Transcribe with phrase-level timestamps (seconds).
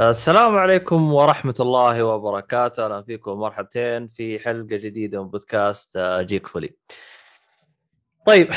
[0.00, 6.46] السلام عليكم ورحمة الله وبركاته، أهلا فيكم مرحبتين في حلقة جديدة من بودكاست آه، جيك
[6.46, 6.76] فولي.
[8.26, 8.50] طيب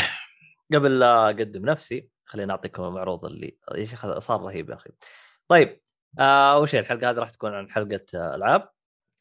[0.74, 4.90] قبل لا أقدم نفسي خليني أعطيكم المعروض اللي يا شيخ صار رهيب يا أخي.
[5.48, 5.82] طيب
[6.20, 8.70] آه، أول شيء الحلقة هذه راح تكون عن حلقة آه، ألعاب.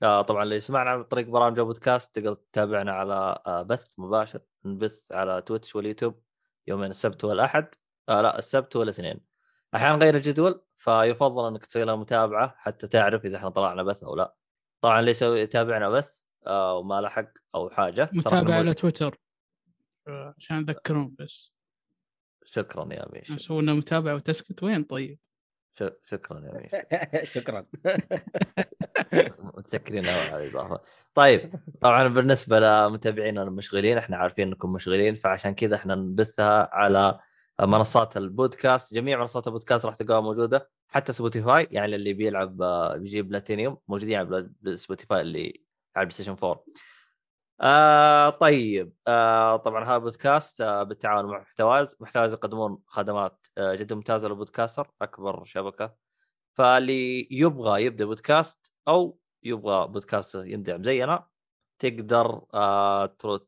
[0.00, 5.76] طبعا اللي يسمعنا عن طريق برامج بودكاست تقدر تتابعنا على بث مباشر نبث على تويتش
[5.76, 6.20] واليوتيوب
[6.66, 7.68] يومين السبت والأحد.
[8.08, 9.29] آه لا السبت والاثنين.
[9.74, 14.16] أحيانا غير الجدول فيفضل إنك تسوي لها متابعة حتى تعرف إذا إحنا طلعنا بث أو
[14.16, 14.34] لا.
[14.80, 19.18] طبعا اللي يسوي يتابعنا بث آه، وما لحق أو حاجة متابعة على تويتر.
[20.08, 21.52] آه، عشان أذكرهم بس.
[22.44, 25.18] شكرا يا ميش سوينا متابعة وتسكت وين طيب؟
[26.04, 27.62] شكرا يا ميش شكرا.
[29.38, 30.80] متشكرين على الإضافة.
[31.14, 37.20] طيب طبعا بالنسبة لمتابعينا المشغولين إحنا عارفين إنكم مشغولين فعشان كذا إحنا نبثها على
[37.66, 43.28] منصات البودكاست جميع منصات البودكاست راح تلقاها موجودة حتى سبوتيفاي يعني اللي بيلعب آه، بيجيب
[43.28, 45.64] بلاتينيوم موجودين على سبوتيفاي اللي
[45.96, 46.64] على البلاي ستيشن 4
[47.60, 51.96] آه طيب آه طبعا هذا بودكاست آه بالتعاون مع محتواز.
[52.00, 55.94] محتواز يقدمون خدمات آه جدا ممتازة لل podcaster أكبر شبكة.
[56.54, 61.26] فاللي يبغى يبدأ بودكاست أو يبغى بودكاست يندعم زينا
[61.78, 63.06] تقدر آه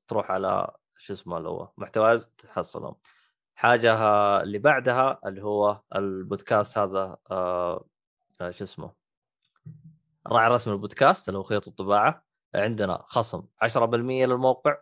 [0.08, 2.96] تروح على شو اسمه اللي هو محتواز تحصلهم
[3.54, 3.92] حاجة
[4.42, 7.86] اللي بعدها اللي هو البودكاست هذا آه,
[8.40, 8.92] آه، شو اسمه؟
[10.26, 12.24] راعي رسم البودكاست اللي هو خيط الطباعة.
[12.54, 14.76] عندنا خصم 10% للموقع.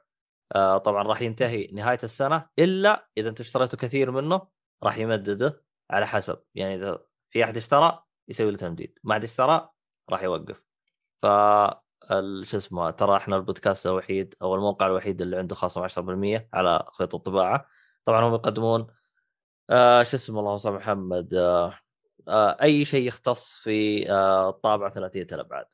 [0.52, 4.42] آه طبعا راح ينتهي نهاية السنة إلا إذا أنتم اشتريتوا كثير منه
[4.82, 6.38] راح يمدده على حسب.
[6.54, 6.98] يعني إذا
[7.30, 9.70] في أحد اشترى يسوي له تمديد ما حد اشترى
[10.10, 10.62] راح يوقف.
[11.22, 11.26] ف
[12.42, 17.14] شو اسمه ترى إحنا البودكاست الوحيد أو الموقع الوحيد اللي عنده خصم 10% على خيط
[17.14, 17.66] الطباعة.
[18.10, 18.86] طبعا هم يقدمون
[19.70, 21.78] آه شو اسمه اللهم صل محمد آه
[22.28, 25.66] آه أي شيء يختص في آه الطابعه ثلاثية الابعاد.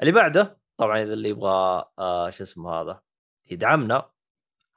[0.00, 3.00] اللي بعده طبعا إذا اللي يبغى آه شو اسمه هذا
[3.50, 4.10] يدعمنا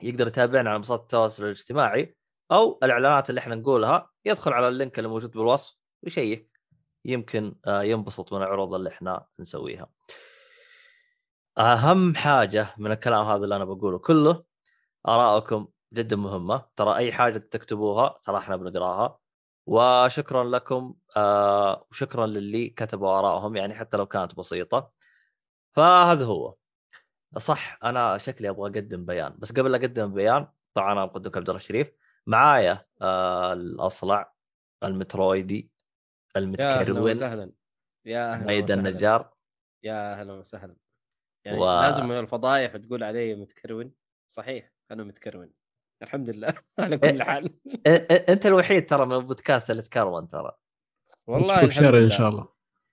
[0.01, 2.17] يقدر يتابعنا على منصات التواصل الاجتماعي
[2.51, 6.59] أو الإعلانات اللي إحنا نقولها يدخل على اللينك اللي موجود بالوصف ويشيك
[7.05, 9.89] يمكن آه ينبسط من العروض اللي إحنا نسويها.
[11.57, 14.43] أهم حاجة من الكلام هذا اللي أنا بقوله كله
[15.07, 16.65] ارائكم جدا مهمة.
[16.75, 19.19] ترى أي حاجة تكتبوها ترى إحنا بنقراها.
[19.67, 24.91] وشكرا لكم آه وشكرا للي كتبوا آرائهم يعني حتى لو كانت بسيطة.
[25.75, 26.55] فهذا هو.
[27.37, 29.35] صح أنا شكلي أبغى أقدم بيان.
[29.37, 31.91] بس قبل أقدم بيان طبعا أنا مقدمك عبد الله الشريف
[32.27, 34.33] معايا آه الأصلع
[34.83, 35.71] المترويدي
[36.35, 37.51] المتكرون يا أهلا وسهلا.
[38.05, 39.33] يا أهلا ميد النجار
[39.83, 40.75] يا أهلا وسهلا.
[41.45, 41.81] يعني و...
[41.81, 43.93] لازم من الفضايح تقول علي متكرون
[44.27, 45.53] صحيح أنا متكرون
[46.01, 46.53] الحمد لله.
[46.79, 47.49] على كل إيه، حال.
[47.87, 50.51] إيه، إيه، أنت الوحيد ترى من البودكاست اللي تكرمن ترى.
[51.27, 52.47] والله الحمد لله إن شاء الله.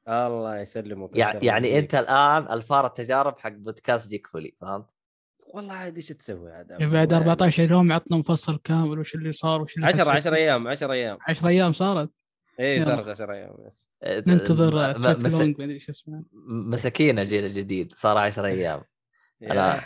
[0.08, 4.86] الله يسلمك يعني, يعني أنت الآن الفار التجارب حق بودكاست جيك فولي فهمت؟
[5.54, 9.76] والله عاد إيش تسوي عاد؟ بعد 14 يوم عطنا مفصل كامل وش اللي صار وش
[9.76, 11.18] اللي 10 10 أيام 10 أيام.
[11.20, 12.10] 10 أيام صارت؟
[12.60, 14.98] اي صارت 10 أيام بس ننتظر
[16.48, 18.82] مساكين الجيل الجديد صار 10 أيام.
[19.50, 19.80] أنا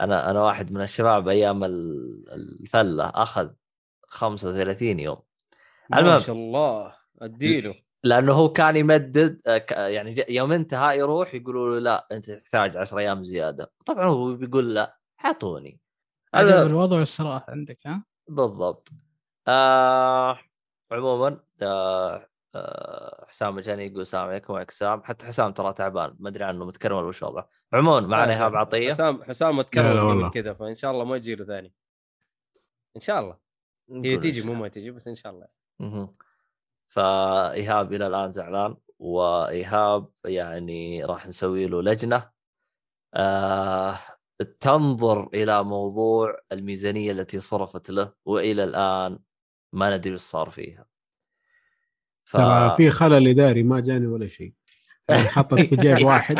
[0.00, 3.50] أنا أنا واحد من الشباب أيام الفلة أخذ
[4.06, 5.18] 35 يوم.
[5.94, 7.74] المهم ما شاء الله أديله.
[8.04, 12.98] لأنه هو كان يمدد آه، يعني يوم انتهى يروح يقولوا له لا أنت تحتاج 10
[12.98, 13.72] أيام زيادة.
[13.86, 15.80] طبعا هو بيقول لا حطوني.
[16.34, 18.88] هذا الوضع والصراحة عندك ها؟ بالضبط.
[19.48, 20.38] آه
[20.92, 22.27] عموما آه،
[23.28, 25.02] حسام مجاني يقول السلام عليكم وعليكم السلام.
[25.02, 27.48] حتى حسام ترى تعبان ما أدري عنه متكرمل وش وضعه.
[27.72, 31.74] عموما معنا ايهاب عطيه حسام حسام متكرمل كذا فإن شاء الله ما يجي له ثاني.
[32.96, 33.38] إن شاء الله.
[34.04, 35.46] هي تيجي مو ما تيجي بس إن شاء الله.
[35.80, 36.12] أها
[36.88, 42.30] فإيهاب إلى الآن زعلان وإيهاب يعني راح نسوي له لجنة.
[43.14, 43.98] آه
[44.60, 49.18] تنظر إلى موضوع الميزانية التي صرفت له وإلى الآن
[49.72, 50.87] ما ندري وش صار فيها.
[52.28, 52.36] ف...
[52.36, 54.52] ترى في خلل إداري ما جاني ولا شيء.
[55.08, 56.38] يعني حطت في جيب واحد.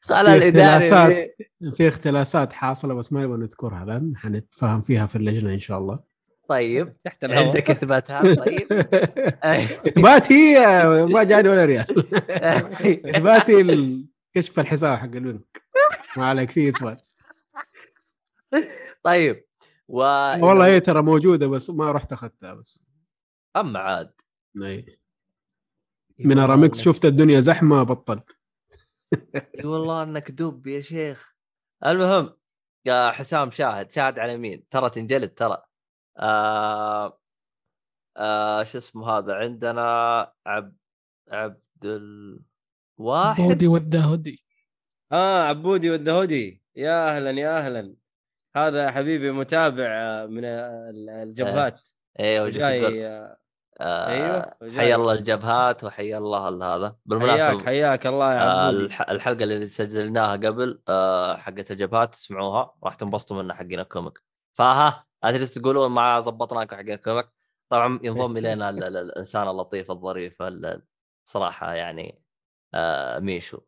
[0.00, 1.36] خلل في إداري اختلاسات.
[1.72, 4.16] في اختلاسات حاصلة بس ما نبغى نذكرها الآن.
[4.16, 6.00] حنتفاهم فيها في اللجنة إن شاء الله.
[6.48, 6.96] طيب.
[7.04, 7.46] تحت الهواء.
[7.46, 8.72] عندك اثباتات طيب.
[9.86, 10.54] اثباتي
[11.04, 11.86] ما جاني ولا ريال.
[13.16, 15.62] اثباتي كشف الحساب حق البنك.
[16.16, 17.02] ما عليك فيه إثبات.
[19.02, 19.44] طيب.
[19.92, 19.98] و
[20.46, 22.82] والله هي ترى موجودة بس ما رحت أخذتها بس.
[23.56, 24.12] أما عاد.
[24.62, 24.98] أي.
[26.18, 28.36] من أرامكس شفت الدنيا زحمة بطلت.
[29.58, 31.34] إي والله إنك دب يا شيخ.
[31.86, 32.36] المهم
[32.84, 35.62] يا حسام شاهد شاهد على مين؟ ترى تنجلد ترى.
[36.18, 37.20] آه
[38.16, 39.82] آه شو اسمه هذا؟ عندنا
[40.46, 40.76] عبد
[41.30, 41.84] عبد
[42.98, 44.44] الواحد بودي والدهودي.
[45.12, 46.62] آه عبودي والدهودي.
[46.76, 48.01] يا أهلا يا أهلا.
[48.56, 51.88] هذا حبيبي متابع آه، من ال- الجبهات.
[52.20, 53.36] أيوه يقول جاي آه،
[53.80, 54.78] آه أيوه، وجاي.
[54.78, 56.86] حيا الله الجبهات وحيا الله ال- هذا.
[56.88, 58.70] حياك بالمناسبة حياك الله يا آه
[59.10, 64.18] الحلقة اللي سجلناها قبل آه حقت الجبهات اسمعوها راح تنبسطوا منها حقين الكوميك.
[64.52, 67.26] فها ادري تقولون ما زبطناكم حقين ال comic.
[67.68, 70.82] طبعا ينضم إلينا ال- ال- الإنسان اللطيف الظريف ال-
[71.24, 72.22] صراحة يعني
[72.74, 73.60] آه ميشو.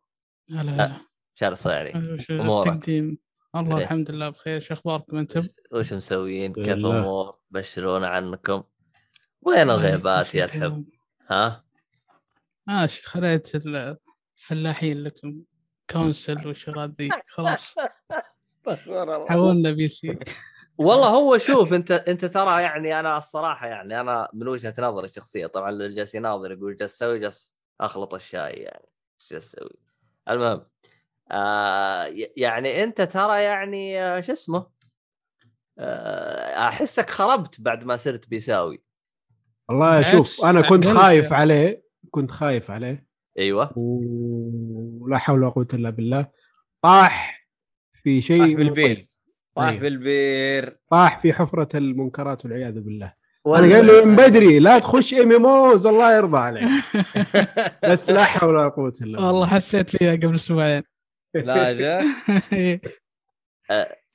[0.50, 0.92] هلا هلا.
[1.34, 1.92] شارع الصيعري؟
[2.30, 3.18] التقديم
[3.56, 3.84] الله إيه.
[3.84, 4.60] الحمد لله بخير.
[4.60, 5.42] شو أخباركم أنتم؟
[5.72, 6.68] وش مسويين؟ كيف.
[6.68, 8.62] الأمور بشرونا عنكم.
[9.42, 10.84] وين الغيبات يا الحب؟
[11.30, 11.64] ها؟
[12.66, 15.42] ماشي خليت الفلاحين لكم.
[15.90, 17.08] console والشغلات ذي.
[17.28, 17.74] خلاص.
[18.50, 19.28] استغفر الله.
[19.28, 20.18] حولنا PC
[20.78, 25.46] والله هو شوف انت انت ترى يعني أنا الصراحة يعني أنا من وجهة نظري الشخصية
[25.46, 28.84] طبعا اللي جالس يناظر يقول جالس أسوي جالس أخلط الشاي يعني.
[29.20, 29.70] إيش جالس أسوي؟
[30.28, 30.66] المهم.
[31.34, 34.66] آه يعني أنت ترى يعني آه، شو اسمه؟
[35.78, 38.82] آه أحسك خربت بعد ما صرت PC اوي.
[39.68, 40.86] والله بالعكس، شوف أنا كنت.
[40.86, 43.06] خايف عليه كنت خايف عليه.
[43.38, 43.72] أيوه.
[43.76, 46.26] ولا حول ولا قوة إلا بالله.
[46.82, 47.46] طاح
[47.92, 49.06] في شيء طاح بالبير
[49.56, 49.74] طاح.
[49.74, 53.12] بالبير طاح في حفرة المنكرات والعياذ بالله.
[53.46, 56.68] أنا قال له من بدري لا تخش MMOs الله يرضى عليك.
[57.90, 59.26] بس لا حول ولا قوة إلا بالله.
[59.26, 60.82] والله حسيت فيها قبل أسبوعين.
[61.34, 62.02] لا جاء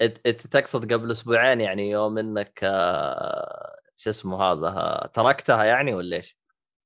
[0.02, 5.94] انت أنت تقصد قبل أسبوعين يعني يوم إنك آه شو اسمه هذا آه، تركتها يعني
[5.94, 6.38] ولا إيش؟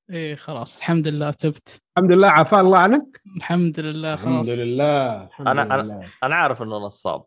[0.10, 1.82] إيه خلاص الحمد لله تبت.
[1.98, 3.22] الحمد لله عافاه الله عنك.
[3.38, 4.28] الحمد لله خلاص.
[4.28, 6.08] الحمد لله الحمد أنا- أنا- لله.
[6.24, 7.24] أنا عارف إنه نصاب.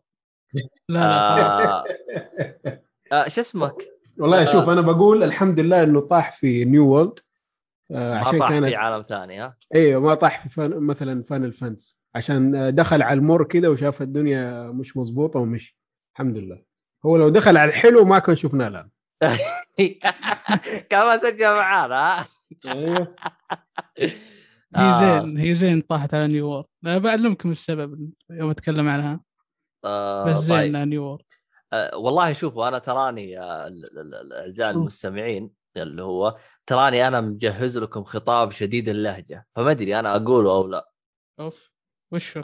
[0.89, 1.65] لا لا خلاص.
[1.65, 1.83] آه
[3.11, 3.87] آه شو اسمك؟
[4.17, 4.51] والله آه.
[4.51, 7.19] شوف أنا بقول الحمد لله إنه طاح في New World
[7.91, 10.79] آه ما عشان طاح كانت في عالم ثاني ها؟ أيوه ما طاح في فن...
[10.79, 15.77] مثلا Final Fantasy عشان دخل على المر كذا وشاف الدنيا مش مضبوطه ومشي.
[16.13, 16.63] الحمد لله.
[17.05, 18.89] هو لو دخل على الحلو ما كان شفناه الآن.
[20.89, 21.95] كمان سجل معانا.
[21.95, 22.27] ها؟
[22.65, 23.15] أيوه
[24.75, 26.65] هي آه، زين هي زين طاحت على New World.
[26.81, 29.19] بعلمكم السبب يوم أتكلم عنها.
[29.85, 30.75] آه، بس زين طيب.
[30.75, 31.25] New World.
[31.73, 33.69] آه، والله شوفوا أنا تراني آه،
[34.59, 34.69] أوه.
[34.69, 36.37] المستمعين اللي هو
[36.67, 39.47] تراني أنا مجهز لكم خطاب شديد اللهجة.
[39.55, 40.91] فما أدري أنا أقوله أو لا.
[41.39, 41.76] أوف.
[42.11, 42.41] وشو؟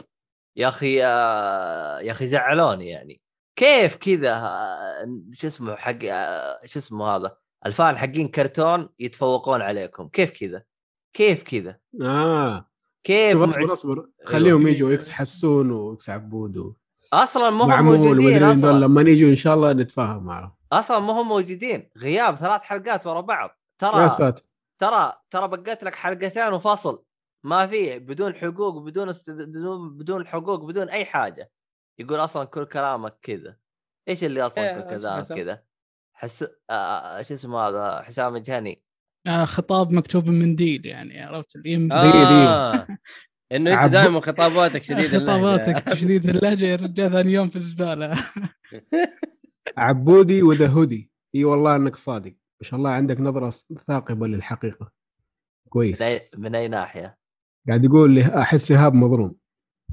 [0.55, 3.21] يا أخي آه، يا أخي زعلوني يعني.
[3.55, 9.61] كيف كذا آه، شو اسمه حق آه، شو اسمه هذا؟ ال fan حقين كرتون يتفوقون
[9.61, 10.07] عليكم.
[10.07, 10.63] كيف كذا؟
[11.13, 12.69] كيف كذا؟ آه.
[13.03, 14.09] كيف اصبر اصبر.
[14.25, 14.69] خليهم أيوة.
[14.69, 16.73] يجوا إكس حسون وإكس عبود و...
[17.13, 18.71] أصلا ما هم موجودين أصلا.
[18.71, 20.51] لما يجوا إن شاء الله نتفاهم معهم.
[20.71, 21.89] أصلا ما هم موجودين.
[21.97, 23.49] غياب ثلاث حلقات ورا بعض.
[23.49, 24.43] يا ترى ساتر.
[24.79, 27.03] ترى ترى بقيت لك حلقتين وفصل
[27.43, 29.31] ما في بدون حقوق بدون است...
[29.31, 31.51] بدون بدون حقوق بدون أي حاجة.
[31.99, 33.57] يقول أصلا كل كلامك كذا.
[34.07, 35.63] إيش اللي أصلا إيه، كل كلامك؟ كذا؟
[36.13, 38.83] حس آه شو اسمه هذا؟ حسام الجهني.
[39.27, 41.89] آه خطاب مكتوب بمنديل يعني عرفت؟ دي.
[41.91, 42.87] آه.
[43.51, 45.63] إنه أنت دائما خطاباتك شديده اللهجة.
[45.63, 48.25] خطاباتك شديد اللهجة يا رجال ثاني يوم في الزبالة.
[49.77, 52.31] عبودي وذا هودي إي والله إنك صادق.
[52.31, 53.49] ما شاء الله عندك نظرة
[53.87, 54.91] ثاقبة للحقيقة.
[55.69, 56.01] كويس.
[56.01, 57.22] من أي من أي ناحية؟
[57.67, 59.35] قاعد يقول لي أحس إيهاب مظلوم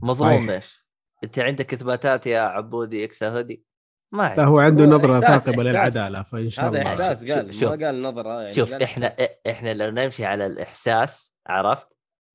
[0.03, 0.51] مظلوم.
[0.51, 0.87] ليش؟
[1.25, 3.65] أنت عندك إثباتات يا عبودي إكس هدي؟
[4.13, 5.63] ما لا عندي هو عنده نظرة ثاقبة.
[5.63, 7.63] للعدالة فإن شاء هذا الله إحساس شوف- قال شوف.
[7.73, 9.29] ما قال نظرة يعني شوف قال إحنا إحساس.
[9.51, 11.89] إحنا لو نمشي على الإحساس عرفت؟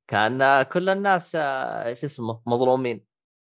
[0.09, 3.05] كان كل الناس آه، شو اسمه مظلومين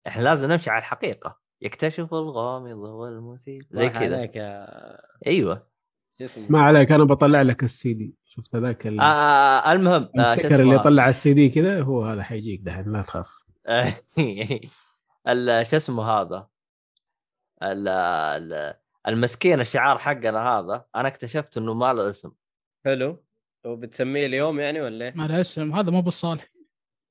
[0.07, 4.29] إحنا لازم نمشي على الحقيقة يكتشف الغامض والمثير زي كذا
[5.27, 5.67] أيوه
[6.49, 10.37] ما عليك أنا بطلع لك السي دي شفت هذاك ال- آه المهم آه شو ال
[10.37, 13.45] sticker اللي يطلع السي دي كذا هو هذا حيجيك دحين لا تخاف.
[15.27, 16.47] ال- شو اسمه هذا؟
[17.63, 18.73] ال ال
[19.07, 22.31] المسكين الشعار حقنا هذا أنا اكتشفت إنه ما له اسم.
[22.85, 23.23] حلو.
[23.65, 26.51] وبتسميه اليوم يعني ولا إيه؟ ما له اسم هذا مو بالصالح.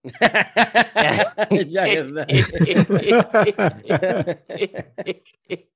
[1.52, 2.02] جاي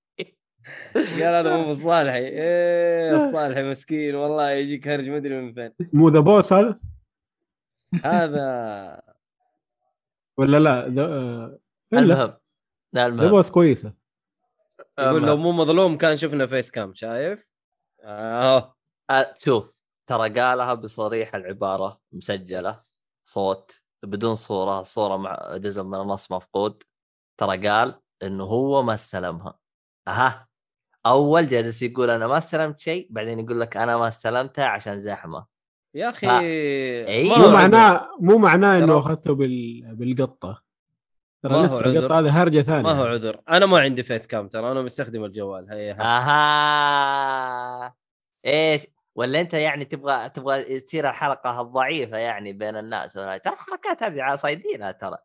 [0.94, 2.18] قال هذا مو بالصالحي.
[2.18, 5.72] إيه الصالحي مسكين والله يجيك هرج ما أدري من فين.
[5.92, 6.80] مو ذا بوس هذا؟
[8.04, 9.02] هذا
[10.38, 11.58] ولا لا؟ ذا آه،
[11.92, 12.08] المهم.
[12.92, 13.28] لا ذا المهم.
[13.30, 13.92] بوس كويسة.
[14.98, 15.36] يقول لو.
[15.36, 17.50] مو مظلوم كان شفنا فيس كام شايف؟
[18.02, 18.74] آه.
[19.10, 22.76] آه، شوف ترى قالها بصريح العبارة مسجلة
[23.24, 26.82] صوت بدون صورة الصورة مع جزء من النص مفقود.
[27.36, 29.58] ترى قال إنه هو ما استلمها.
[30.08, 30.47] أها.
[31.06, 35.46] أول جالس يقول أنا ما استلمت شيء بعدين يقول لك أنا ما استلمتها عشان زحمة.
[35.94, 36.40] يا أخي ها.
[36.40, 37.38] إيه.
[37.38, 39.82] مو معناه مو معناه إنه أخذته بال...
[39.94, 40.62] بالقطة.
[41.42, 41.86] ترى لسه.
[41.86, 42.82] القطة هذه هرجة ثانية.
[42.82, 43.40] ما هو عذر.
[43.48, 45.70] أنا ما عندي فيس كام ترى أنا مستخدم الجوال.
[45.70, 46.02] هي ها.
[46.02, 47.94] أها.
[48.46, 54.34] إيش؟ ولا أنت يعني تبغى تبغى تصير الحلقة الضعيفة يعني بين الناس ترى الحركات هذه
[54.34, 55.18] صايدينها ترى.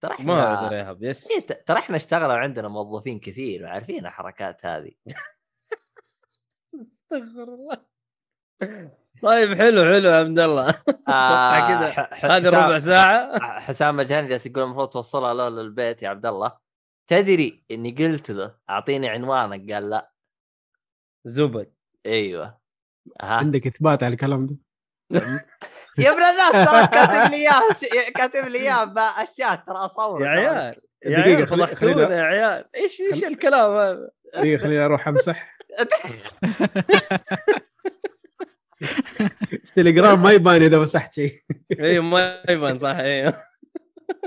[0.00, 1.30] ترى ما إحنا يا هب يس.
[1.30, 4.92] إيه، ترى إحنا اشتغلوا عندنا موظفين كثير وعارفين الحركات هذه.
[6.74, 7.76] استغفر الله.
[9.22, 11.90] طيب حلو حلو يا عبد الله أتوقع كذا.
[11.90, 13.38] ح- ح- هذه ربع ساعة.
[13.60, 16.58] حسام مجهن جالس يقول المفروض توصلها له للبيت يا عبد الله.
[17.06, 20.12] تدري إني قلت له أعطيني عنوانك؟ قال لا.
[21.24, 21.72] زبد.
[22.06, 22.58] أيوه.
[23.20, 23.34] ها.
[23.34, 24.56] عندك إثبات على الكلام ده؟
[25.98, 30.22] يا ابن الناس ترى كاتب لي إياه ش- كاتب لي إياه بالشات ترى أصور.
[30.22, 32.64] يا عيال يا دقيقة، عيال فضحتونا خلينا- يا عيال.
[32.76, 35.58] إيش إيش الكلام هذا؟ دقيقة خليني أروح أمسح.
[39.76, 41.32] تليجرام ما يبان إذا مسحت شيء
[41.80, 43.42] اي ما يبان صح أيوه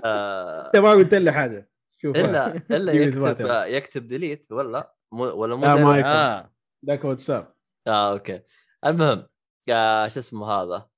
[0.06, 1.70] آه، أنت ما قلت لي حاجة.
[2.02, 2.16] شوف.
[2.16, 3.66] الا إلا يكتب يلا.
[3.66, 6.50] يكتب ديليت ولا؟ مو ولا مو لا، ما يكتب.
[6.88, 7.54] ذاك واتساب
[7.88, 8.42] آه okay.
[8.86, 9.28] المهم
[9.70, 10.90] آه شو اسمه هذا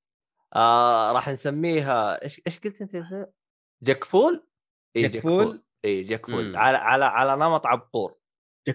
[0.55, 3.27] آه راح نسميها إيش إيش قلت أنت يا سيد؟
[3.83, 4.47] جكفول؟
[4.95, 6.57] اي جكفول؟ جكفول اي جكفول مم.
[6.57, 8.15] على على على نمط عبقور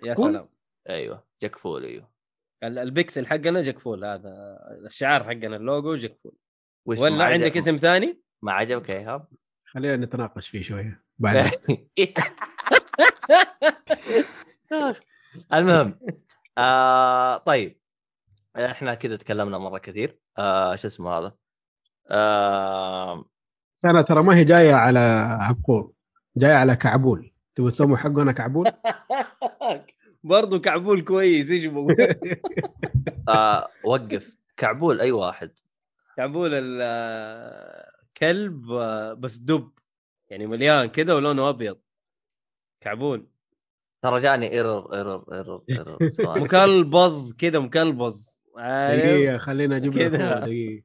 [0.05, 0.49] يا سلام
[0.89, 2.11] أيوه جكفول أيوه
[2.65, 6.37] ال- البكسل حقنا جكفول هذا الشعار حقنا اللوجو جكفول
[6.87, 9.29] وش ولا عندك اسم ثاني؟ ما عجبك يا إيهاب؟
[9.65, 11.51] خلينا نتناقش فيه شوية بعدين
[15.55, 16.01] المهم
[16.59, 17.81] آه طيب
[18.59, 20.19] إحنا كذا تكلمنا مرة كثير.
[20.39, 21.35] آه شو اسمه هذا؟
[22.11, 23.25] آه
[23.85, 24.99] أنا ترى ما هي جاية على
[25.41, 25.93] عبقور
[26.37, 27.33] جاية على كعبول.
[27.55, 28.73] تبغى تسموا حقنا كعبول؟
[30.25, 31.97] برضو كعبول كويس إيش بقول؟
[33.29, 34.39] آه وقف.
[34.57, 35.51] كعبول أي واحد.
[36.17, 38.67] كعبول الكلب
[39.19, 39.71] بس دب.
[40.29, 41.79] يعني مليان كذا ولونه أبيض.
[42.81, 43.29] كعبول.
[44.03, 45.99] ترى جاني error error error error.
[46.41, 50.85] مكلبز كذا مكلبز عارف دقيقة خلينا أجيب لك دقيقة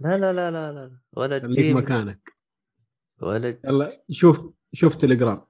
[0.00, 2.32] لا لا لا لا لا ولا خليك تجيب مكانك
[3.20, 4.42] ولا يلا شوف
[4.72, 5.44] شوف تليجرام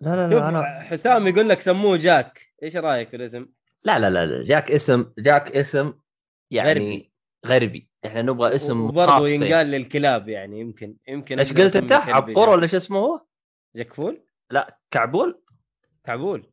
[0.00, 3.46] لا لا لا أنا حسام يقول لك سموه جاك إيش رأيك في الاسم؟
[3.84, 5.94] لا لا لا لا جاك اسم جاك اسم
[6.50, 7.12] يعني غربي.
[7.46, 9.32] غربي إحنا نبغى اسم وبرضه فيه.
[9.34, 12.36] ينقال للكلاب يعني يمكن يمكن إيش قلت أنت؟ جاك.
[12.36, 13.20] ولا شو اسمه هو؟
[13.76, 15.41] جكفول؟ لا كعبول؟
[16.04, 16.52] كعبول.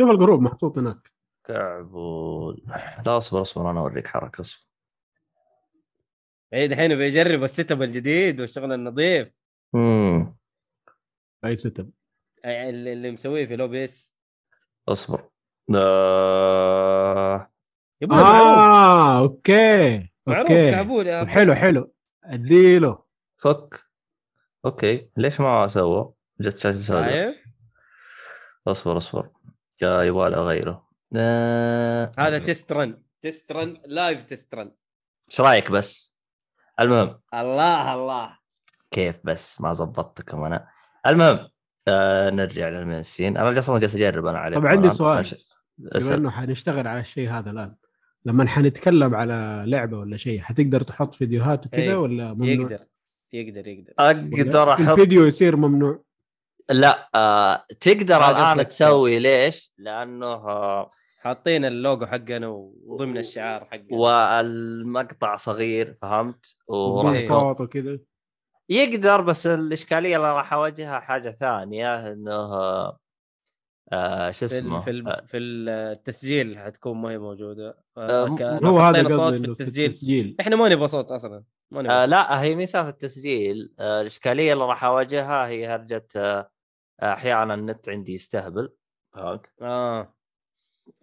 [0.00, 1.12] شوف ال group محطوط هناك.
[1.44, 2.62] كعبول.
[3.06, 4.66] لا اصبر اصبر أنا أوريك حركة اصبر.
[6.54, 9.28] اي دحين بيجرب ال setup الجديد والشغل النظيف.
[9.74, 10.36] امم
[11.44, 11.90] أي setup
[12.44, 14.16] اللي اللي مسويه في ال OBS
[14.88, 15.28] أصبر.
[15.74, 17.52] آه...
[18.00, 18.58] يبغى معروف.
[18.58, 20.70] آه okay معروف okay.
[20.70, 21.92] كعبول يا حلو حلو.
[22.24, 23.04] أديله.
[23.36, 23.84] فك.
[24.64, 25.10] okay.
[25.16, 27.10] ليش ما سوى؟ جت شاشة سوداء.
[27.10, 27.41] شايف؟
[28.66, 29.28] أصبر أصبر.
[29.82, 30.88] يا يبغى أغيره.
[31.16, 32.12] آه...
[32.18, 34.70] هذا test run test run live test run
[35.30, 36.14] إيش رأيك بس؟
[36.80, 37.20] المهم.
[37.34, 38.38] الله الله.
[38.90, 40.68] كيف بس؟ ما زبطتكم أنا
[41.06, 41.48] المهم
[41.88, 44.90] آه نرجع للمنسين أنا أصلا جالس أجرب أنا عليه طب عندي.
[44.90, 45.24] سؤال.
[45.78, 46.14] بما.
[46.14, 47.74] إنه حنشتغل على الشيء هذا الآن
[48.24, 52.86] لما حنتكلم على لعبة ولا شيء حتقدر تحط فيديوهات وكذا إيه، ولا ممنوع؟ يقدر.
[53.32, 53.92] يقدر يقدر.
[53.98, 56.02] أقدر أحط الفيديو يصير ممنوع؟
[56.70, 58.68] لا آه تقدر الآن.
[58.68, 60.88] تسوي ليش؟ لأنه آه
[61.22, 62.48] حاطين اللوجو حقنا
[62.86, 67.24] وضمن الشعار حقنا والمقطع صغير فهمت؟ وراح بدون إيه.
[67.24, 67.98] يكون- صوت وكذا
[68.68, 72.98] يقدر بس الإشكالية اللي راح اواجهها حاجة ثانية إنه آه
[73.92, 78.36] آه شو في اسمه في ال- في التسجيل حتكون ما هي موجودة آه، هو
[78.68, 82.08] هو هذا صوت في التسجيل التسجيل إحنا ما نبغى صوت أصلا ما نبغى آه صوت.
[82.10, 86.50] لا هي مسافه التسجيل آه الإشكالية اللي راح اواجهها هي هرجة آه
[87.02, 88.74] أحيانا النت عندي يستهبل
[89.14, 90.14] فهمت؟ آه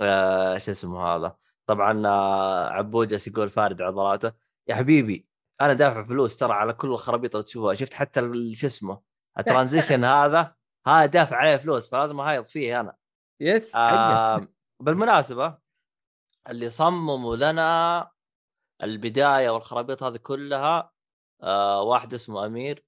[0.02, 4.32] آه شو اسمه هذا طبعا آه عبود يقول فارد عضلاته
[4.68, 5.28] يا حبيبي
[5.62, 9.02] أنا دافع فلوس ترى على كل الخرابيط اللي تشوفها شفت حتى شو اسمه
[9.40, 10.56] ال transition هذا
[10.88, 12.96] هذا دافع عليه فلوس فلازم اهايط فيه أنا
[13.40, 13.76] yes.
[13.76, 14.48] آه
[14.82, 15.58] بالمناسبة
[16.50, 18.12] اللي صمموا لنا
[18.84, 20.92] البداية والخرابيط هذه كلها
[21.42, 22.86] آه واحد اسمه أمير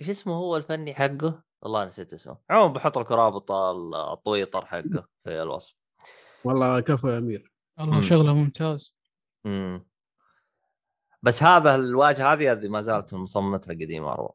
[0.00, 2.38] إيش اسمه هو الفني حقه؟ والله نسيت اسمه.
[2.50, 5.76] عموما بحط لكم رابط ال- التويتر حقه في الوصف.
[6.44, 7.52] والله كفو يا أمير.
[7.78, 8.00] والله.
[8.00, 8.94] شغلة ممتاز.
[9.46, 9.86] امم
[11.22, 14.30] بس هذا الواجهة هذه هذه ما زالت من مصممتها القديمة اروى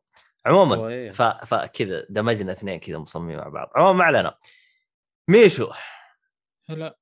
[0.46, 1.12] عموما إيه.
[1.12, 3.70] فكذا دمجنا اثنين كذا مصممين مع بعض.
[3.76, 4.38] عموما ما علينا.
[5.28, 5.72] ميشو.
[6.70, 6.98] هلا.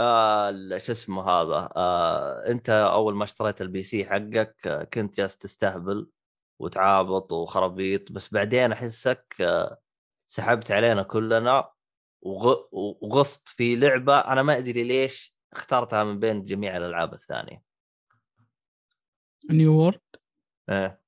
[0.00, 5.16] آه ال- شو اسمه هذا؟ آه أنت أول ما اشتريت ال PC حقك آه، كنت
[5.16, 6.10] جالس تستهبل.
[6.60, 9.78] وتعابط وخرابيط بس بعدين أحسك آه
[10.28, 11.70] سحبت علينا كلنا
[12.22, 12.56] وغ...
[12.72, 17.62] وغصت في لعبة أنا ما أدري ليش اخترتها من بين جميع الألعاب الثانية
[19.50, 20.00] New World
[20.70, 21.00] إيه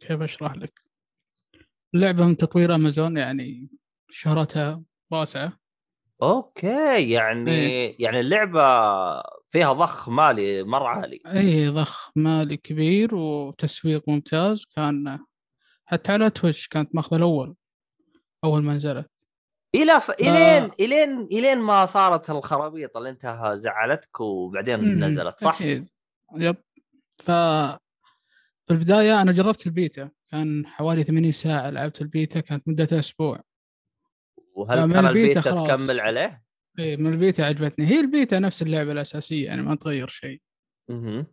[0.00, 0.80] كيف أشرح لك؟
[1.94, 3.68] اللعبه من تطوير أمازون يعني
[4.10, 5.58] شهرتها واسعة
[6.22, 7.96] okay يعني إيه.
[7.98, 8.62] يعني اللعبة
[9.50, 11.22] فيها ضخ مالي مره عالي.
[11.26, 14.64] إي ضخ مالي كبير وتسويق ممتاز.
[14.64, 15.18] كان
[15.84, 17.54] حتى على Twitch كانت ماخذة الأول
[18.44, 19.10] أول ما نزلت.
[19.74, 20.10] إلى ف...
[20.10, 25.88] إلين إلين إلين ما صارت الخرابيط اللي أنت زعلتك وبعدين نزلت صح؟ أكيد.
[26.34, 26.56] yep.
[27.18, 27.30] ف
[28.66, 30.10] في البداية أنا جربت البيتا.
[30.30, 33.40] كان حوالي 80 ساعة لعبت البيتا كانت مدتها أسبوع.
[34.54, 35.66] وهل ترى ال beta ال beta.
[35.66, 36.42] تكمل عليه؟
[36.80, 37.86] اي من البيتا عجبتني.
[37.86, 40.40] هي البيتا نفس اللعبة الأساسية يعني ما تغير شيء.
[40.90, 41.26] أها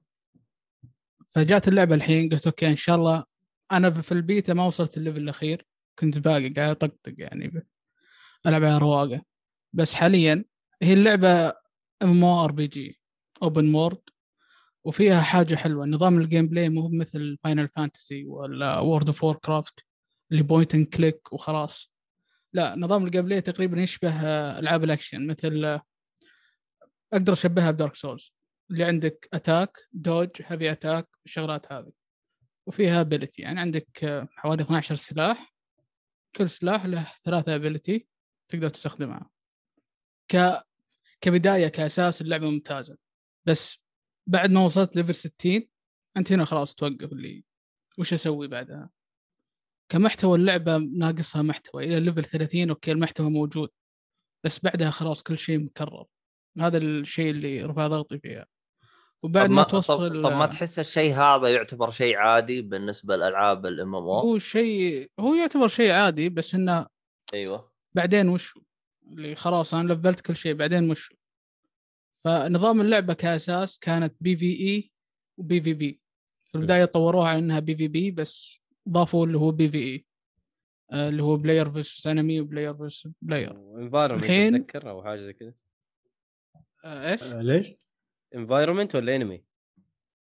[1.29, 3.23] فجات اللعبة الحين قلت okay إن شاء الله.
[3.71, 5.65] أنا في البيتا ما وصلت ال level الأخير
[5.99, 7.65] كنت باقي قاعد أطقطق يعني
[8.45, 9.21] ألعب على رواقة.
[9.73, 10.45] بس حاليا
[10.81, 11.53] هي اللعبة
[12.03, 12.99] ام أو ار بي جي
[13.43, 14.01] اوبن وورد
[14.85, 15.85] وفيها حاجة حلوة.
[15.85, 19.79] نظام ال gameplay مو مثل Final Fantasy ولا World of Warcraft
[20.31, 21.91] اللي point and click وخلاص.
[22.53, 25.81] لا نظام play تقريبا يشبه آه، ألعاب الأكشن مثل آه،
[27.13, 28.33] أقدر أشبهها ب Dark Souls.
[28.71, 31.91] اللي عندك attack dodge heavy attack الشغلات هذه.
[32.67, 35.53] وفيها ability يعني عندك آه، حوالي 12 سلاح.
[36.35, 38.07] كل سلاح له ثلاثة ability
[38.49, 39.29] تقدر تستخدمها.
[40.31, 40.63] ك
[41.21, 42.97] كبداية كأساس اللعبة ممتازة.
[43.45, 43.79] بس
[44.27, 45.67] بعد ما وصلت level 60
[46.17, 47.43] أنت هنا خلاص توقف اللي
[47.97, 48.89] وش أسوي بعدها؟
[49.89, 53.69] كمحتوى اللعبة ناقصها محتوى إلى level 30 okay المحتوى موجود
[54.43, 56.05] بس بعدها خلاص كل شيء مكرر.
[56.59, 58.45] هذا الشيء اللي رفع ضغطي فيها.
[59.23, 63.65] وبعد طب ما طب, توصل طب ما تحس الشيء هذا يعتبر شيء عادي بالنسبة لألعاب
[63.65, 66.87] ال MMO؟ هو شيء هو يعتبر شيء عادي بس إنه
[67.33, 67.71] أيوه.
[67.93, 68.53] بعدين وش؟
[69.07, 71.13] اللي خلاص أنا لفلت كل شيء بعدين وش؟
[72.25, 74.91] فنظام اللعبة كأساس كانت PvE و
[75.37, 76.01] PvP.
[76.45, 80.05] في البداية طوروها على إنها PvP بس ضافوا اللي هو PvE
[80.93, 85.33] اللي هو player versus enemy و player versus player environment الحين- أتذكر أو حاجة زي
[85.33, 85.53] كذا
[86.85, 87.67] إيش؟ آه ليش؟
[88.35, 89.43] environment ولا enemy؟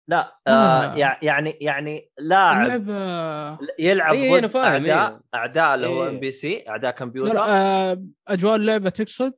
[0.08, 5.20] لا آه يعني يعني لاعب اللعبه يلعب إيه، ضد فاهم، اعداء إيه.
[5.34, 6.08] أعداء اللي هو.
[6.09, 9.34] NPC أعداء كمبيوتر لا آه، أجواء اللعبة تقصد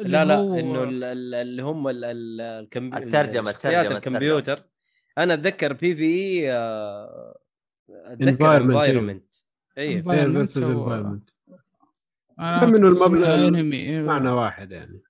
[0.00, 2.96] اللي لا لا هو- إنه ال- ال- اللي هم ال- ال- الكمبي...
[2.96, 4.62] الترجمة، شخصيات الترجمة، الكمبيوتر
[5.18, 6.52] أنا أتذكر PvE
[7.90, 9.34] أتذكر environment
[9.78, 10.10] E Environment.
[10.10, 11.30] versus environment
[12.60, 15.02] كنت المبنى- enemy معنى واحد يعني.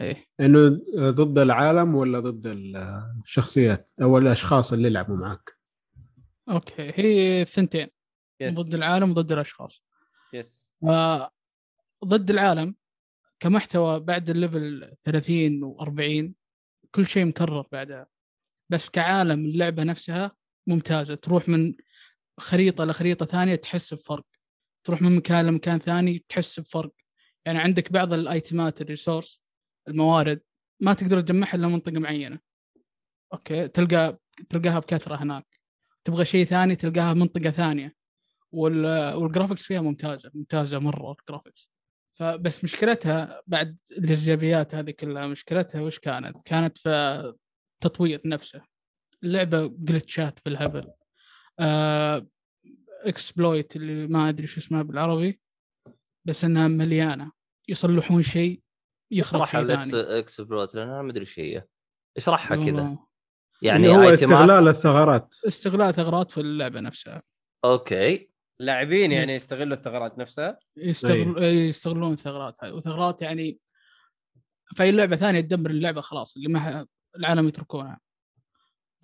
[0.00, 0.26] إيه.
[0.40, 0.68] إنه
[1.10, 2.42] ضد العالم ولا ضد
[3.24, 5.52] الشخصيات أو الأشخاص اللي يلعبوا معك؟
[6.50, 7.88] okay هي الثنتين
[8.40, 9.84] yes ضد العالم وضد الأشخاص.
[10.32, 11.30] yes آه،
[12.04, 12.74] ضد العالم
[13.40, 16.32] كمحتوى بعد ال level 30 و40
[16.90, 18.06] كل شيء مكرر بعدها.
[18.70, 20.32] بس كعالم اللعبة نفسها
[20.66, 21.14] ممتازة.
[21.14, 21.74] تروح من
[22.40, 24.26] خريطة لخريطة ثانية تحس بفرق.
[24.84, 26.92] تروح من مكان لمكان ثاني تحس بفرق.
[27.46, 29.42] يعني عندك بعض الأيتمات ال resource
[29.88, 30.40] الموارد
[30.80, 32.38] ما تقدر تجمعها إلا منطقة معينة.
[33.32, 35.46] okay تلقى تلقاها بكثرة هناك.
[36.04, 37.94] تبغى شيء ثاني تلقاها منطقة ثانية.
[38.52, 39.14] وال...
[39.14, 41.70] وال graphics فيها ممتازة ممتازة مرة ال graphics
[42.14, 46.88] فبس مشكلتها بعد الايجابيات هذه كلها مشكلتها وش كانت؟ كانت في
[47.74, 48.62] التطوير نفسه.
[49.22, 50.90] اللعبه جلتشات بالهبل
[51.60, 52.26] آه
[53.04, 55.40] exploit اللي ما أدري شو اسمها بالعربي
[56.24, 57.32] بس إنها مليانة.
[57.68, 58.62] يصلحون شيء
[59.10, 59.92] يخرب شيء ثاني.
[59.92, 61.64] ال exploit لأن أنا ما أدري إيش هي
[62.16, 62.98] اشرحها كذا.
[63.62, 65.34] يعني هو استغلال الثغرات.
[65.46, 67.22] استغلال ثغرات في اللعبة نفسها.
[67.64, 68.30] okay.
[68.60, 71.42] لاعبين يعني يستغلوا الثغرات نفسها؟ يستغل...
[71.42, 72.56] يستغلون الثغرات.
[72.64, 73.58] هذه وثغرات يعني
[74.76, 78.00] فاي لعبة ثانية تدمر اللعبة خلاص اللي ما العالم يتركونها.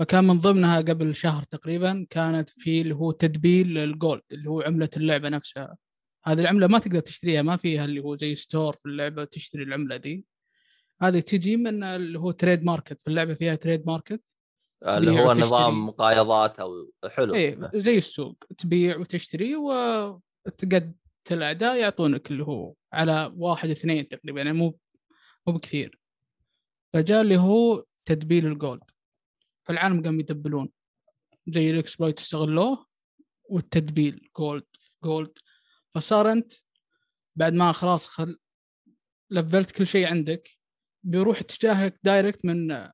[0.00, 4.60] فكان من ضمنها قبل شهر تقريبا كانت في اللي هو تدبيل ال gold اللي هو
[4.60, 5.76] عملة اللعبة نفسها.
[6.24, 9.96] هذه العملة ما تقدر تشتريها ما فيها اللي هو زي store في اللعبة تشتري العملة
[9.96, 10.24] دي.
[11.02, 14.22] هذه تجي من اللي هو trade market في اللعبة فيها trade market
[14.86, 15.32] اللي هو.
[15.32, 17.34] نظام مقايضات أو حلو.
[17.34, 18.44] إيه زي السوق.
[18.58, 20.96] تبيع وتشتري وتقد
[21.32, 24.78] الاعداء يعطونك اللي هو على واحد اثنين تقريبا يعني مو
[25.46, 25.98] مو بكثير.
[26.92, 28.82] فجاء اللي هو تدبيل ال gold
[29.70, 30.68] فالعالم قام يدبلون
[31.48, 32.86] زي ال exploit استغلوه
[33.44, 34.28] والتدبيل.
[34.38, 34.66] gold
[35.04, 35.38] gold
[35.94, 36.52] فصار أنت
[37.36, 38.38] بعد ما خلاص خل...
[39.30, 40.50] لفلت كل شيء عندك
[41.02, 42.88] بيروح اتجاهك direct من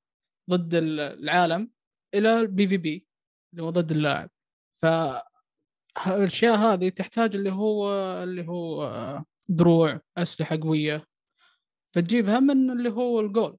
[0.50, 1.70] ضد العالم
[2.14, 3.06] إلى ال PvP
[3.52, 4.30] اللي هو ضد اللاعب.
[4.82, 4.86] ف
[6.06, 11.06] الأشياء هذه تحتاج اللي هو اللي هو دروع أسلحة قوية.
[11.94, 13.58] فتجيبها من اللي هو ال gold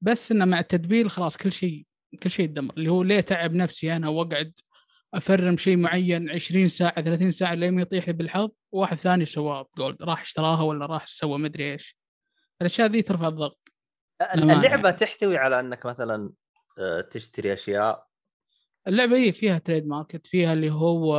[0.00, 1.86] بس إنه مع التدبيل خلاص كل شيء
[2.16, 4.52] كل شيء يدمر اللي هو ليه تعب نفسي أنا وأقعد
[5.14, 10.02] أفرم شيء معين 20 ساعة 30 ساعة لين يطيح لي بالحظ واحد ثاني سواه gold
[10.02, 11.98] راح اشتراها ولا راح سوى مدري إيش.
[12.60, 13.68] الأشياء ذي ترفع الضغط.
[14.34, 14.90] اللعبة.
[14.90, 16.30] تحتوي على إنك مثلا
[16.78, 18.06] آه، تشتري أشياء.
[18.88, 21.16] اللعبة هي فيها trade market فيها اللي هو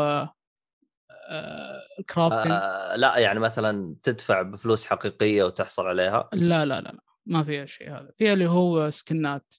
[1.30, 6.30] آه، crafting آه لا يعني مثلا تدفع بفلوس حقيقية وتحصل عليها.
[6.34, 8.12] لا لا لا لا ما فيها شيء هذا.
[8.18, 9.56] فيها اللي هو سكنات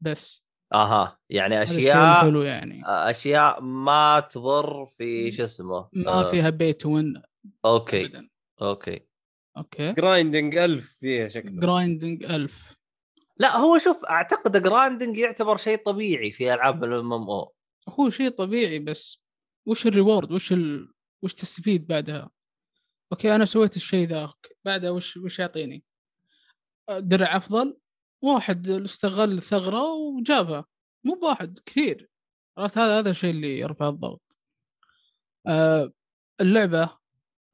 [0.00, 0.44] بس.
[0.72, 2.82] أها يعني أشياء الحلو يعني.
[2.86, 7.22] أشياء ما تضر في شو اسمه ما آه، فيها بيت وين
[7.64, 8.28] okay
[8.62, 9.00] okay.
[9.56, 9.92] okay.
[9.92, 11.60] grinding 1000 فيها شكله.
[11.60, 12.74] grinding 1000
[13.36, 17.54] لا هو شوف أعتقد grinding يعتبر شيء طبيعي في ألعاب ال MMO
[17.88, 19.22] هو شيء طبيعي بس
[19.66, 20.92] وش ال reward؟ وش ال...
[21.22, 22.30] وش تستفيد بعدها؟
[23.12, 24.56] okay أنا سويت الشيء ذاك.
[24.64, 25.84] بعدها وش وش يعطيني؟
[26.90, 27.76] درع أفضل؟
[28.22, 30.64] واحد استغل الثغره وجابها.
[31.04, 32.10] مو بواحد كثير.
[32.58, 34.38] عرفت؟ هذا هذا الشيء اللي يرفع الضغط.
[35.46, 35.92] آه
[36.40, 36.98] اللعبة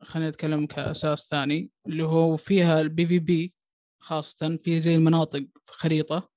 [0.03, 3.55] خلينا نتكلم كأساس ثاني اللي هو فيها ال PVP
[3.99, 6.29] خاصة في زي المناطق في خريطة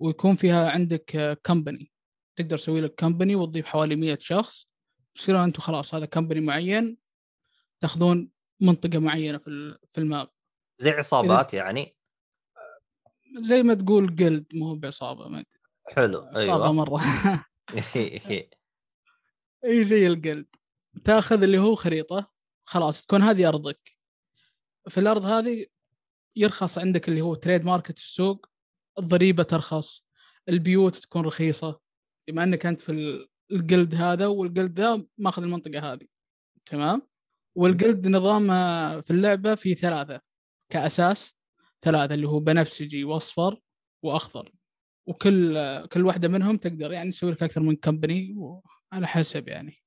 [0.00, 1.92] ويكون فيها عندك company
[2.36, 4.68] تقدر تسوي لك company وتضيف حوالي 100 شخص.
[5.14, 6.98] تصيرون أنتم خلاص هذا company معين
[7.80, 10.28] تأخذون منطقة معينة في في ال map.
[10.80, 11.93] زي عصابات يعني.
[13.42, 15.60] زي ما تقول guild مو بعصابة ما أدري.
[15.96, 16.72] حلو عصابة أيوه.
[16.72, 17.00] مرة.
[19.64, 20.46] إي زي ال guild
[21.04, 22.30] تاخذ اللي هو خريطة
[22.64, 23.90] خلاص تكون هذه أرضك.
[24.88, 25.66] في الأرض هذه
[26.36, 28.46] يرخص عندك اللي هو trade market في السوق
[28.98, 30.04] الضريبة ترخص
[30.48, 31.80] البيوت تكون رخيصة.
[32.28, 36.06] بما إنك أنت في ال- ال guild هذا وال guild ذا ماخذ المنطقة هذه.
[36.66, 37.02] تمام؟
[37.54, 38.46] وال guild نظام
[39.02, 40.20] في اللعبة في ثلاثة.
[40.70, 41.33] كأساس
[41.84, 43.60] ثلاثة اللي هو بنفسجي وأصفر
[44.02, 44.52] وأخضر.
[45.06, 48.36] وكل كل واحدة منهم تقدر يعني تسوي لك أكثر من company
[48.92, 49.82] على حسب يعني.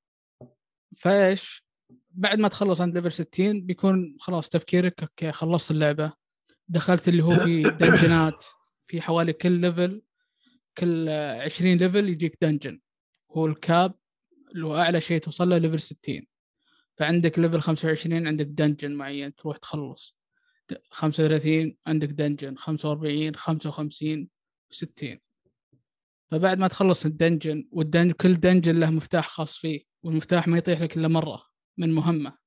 [0.97, 1.67] فإيش؟
[2.09, 6.13] بعد ما تخلص عند level 60 بيكون خلاص تفكيرك okay خلصت اللعبة.
[6.69, 8.45] دخلت اللي هو في دنجنات
[8.87, 10.01] في حوالي كل level
[10.77, 12.79] كل آه، 20 level يجيك dungeon
[13.31, 13.93] هو ال cap
[14.55, 16.25] اللي هو أعلى شيء توصل له level 60
[16.97, 20.16] فعندك level 25 عندك dungeon معين تروح تخلص.
[20.91, 24.29] 35 عندك dungeon 45 55
[24.69, 25.19] 60
[26.31, 30.57] فبعد ما تخلص ال dungeon وال dungeon كل dungeon له مفتاح خاص فيه والمفتاح ما
[30.57, 31.43] يطيح لك إلا مرة
[31.77, 32.37] من مهمة.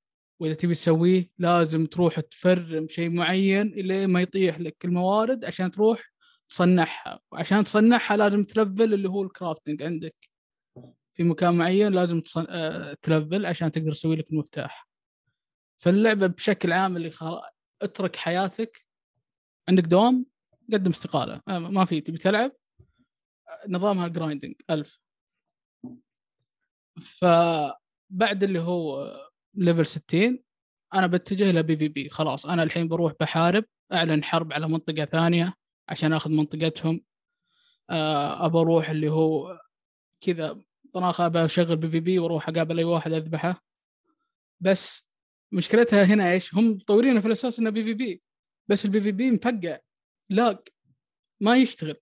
[0.40, 6.12] وإذا تبي تسويه لازم تروح تفرم شيء معين إلى ما يطيح لك الموارد عشان تروح
[6.48, 7.20] تصنعها.
[7.32, 10.14] وعشان تصنعها لازم تلفل اللي هو ال crafting عندك.
[11.14, 12.46] في مكان معين لازم تصن...
[12.48, 14.88] آه، تلفل عشان تقدر تسوي لك المفتاح.
[15.78, 17.40] فاللعبة بشكل عام اللي خل...
[17.82, 18.86] اترك حياتك
[19.68, 20.26] عندك دوام
[20.72, 21.40] قدم استقالة.
[21.48, 22.52] آه، ما في تبي تلعب؟
[23.68, 25.00] نظامها grinding ألف.
[27.00, 29.12] فبعد اللي هو
[29.54, 30.42] level 60
[30.94, 35.54] أنا بتجه ل PVP خلاص أنا الحين بروح بحارب أعلن حرب على منطقة ثانية
[35.88, 37.00] عشان آخذ منطقتهم.
[37.90, 39.60] آه، أبى أروح اللي هو
[40.20, 40.62] كذا
[40.94, 43.62] طناخه أبى أشغل PVP وأروح أقابل أي واحد أذبحه.
[44.60, 45.02] بس
[45.52, 48.22] مشكلتها هنا إيش؟ هم مطورينه في الأساس إنه PVP.
[48.68, 49.78] بس ال PVP مفقع.
[50.30, 50.64] lag
[51.40, 51.94] ما يشتغل.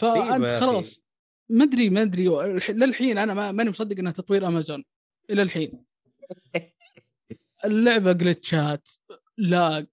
[0.00, 0.60] طيب فانت أخي.
[0.60, 1.00] خلاص.
[1.48, 2.28] ما أدري ما أدري.
[2.68, 4.84] للحين أنا ما- ماني مصدق انها تطوير أمازون.
[5.30, 5.84] إلى الحين.
[7.64, 8.88] اللعبة جلتشات
[9.38, 9.86] lag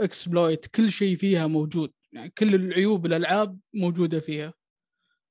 [0.00, 1.92] exploit كل شيء فيها موجود.
[2.12, 4.54] يعني كل العيوب الألعاب موجودة فيها.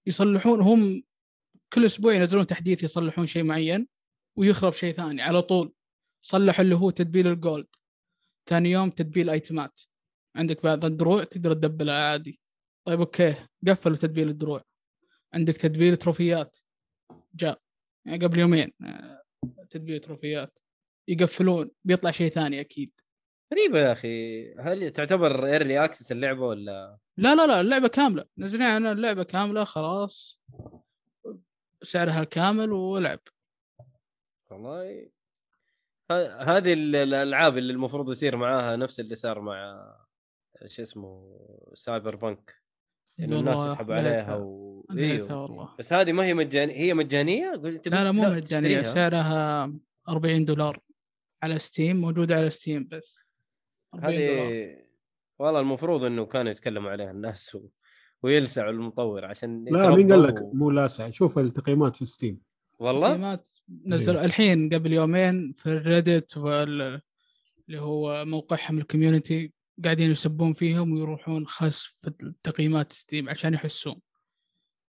[0.08, 1.04] يصلحون هم
[1.74, 3.88] كل أسبوع ينزلون تحديث يصلحون شيء معين
[4.36, 5.74] ويخرب شيء ثاني على طول.
[6.30, 7.68] صلحوا اللي هو تدبيل ال gold.
[8.50, 9.82] ثاني يوم تدبيل ايتمات
[10.36, 12.40] عندك بعض الدروع تقدر تدبلها عادي.
[12.88, 13.36] طيب okay
[13.68, 14.64] قفلوا تدبيل الدروع.
[15.34, 16.58] عندك تدبيل تروفيات.
[17.34, 17.62] جاء.
[18.06, 19.24] يعني قبل يومين آه،
[19.70, 20.60] تدبيل تروفيات.
[21.08, 21.72] يقفلون.
[21.84, 22.92] بيطلع شيء ثاني أكيد.
[23.54, 24.54] غريبة يا أخي.
[24.54, 28.26] هل تعتبر early access اللعبة ولا؟ لا لا لا اللعبة كاملة.
[28.38, 30.40] نزلنا أنا اللعبة كاملة خلاص.
[31.84, 33.20] سعرها الكامل والعب
[34.52, 35.10] والله
[36.40, 39.88] هذه ال- الألعاب اللي المفروض يصير معاها نفس اللي صار مع
[40.68, 41.40] شو اسمه
[41.74, 42.56] Cyberpunk
[43.20, 44.86] انه الناس يسحبوا عليها و...
[44.98, 45.42] إيوه.
[45.42, 45.76] والله.
[45.80, 48.82] بس هذه ما هي مجانية هي مجانية؟ قلت لا لا مو مجانية.
[48.82, 49.74] سعرها
[50.10, 50.80] 40 دولار
[51.44, 53.24] على Steam موجودة على Steam بس.
[53.94, 54.48] 40 دولار.
[54.48, 54.78] هذه
[55.40, 57.68] والله المفروض إنه كانوا يتكلموا عليها الناس و...
[58.24, 60.36] ويلسعوا المطور عشان لا مين قال لك.
[60.54, 62.42] مو لاسع؟ شوف التقييمات في Steam.
[62.80, 63.50] والله؟ تقييمات
[63.86, 67.02] نزل الحين قبل يومين في ال Reddit وال
[67.68, 74.02] اللي هو موقعهم ال community قاعدين يسبون فيهم ويروحون خس في تقييمات Steam عشان يحسون.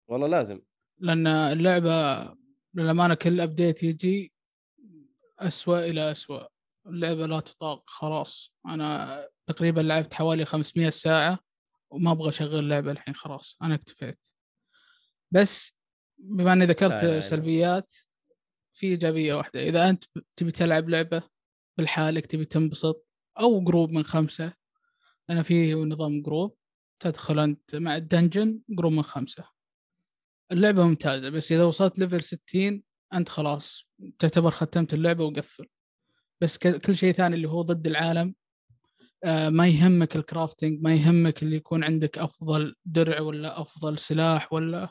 [0.08, 0.60] والله لازم.
[0.98, 2.34] لأن اللعبة
[2.74, 4.32] للأمانة كل update يجي
[5.38, 6.46] اسوء إلى اسوء
[6.86, 8.54] اللعبة لا تطاق خلاص.
[8.66, 11.38] أنا تقريبا لعبت حوالي 500 ساعة
[11.90, 13.56] وما أبغى أشغل اللعبة الحين خلاص.
[13.62, 14.26] أنا اكتفيت.
[15.30, 15.75] بس
[16.18, 17.20] بما إني ذكرت لا.
[17.20, 17.92] سلبيات
[18.72, 19.62] في إيجابية واحدة.
[19.62, 20.04] إذا أنت
[20.36, 21.22] تبي تلعب لعبة
[21.78, 23.06] بالحالك تبي تنبسط
[23.40, 24.52] أو group من خمسة
[25.30, 26.56] أنا في نظام group
[27.00, 29.44] تدخل أنت مع ال dungeon group من خمسة.
[30.52, 32.82] اللعبة ممتازة بس إذا وصلت level 60
[33.14, 35.66] أنت خلاص تعتبر ختمت اللعبة وقفل.
[36.40, 38.34] بس كل شيء ثاني اللي هو ضد العالم
[39.24, 44.52] آه، ما يهمك ال crafting ما يهمك اللي يكون عندك أفضل درع ولا أفضل سلاح
[44.52, 44.90] ولا آه،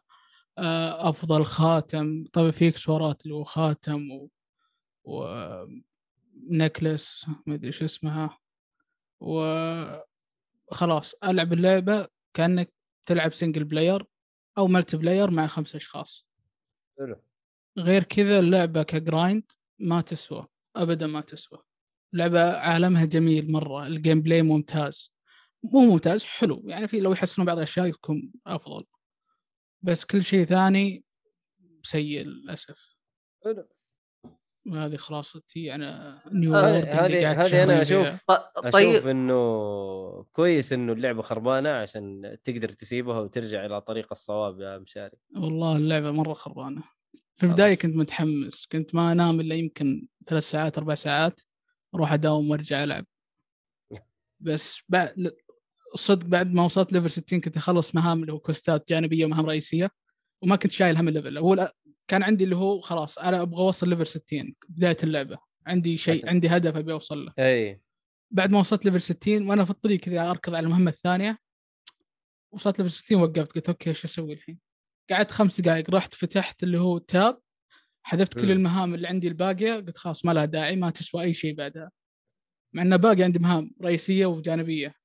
[0.57, 2.25] أفضل خاتم.
[2.33, 4.29] طبعا في اكسسوارات اللي هو خاتم و,
[5.03, 5.25] و...
[6.49, 8.37] necklace ما أدري شو اسمها.
[9.19, 10.03] وخلاص
[11.23, 12.73] ألعب اللعبة كأنك
[13.05, 14.05] تلعب single player
[14.57, 16.27] أو multiplayer مع خمس أشخاص.
[16.99, 17.21] حلو.
[17.77, 21.59] غير كذا اللعبة ك grind ما تسوى ابدا ما تسوى.
[22.13, 25.13] لعبة عالمها جميل مرة ال gameplay ممتاز.
[25.63, 26.63] مو ممتاز حلو.
[26.65, 28.85] يعني في لو يحسنون بعض الأشياء يكون أفضل.
[29.85, 31.03] بس كل شيء ثاني
[31.83, 32.95] سيء للأسف.
[33.43, 33.67] حلو.
[34.73, 35.85] هذه خلاصتي يعني
[36.31, 38.21] New هذه- World اللي هذه قاعد هذه أنا أشوف.
[38.27, 39.07] ط- أشوف طيب.
[39.07, 45.17] إنه كويس إنه اللعبة خربانة عشان تقدر تسيبها وترجع إلى طريق الصواب يا مشاري.
[45.35, 46.83] والله اللعبة مرة خربانة.
[47.35, 47.75] في البداية.
[47.77, 48.65] كنت متحمس.
[48.71, 51.39] كنت ما أنام إلا يمكن ثلاث ساعات أربع ساعات
[51.95, 53.05] أروح أداوم وأرجع ألعب.
[54.45, 55.35] بس بعد
[55.95, 59.45] صدق بعد ما وصلت level 60 كنت أخلص مهام اللي هو quest ات جانبية ومهام
[59.45, 59.91] رئيسية
[60.43, 61.73] وما كنت شايل هم ال level هو
[62.07, 65.37] كان عندي اللي هو خلاص أنا أبغى أوصل level 60 بداية اللعبة.
[65.67, 66.29] عندي شيء حسن.
[66.29, 67.33] عندي هدف أبي أوصل له.
[67.39, 67.81] أي.
[68.31, 71.37] بعد ما وصلت level 60 وأنا في الطريق كذا أركض على المهمة الثانية
[72.53, 73.51] وصلت level 60 وقفت.
[73.51, 74.59] قلت okay إيش أسوي الحين؟
[75.11, 77.39] قعدت خمس دقائق رحت فتحت اللي هو tab
[78.03, 78.51] حذفت كل.
[78.51, 79.73] المهام اللي عندي الباقية.
[79.73, 81.91] قلت خلاص ما لها داعي ما تسوى أي شيء بعدها.
[82.73, 84.95] مع إنه باقي عندي مهام رئيسية وجانبية.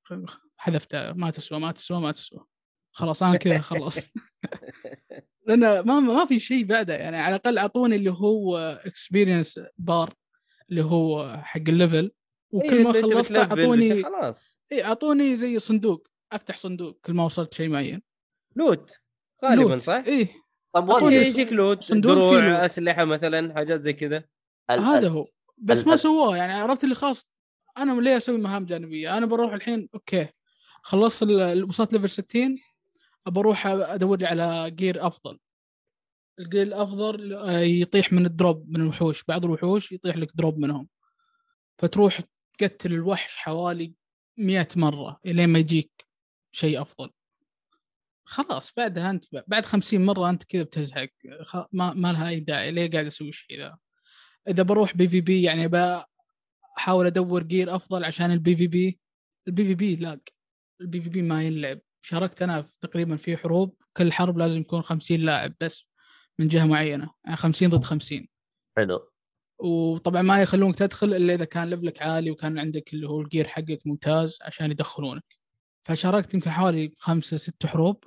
[0.61, 2.45] حذفتها ما تسوى ما تسوى ما تسوى.
[2.93, 3.99] خلاص أنا كذا خلص
[5.47, 6.95] لأن ما ما في شيء بعده.
[6.97, 10.15] يعني على الأقل أعطوني اللي هو experience bar
[10.71, 12.11] اللي هو حق ال level
[12.51, 14.59] وكل ما خلصت أعطوني خلاص.
[14.73, 16.09] اي أعطوني زي صندوق.
[16.33, 18.03] أفتح صندوق كل ما وصلت شيء معين.
[18.57, 18.99] loot.
[19.45, 19.81] غالبا loot.
[19.81, 20.29] صح؟ إيه.
[20.75, 21.85] طب إيه، ص- يجيك loot.
[21.85, 22.61] صندوق فيه دروع loot.
[22.61, 24.25] أسلحة مثلا حاجات زي كذا.
[24.71, 25.27] هذا هو.
[25.59, 26.37] بس ما سواه.
[26.37, 27.27] يعني عرفت اللي خلاص
[27.79, 30.29] أنا ليه أسوي مهام جانبية؟ أنا بروح الحين okay.
[30.83, 31.23] خلصت
[31.69, 32.59] وصلت level 60
[33.27, 35.39] ابى أروح ادور لي على gear أفضل.
[36.39, 39.25] ال gear الأفضل آه، يطيح من ال drop من الوحوش.
[39.25, 40.89] بعض الوحوش يطيح لك drop منهم.
[41.79, 42.21] فتروح
[42.59, 43.95] تقتل الوحش حوالي
[44.39, 46.07] 100 مرة الين ما يجيك
[46.53, 47.11] شيء أفضل.
[48.25, 51.09] خلاص بعدها أنت بعد 50 مرة أنت كذا بتزهق.
[51.73, 52.71] ما, ما لها أي داعي.
[52.71, 53.79] ليه قاعد أسوي الشيء ذا؟
[54.49, 59.01] إذا بروح PvP يعني بحاول أدور gear أفضل عشان ال PvP.
[59.49, 60.19] ال PvP lag.
[60.81, 65.21] ال PvP ما ينلعب شاركت أنا في تقريبا في حروب كل حرب لازم يكون 50
[65.21, 65.85] لاعب بس
[66.39, 68.29] من جهة معينة يعني 50 ضد 50
[68.77, 69.11] حلو.
[69.59, 73.26] وطبعا ما يخلونك تدخل إلا إذا كان level ك عالي وكان عندك اللي هو ال
[73.26, 75.25] gear حقك ممتاز عشان يدخلونك.
[75.85, 78.05] فشاركت يمكن حوالي خمسة ست حروب.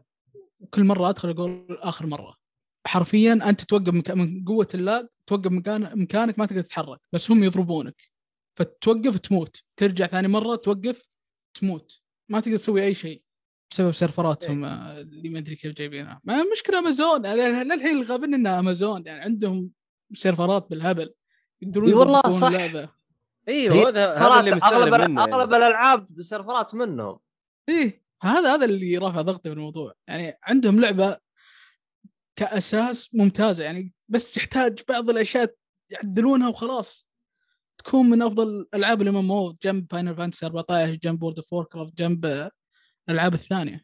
[0.60, 2.36] وكل مرة أدخل أقول آخر مرة.
[2.88, 7.44] حرفيا أنت توقف من قوة ال lag توقف مكان مكانك ما تقدر تتحرك بس هم
[7.44, 8.02] يضربونك.
[8.58, 9.64] فتوقف تموت.
[9.78, 11.08] ترجع ثاني مرة توقف
[11.54, 12.03] تموت.
[12.34, 13.24] ما تقدر تسوي أي شيء
[13.72, 16.22] بسبب سيرفراتهم آه، اللي ما أدري كيف جايبينها.
[16.24, 19.70] ما مشكله أمازون يعني للحين الغبن إنها أمازون يعني عندهم
[20.14, 21.14] سيرفرات بالهبل.
[21.62, 22.48] يقدرون والله صح.
[22.48, 22.90] اللعبة.
[23.48, 25.66] أيوه هذا اللي أغلب منه أغلب يعني.
[25.66, 27.20] الألعاب سيرفرات منهم.
[27.70, 29.94] إيه هذا هذا اللي رافع ضغطي في الموضوع.
[30.08, 31.18] يعني عندهم لعبة
[32.36, 35.56] كأساس ممتازة يعني بس تحتاج بعض الأشياء
[35.90, 37.08] يعدلونها وخلاص.
[37.84, 42.50] تكون من أفضل ألعاب ال MMO جنب Final Fantasy 14 جنب World of Warcraft جنب
[43.10, 43.84] الألعاب الثانية.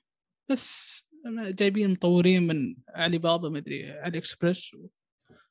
[0.50, 1.00] بس
[1.38, 4.76] جايبين مطورين من علي بابا مدري AliExpress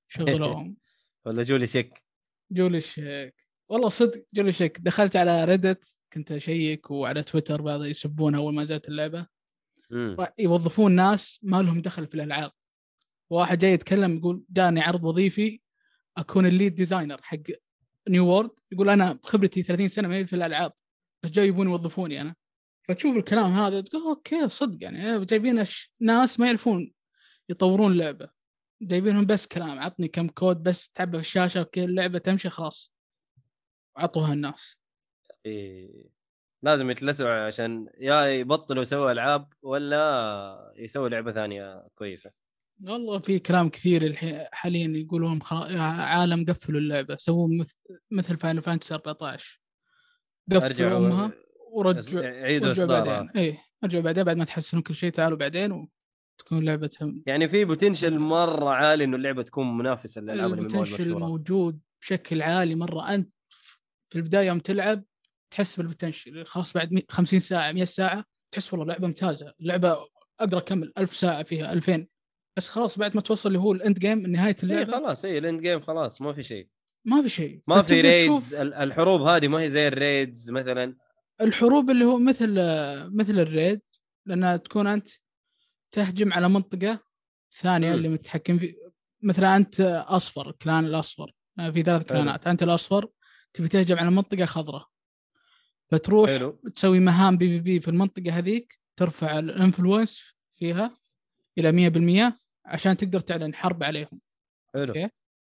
[0.09, 0.77] وشغلوهم
[1.27, 2.05] ولا Jollychic.
[2.51, 3.35] Jollychic.
[3.69, 4.81] والله صدق Jollychic.
[4.81, 9.27] دخلت على Reddit كنت أشيك وعلى تويتر بعض يسبون أول ما نزلت اللعبة.
[9.91, 10.17] مم.
[10.39, 12.51] يوظفون ناس ما لهم دخل في الألعاب.
[13.31, 15.61] واحد جاي يتكلم يقول جاني عرض وظيفي
[16.17, 17.37] أكون ال lead designer حق
[18.09, 20.73] New World يقول أنا خبرتي 30 سنة ما في الألعاب
[21.23, 22.35] بس جاي يبون يوظفوني أنا.
[22.88, 26.92] فتشوف الكلام هذا تقول okay صدق يعني جايبين أش- ناس ما يعرفون
[27.49, 28.29] يطورون لعبة.
[28.83, 32.92] جايبينهم بس كلام عطني كم كود بس تعبى في الشاشه وكذا اللعبة تمشي خلاص.
[33.97, 34.77] عطوها الناس.
[35.47, 36.09] إيه.
[36.62, 42.31] لازم يتلسعوا عشان يا يبطلوا يسووا ألعاب ولا يسووا لعبة ثانية كويسة.
[42.83, 47.75] والله في كلام كثير الحين حاليا يقولون عالم قفلوا اللعبة سووا مثل
[48.11, 49.61] مثل Final Fantasy 14
[50.51, 51.33] قفلوا أرجعوا امها
[51.73, 53.33] ورجعوا عيدوا إصدارها.
[53.37, 57.23] إيه رجعوا بعدين بعد ما تحسنون كل شيء تعالوا بعدين وتكون لعبتهم.
[57.27, 61.19] يعني في potential مرة عالي إنه اللعبة تكون منافسة للالعاب ال potential المشهورة.
[61.27, 63.14] موجود بشكل عالي مرة.
[63.14, 63.33] أنت
[64.11, 65.05] في البداية يوم تلعب
[65.51, 69.97] تحس بال potential خلاص بعد مي- 50 ساعة 100 ساعة تحس والله لعبه ممتازة اللعبة
[70.41, 72.07] أقدر اكمل 1000 ساعة فيها 2000
[72.59, 74.92] بس خلاص بعد ما توصل اللي هو ال end game نهاية إيه اللعبة.
[74.92, 76.68] خلاص اي ال end game خلاص ما في شيء.
[77.05, 77.61] ما في شيء.
[77.68, 80.97] ما في raids ال- الحروب هذه ما هي زي ال raids مثلا.
[81.40, 82.55] الحروب اللي هو مثل
[83.14, 83.81] مثل ال raid
[84.27, 85.09] لأنها تكون أنت
[85.90, 86.99] تهجم على منطقة
[87.61, 87.94] ثانية مم.
[87.94, 88.75] اللي متحكم في
[89.23, 91.33] مثلا أنت أصفر ال clan الأصفر.
[91.59, 92.03] آه، في ثلاث.
[92.03, 92.47] clan ات.
[92.47, 93.09] أنت الأصفر
[93.53, 94.87] تبي تهجم على منطقة خضراء.
[95.90, 96.61] فتروح حلو.
[96.75, 100.23] تسوي مهام بي بي بي في المنطقة هذيك ترفع ال influence
[100.57, 100.99] فيها
[101.59, 104.20] إلى 100% عشان تقدر تعلن حرب عليهم.
[104.74, 104.85] حلو.
[104.85, 105.09] أوكي.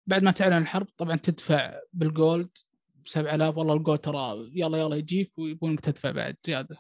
[0.08, 2.50] بعد ما تعلن الحرب طبعا تدفع بال gold
[3.06, 6.76] 7000 والله ال gold ترى يلا يلا يجيك ويبونك تدفع بعد زيادة.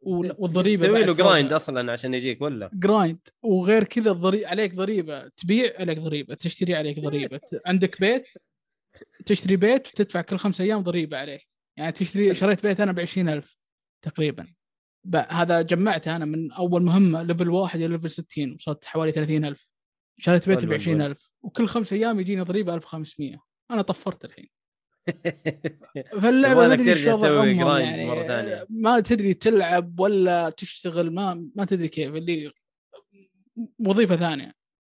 [0.00, 1.14] وال- والضريبة تسوي له.
[1.14, 4.46] grind أصلا عشان يجيك ولا؟ grind وغير كذا الضري...
[4.46, 5.28] عليك ضريبة.
[5.28, 6.34] تبيع عليك ضريبة.
[6.34, 7.40] تشتري عليك ضريبة.
[7.66, 8.26] عندك بيت
[9.26, 11.40] تشتري بيت وتدفع كل خمسة أيام ضريبة عليه.
[11.76, 13.56] يعني تشتري شريت بيت أنا ب 20000
[14.02, 14.46] تقريبا.
[15.30, 19.68] هذا جمعته أنا من أول مهمة level واحد إلى level 60 وصلت حوالي 30000
[20.18, 20.74] شريت بيت ب والله.
[20.74, 24.48] 20000 وكل خمسة أيام يجيني ضريبة 1500 أنا طفرت الحين.
[26.22, 28.66] فاللعبة ما أدري إيش يعني مرة ثانية.
[28.70, 32.52] ما تدري تلعب ولا تشتغل ما ما تدري كيف اللي
[33.86, 34.52] وظيفة ثانية.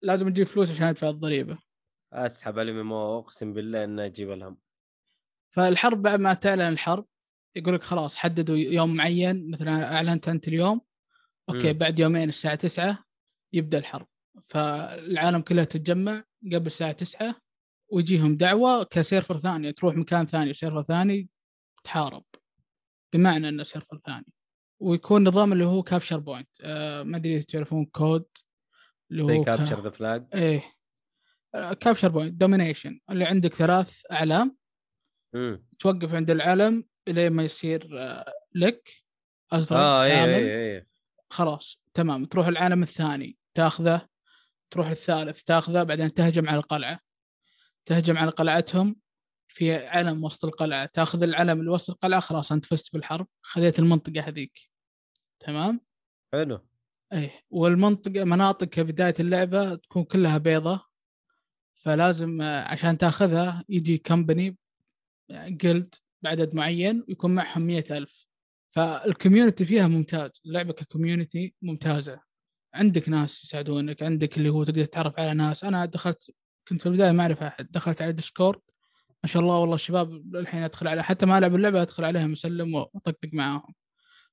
[0.02, 1.58] لازم تجيب فلوس عشان أدفع الضريبة.
[2.12, 4.58] أسحب على ميمو أقسم بالله إنه أجيب الهم.
[5.50, 7.06] فالحرب بعد ما تعلن الحرب
[7.56, 10.80] يقول لك خلاص حددوا يوم معين مثلا أعلنت أنت اليوم
[11.48, 11.78] أوكي مم.
[11.78, 13.04] بعد يومين الساعة 9
[13.52, 14.06] يبدأ الحرب.
[14.48, 17.34] فالعالم كلها تتجمع قبل الساعة 9
[17.92, 21.28] ويجيهم دعوة ك server ثاني تروح مكان ثاني server ثاني
[21.84, 22.24] تحارب.
[23.12, 24.26] بمعنى إنه server ثاني.
[24.80, 28.26] ويكون نظام اللي هو capture point آه ما أدري تعرفون كود
[29.10, 30.62] اللي هو كا- capture the flag إيه.
[31.80, 34.56] capture point domination اللي عندك ثلاث أعلام.
[35.80, 38.90] توقف عند العلم الين ما يصير آه، لك
[39.52, 40.30] أزرق آه اي كامل.
[40.32, 40.86] اي اي
[41.30, 42.24] خلاص تمام.
[42.24, 44.08] تروح العالم الثاني تاخذه.
[44.74, 47.00] تروح الثالث تاخذه بعدين تهجم على القلعة.
[47.86, 48.96] تهجم على قلعتهم
[49.48, 50.86] في علم وسط القلعة.
[50.86, 54.70] تاخذ العلم اللي وسط القلعة خلاص أنت فزت بالحرب خذيت المنطقة هذيك.
[55.40, 55.80] تمام؟
[56.32, 56.66] حلو.
[57.12, 57.42] إيه.
[57.50, 60.84] والمنطقة مناطق كبدايه اللعبة تكون كلها بيضة.
[61.82, 64.58] فلازم آه، عشان تاخذها يجي company
[65.30, 68.26] جلد بعدد معين ويكون معهم مئة ألف.
[68.70, 70.30] فال community فيها ممتاز.
[70.46, 72.33] اللعبة ك community ممتازة.
[72.74, 75.64] عندك ناس يساعدونك عندك اللي هو تقدر تتعرف على ناس.
[75.64, 76.30] أنا دخلت
[76.68, 78.60] كنت في البداية ما أعرف أحد دخلت على ديسكورد
[79.24, 82.74] ما شاء الله والله الشباب الحين أدخل على حتى ما ألعب اللعبة أدخل عليها مسلم
[82.74, 83.74] وأطقطق معاهم.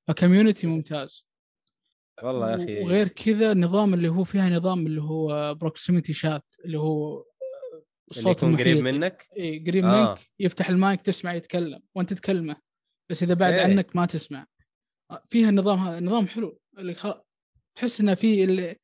[0.08, 1.26] ف community ممتاز.
[2.24, 2.84] والله يا أخي.
[2.84, 7.26] وغير كذا النظام اللي هو فيها نظام اللي هو proximity chat اللي هو
[8.18, 8.78] اللي يكون قريب.
[8.78, 10.10] منك؟ إي قريب آه.
[10.10, 12.56] منك يفتح المايك تسمع يتكلم وأنت تكلمه
[13.10, 13.62] بس إذا بعد إيه.
[13.62, 14.46] عنك ما تسمع.
[15.30, 16.60] فيها النظام هذا نظام حلو.
[16.78, 17.08] اللي خ...
[17.76, 18.76] تحس إنه في اللي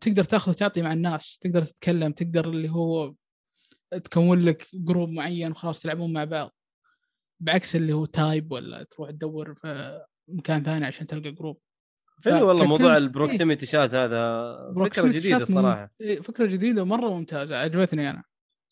[0.00, 3.14] تقدر تاخذ وتعطي مع الناس تقدر تتكلم تقدر اللي هو
[4.04, 6.50] تكون لك group معين وخلاص تلعبون مع بعض.
[7.40, 11.60] بعكس اللي هو type ولا تروح تدور في مكان ثاني عشان تلقى group
[12.24, 12.96] حلو والله فككل- موضوع إيه.
[12.98, 18.24] ال proximity chat هذا فكرة جديدة مم- الصراحه إيه، فكرة جديدة مره ممتازة عجبتني أنا.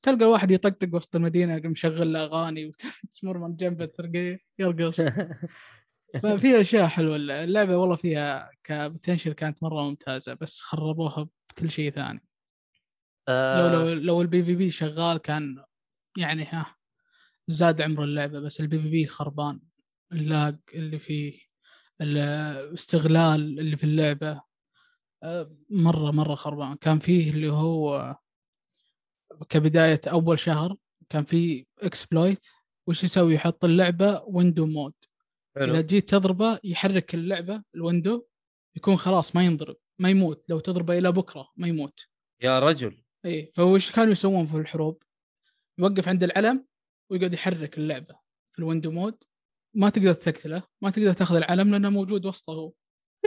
[0.03, 2.67] تلقى الواحد يطقطق وسط المدينة مشغل أغاني
[3.05, 5.01] وتمر من جنبه تلقيه يرقص.
[6.23, 7.17] ففي أشياء حلوة.
[7.17, 12.25] اللعبة والله فيها ك potential كانت مرة ممتازة بس خربوها بكل شيء ثاني.
[13.29, 13.95] لو لو آه.
[13.95, 15.65] لو ال PvP شغال كان
[16.19, 16.77] يعني ها
[17.49, 19.61] زاد عمر اللعبة بس ال PvP خربان.
[20.13, 21.41] ال lag اللي فيه
[22.01, 24.43] الاستغلال اللي في اللعبة
[25.23, 26.77] آه، مرة مرة خربان.
[26.77, 28.17] كان فيه اللي هو
[29.49, 30.77] كبداية أول شهر
[31.09, 32.47] كان فيه exploit
[32.87, 34.95] وش يسوي؟ يحط اللعبة window mode
[35.57, 38.27] إذا حلو جيت تضربه يحرك اللعبة ال window
[38.77, 40.45] يكون خلاص ما ينضرب ما يموت.
[40.49, 42.01] لو تضربه إلى بكرة ما يموت.
[42.43, 43.03] يا رجل.
[43.27, 45.03] اي فوش كانوا يسوون في الحروب؟
[45.79, 46.67] يوقف عند العلم
[47.11, 48.15] ويقعد يحرك اللعبة
[48.53, 49.25] في ال window mode.
[49.77, 52.73] ما تقدر تقتله ما تقدر تاخذ العلم لأنه موجود وسطه هو.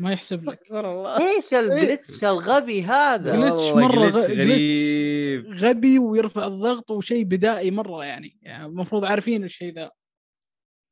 [0.02, 0.60] ما يحسب لك.
[0.62, 1.18] استغفر الله.
[1.36, 5.48] إيش ال glitch الغبي هذا؟ glitch غ- غريب.
[5.48, 8.40] غبي ويرفع الضغط وشيء بدائي مرة يعني.
[8.42, 9.92] يعني المفروض عارفين الشيء ذا.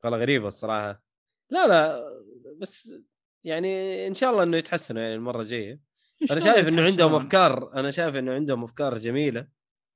[0.04, 1.05] والله غريبة الصراحة.
[1.50, 2.04] لا لا
[2.62, 2.94] بس
[3.44, 5.80] يعني إن شاء الله إنه يتحسنوا يعني المرة الجاية.
[6.32, 7.16] أنا شايف إنه عندهم.
[7.16, 9.48] أفكار أنا شايف إنه عندهم أفكار جميلة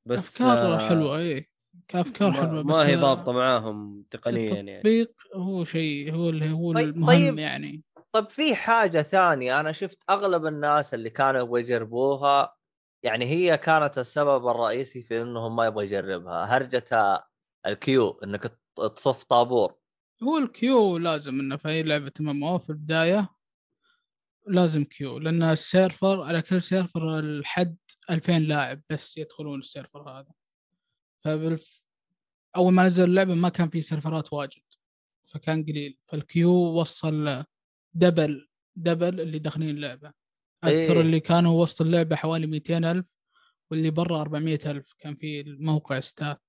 [0.05, 1.49] بس أفكار آه، حلوة اي
[1.87, 4.75] كافكار ما- حلوة بس ما هي ضابطة معاهم تقنيا يعني.
[4.77, 7.39] التطبيق هو شيء هو اللي هو طيب- المهم طيب.
[7.39, 7.83] يعني.
[8.11, 9.59] طب في حاجة ثانية.
[9.59, 12.55] أنا شفت أغلب الناس اللي كانوا يبغوا يجربوها
[13.03, 16.43] يعني هي كانت السبب الرئيسي في إنهم ما يبغوا يجربها.
[16.57, 16.83] هرجة
[17.65, 19.78] الكيو إنك تصف طابور.
[20.23, 23.29] هو ال queue لازم إنه في أي لعبة ام أو في البداية
[24.47, 27.77] لازم queue لأن ال server على كل server الحد
[28.09, 30.31] 2000 لاعب بس يدخلون ال server هذا.
[31.23, 31.81] فبالف...
[32.55, 34.61] أول ما نزل اللعبة ما كان في server ات واجد
[35.27, 35.97] فكان قليل.
[36.07, 37.43] فال queue وصل
[37.93, 40.13] double double اللي داخلين اللعبة.
[40.63, 41.01] أذكر إيه.
[41.01, 43.05] اللي كانوا وسط اللعبة حوالي 200 ألف
[43.71, 44.93] واللي برا 400 ألف.
[44.99, 46.48] كان في الموقع stat.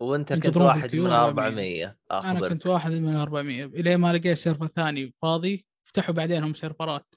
[0.00, 1.96] وانت كنت واحد من 400.
[2.12, 6.54] 400 أنا كنت واحد من 400 إلى ما لقيت server ثاني فاضي فتحوا بعدين هم
[6.54, 7.14] server ات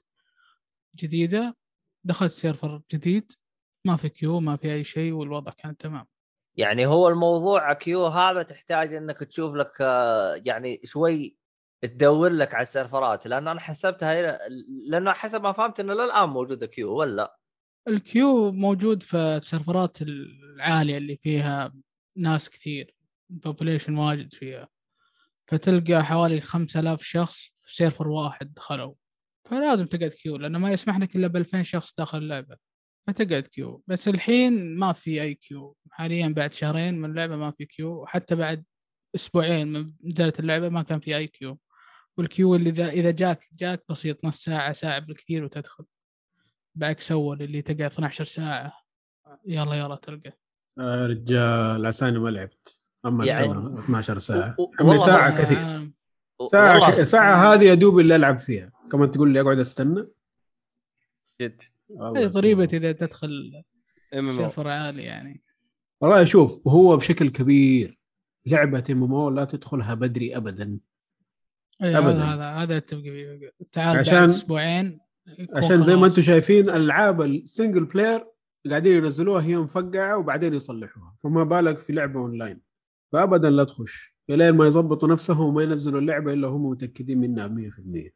[0.96, 1.56] جديدة
[2.04, 3.32] دخلت server جديد.
[3.86, 6.06] ما في queue ما في أي شيء والوضع كان تمام.
[6.56, 11.36] يعني هو الموضوع queue هذا تحتاج إنك تشوف لك آه، يعني شوي
[11.82, 14.38] تدور لك على ال server ات لأن أنا حسبتها
[14.88, 17.36] لأنه حسب ما فهمت إنه للآن موجودة queue ولا؟
[17.88, 21.74] ال queue موجود في ال server ات العالية اللي فيها
[22.16, 22.94] ناس كثير
[23.30, 24.68] population واجد فيها.
[25.48, 28.94] فتلقى حوالي 5000 شخص في server واحد دخلوا.
[29.50, 32.56] فلازم تقعد queue لأنه ما يسمح لك إلا ب 2000 شخص داخل اللعبة.
[33.06, 37.66] فتقعد queue بس الحين ما في أي queue حاليا بعد شهرين من اللعبة ما في
[37.66, 38.64] queue حتى بعد
[39.14, 41.58] أسبوعين من نزلت اللعبة ما كان في أي queue
[42.18, 45.84] وال queue اللي إذا إذا جاك جاك بسيط نص ساعة ساعة بالكثير وتدخل.
[46.74, 48.72] بعكس أول اللي تقعد 12 ساعة.
[49.46, 50.32] يلا يلا تلقى.
[50.78, 52.78] آه رجال عساني ما لعبت.
[53.06, 54.56] أما يعني- استنى 12 ساعة.
[54.58, 55.56] و- و- ساعة كثير.
[56.46, 57.04] ساعة والله.
[57.04, 58.72] ساعة هذه يا دوب اللي ألعب فيها.
[58.92, 60.06] كمان تقول لي أقعد أستنى؟
[61.40, 61.60] جد.
[62.16, 62.78] هي ضريبه اسمه.
[62.78, 63.62] إذا تدخل
[64.12, 65.42] server عالي يعني.
[66.00, 67.98] والله شوف هو بشكل كبير
[68.46, 70.78] لعبة أم أو لا تدخلها بدري ابدا.
[71.82, 72.10] إيه، أبداً.
[72.10, 73.02] هذا هذا هذا اتفق
[73.72, 75.00] تعال عشان- بعد أسبوعين
[75.56, 76.06] عشان زي ما.
[76.06, 78.26] أنتم شايفين ألعاب ال single player
[78.68, 81.16] قاعدين ينزلوها هي مفقعة وبعدين يصلحوها.
[81.22, 82.60] فما بالك في لعبة أونلاين.
[83.12, 84.16] فابدا لا تخش.
[84.30, 88.10] إلين ما يظبطوا نفسهم وما ينزلوا اللعبة إلا هم متأكدين منها 100%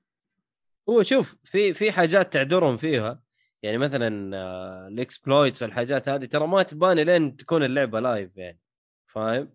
[0.89, 3.21] هو شوف في في حاجات تعذرهم فيها.
[3.63, 8.61] يعني مثلا آه، ال exploits والحاجات هذه ترى ما تبان لين تكون اللعبة live يعني.
[9.07, 9.51] فاهم؟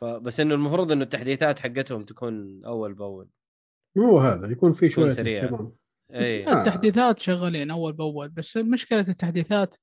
[0.00, 3.28] فبس إنه المفروض إنه التحديثات حقتهم تكون أول بأول.
[3.98, 5.44] هو هذا يكون في شوية سريع.
[5.44, 5.70] اهتمام.
[6.14, 6.58] اي آه.
[6.58, 9.76] التحديثات شغالين أول بأول بس مشكلة التحديثات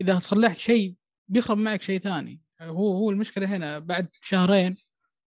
[0.00, 0.94] إذا صلحت شيء
[1.28, 2.40] بيخرب معك شيء ثاني.
[2.60, 4.76] هو هو المشكلة هنا بعد شهرين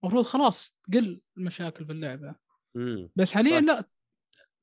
[0.03, 2.35] المفروض خلاص تقل المشاكل في اللعبة.
[2.75, 3.09] مم.
[3.15, 3.61] بس حاليا.
[3.61, 3.83] لا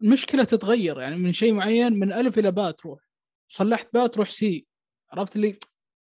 [0.02, 3.00] المشكلة تتغير يعني من شيء معين من ألف إلى باء تروح.
[3.48, 4.66] صلحت باء تروح سي.
[5.12, 5.58] عرفت اللي؟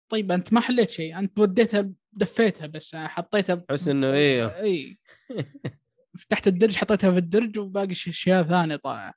[0.10, 4.98] طيب أنت ما حليت شيء أنت وديتها دفيتها بس حطيتها تحس انه إيه إي.
[6.20, 9.14] فتحت الدرج حطيتها في الدرج وباقي أشياء ثانية طالعة.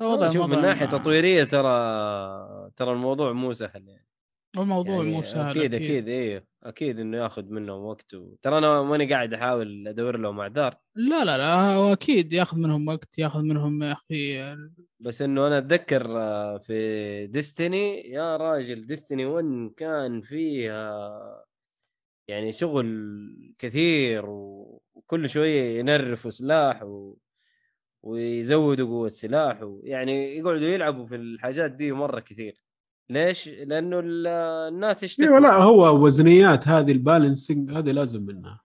[0.00, 4.06] الوضع شوف من ناحية ما- تطويرية ترى ترى الموضوع مو سهل يعني.
[4.58, 6.08] الموضوع يعني مو سهل أكيد أكيد.
[6.08, 8.34] إيه أكيد إنه ياخذ منهم وقت و...
[8.42, 12.88] ترى أنا ماني قاعد أحاول أدور لهم اعذار لا لا لا هو أكيد ياخذ منهم
[12.88, 14.56] وقت ياخذ منهم يا أخي
[15.06, 21.44] بس إنه أنا أتذكر آه، في ديستني يا راجل ديستني 1 كان فيها
[22.28, 22.86] يعني شغل
[23.58, 27.16] كثير وكل شوية ينرفوا سلاح و...
[28.04, 32.62] ويزودوا قوة سلاح ويعني يقعدوا يلعبوا في الحاجات دي مرة كثير.
[33.10, 34.26] ليش؟ لأنه ال-
[34.74, 35.26] الناس يشتكوا.
[35.28, 38.60] أيوه لا هو وزنيات هذه البالانسنج هذه لازم منها.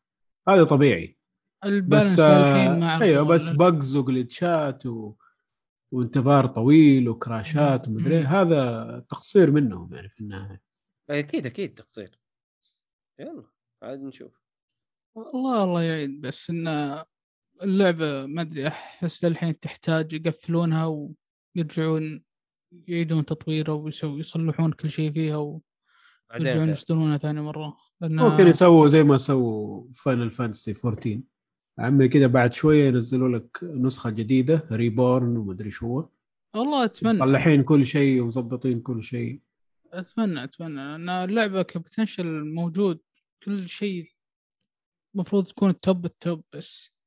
[0.47, 1.17] هذا طبيعي.
[1.65, 3.23] البالانس الحين آه أعرف أيوه.
[3.23, 5.13] بس بجز وجلتشات و...
[5.91, 8.17] وانتظار طويل وكراشات ومدري.
[8.17, 10.61] إيه، هذا تقصير منهم يعني في النهاية.
[11.09, 12.19] أكيد أكيد تقصير.
[13.19, 13.43] يلا
[13.83, 14.41] عاد نشوف.
[15.15, 16.67] والله الله يعين بس ان
[17.63, 21.09] اللعبة ما أدري أحس للحين تحتاج يقفلونها
[21.55, 22.23] ويرجعون
[22.87, 26.69] يعيدون تطويرها ويسوي يصلحون كل شيء فيها ويرجعون.
[26.69, 27.77] يصدرونها ثاني مرة.
[28.01, 31.21] لأن ممكن يسووا زي ما سووا فاينل فانتسي 14
[31.79, 36.03] عمي كده بعد شوية ينزلوا لك نسخة جديدة reborn ومدري شو
[36.55, 37.19] والله أتمنى.
[37.19, 39.41] مصلحين كل شيء ومظبطين كل شيء.
[39.93, 40.81] أتمنى أتمنى.
[40.81, 42.99] ان اللعبة ك potential موجود
[43.43, 44.11] كل شيء
[45.15, 46.98] المفروض تكون ال top ال top بس.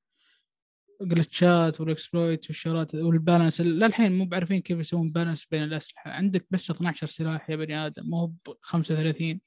[1.05, 6.11] glitchات وال exploit والشغلات وال balance للحين مو بعارفين كيف يسوون balance بين الأسلحة.
[6.11, 9.41] عندك بس 12 سلاح يا بني آدم مو ب 35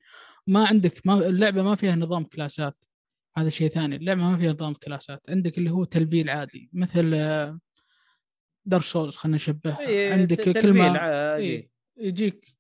[0.48, 2.86] ما عندك ما اللعبة ما فيها نظام classات.
[3.38, 5.30] هذا شيء ثاني اللعبة ما فيها نظام classات.
[5.30, 7.12] عندك اللي هو تلفيل عادي مثل
[8.66, 9.78] دارك سولز خلينا نشبه
[10.14, 11.70] عندك كل ما إيه.
[11.98, 12.56] يجيك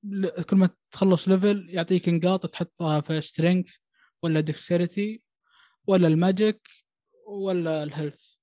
[0.50, 3.76] كل ما تخلص level يعطيك نقاط تحطها في strength
[4.24, 5.22] ولا dexterity
[5.88, 6.68] ولا ال magic
[7.28, 8.35] ولا ال health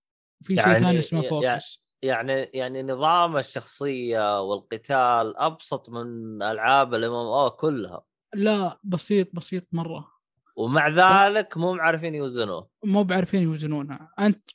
[0.43, 6.95] في شيء يعني- ثاني اسمه يع- focus يعني يعني نظام الشخصية والقتال أبسط من ألعاب
[6.95, 8.03] ال MMO كلها.
[8.35, 10.13] لا بسيط بسيط مرة.
[10.57, 14.13] ومع ذلك مو عارفين يوزنوه مو بعارفين يوزنونها.
[14.21, 14.51] أنت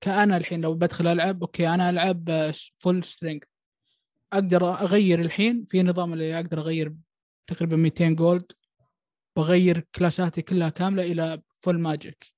[0.00, 3.44] كأنا الحين لو بدخل ألعب أوكي أنا ألعب full strength
[4.32, 6.94] أقدر أغير الحين في نظام اللي أقدر أغير
[7.46, 8.52] تقريبا 200 gold
[9.36, 12.32] بغير classاتي كلها كاملة إلى full magic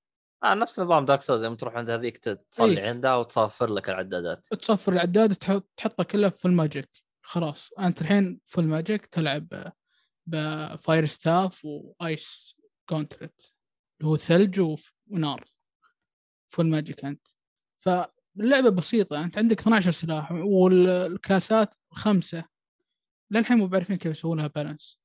[0.44, 2.88] آه نفس نظام دارك سولز يوم تروح عند هذيك تصلي إيه.
[2.88, 4.46] عندها وتصفر لك العدادات.
[4.46, 6.88] تصفر العداد تحط تحطه كله full magic
[7.22, 7.70] خلاص.
[7.78, 9.72] أنت الحين full magic تلعب
[10.26, 12.56] ب fire staff و ice
[12.88, 13.52] gauntlet
[14.00, 14.76] اللي هو ثلج
[15.10, 15.44] ونار.
[16.48, 17.26] full magic أنت.
[17.80, 19.24] فاللعبة بسيطة.
[19.24, 20.32] أنت عندك 12 سلاح.
[20.32, 22.44] وال classات خمسة.
[23.30, 24.98] للحين مو بعرفين كيف يسوون لها balance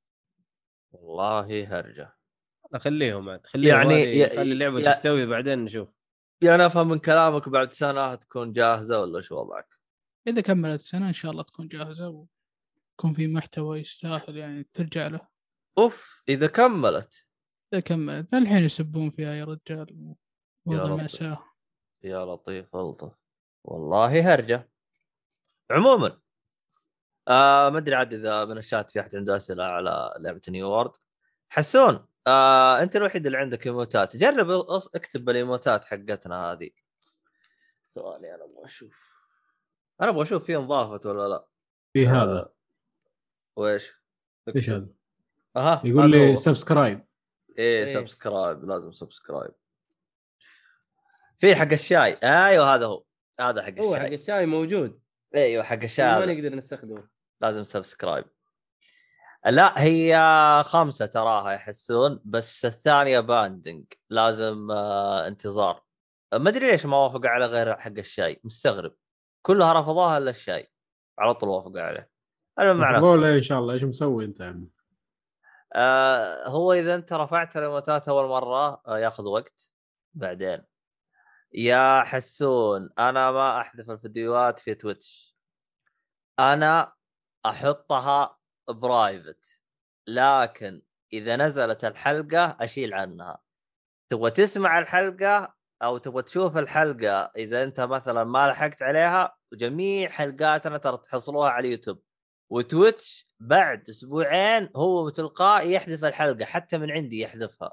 [0.91, 2.15] والله هرجة.
[2.80, 5.89] خليهم عاد خليهم يعني خلي اللعبة يا- تستوي بعدين نشوف.
[6.41, 9.67] يعني أفهم من كلامك بعد سنة تكون جاهزة ولا شو وضعك؟
[10.28, 15.28] إذا كملت سنة إن شاء الله تكون جاهزة ويكون في محتوى يستاهل يعني ترجع له.
[15.78, 17.26] أوف إذا كملت.
[17.74, 20.15] إذا كملت الحين يسبون فيها يا رجال
[20.67, 20.95] يا وضع.
[20.95, 21.43] مأساة.
[22.03, 23.11] يا لطيف ألطف.
[23.63, 24.69] والله هرجة.
[25.71, 26.19] عموما
[27.28, 30.91] آه ما أدري عاد إذا من الشات في أحد عنده أسئلة على لعبة نيو وورد
[31.49, 34.17] حسون آه انت الوحيد اللي عندك ايموتات.
[34.17, 36.69] جرب أص- اكتب الايموتات حقتنا هذه.
[37.95, 39.13] ثواني أنا أبغى أشوف.
[40.01, 41.45] أنا أبغى أشوف في انضافت ولا لا.
[41.93, 42.49] في آه، هذا.
[43.55, 43.93] وإيش؟
[44.55, 44.69] إيش.
[44.69, 44.88] هذا؟
[45.55, 46.36] أها يقول لي.
[46.36, 47.05] subscribe
[47.57, 47.93] إيه إيه.
[47.93, 49.51] subscribe لازم subscribe
[51.38, 52.13] في حق الشاي.
[52.24, 53.03] أيوه هذا هو.
[53.39, 55.01] هذا حق هو حق الشاي الشاي موجود.
[55.36, 56.26] إيوه حق الشاي ما.
[56.26, 57.07] نقدر نستخدمه.
[57.41, 58.26] لازم subscribe
[59.46, 60.18] لا هي
[60.66, 65.84] خمسة تراها يا حسون بس الثانية pending لازم آه انتظار.
[66.34, 68.96] ما أدري ليش ما وافقوا على غير حق الشاي مستغرب.
[69.41, 70.72] كلها رفضوها إلا الشاي
[71.20, 72.10] على طول وافقوا عليه.
[72.60, 73.06] أنا مع نفسي.
[73.06, 74.70] ولا إن شاء الله إيش مسوي أنت يا عمي؟
[75.76, 79.70] آه هو إذا أنت رفعت الايموتات أول مرة آه ياخذ وقت.
[80.14, 80.64] بعدين
[81.54, 85.38] يا حسون أنا ما أحذف الفيديوهات في تويتش.
[86.39, 86.94] أنا
[87.46, 88.38] أحطها
[88.70, 89.61] private
[90.07, 90.82] لكن
[91.14, 93.38] إذا نزلت الحلقة أشيل عنها.
[94.09, 95.53] تبغى تسمع الحلقة
[95.84, 101.68] أو تبغى تشوف الحلقة إذا أنت مثلا ما لحقت عليها جميع حلقاتنا ترى تحصلوها على
[101.68, 102.01] اليوتيوب.
[102.49, 107.72] وتويتش بعد أسبوعين هو تلقائي يحذف الحلقة حتى من عندي يحذفها.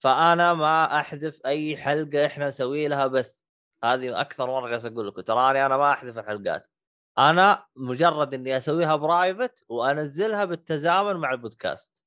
[0.00, 3.36] فأنا ما أحذف أي حلقة إحنا نسوي لها بث.
[3.84, 6.71] هذه أكثر مرة جالس أقول لكم تراني أنا ما أحذف الحلقات.
[7.18, 12.02] أنا مجرد إني أسويها private وأنزلها بالتزامن مع البودكاست.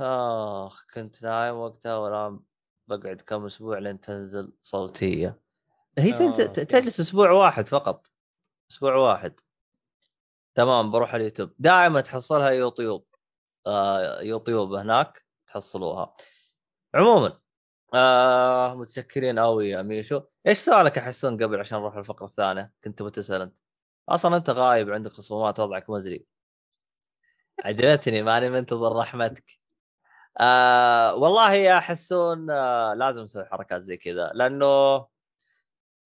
[0.00, 2.40] آخ كنت نايم وقتها والان
[2.88, 5.40] بقعد كم أسبوع لين تنزل صوتية.
[5.98, 6.64] هي تنزل آه، أوكي.
[6.64, 8.06] تجلس أسبوع واحد فقط.
[8.70, 9.40] أسبوع واحد.
[10.54, 11.50] تمام بروح اليوتيوب.
[11.58, 13.06] دائما تحصلها يوتيوب.
[13.66, 16.14] آه يوتيوب هناك تحصلوها.
[16.94, 17.38] عموما
[17.94, 20.22] آه متشكرين قوي يا ميشو.
[20.46, 23.54] إيش سؤالك يا حسون قبل عشان نروح الفقره الثانية؟ كنت تبغى تسأل أنت.
[24.10, 26.24] أصلا أنت غايب عندك خصومات وضعك مزري.
[27.64, 29.60] عجبتني ماني منتظر رحمتك.
[30.40, 34.66] آه والله يا حسون آه لازم نسوي حركات زي كذا لأنه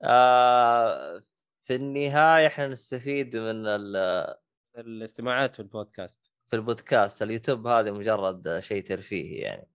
[0.05, 1.23] آه
[1.63, 4.37] في النهاية إحنا نستفيد من ال-
[4.79, 6.31] الاستماعات في البودكاست.
[6.51, 9.69] في البودكاست اليوتيوب هذا مجرد شيء ترفيهي يعني.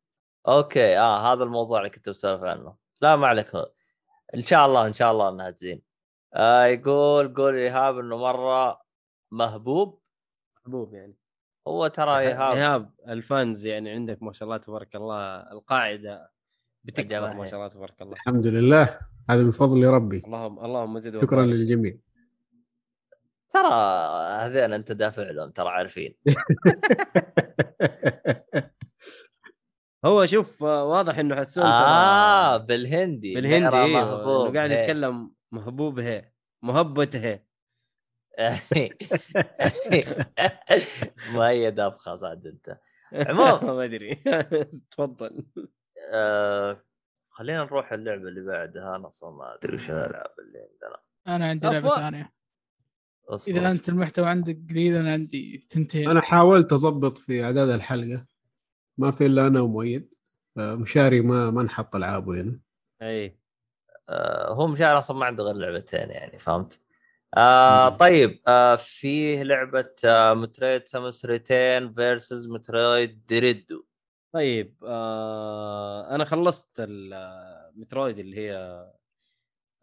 [0.48, 2.76] أوكي آه هذا الموضوع اللي كنت بسولف عنه.
[3.02, 3.56] لا ما عليك.
[4.36, 5.89] إن شاء الله إن شاء الله إنها تزين.
[6.34, 8.82] آه يقول قول ايهاب إنه مرة
[9.32, 10.02] مهبوب.
[10.58, 11.16] محبوب يعني.
[11.68, 12.92] هو ترى إيهاب إيهاب.
[13.08, 16.32] الفانز يعني عندك ما شاء الله تبارك الله القاعدة
[16.84, 17.34] بتكبر.
[17.34, 18.14] ما شاء الله تبارك الله.
[18.14, 19.00] الحمد لله.
[19.30, 20.22] هذا من فضل ربي.
[20.26, 21.46] اللهم اللهم زد شكرا.
[21.46, 21.98] للجميع.
[23.50, 23.74] ترى
[24.46, 26.16] هذين أنت دافع لهم ترى عارفين.
[30.06, 31.72] هو شوف واضح إنه حسون ترى.
[31.72, 33.36] آه بالهندي.
[33.36, 34.58] بالهندي نقرأ أيوه مهبوب.
[35.54, 35.60] هي.
[35.60, 36.32] مهبوب هي
[36.64, 37.44] مهبت هي
[41.34, 42.78] مؤيد ابخص عاد أنت.
[43.14, 43.62] عموما.
[43.74, 44.16] ما أدري.
[44.92, 45.46] تفضل.
[46.14, 46.84] آه
[47.30, 48.96] خلينا نروح اللعبة اللي بعدها.
[48.96, 51.00] أنا أصلا ما أدري وش الألعاب اللي عندنا.
[51.28, 51.68] أنا عندي.
[51.68, 52.34] لعبة ثانية.
[53.48, 53.72] إذا.
[53.72, 56.10] أنت المحتوى عندك قليل أنا عندي ثنتين.
[56.10, 58.26] أنا حاولت أضبط في أعداد الحلقة.
[58.98, 60.10] ما في إلا أنا ومؤيد.
[60.58, 62.60] مشاري ما ما نحط العابه هنا
[63.02, 63.40] إي.
[64.50, 66.80] هو مشاري أصلا ما عنده غير لعبتين يعني فهمت؟
[67.38, 67.90] آه.
[67.90, 73.86] طيب آه فيه لعبة آه مترويد Samus Returns versus مترويد Dread و.
[74.34, 78.56] طيب آه أنا خلصت المترويد اللي هي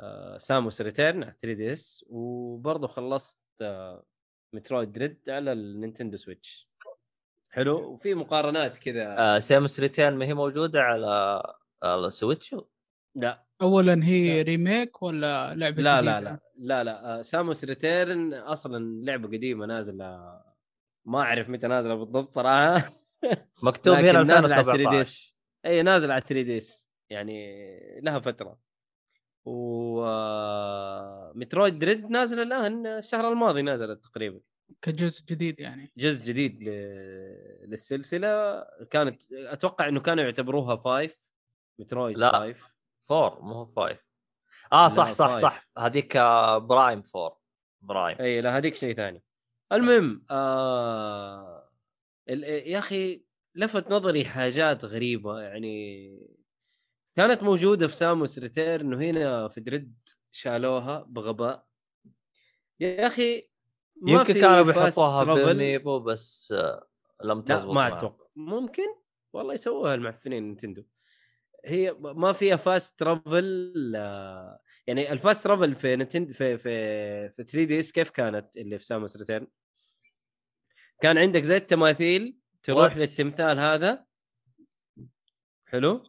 [0.00, 4.04] آه Samus Returns على 3DS وبرضه خلصت آه
[4.52, 6.68] مترويد Dread على النينتندو سويتش.
[7.50, 7.92] حلو.
[7.92, 9.18] وفي مقارنات كذا.
[9.18, 11.42] آه Samus Return ما هي موجودة على
[11.82, 12.54] على ال Switch
[13.16, 13.46] لا.
[13.62, 19.04] اولا هي س- remake ولا لعبة لا؟ لا لا لا لا آه، Samus Return أصلا
[19.04, 20.40] لعبة قديمة نازلة
[21.06, 22.92] ما أعرف متى نازلة بالضبط صراحة.
[23.62, 25.34] مكتوب هنا نازل على 3 D 2017 S
[25.66, 27.60] إي نازل على 3 DS يعني
[28.00, 28.58] لها فترة.
[29.44, 34.40] و آه، Metroid Dread نازل الآن الشهر الماضي نزلت تقريبا.
[34.82, 35.92] كجزء جديد يعني.
[35.96, 36.68] جزء جديد ل...
[37.70, 38.64] للسلسلة.
[38.90, 41.30] كانت أتوقع إنه كانوا يعتبروها five
[41.80, 42.32] Metroid لا.
[42.32, 42.75] five.
[43.08, 44.06] Four مو هو فايف.
[44.72, 45.42] آه صح لا، صح five.
[45.42, 45.68] صح.
[45.78, 47.36] هذيك آه، Prime Four.
[47.80, 48.18] Prime.
[48.20, 49.22] اي لا هذيك شيء ثاني.
[49.72, 51.70] المهم آه...
[52.26, 55.40] يا أخي لفت نظري حاجات غريبة.
[55.40, 56.36] يعني
[57.16, 59.94] كانت موجودة في Samus Return وهنا في Dread
[60.32, 61.66] شالوها بغباء.
[62.80, 63.48] يا أخي
[64.02, 65.24] ما يمكن في كانوا بيحطوها.
[65.24, 66.86] ب Amiibo بس آه،
[67.24, 67.92] لم لا تزبط ما معهم.
[67.92, 68.26] أتوقع.
[68.36, 68.86] ممكن؟
[69.32, 70.84] والله يسووها المعفنين Nintendo
[71.66, 73.72] هي ما فيها fast travel
[74.86, 78.84] يعني ال fast travel في نتند في في في 3 DS كيف كانت اللي في
[78.84, 79.46] Samus Return
[81.00, 82.96] كان عندك زي التماثيل تروح What?
[82.96, 84.04] للتمثال هذا.
[85.66, 86.04] حلو؟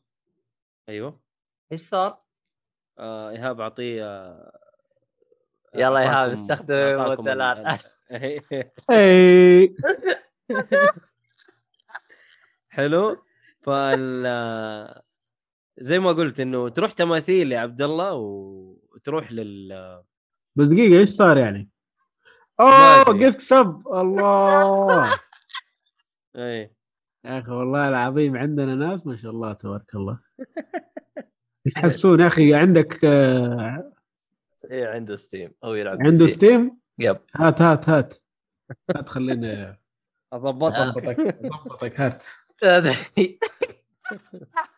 [0.89, 1.22] أيوه.
[1.72, 2.24] إيش صار؟
[2.99, 4.60] آه إيهاب اعطيه آه،
[5.76, 7.58] يلا إيهاب استخدم أعطاكم الموديلات.
[8.12, 8.12] ال-
[8.91, 9.76] اي
[12.70, 13.24] حلو؟
[13.62, 14.26] فال
[15.80, 20.01] زي ما قلت إنه تروح تماثيل يا عبد الله وتروح لل
[20.55, 21.69] بس دقيقه إيش صار يعني؟
[22.59, 23.19] أوه.
[23.19, 25.13] جفت سب الله.
[26.36, 26.71] اي
[27.25, 30.19] يا أخي والله العظيم عندنا ناس ما شاء الله تبارك الله.
[31.65, 33.93] إيش تحسون يا أخي؟ عندك آه،
[34.71, 36.28] إيه عنده Steam أو يلعب عنده.
[36.28, 37.17] Steam yep.
[37.36, 38.13] هات هات هات.
[38.95, 39.78] هات خلينا
[40.34, 40.75] أضبطك.
[40.75, 42.25] أضبطك هات.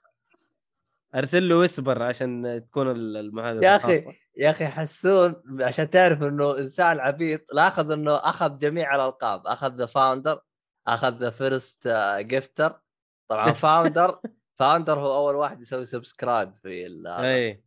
[1.16, 3.78] أرسل له whisper عشان تكون ال- المحادثه يا.
[3.78, 4.14] خاصة.
[4.38, 9.48] يا أخي حسون عشان تعرف إنه إنسان عبيط لا أخذ إنه أخذ جميع الألقاب.
[9.48, 10.42] أخذ the founder
[10.88, 11.88] أخذ the first
[12.20, 12.80] gifter
[13.28, 14.20] طبعا founder
[14.60, 17.64] founder هو أول واحد يسوي subscribe في ال- أي.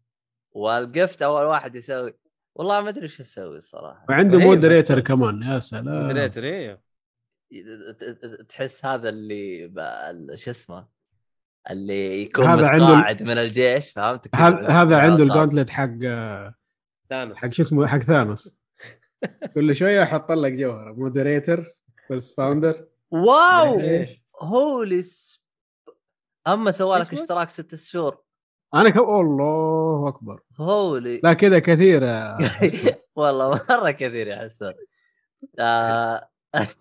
[0.52, 2.14] وال gift أول واحد يسوي.
[2.54, 6.06] والله ما أدري إيش يسوي الصراحه وعنده moderator كمان يا سلام.
[6.06, 6.82] moderator أيوه
[8.48, 10.88] تحس هذا اللي شو اسمه؟
[11.70, 15.24] اللي يكون هذا عنده ال- متقاعد من الجيش فهمت؟ هذا هذا عنده.
[15.24, 15.90] ال gauntlet حق
[17.10, 17.36] ثانوس.
[17.36, 18.56] حق شو اسمه؟ حق ثانوس.
[19.54, 21.74] كل شوية أحط لك جوهره moderator
[22.08, 22.86] first founder.
[23.10, 23.80] Wow؟
[24.42, 25.02] holy.
[26.48, 28.22] اما سوى لك؟ اشتراك ست شهور.
[28.74, 28.96] أنا ك...
[28.96, 30.40] الله أكبر.
[30.60, 31.20] holy.
[31.24, 32.02] لا كذا كثير.
[33.16, 34.74] والله مرة كثير يا حسون
[35.58, 36.28] آه...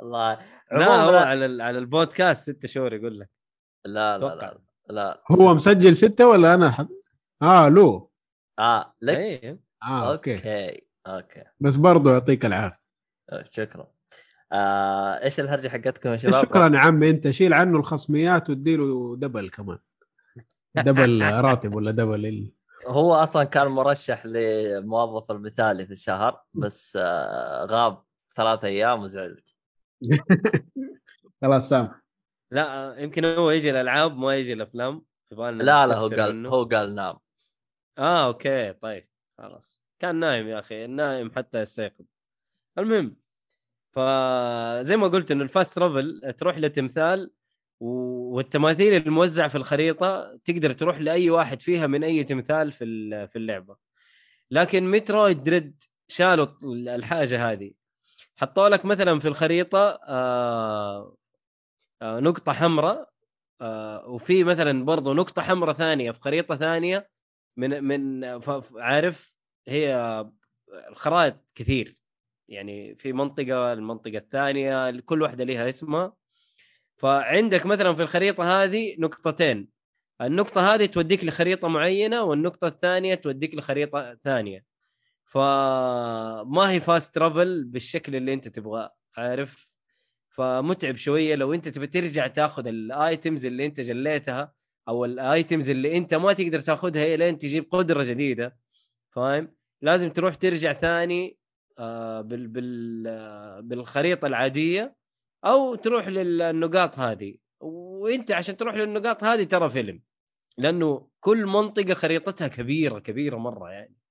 [0.00, 0.38] الله.
[0.72, 3.30] لا هو على ال- على البودكاست ست شهور يقول لك.
[3.84, 4.34] لا لا.
[4.34, 4.58] لا
[4.90, 6.88] لا هو مسجل ستة ولا أنا حد...
[7.42, 8.10] آه لو.
[8.58, 10.34] آه لك؟ اي آه okay.
[10.36, 11.42] Okay okay.
[11.60, 12.80] بس برضو يعطيك العافية.
[13.30, 13.86] آه، شكرا.
[14.52, 15.22] آه...
[15.22, 19.78] إيش الهرجة حقتكم يا شباب؟ شكرا يا عمي أنت شيل عنه الخصميات واديله double كمان.
[20.74, 22.52] double راتب ولا double ال...
[22.88, 28.02] هو أصلا كان مرشح لموظف المثالي في الشهر بس آه غاب
[28.36, 29.53] ثلاث أيام وزعلت.
[31.42, 32.00] خلاص سامح
[32.50, 35.02] لا يمكن هو يجي الألعاب ما يجي الأفلام.
[35.32, 37.16] يبغالنا لا لا هو قال منه؟ هو قال نام.
[37.98, 39.80] آه okay طيب خلاص.
[39.98, 42.04] كان نايم يا أخي نايم حتى يستيقظ
[42.78, 43.16] المهم
[43.92, 47.30] فزي ما قلت إنه ال fast travel تروح لتمثال
[47.80, 53.28] و- والتماثيل الموزعة في الخريطة تقدر تروح لأي واحد فيها من أي تمثال في ال-
[53.28, 53.76] في اللعبة.
[54.50, 56.46] لكن Metroid Dread شالوا
[56.94, 57.72] الحاجة هذه.
[58.36, 61.16] حطوا لك مثلا في الخريطة آه
[62.02, 63.08] آه نقطة حمراء
[63.60, 67.10] آه وفي مثلا برضو نقطة حمراء ثانية في خريطة ثانية
[67.56, 68.24] من من
[68.76, 69.34] عارف
[69.68, 70.24] هي
[70.88, 71.96] الخرائط كثير.
[72.48, 76.14] يعني في منطقة المنطقة الثانية كل واحدة لها اسمها.
[76.96, 79.68] فعندك مثلا في الخريطة هذه نقطتين.
[80.20, 84.64] النقطة هذه توديك لخريطة معينة والنقطة الثانية توديك لخريطة ثانية.
[85.34, 89.72] فما هي fast travel بالشكل اللي انت تبغاه عارف؟
[90.28, 91.34] فمتعب شوية.
[91.34, 94.52] لو انت تبي ترجع تاخذ ال items اللي انت جليتها
[94.88, 98.56] أو ال items اللي انت ما تقدر تاخذها لين تجيب قدرة جديدة
[99.10, 101.38] فاهم؟ لازم تروح ترجع ثاني
[101.78, 104.96] آه بال بال آه بالخريطة العادية
[105.44, 107.36] أو تروح للنقاط هذه.
[107.60, 110.02] وانت عشان تروح للنقاط هذه ترى فيلم
[110.58, 114.03] لأنه كل منطقة خريطتها كبيرة كبيرة مرة يعني.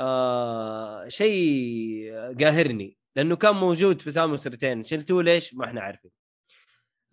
[0.00, 6.10] آه شيء قاهرني لأنه كان موجود في Samus Return شلتوه ليش؟ ما إحنا عارفين.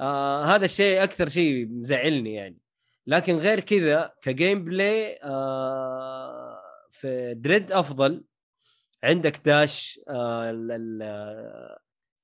[0.01, 2.57] آه هذا الشيء أكثر شيء مزعلني يعني.
[3.07, 6.61] لكن غير كذا ك gameplay آه
[6.91, 8.23] في Dread أفضل.
[9.03, 11.03] عندك dash آه ال- ال-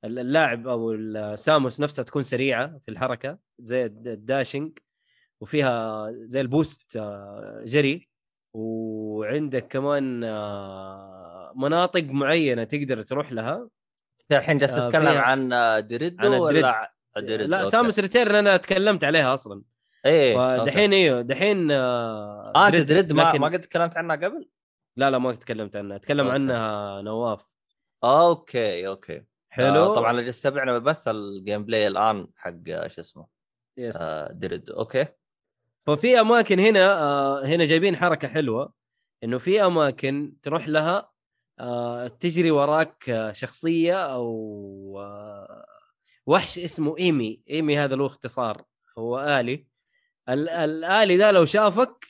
[0.05, 4.77] ال- اللاعب أو ال Samus نفسها تكون سريعة في الحركة زي الد- ال dashing
[5.41, 8.09] وفيها زي ال boost آه، جري.
[8.53, 13.69] وعندك كمان آه، مناطق معينة تقدر تروح لها.
[14.31, 16.79] الحين جالس آه، تتكلم فيها- عن آه، Dread ولا
[17.17, 17.37] ال Dread.
[17.37, 19.61] Dread لا Samus Return أنا تكلمت عليها أصلا.
[20.05, 24.49] إيه فدحين إيوه دحين آه أنت Dread ما لكن- ما قد تكلمت عنها قبل؟
[24.97, 25.97] لا لا ما تكلمت عنها.
[25.97, 26.33] تكلم okay.
[26.33, 27.45] عنها نواف.
[28.03, 29.23] okay okay.
[29.49, 29.65] حلو.
[29.85, 33.27] آه طبعا اللي يستبعنا ببث ال gameplay الآن حق شو اسمه
[33.77, 35.05] yes آه Dread okay.
[35.85, 38.73] ففي أماكن هنا آه هنا جايبين حركة حلوة
[39.23, 41.09] إنه في أماكن تروح لها
[41.59, 44.29] آه تجري وراك آه شخصية أو
[46.25, 47.41] وحش اسمه EMMI.
[47.49, 48.61] EMMI هذا له اختصار
[48.97, 49.67] هو آلي.
[50.29, 52.07] ال- الآلي ده لو شافك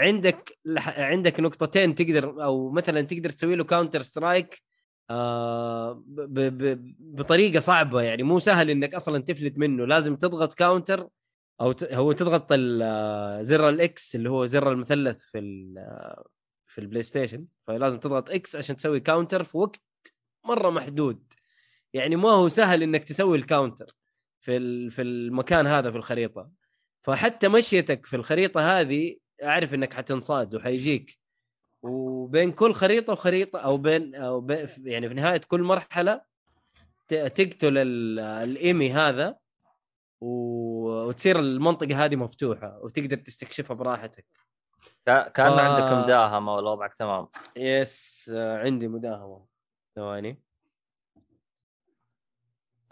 [0.00, 4.62] عندك عندك نقطتين تقدر أو مثلا تقدر تسوي له counter strike
[7.00, 11.08] بطريقة صعبة يعني مو سهل إنك أصلا تفلت منه لازم تضغط counter
[11.62, 11.74] أو.
[11.92, 12.52] هو تضغط
[13.42, 15.38] زر ال X اللي هو زر المثلث في
[16.66, 19.82] في البلاي ستيشن فلازم تضغط X عشان تسوي counter في وقت
[20.44, 21.32] مرة محدود
[21.94, 23.96] يعني ما هو سهل إنك تسوي ال counter
[24.40, 24.90] في.
[24.90, 26.50] في المكان هذا في الخريطة
[27.02, 31.18] فحتى مشيتك في الخريطة هذه أعرف إنك حتنصاد وحيجيك
[31.82, 36.20] وبين كل خريطة وخريطة أو بين أو بين يعني في نهاية كل مرحلة
[37.08, 39.36] تقتل ال- الإيمي هذا
[40.20, 44.26] و- وتصير المنطقة هذه مفتوحة وتقدر تستكشفها براحتك.
[45.06, 47.28] كا- كان ف- عندك مداهمه ووضعك تمام.
[47.56, 49.46] يس عندي مداهمة.
[49.96, 50.42] ثواني.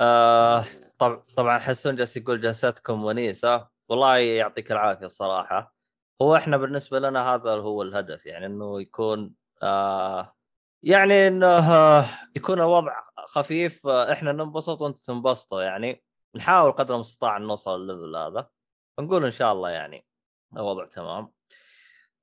[0.00, 0.64] آه
[0.98, 5.74] طب طبعا حسون جالس يقول جلستكم ونيسه والله يعطيك العافية الصراحة.
[6.22, 10.34] هو إحنا بالنسبة لنا هذا هو الهدف يعني إنه يكون آه
[10.82, 12.92] يعني إنه آه يكون الوضع
[13.26, 16.02] خفيف آه إحنا ننبسط وأنتم تنبسطوا يعني.
[16.36, 18.50] نحاول قدر المستطاع أن نوصل ال level هذا.
[18.96, 20.06] فنقول إن شاء الله يعني
[20.56, 21.32] الوضع تمام.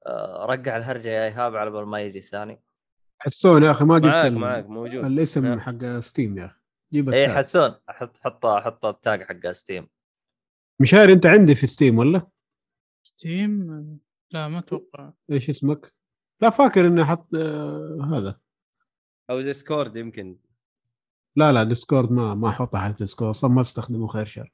[0.08, 2.62] آه رجع الهرجة يا إيهاب على بال ما يجي الثاني.
[3.20, 5.06] حسون يا أخي ما جبت معاك ال- معاك موجود.
[5.06, 5.60] الاسم نعم.
[5.60, 6.60] حق ستيم يا أخي.
[6.94, 7.30] جيب اي.
[7.30, 9.90] حسون حط حط حط ال tag حق ستيم.
[10.82, 12.28] مشاهير أنت عندي في ستيم ولا؟
[13.04, 13.68] ستيم؟
[14.32, 15.12] لا ما أتوقع.
[15.32, 15.94] إيش اسمك؟
[16.42, 18.40] لا فاكر إني حط آه هذا.
[19.30, 20.40] أو ديسكورد يمكن.
[21.38, 24.52] لا لا ديسكورد ما ما احطها حق ديسكورد أصلا ما أستخدمه خير شر.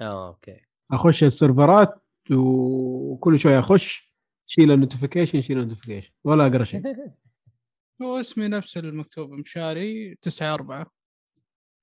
[0.00, 0.60] آه okay.
[0.92, 2.02] أخش السيرفرات
[2.32, 4.12] وكل شوية أخش
[4.46, 6.82] شيل ال notification شيل ال notification ولا أقرأ شيء.
[8.02, 10.86] هو اسمي نفس المكتوب مشاري 9 4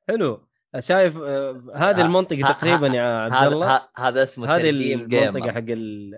[0.07, 0.47] حلو.
[0.79, 5.07] شايف آه، هذه ها- المنطقة ها- تقريبا يا عبد هذا الله هذا اسمه هذه المنطقة
[5.39, 6.15] جيمر حق ال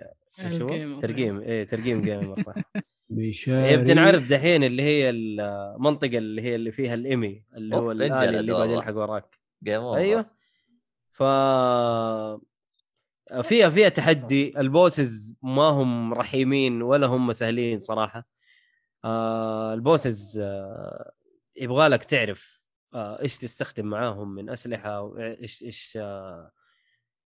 [0.58, 1.02] شو؟ الجيمر.
[1.02, 2.54] ترجيم إيه ترجيم جيمر صح.
[3.10, 8.38] مشاري هي بتنعرض دحين اللي هي المنطقة اللي هي اللي فيها الإيمي اللي هو الآلي
[8.38, 8.74] اللي بعد والله.
[8.76, 9.38] يلحق وراك.
[9.96, 10.30] أيوه.
[11.10, 11.22] ف
[13.42, 14.60] فيها فيها تحدي.
[14.60, 18.26] البوسز ما هم رحيمين ولا هم سهلين صراحة.
[19.04, 21.12] آه البوسز آه
[21.56, 26.50] يبغى لك تعرف آه إيش تستخدم معاهم من أسلحة وايش إيش آه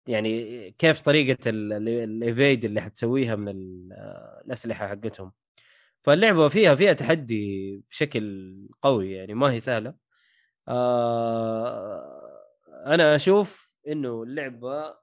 [0.07, 3.93] يعني كيف طريقة الايفيد اللي حتسويها من ال-
[4.47, 5.33] الأسلحة حقتهم.
[6.03, 9.95] فاللعبة فيها فيها تحدي بشكل قوي يعني ما هي سهلة.
[10.69, 12.31] آه
[12.87, 14.95] أنا أشوف إنه اللعبة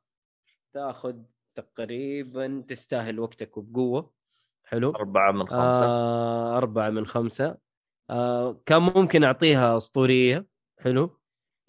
[0.74, 1.16] تاخذ
[1.56, 4.12] تقريبا تستاهل وقتك وبقوه
[4.66, 4.92] حلو.
[4.92, 5.86] أربعة من خمسة.
[5.86, 7.58] آه أربعة من خمسة.
[8.10, 10.48] آه كان ممكن أعطيها أسطورية.
[10.80, 11.20] حلو.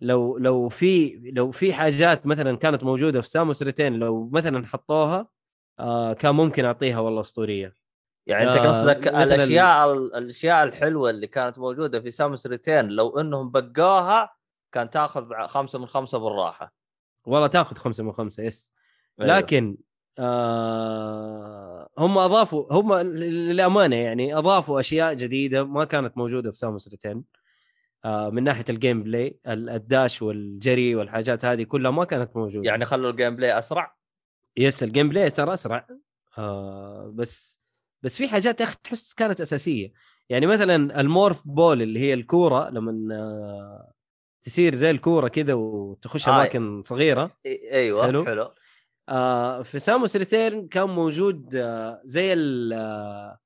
[0.01, 5.29] لو لو في لو في حاجات مثلا كانت موجودة في ساموس ريتين لو مثلا حطوها
[5.81, 7.75] آه كان ممكن أعطيها والله أسطورية.
[8.29, 13.51] يعني أنت آه، قصدك الأشياء الأشياء الحلوة اللي كانت موجودة في سامس ريتين لو إنهم
[13.51, 14.31] بقوها
[14.73, 16.75] كان تأخذ خمسة من خمسة بالراحة.
[17.27, 18.75] والله تأخذ خمسة من خمسة يس.
[19.21, 19.37] أيوه.
[19.37, 19.77] لكن
[20.19, 27.25] آه هم أضافوا هم للأمانة يعني أضافوا أشياء جديدة ما كانت موجودة في Samus Returns
[28.05, 32.67] آه من ناحية ال gameplay ال- ال dash والجري والحاجات هذه كلها ما كانت موجودة.
[32.71, 33.97] يعني خلوا ال gameplay أسرع؟
[34.57, 35.87] yes ال gameplay صار أسرع.
[36.39, 37.61] آه بس
[38.03, 39.93] بس في حاجات يا أخي تحس كانت أساسية
[40.29, 43.93] يعني مثلا ال morph ball اللي هي الكورة لما آه
[44.43, 46.35] تصير زي الكورة كذا وتخش آه.
[46.37, 48.25] أماكن صغيرة أيوه حلو.
[48.25, 48.55] حلو.
[49.09, 53.39] آه في Samus Returns كان موجود آه زي ال آه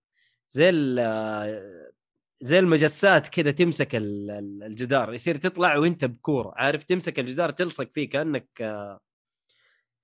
[0.51, 1.93] زي ال آه
[2.41, 7.91] زي المجسات كذا تمسك ال- ال- الجدار يصير تطلع وأنت بكورة عارف تمسك الجدار تلصق
[7.91, 9.01] فيه كأنك آه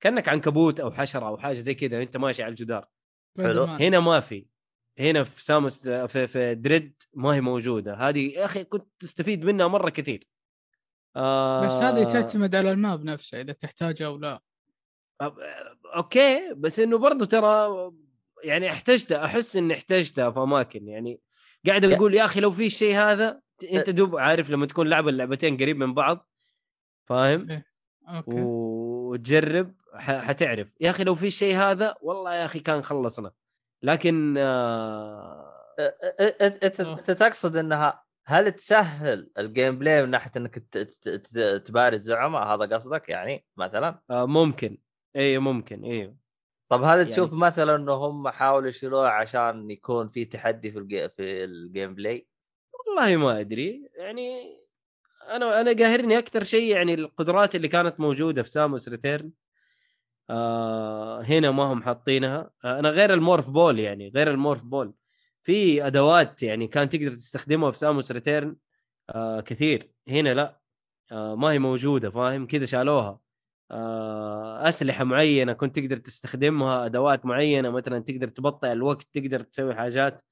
[0.01, 2.89] كأنك عنكبوت أو حشرة أو حاجة زي كذا وأنت ماشي على الجدار
[3.39, 3.83] man.
[3.83, 4.47] هنا ما في.
[4.99, 7.95] هنا في ساموس في, في Dread ما هي موجودة.
[7.95, 10.29] هذه يا أخي كنت تستفيد منها مرة كثير.
[11.17, 14.43] آه بس هذه تعتمد على ال map نفسه إذا تحتاجه أو لا.
[15.97, 17.69] okay بس إنه برضو ترى
[18.45, 20.89] يعني احتجتها أحس إني احتجتها في أماكن.
[20.89, 21.21] يعني
[21.67, 23.41] قاعد أقول يا أخي لو في الشيء هذا
[23.73, 26.29] أنت دوب عارف لما تكون لعبة اللعبتين قريب من بعض
[27.05, 27.63] فاهم؟
[28.09, 28.41] okay.
[28.41, 30.69] وتجرب حتعرف.
[30.81, 33.33] يا أخي لو في الشيء هذا والله يا أخي كان خلصنا.
[33.83, 35.55] لكن آه
[36.41, 42.43] أنت تقصد إنها هل تسهل ال gameplay من ناحية إنك ت- ت- ت- تباري الزعماء
[42.43, 44.79] هذا قصدك يعني مثلا؟ آه ممكن.
[45.17, 45.85] اي ممكن.
[45.85, 46.17] أيوه
[46.71, 51.09] طب هل يعني- تشوف مثلا إنه هم حاولوا يشيلوه عشان يكون في تحدي في الجي...
[51.09, 52.29] في ال gameplay
[52.73, 53.91] والله ما أدري.
[53.95, 54.59] يعني
[55.29, 59.31] أنا أنا قاهرني أكثر شيء يعني القدرات اللي كانت موجودة في Samus Returns
[60.31, 62.51] آه هنا ما هم حاطينها.
[62.65, 64.95] آه أنا غير ال morph ball يعني غير ال morph ball.
[65.43, 68.57] في أدوات يعني كان تقدر تستخدمها في Samus Returns
[69.11, 69.91] آه كثير.
[70.09, 70.61] هنا لا.
[71.13, 73.21] ما هي موجودة فاهم؟ كذا شالوها.
[74.69, 80.23] أسلحة معينة كنت تقدر تستخدمها أدوات معينة مثلا تقدر تبطئ الوقت تقدر تسوي حاجات.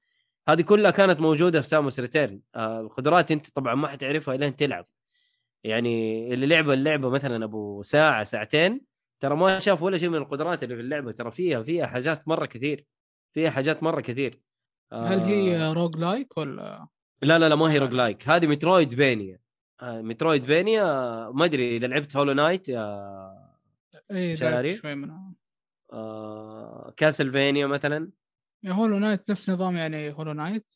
[0.49, 2.41] هذه كلها كانت موجودة في Samus Returns.
[2.55, 4.85] القدرات أنت طبعا ما حتعرفها لين تلعب.
[5.63, 8.81] يعني اللي لعب اللعبه مثلا أبو ساعة ساعتين
[9.19, 12.45] ترى ما شاف ولا شيء من القدرات اللي في اللعبة ترى فيها فيها حاجات مرة
[12.45, 12.85] كثير
[13.33, 14.39] فيها حاجات مرة كثير.
[14.93, 16.87] هل هي آه، روج لايك ولا؟
[17.21, 19.39] لا لا لا ما هي روج لايك هذه مترويد فينيا
[19.81, 23.57] آه، مترويد فينيا آه، ما أدري إذا لعبت هولو نايت يا
[24.11, 24.35] اي
[24.75, 25.33] شوي منها.
[25.93, 28.09] آه، كاسلفينيا مثلا.
[28.67, 30.71] هولو نايت نفس نظام يعني هولو نايت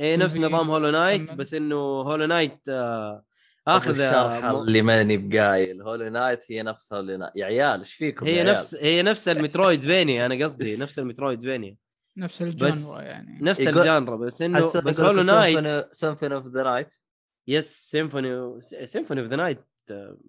[0.00, 1.32] اي نفس في- نظام هولو نايت.
[1.32, 3.24] بس إنه هولو نايت آه،
[3.68, 7.94] آخذ الشرح مو- اللي ماني بقايل هولي نايت هي نفسها هولي نايت يا عيال إيش
[7.94, 11.76] فيكم يا هي عيال؟ نفس هي نفس ال Metroidvania أنا قصدي نفس المترويد فينيا
[12.16, 13.38] نفس بس ال genre يعني.
[13.42, 16.94] نفس يقول- ال genre بس انه بس Hollow Knight Symphony- Symphony of the Night
[17.48, 19.64] yes Symphony Symphony of the Night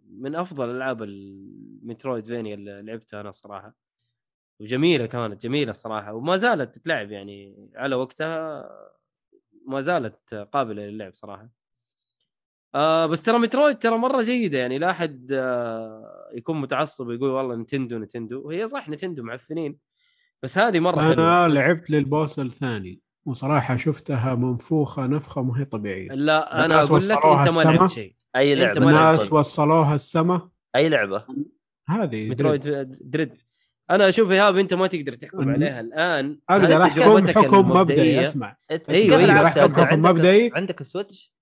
[0.09, 3.75] من أفضل ألعاب ال Metroidvania اللي لعبتها أنا صراحة.
[4.61, 6.13] وجميلة كانت جميلة صراحة.
[6.13, 8.69] وما زالت تتلعب يعني على وقتها
[9.67, 11.49] ما زالت قابلة للعب صراحة.
[12.77, 14.77] آه بس ترى مترويد ترى مرة جيدة يعني.
[14.77, 18.41] لا أحد آه يكون متعصب ويقول والله نتندو نتندو.
[18.47, 19.77] وهي صح نتندو معفنين
[20.43, 26.09] بس هذه مرة أنا بس- لعبت للبوس الثاني وصراحة شفتها منفوخة نفخة ما هي طبيعية.
[26.11, 27.61] لا أنا أقول لك أنت ما.
[27.71, 28.15] لعبت شيء.
[28.35, 29.33] أي لعبة؟ الناس.
[29.33, 31.23] وصلوها السما؟ أي لعبة؟
[31.89, 32.61] هذه مترويد
[33.01, 33.33] دريد.
[33.89, 36.39] أنا أشوف إيهاب أنت ما تقدر تحكم عليها الآن.
[36.49, 40.51] أقدر أحكم حكم مبدئي؟ أسمع؟ أحكم أنت حكم مبدئي.
[40.53, 41.33] عندك Switch؟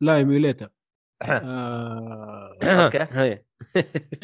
[0.00, 0.68] لا emulator
[1.22, 2.98] آه okay.
[3.10, 3.42] هي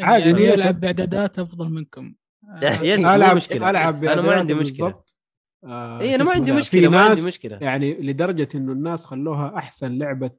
[0.01, 2.15] عادي، يعني يلعب باعدادات أفضل منكم
[2.63, 3.01] آه، yes.
[3.01, 3.71] ألعب مشكلة.
[3.71, 4.55] ألعب أنا ما عندي.
[4.55, 5.17] بالضبط.
[5.65, 6.53] آه اي أنا ما عندي.
[6.53, 10.31] مشكلة ما عندي مشكلة يعني لدرجة إنه الناس خلوها أحسن لعبة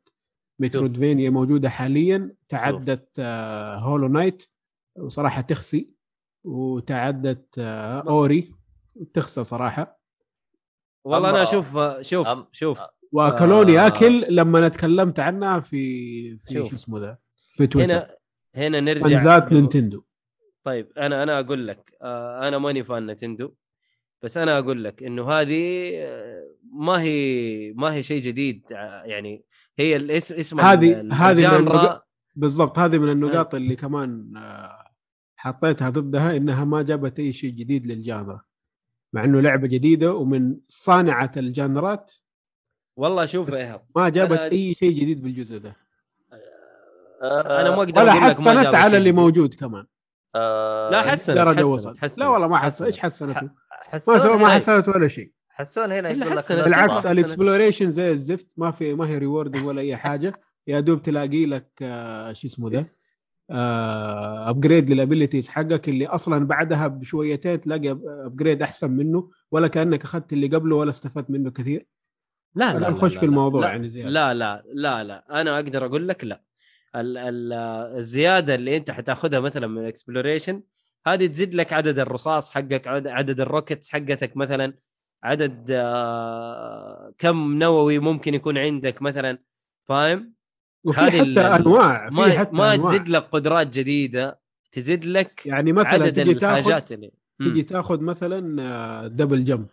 [0.60, 4.44] Metroidvania موجودة حاليا تعدت آه Hollow Knight
[5.00, 5.90] وصراحة تخسي
[6.44, 8.56] وتعدت آه Ori
[9.14, 10.00] تخسى صراحة
[11.06, 12.80] والله أنا أشوف شوف شوف
[13.14, 13.88] واكلوني آه.
[13.88, 16.54] أكل لما أنا تكلمت عنها في في.
[16.54, 17.18] شو اسمه ذا؟
[17.52, 17.96] في تويتر.
[17.96, 18.08] هنا
[18.56, 20.04] هنا نرجع فانزات نينتندو.
[20.64, 23.54] طيب أنا أنا أقول لك آه، أنا ماني fan نتندو
[24.22, 29.46] بس أنا أقول لك إنه هذه آه، ما هي ما هي شيء جديد آه، يعني
[29.80, 32.02] هي الاسم اسم هذه- هذه
[32.36, 34.84] بالضبط هذه من النقاط اللي كمان آه،
[35.36, 38.42] حطيتها ضدها إنها ما جابت أي شيء جديد لل genre
[39.14, 42.14] مع إنه لعبة جديدة ومن صانعة الجانرات
[42.96, 45.76] والله شوف إيهاب ما جابت أنا- أي شيء جديد بالجزء ده.
[47.24, 49.12] أنا ما أقدر ولا أقول لك ما حسنت على اللي.
[49.12, 49.86] موجود كمان.
[50.36, 53.38] آه لا حسنت حسنت حسنت لا والله ما حسنت حسنت.
[53.38, 55.32] إيش حسون ما سوى ما حسنت ولا شيء.
[55.50, 56.64] حسون هنا يقول لك حسنت.
[56.64, 57.12] بالعكس حسنت.
[57.12, 60.34] ال exploration زي الزفت ما في ما هي rewarding ولا أي حاجة.
[60.68, 62.86] يا دوب تلاقي لك آه، شو اسمه ده؟
[64.50, 67.92] upgrade لل abilities حقك اللي أصلا بعدها بشويتين تلاقي
[68.26, 71.86] upgrade أحسن منه ولا كأنك أخذت اللي قبله ولا استفدت منه كثير.
[72.56, 73.26] لا لا لا نخش في.
[73.26, 74.10] الموضوع لا يعني زيادة.
[74.10, 76.44] لا لا لا لا أنا أقدر أقول لك لا
[76.96, 77.54] ال ال
[77.98, 80.64] الزيادة اللي أنت حتأخذها مثلا من ال exploration
[81.08, 84.74] هذه تزيد لك عدد الرصاص حقك عدد, ال rockets حقتك مثلا
[85.24, 89.38] عدد آه كم نووي ممكن يكون عندك مثلا
[89.86, 90.34] فاهم
[90.84, 92.90] وفي حتى ال- أنواع في ما حتى ما أنواع.
[92.92, 94.40] تزيد لك قدرات جديدة
[94.72, 97.12] تزيد لك يعني مثلا عدد الحاجات اللي.
[97.40, 99.68] تجي تاخذ مثلا آه، double jump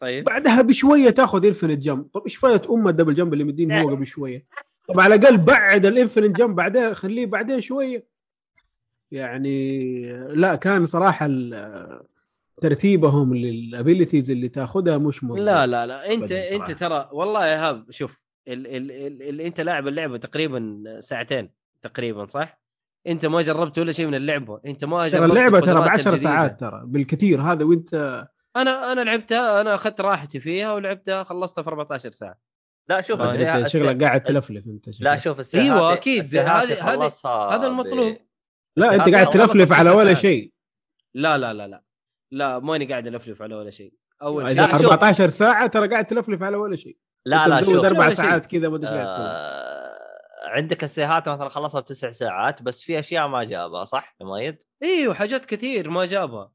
[0.00, 0.24] طيب.
[0.24, 3.90] بعدها بشوية تاخذ infinite jump طب إيش فايده ام ال double jump اللي مديني هو
[3.90, 4.44] قبل شوية
[4.88, 8.06] طب على الأقل بعد ال infinite jump بعدين خليه بعدين شوية.
[9.10, 11.28] يعني لا كان صراحة
[12.60, 15.38] ترتيبهم لل abilities اللي تاخذها مش مظبوط.
[15.38, 16.12] لا لا لا.
[16.12, 16.70] أنت أنت.
[16.70, 21.50] ترى والله يا هاب شوف ال ال ال ال أنت لاعب اللعبة تقريبا ساعتين
[21.82, 22.60] تقريبا صح؟
[23.06, 24.60] أنت ما جربت ولا شيء من اللعبة.
[24.66, 26.30] أنت ما ترى جربت اللعبه ترى ب القدرات 10 الجديدة.
[26.30, 28.24] ساعات ترى بالكثير هذا وأنت
[28.56, 32.38] أنا أنا لعبتها أنا أخذت راحتي فيها ولعبتها خلصتها في 14 ساعة
[32.88, 35.00] لا شوف السيها- شغلك قاعد تلفلف أنت.
[35.00, 36.18] لا شوف السيهات أيوة، أكيد.
[36.24, 38.16] السيهات هذه- هذا المطلوب.
[38.76, 40.16] لا أنت قاعد تلفلف على ولا ساعات.
[40.18, 40.52] شيء
[41.14, 41.82] لا لا لا لا
[42.32, 44.80] لا ماني قاعد ألفلف على ولا شيء أول شيء لا، شوف.
[44.84, 46.96] 14 ساعة ترى قاعد تلفلف على ولا شيء
[47.26, 48.10] لا لا شوف أربع.
[48.10, 49.98] ساعات كذا ما أدري إيش قاعد تسوي آه،
[50.48, 55.14] عندك السيهات مثلا خلصها بتسع ساعات بس في أشياء ما جابها صح يا مايد؟ إيوه
[55.14, 56.52] حاجات كثير ما جابها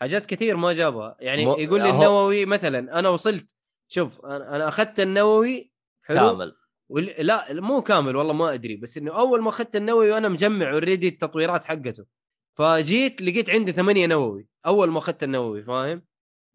[0.00, 1.16] حاجات كثير ما جابها.
[1.20, 3.56] يعني مو- يقول لي هو- النووي مثلا أنا وصلت
[3.88, 5.72] شوف أنا أخذت النووي
[6.02, 6.56] حلو؟ كامل.
[6.88, 7.26] وال...
[7.26, 11.08] لا مو كامل والله ما أدري بس إنه أول ما أخذت النووي وأنا مجمع already
[11.08, 12.06] التطويرات حقته
[12.58, 16.02] فجيت لقيت عندي ثمانية نووي أول ما أخذت النووي فاهم؟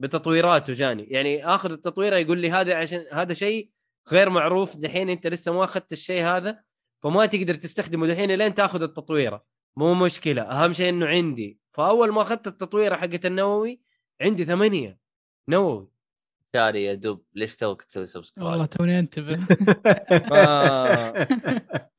[0.02, 1.04] بتطويراته جاني.
[1.04, 3.70] يعني اخذ التطويره يقول لي هذا عشان هذا شيء
[4.12, 6.64] غير معروف دحين أنت لسه ما أخذت الشيء هذا
[7.04, 9.46] فما تقدر تستخدمه دحين لين تاخذ التطويرة.
[9.78, 10.42] مو مشكلة.
[10.42, 13.82] أهم شيء إنه عندي فأول ما أخذت التطويره حقت النووي
[14.22, 14.99] عندي ثمانية.
[15.49, 15.88] نووي.
[16.56, 19.39] مشاري يا دوب ليش توك تسوي والله subscribe؟ توني أنتبه.
[20.30, 20.34] ف...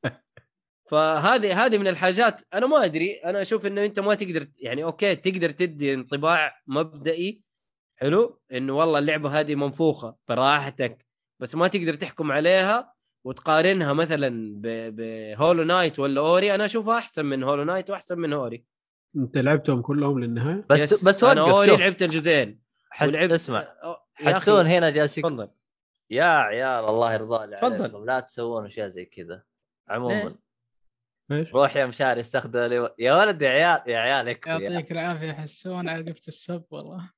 [0.91, 2.41] فهذه هذه من الحاجات.
[2.53, 3.13] أنا ما أدري.
[3.13, 7.41] أنا أشوف إنه أنت ما تقدر يعني okay تقدر تدي انطباع مبدئي.
[7.99, 8.41] حلو.
[8.51, 11.05] إنه والله اللعبة هذه منفوخة براحتك.
[11.41, 12.93] بس ما تقدر تحكم عليها
[13.25, 18.19] وتقارنها مثلا ب- ب Hollow Knight ولا Ori أنا أشوفها أحسن من Hollow Knight وأحسن
[18.19, 18.65] من Ori
[19.15, 22.61] انت لعبتهم كلهم للنهاية؟ بس yes، بس أنا Ori لعبت الجزئين.
[22.89, 23.07] حس...
[23.07, 23.67] ولعبت اسمع.
[24.13, 25.49] حسون هنا جالس تفضل.
[26.09, 27.81] يا عيال الله يرضى لي تفضل.
[27.81, 29.43] عليكم لا تسوون اشياء زي كذا
[29.89, 30.35] عموما؟
[31.31, 35.89] إيش؟ روح يا مشاري استخدم لي يا ولد يا عيال يا عيال يعطيك العافية حسون
[35.89, 37.11] عرفت السب والله.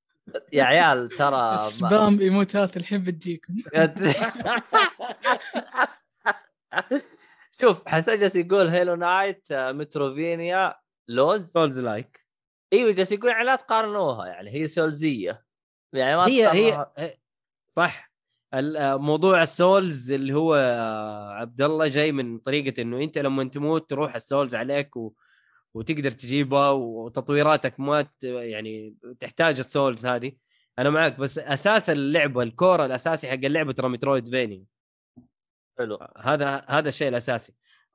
[0.53, 3.55] يا عيال ترى سبام إيموتات الحين بتجيكم.
[7.61, 10.75] شوف حسن جالس يقول هيلو نايت آه، متروفينيا.
[11.07, 12.27] لوز سولز لايك.
[12.73, 15.45] أيوه جالس يقول يعني لا تقارنوها يعني هي سولزية.
[15.93, 16.93] يعني ما هي تقارنوها.
[16.97, 17.17] هي
[17.69, 18.13] صح.
[18.95, 23.89] موضوع ال souls اللي هو آه، عبد الله جاي من طريقة إنه أنت لما تموت
[23.89, 25.13] تروح ال souls عليك و...
[25.73, 28.23] وتقدر تجيبها وتطويراتك ما ت...
[28.23, 30.33] يعني تحتاج ال souls هذه.
[30.79, 34.65] أنا معك بس أساس اللعبة ال core الأساسي حق اللعبة ترى Metroidvania.
[35.79, 35.99] حلو.
[36.17, 37.53] هذا هذا الشيء الأساسي.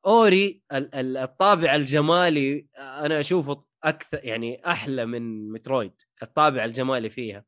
[0.08, 7.44] Ori ال- ال- الطابع الجمالي أنا أشوفه أكثر يعني أحلى من Metroid الطابع الجمالي فيها.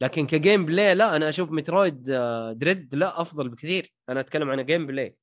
[0.00, 3.92] لكن ك gameplay لا أنا أشوف Metroid آه، Dread لا أفضل بكثير.
[4.08, 5.16] أنا أتكلم عن gameplay.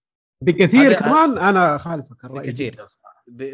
[0.44, 2.74] بكثير كمان؟ أنا خالفك الراي بكثير.
[2.74, 2.86] جدا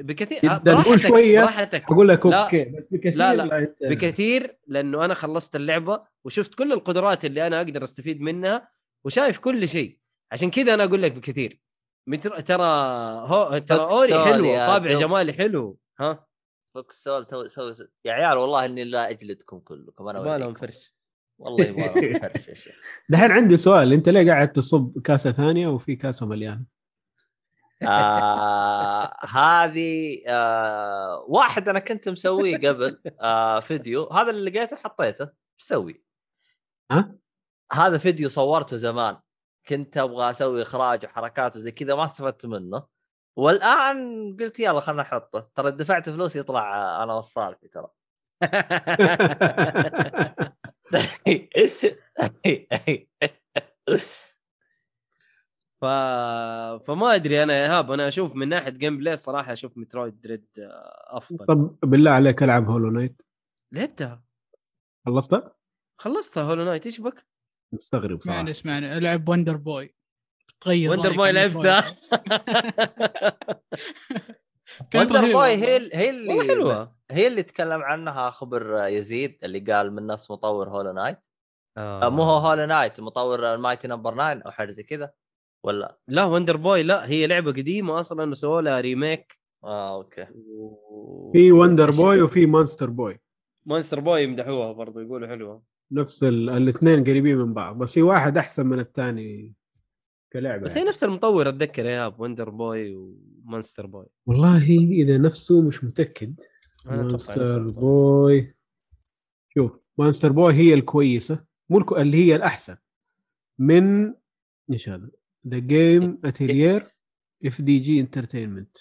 [0.04, 0.52] بكثير.
[0.52, 2.44] آه، براحتك أقول لك لا.
[2.44, 3.74] okay بس بكثير لا، لا.
[3.82, 8.70] بكثير لأنه أنا خلصت اللعبة وشفت كل القدرات اللي أنا أقدر أستفيد منها
[9.06, 9.98] وشايف كل شيء.
[10.32, 11.60] عشان كذا أنا أقول لك بكثير.
[12.08, 12.40] متر...
[12.40, 12.64] ترى
[13.28, 14.94] هو ترى Ori حلو طابع.
[14.94, 16.28] جمالي حلو ها
[16.76, 17.74] فك سول تو سوي
[18.06, 20.54] يا عيال والله إني لا اجلدكم كلكم أنا ما لهم.
[20.54, 20.96] فرش
[21.38, 22.76] والله يبغى لهم فرش يا شيخ
[23.10, 26.66] دحين عندي سؤال أنت ليه قاعد تصب كاسة ثانية وفي كاسة مليانة؟
[27.84, 35.66] آه هذه آه واحد أنا كنت مسويه قبل آه فيديو هذا اللي لقيته حطيته إيش
[35.66, 36.04] أسوي؟
[36.92, 37.16] ها؟
[37.74, 39.18] هذا فيديو صورته زمان
[39.68, 42.98] كنت أبغى أسوي إخراج وحركات وزي كذا ما استفدت منه.
[43.38, 47.88] والآن قلت يلا خلنا احطه ترى دفعت فلوس يطلع آه، أنا وصالتي ترى.
[55.82, 55.86] ف...
[56.88, 60.46] فما أدري أنا يا إيهاب أنا أشوف من ناحية gameplay صراحة أشوف Metroid Dread
[61.08, 61.46] أفضل.
[61.46, 63.22] طب بالله عليك ألعب Hollow Knight
[63.72, 64.24] لعبتها.
[65.06, 65.56] خلصتها؟
[65.98, 67.28] خلصتها Hollow Knight إيش بك؟
[67.74, 68.36] مستغرب صراحة.
[68.40, 69.96] اسمعني اسمعني العب Wonder Boy
[70.62, 71.96] تغير Wonder Boy لعبتها
[74.92, 75.48] كانت Wonder Boy.
[75.48, 76.96] هي هي اللي حلوة.
[77.12, 81.18] هي اللي تكلم عنها خبر يزيد اللي قال من نفس مطور Hollow Knight
[81.78, 82.06] آه.
[82.06, 82.10] آه.
[82.10, 85.12] مو هو Hollow Knight مطور ال Mighty Number 9 أو حاجة زي كذا
[85.64, 90.28] ولا؟ لا Wonder Boy لا هي لعبة قديمة أصلا وسووا لها remake آه okay.
[90.36, 91.32] و...
[91.34, 93.20] في Wonder Boy وفي Monster Boy
[93.66, 95.64] Monster Boy يمدحوها برضو يقولوا حلوة.
[95.92, 99.54] نفس ال- الاثنين قريبين من بعض بس في واحد أحسن من الثاني
[100.34, 100.90] كلعبة بس هي يعني.
[100.90, 104.06] نفس المطور أتذكر يا Wonder Boy و Monster Boy.
[104.26, 106.40] والله إذا نفسه مش متأكد
[106.86, 107.72] المطور.
[107.72, 108.56] بوي.
[109.50, 111.98] شوف Monster Boy هي الكويسة مو الكو...
[111.98, 112.78] اللي هي الأحسن.
[113.60, 114.14] من
[114.72, 115.10] إيش هذا؟
[115.48, 116.84] ذا Game Atelier
[117.46, 118.78] FDG Entertainment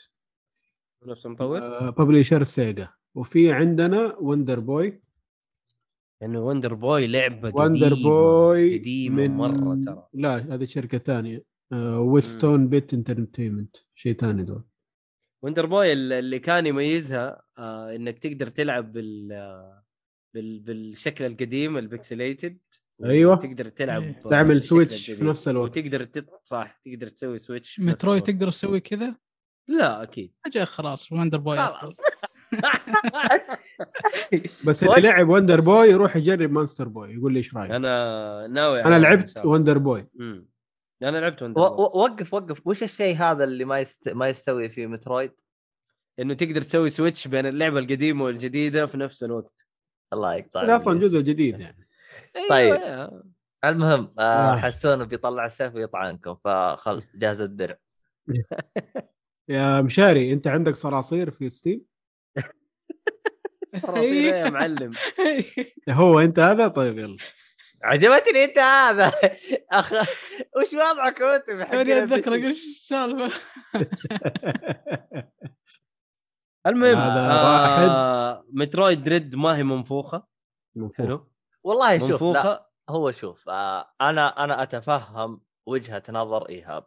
[1.07, 5.03] نفس المطور؟ publisher Sega وفي عندنا Wonder Boy.
[6.23, 11.45] لأنه وندر بوي لعبة Wonder قديمة Boy قديمة من مرة ترى لا هذه شركة ثانية
[11.99, 14.65] Westone Bit Entertainment شيء ثاني دول
[15.45, 19.85] Wonder Boy ال- اللي كان يميزها آه إنك تقدر تلعب بال آه،
[20.35, 22.59] بال بالشكل القديم ال pixelated
[23.05, 23.37] أيوة.
[23.37, 24.23] تقدر تلعب إيه.
[24.27, 25.25] آه، تعمل switch في.
[25.25, 25.79] نفس الوقت.
[25.79, 26.29] وتقدر تت...
[26.45, 28.21] صح تقدر تسوي سويتش Metroi.
[28.21, 29.17] تقدر تسوي كذا
[29.69, 31.97] لا أكيد أجل خلاص Wonder Boy خلاص
[34.67, 38.85] بس اللي لعب Wonder Boy يروح يجرب Monster Boy يقول لي إيش رأيك أنا ناوي
[38.85, 39.45] أنا لعبت.
[39.45, 40.49] Wonder Boy مم.
[41.03, 41.71] أنا لعبت Wonder Boy.
[41.77, 44.09] وقف وقف وش الشيء هذا اللي ما يست...
[44.09, 45.33] ما يستوي في Metroid؟
[46.19, 49.67] إنه تقدر تسوي switch بين اللعبة القديمة والجديدة في نفس الوقت
[50.13, 50.99] الله يقطع أصلا.
[50.99, 51.87] جزء جديد يعني
[52.51, 52.75] طيب.
[52.75, 53.23] أيوة.
[53.65, 54.57] المهم آه آه.
[54.57, 57.77] حسون بيطلع السيف ويطعنكم فخل جهز الدرع
[59.49, 61.85] يا مشاري أنت عندك صراصير في ستيم
[63.77, 64.93] صراصير يا معلم.
[65.91, 67.17] هو أنت هذا؟ طيب يلا.
[67.83, 69.13] عجبتني أنت هذا.
[69.73, 69.93] أخ
[70.57, 73.41] وش وضعك أنت؟ ال أتذكر؟ إيش السالفة.
[76.67, 80.27] المهم هذا آه مترويد دريد ما هي منفوخة.
[80.77, 81.07] منفوخ.
[81.07, 81.33] حلو.
[81.65, 82.67] والله شوف لا منفوخة.
[82.89, 86.87] هو شوف آه أنا أنا أتفهم وجهة نظر إيهاب.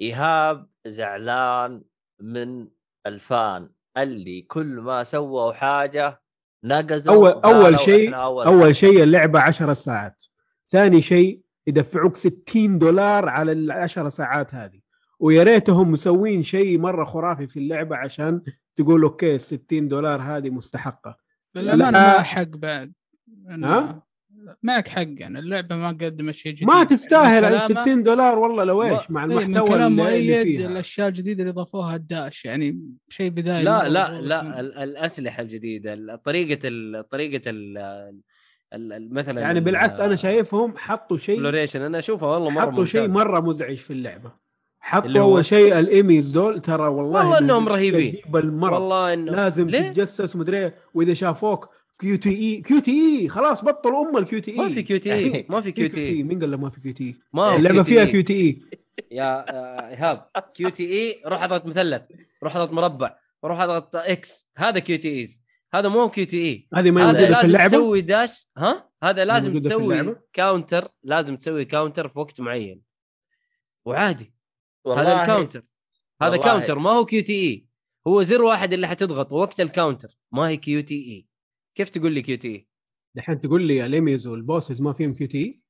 [0.00, 1.84] إيهاب زعلان
[2.20, 2.68] من
[3.06, 3.70] الفان.
[4.02, 6.20] اللي كل ما سووا حاجة
[6.64, 8.72] نقزوا اول أول شيء أول أول حاجة.
[8.72, 10.24] شيء اللعبة 10 ساعات
[10.68, 14.80] ثاني شيء يدفعوك 60 دولار على ال 10 ساعات هذه
[15.20, 18.42] ويا ريتهم مسوين شيء مرة خرافي في اللعبة عشان
[18.76, 21.16] تقول أوكي 60 دولار هذه مستحقة
[21.54, 22.16] للامانه لا.
[22.16, 22.92] ما حق بعد
[23.48, 24.02] أنا- ها؟
[24.62, 28.38] معك حق يعني اللعبة ما قدمت شيء جديد ما تستاهل من على كلامه- 60 دولار
[28.38, 31.52] والله لو إيش مع إيه، من المحتوى كلام اللي, اللي مؤيد فيها الاشياء الجديدة اللي
[31.52, 39.12] ضافوها الداش يعني شيء بدايه لا لا لا الأسلحة الجديدة ال- طريقة ال طريقة ال
[39.12, 43.08] مثلا يعني بالعكس أنا شايفهم حطوا شيء اكسبلوريشن أنا أشوفها والله مرة حطوا شيء.
[43.08, 44.32] مرة مزعج في اللعبة
[44.80, 48.16] حطوا هو؟ أول شيء الإيميز دول ترى والله والله إنها إنهم رهيبين.
[48.32, 51.68] والله إنه لازم ليه؟ تتجسس ومدري إيه، وإذا شافوك
[52.00, 54.98] كيو تي اي كيو تي اي خلاص بطلوا ام الكيو تي اي ما في كيو
[54.98, 57.14] تي اي ما في كيو تي اي مين قال لك ما في كيو تي اي
[57.32, 57.86] ما اللعبه QTE.
[57.86, 58.62] فيها كيو تي اي
[59.10, 62.02] يا آه، ايهاب كيو تي اي روح اضغط مثلث
[62.42, 65.44] روح اضغط مربع روح اضغط إكس هذا كيو تي ايز
[65.74, 68.90] هذا مو كيو تي اي هذه ما هذا موجوده في لازم اللعبه تسوي داش ها
[69.02, 72.82] هذا لازم تسوي؟ كاونتر لازم تسوي كاونتر في وقت معين
[73.84, 74.34] وعادي
[74.86, 75.62] هذا الكاونتر
[76.22, 77.66] هذا كاونتر ما هو كيو تي اي
[78.06, 81.29] هو زر واحد اللي حتضغط وقت الكاونتر ما هي كيو تي اي
[81.74, 82.68] كيف تقول لي كيو تي
[83.16, 85.60] دحين تقول لي الايميز والبوسز ما فيهم كيو تي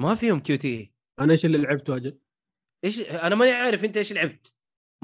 [0.00, 2.18] ما فيهم كيو تي أنا إيش اللي لعبته أجل؟
[2.84, 4.54] إيش أنا ماني عارف أنت إيش لعبت.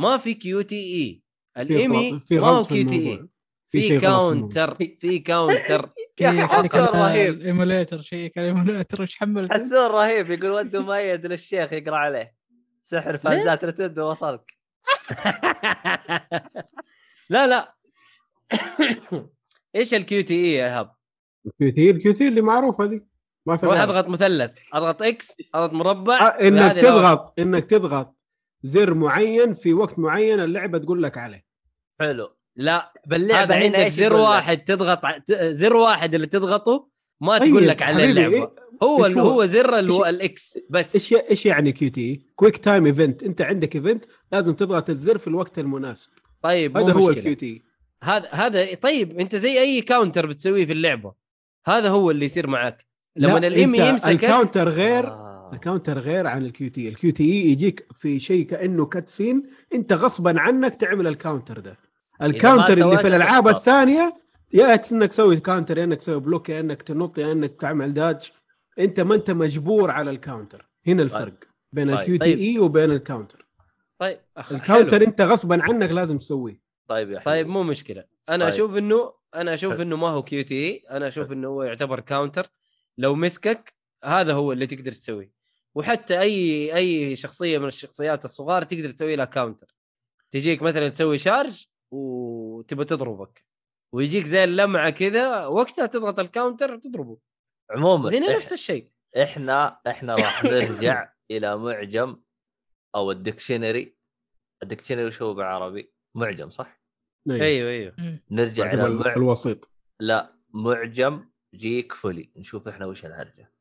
[0.01, 1.23] ما في كيو تي اي
[1.59, 3.29] الإيمي ما هو كيو تي اي
[3.71, 4.01] في شيء.
[4.01, 5.91] كاونتر في كاونتر
[6.21, 7.35] يا حسن على رهيب.
[7.35, 10.31] الايموليتر شيك على الايموليتر إيش حملت حسون رهيب.
[10.31, 12.35] يقول ودوا مؤيد للشيخ يقرأ عليه.
[12.83, 14.55] سحر فانزات رتد وصلك.
[17.31, 17.75] لا لا.
[19.75, 20.91] إيش الكيو تي اي يا إيهاب؟
[21.47, 23.01] الكيو تي اي الكيو تي اللي معروف هذه
[23.47, 23.67] ما في.
[23.67, 28.17] أضغط مثلث أضغط إكس أضغط مربع آه، إنك هذه لو- تضغط إنك تضغط
[28.63, 31.45] زر معين في وقت معين اللعبة تقول لك عليه
[32.01, 35.01] حلو لا باللعبة عندك زر؟ واحد تضغط
[35.33, 36.89] زر واحد اللي تضغطه
[37.21, 38.51] ما طيب، تقول لك على اللعبة إيه-
[38.83, 43.43] هو هو؟ هو زر ال X بس إيش إيش يعني QT؟ quick time event أنت
[43.43, 46.11] عندك event لازم تضغط الزر في الوقت المناسب
[46.43, 47.11] طيب هذا هو.
[47.11, 47.63] ال QT
[48.05, 51.13] هذا هذا طيب انت زي أي counter بتسويه في اللعبة
[51.67, 52.85] هذا هو اللي يصير معك
[53.17, 55.51] لما لا، الأم أنت يمسكك ال counter غير آه.
[55.53, 59.43] ال counter غير عن ال QT ال QT يجيك في شيء كأنه cutscene
[59.75, 61.79] انت غصبا عنك تعمل ال counter ده
[62.23, 63.49] ال counter اللي في الألعاب.
[63.49, 64.17] الثانية
[64.53, 68.33] يا انك تسوي counter يا أنك تسوي block يا أنك تنط يا أنك تعمل dodge
[68.79, 71.35] انت ما انت مجبور على ال counter هنا الفرق
[71.73, 71.99] بين طيب.
[71.99, 72.39] ال QT طيب.
[72.39, 73.47] E وبين ال counter
[73.99, 74.19] طيب
[74.51, 75.07] ال counter حلو.
[75.09, 78.05] انت غصبا عنك لازم تسويه طيب يا طيب حبيبي مو مشكلة.
[78.29, 78.55] أنا طيب.
[78.55, 79.81] أشوف إنه أنا أشوف.
[79.81, 82.47] إنه ما هو كيو تي أنا أشوف إنه هو يعتبر counter
[82.99, 83.75] لو مسكك
[84.05, 85.33] هذا هو اللي تقدر تسويه.
[85.75, 89.75] وحتى أي أي شخصية من الشخصيات الصغار تقدر تسوي لها counter
[90.31, 93.45] تجيك مثلا تسوي charge وتبى تضربك.
[93.93, 97.19] ويجيك زي اللمعة كذا وقتها تضغط ال counter وتضربه.
[97.71, 98.91] عموما وهنا إح- نفس الشيء.
[99.23, 102.17] إحنا إحنا راح نرجع إلى معجم
[102.95, 103.97] أو ال dictionary
[104.63, 106.81] ال dictionary شو بالعربي؟ معجم صح؟
[107.31, 107.71] أيوه.
[107.71, 107.95] أيوه
[108.31, 109.17] نرجع إلى معجم المع...
[109.17, 109.71] الوسيط.
[110.01, 111.25] لا معجم
[111.55, 112.31] جيك فولي.
[112.37, 113.53] نشوف إحنا وش الهرجة.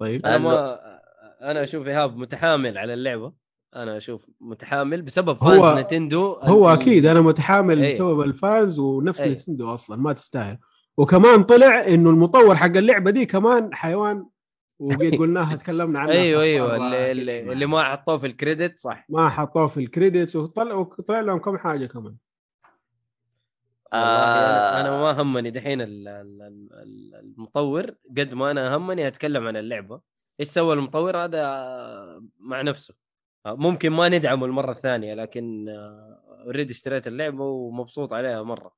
[0.00, 0.26] طيب.
[0.26, 0.78] أنا ما
[1.50, 3.32] أنا أشوف إيهاب متحامل على اللعبة.
[3.76, 7.94] أنا أشوف متحامل بسبب هو- fans نتندو هو أكيد أنا متحامل إيه.
[7.94, 9.32] بسبب ال fans ونفس إيه.
[9.32, 10.58] نتندو أصلا ما تستاهل.
[10.96, 14.26] وكمان طلع إنه المطور حق اللعبة دي كمان حيوان
[14.78, 16.14] وقد قلناها تكلمنا عنها.
[16.14, 17.52] أيوه أيوه اللي, اللي.
[17.52, 19.06] اللي ما حطوه في ال credit صح.
[19.08, 22.16] ما حطوه في ال credits وطلع وطلع لهم كم حاجة كمان.
[23.92, 24.80] آه.
[24.80, 26.42] أنا ما همني دحين ال- ال-
[26.72, 27.86] ال- المطور
[28.18, 30.00] قد ما أنا همني أتكلم عن اللعبة.
[30.40, 31.42] إيش سوى المطور هذا
[32.38, 32.94] مع نفسه؟
[33.46, 35.66] ممكن ما ندعمه المرة الثانية لكن
[36.44, 38.72] اوريدي اشتريت اللعبة ومبسوط عليها مرة.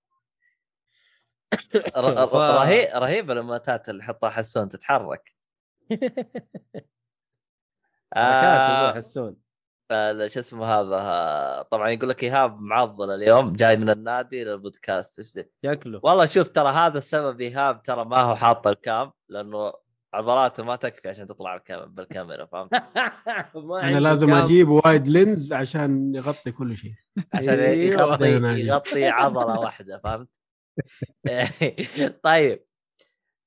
[2.35, 5.32] رهيب رهيبة لما تات اللي حطها حسون تتحرك.
[8.14, 9.36] حركات آه حسون
[9.92, 15.36] آه، شو اسمه هذا طبعا يقول لك إيهاب معضل اليوم جاي من النادي للبودكاست إيش
[15.36, 19.72] ذي؟ شكله والله شوف ترى هذا السبب إيهاب ترى ما هو حاط الكام لأنه
[20.14, 22.74] عضلاته ما تكفي عشان تطلع الكام- بالكاميرا فهمت؟
[23.82, 24.32] أنا لازم.
[24.34, 26.92] أجيب wide lens عشان يغطي كل شيء
[27.34, 28.00] عشان أيوة.
[28.00, 28.60] يغطي.
[28.66, 30.28] يغطي عضلة واحدة فهمت؟
[32.22, 32.64] طيب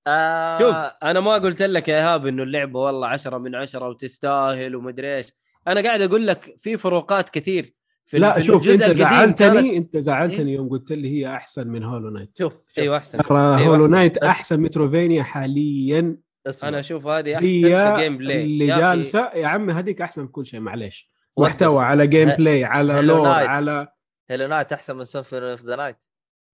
[0.07, 0.59] آه.
[0.59, 5.15] شوف أنا ما قلت لك يا إيهاب إنه اللعبة والله عشرة من عشرة وتستاهل ومدري
[5.17, 5.31] إيش.
[5.67, 7.73] أنا قاعد أقول لك في فروقات كثير
[8.05, 11.09] في لا في شوف الجزء أنت القديم كانت- زعلتني أنت زعلتني إيه؟ يوم قلت لي
[11.19, 13.17] هي أحسن من Hollow Knight شوف شوف أيوه أحسن.
[13.17, 13.95] ترى أيوة Hollow أحسن.
[13.95, 16.17] Knight أحسن Metroidvania حاليا.
[16.47, 16.69] اسمع.
[16.69, 20.59] أنا أشوف هذه أحسن في gameplay اللي جالسة يا عمي هذيك أحسن في كل شيء
[20.59, 21.09] معليش.
[21.37, 23.47] محتوى على gameplay على lore Knight.
[23.49, 23.87] على
[24.29, 25.97] Hollow Knight أحسن من Symphony of the Night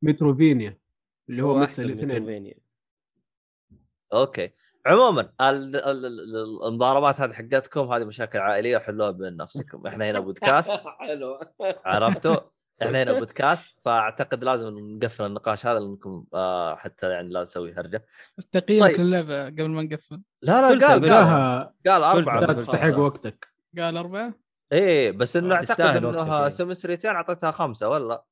[0.02, 0.78] متروفينيا
[1.30, 2.54] اللي هو هو mix الاثنين.
[4.14, 4.52] okay
[4.86, 10.19] عموما ال- ال- ال- المضاربات هذه حقتكم هذه مشاكل عائلية حلوها بين نفسكم إحنا هنا
[10.19, 11.40] بودكاست حلو
[11.86, 12.36] عرفتوا
[12.81, 18.06] إحنا هنا بودكاست فأعتقد لازم نقفل النقاش هذا لأنكم آه حتى يعني لا نسوي هرجة
[18.52, 18.99] تقييمك طيب.
[18.99, 22.40] للعبه قبل ما نقفل لا لا قال قال قال أربعة.
[22.40, 22.98] لا تستحق.
[22.99, 24.34] وقتك قال أربعة
[24.72, 26.49] إيه بس إنه آه، أعتقد إنه يعني.
[26.50, 28.23] Samus Returns أعطيتها خمسة ولا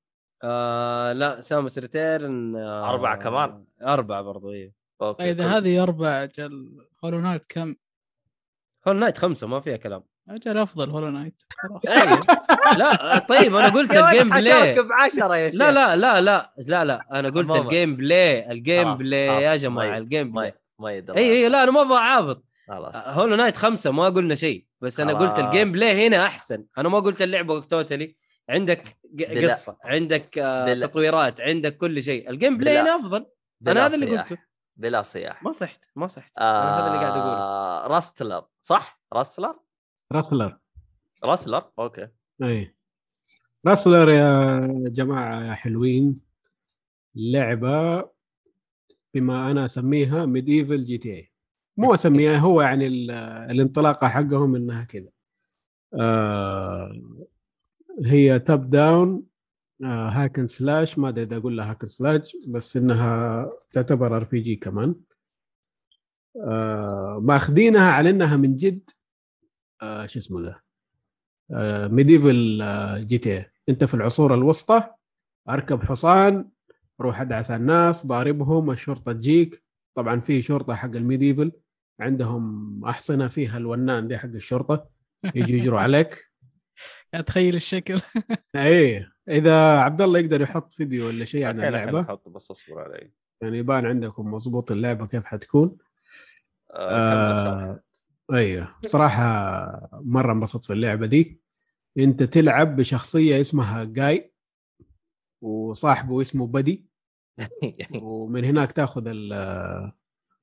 [0.44, 4.72] آه لا Samus Returns آه أربعة كمان؟ أربعة برضو إيه
[5.02, 7.76] okay طيب إذا كل- هذه اربعه أجل Hollow Knight كم؟
[8.88, 10.04] Hollow Knight خمسة ما فيها كلام.
[10.30, 11.82] أجل أفضل Hollow Knight خلاص.
[12.04, 12.26] أيوة.
[12.78, 16.86] لا طيب أنا قلت الجيم بلاي ب 10 يا شيخ لا لا لا لا لا
[16.86, 17.52] لا أنا قلت.
[17.56, 21.18] ال gameplay ال gameplay يا ما جماعة ي- ال gameplay ما يدري.
[21.20, 22.44] اي اي لا أنا ما أبغى أعابط.
[22.68, 22.96] خلاص.
[23.08, 24.66] Hollow Knight خمسة ما قلنا شيء.
[24.82, 25.40] بس أنا قلت.
[25.40, 26.66] ال gameplay هنا أحسن.
[26.78, 28.16] أنا ما قلت اللعبة totally
[28.50, 28.98] عندك
[29.44, 32.30] قصة عندك آه، تطويرات عندك كل شيء.
[32.30, 33.26] ال gameplay بلا- هنا أفضل.
[33.68, 34.18] أنا هذا اللي.
[34.18, 34.38] قلته.
[34.78, 35.44] بلا صياح.
[35.44, 36.38] ما صحت ما صحت.
[36.38, 37.38] أنا هذا اللي قاعد أقوله.
[37.38, 39.60] آه Rustler صح؟ Rustler
[40.12, 40.58] Rustler
[41.24, 42.08] Rustler okay.
[42.44, 42.76] إي.
[43.68, 46.20] Rustler يا جماعة يا حلوين.
[47.16, 48.10] لعبة
[49.14, 51.32] بما أنا أسميها medieval GTA
[51.78, 53.12] مو أسميها هو يعني ال-
[53.52, 55.10] الانطلاقة حقهم إنها كذا.
[55.94, 56.92] آه
[58.06, 59.24] هي top down
[59.84, 64.16] آه hack and slash ما أدري إذا أقول لها hack and slash بس إنها تعتبر
[64.18, 64.96] RPG كمان.
[66.48, 68.90] آه ماخذينها على إنها من جد
[69.82, 70.60] آه شو اسمه ذا؟
[71.52, 74.84] آه medieval آه GTA أنت في العصور الوسطى
[75.50, 76.50] أركب حصان
[77.02, 79.64] روح أدعس الناس ضاربهم الشرطة تجيك.
[79.96, 81.52] طبعا في شرطة حق ال medieval
[82.00, 84.90] عندهم أحصنة فيها الونان دي حق الشرطة
[85.36, 86.27] يجي يجروا عليك.
[87.14, 88.02] أتخيل الشكل.
[88.56, 93.12] إيه إذا عبد الله يقدر يحط فيديو ولا شيء عن اللعبة أحط بس أصبر علي.
[93.42, 95.78] يعني يبان عندكم مضبوط اللعبة كيف حتكون.
[96.72, 97.72] آه،.
[97.72, 97.84] آه
[98.34, 101.42] أيوه صراحة مرة انبسطت في اللعبة دي.
[101.98, 104.34] أنت تلعب بشخصية اسمها جاي
[105.42, 106.88] وصاحبه اسمه بدي.
[108.02, 109.92] ومن هناك تأخذ ال-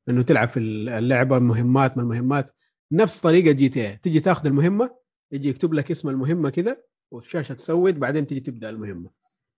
[0.09, 2.51] إنه تلعب في اللعبة مهمات من المهمات.
[2.93, 3.95] نفس طريقة GTA.
[3.95, 6.77] تجي تاخذ المهمة يجي يكتب لك اسم المهمة كذا
[7.11, 9.11] والشاشة تسود بعدين تجي تبدأ المهمة.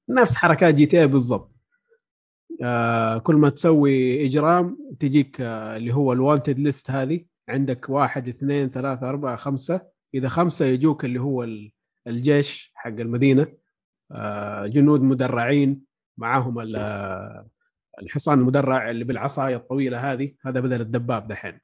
[0.09, 1.53] نفس حركات GTA بالضبط.
[2.63, 7.25] آه كل ما تسوي إجرام تجيك آه اللي هو ال wanted list هذه.
[7.49, 9.81] عندك واحد اثنين ثلاثة أربعة خمسة.
[10.15, 11.73] إذا خمسة يجوك اللي هو ال-
[12.07, 13.47] الجيش حق المدينة.
[14.13, 15.83] آه جنود مدرعين
[16.19, 17.49] معاهم آه،
[18.03, 20.35] الحصان المدرع اللي بالعصاية الطويلة هذه.
[20.47, 21.61] هذا بدل الدباب دحين.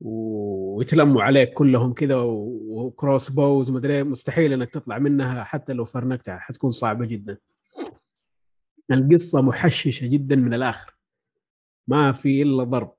[0.00, 6.38] ويتلموا عليك كلهم كذا وكروس بوز مدري إيه، مستحيل إنك تطلع منها حتى لو فرنكتها.
[6.38, 7.38] حتكون صعبة جدا.
[8.90, 10.96] القصة محششة جدا من الآخر.
[11.88, 12.92] ما في إلا ضرب.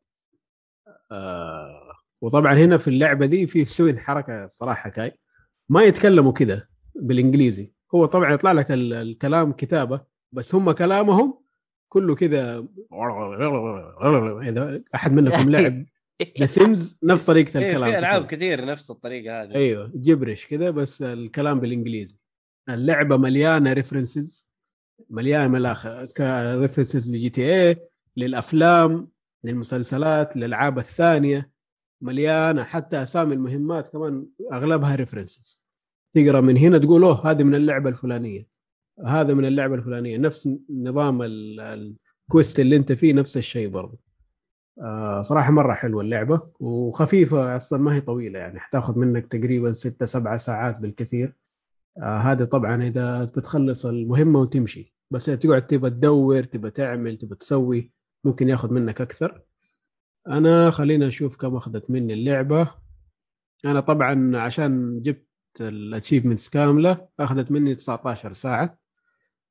[1.11, 1.91] آه
[2.21, 5.19] وطبعا هنا في اللعبة دي في سوين حركة صراحة كاي.
[5.69, 7.73] ما يتكلموا كذا بالإنجليزي.
[7.95, 10.01] هو طبعا يطلع لك ال- الكلام كتابة
[10.31, 11.39] بس هم كلامهم
[11.89, 12.67] كله كذا.
[14.41, 15.83] إذا أحد منكم لعب
[16.39, 18.25] The Sims نفس طريقة إيه، الكلام في العاب.
[18.25, 19.55] كثير نفس الطريقة هذه.
[19.55, 22.15] أيوه gibberish كذا بس الكلام بالإنجليزي.
[22.69, 24.47] اللعبة مليانة references
[25.09, 27.75] مليانة من الآخر ك references ل GTA
[28.17, 29.09] للأفلام
[29.43, 31.51] للمسلسلات للألعاب الثانية.
[32.03, 35.63] مليانة حتى أسامي المهمات كمان أغلبها ريفرنسز
[36.15, 38.47] تقرأ من هنا تقول أوه هذه من اللعبة الفلانية.
[39.05, 40.17] هذا من اللعبة الفلانية.
[40.17, 41.95] نفس نظام ال-
[42.29, 44.06] الكويست اللي أنت فيه نفس الشيء برضه
[45.21, 50.37] صراحة مرة حلوة اللعبة وخفيفة أصلا ما هي طويلة يعني حتاخذ منك تقريبا ستة سبعة
[50.37, 51.35] ساعات بالكثير.
[51.97, 57.35] آه هذا طبعا إذا بتخلص المهمة وتمشي بس إذا تقعد تبى تدور تبى تعمل تبى
[57.35, 57.91] تسوي
[58.23, 59.41] ممكن ياخذ منك أكثر.
[60.27, 62.71] أنا خلينا أشوف كم أخذت مني اللعبة.
[63.65, 65.27] أنا طبعا عشان جبت
[65.61, 68.77] الأتشيفمنتس كاملة أخذت مني 19 ساعة.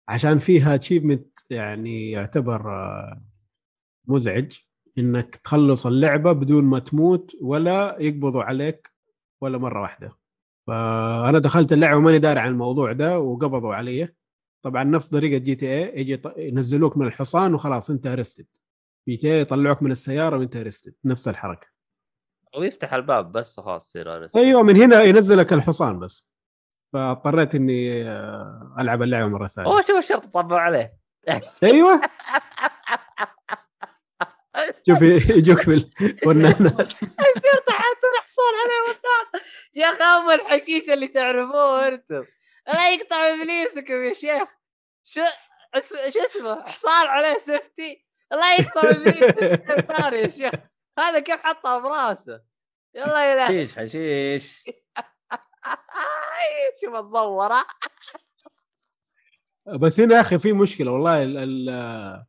[0.09, 3.23] عشان فيها أتشيفمنت يعني يعتبر آه،
[4.07, 4.53] مزعج.
[4.99, 8.93] إنك تخلص اللعبة بدون ما تموت ولا يقبضوا عليك
[9.41, 10.13] ولا مرة واحدة.
[10.67, 14.09] فأنا دخلت اللعبة ماني داري عن الموضوع ده وقبضوا علي.
[14.63, 18.47] طبعا نفس طريقة GTA يجي ينزلوك من الحصان وخلاص أنت arrested
[19.09, 21.67] GTA يطلعوك من السيارة وأنت arrested نفس الحركة.
[22.59, 24.37] ويفتح الباب بس خلاص يصير arrest.
[24.37, 26.29] أيوه من هنا ينزلك الحصان بس.
[26.93, 29.69] فاضطريت إني آه، ألعب اللعبة مرة ثانية.
[29.71, 30.97] هو شو الشرط طبعوا عليه؟
[31.63, 32.01] أيوه.
[34.87, 35.03] شوف
[35.39, 39.45] يجوك بالونانات الشرطة حاط الحصان عليه والنار
[39.75, 42.25] يا أخي ام الحشيش اللي تعرفوه أنتم
[42.67, 44.49] لا يقطع إبليسكم يا شيخ.
[45.05, 45.21] شو
[46.11, 48.05] شو اسمه؟ حصان عليه سفتي.
[48.33, 49.43] لا يقطع ابليسك
[49.79, 50.55] النار يا شيخ.
[50.99, 52.41] هذا كيف حطها براسه؟
[52.95, 54.65] يلا يا حشيش حشيش.
[56.85, 57.67] شوف الضوره
[59.67, 62.25] بس هنا يا أخي في مشكلة والله ال ال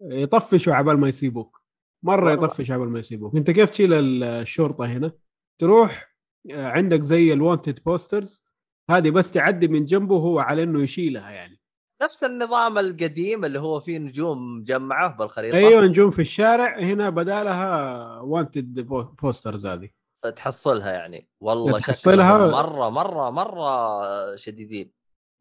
[0.00, 1.59] يطفشوا عبال ما يسيبوك.
[2.02, 2.44] مرة والله.
[2.44, 3.36] يطفشوا عبال ما يسيبوك.
[3.36, 5.12] انت كيف تشيل ال- الشرطة هنا؟
[5.60, 6.10] تروح
[6.50, 8.44] آه، عندك زي ال wanted posters
[8.90, 11.60] هذه بس تعدي من جنبه وهو على إنه يشيلها يعني.
[12.02, 16.78] نفس النظام القديم اللي هو فيه نجوم مجمعة بالخريطه أيوه نجوم في الشارع.
[16.78, 18.80] هنا بدالها wanted
[19.22, 19.88] posters هذه.
[20.36, 21.28] تحصلها يعني.
[21.40, 22.38] والله تحصلها.
[22.62, 24.92] مرة مرة مرة شديدين.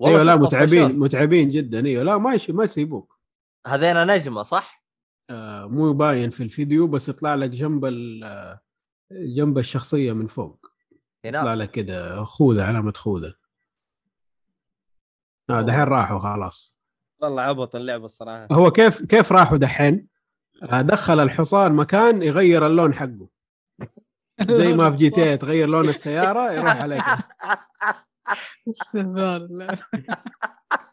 [0.06, 1.00] أيوه لا متعبين.
[1.00, 1.86] متعبين جدا.
[1.86, 3.20] أيوه لا ما ما يسيبوك.
[3.68, 4.79] هذينا نجمة صح؟
[5.30, 8.60] آه، مو باين في الفيديو بس يطلع لك جنب ال- آه،
[9.12, 10.66] جنب الشخصية من فوق.
[11.24, 13.34] يطلع لك كذا خوذة علامة خوذة.
[15.50, 15.62] آه.
[15.62, 16.76] دحين راحوا خلاص.
[17.22, 18.48] والله عبط اللعبه الصراحة.
[18.52, 20.08] هو كيف كيف راحوا دحين؟
[20.64, 23.30] آه، دخل الحصان مكان يغير اللون حقه.
[24.50, 27.04] زي ما في GT تغير لون السيارة يروح عليك.
[28.70, 29.78] استهبال.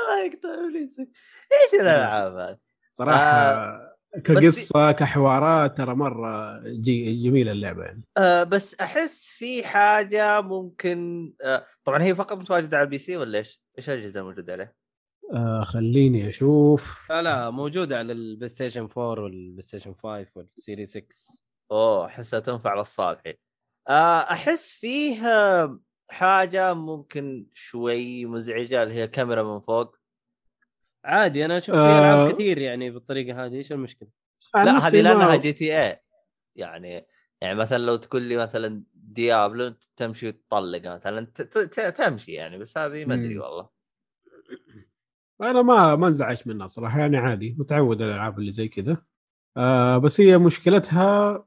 [0.00, 1.08] الله يقطع ابليسك
[1.52, 2.58] إيش الألعاب هذه؟
[2.90, 3.90] صراحة
[4.24, 11.66] كقصة كحوارات ترى مرة جي جميلة اللعبة يعني آه بس أحس في حاجة ممكن آه
[11.84, 14.74] طبعا هي فقط متواجدة على ال PC ولا إيش؟ إيش الأجهزة الموجودة عليه؟
[15.34, 20.86] آه خليني أشوف لا لا موجودة على ال PlayStation 4 وال PlayStation 5 وال Series
[20.86, 21.06] X
[21.70, 23.34] أوه أحسها تنفع للصالحين
[23.88, 29.96] آه أحس فيه آه، حاجة ممكن شوي مزعجة اللي هي كاميرا من فوق
[31.04, 31.98] عادي أنا أشوف في آه.
[31.98, 34.08] العاب كثير يعني بالطريقة هذه إيش المشكلة؟
[34.54, 36.02] لا هذه لأنها GTA
[36.56, 37.06] يعني
[37.40, 41.26] يعني مثلا لو تقول لي مثلا Diablo تمشي وتطلق مثلا
[41.96, 43.38] تمشي يعني بس هذه ما أدري.
[43.38, 43.68] والله
[45.40, 49.02] أنا ما ما انزعجت منها صراحة يعني عادي متعود على الألعاب اللي زي كذا
[49.56, 51.46] آه بس هي مشكلتها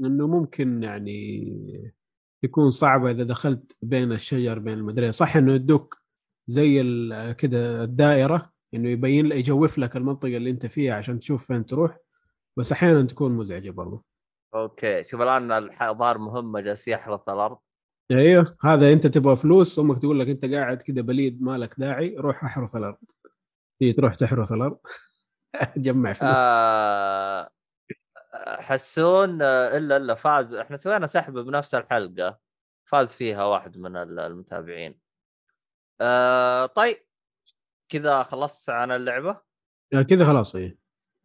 [0.00, 1.94] إنه ممكن يعني
[2.44, 5.10] يكون صعبه إذا دخلت بين الشجر بين المدرسة.
[5.10, 5.98] صح إنه يدوك
[6.46, 6.82] زي
[7.38, 11.96] كذا الدائرة إنه يبين لك يجوف لك المنطقة اللي أنت فيها عشان تشوف فين تروح
[12.56, 14.04] بس أحيانا تكون مزعجة برضو.
[14.54, 15.02] أوكي.
[15.02, 15.52] شوف الآن
[15.82, 17.58] الظاهر مهمة جالس يحرث الأرض.
[18.10, 18.56] أيوه.
[18.62, 22.44] هذا أنت تبغى فلوس أمك تقول لك أنت قاعد كذا بليد ما لك داعي روح
[22.44, 22.96] احرث الأرض.
[23.80, 24.78] تيجي تروح تحرث الأرض.
[25.76, 26.44] تجمع فلوس.
[26.44, 27.50] آه.
[28.46, 32.38] حسون آه، إلا إلا فاز إحنا سوينا سحب بنفس الحلقة
[32.84, 35.00] فاز فيها واحد من ال- المتابعين.
[36.00, 36.96] آه طيب
[37.88, 39.40] كذا خلصت عن اللعبة؟
[39.94, 40.78] آه، كذا خلاص إيه.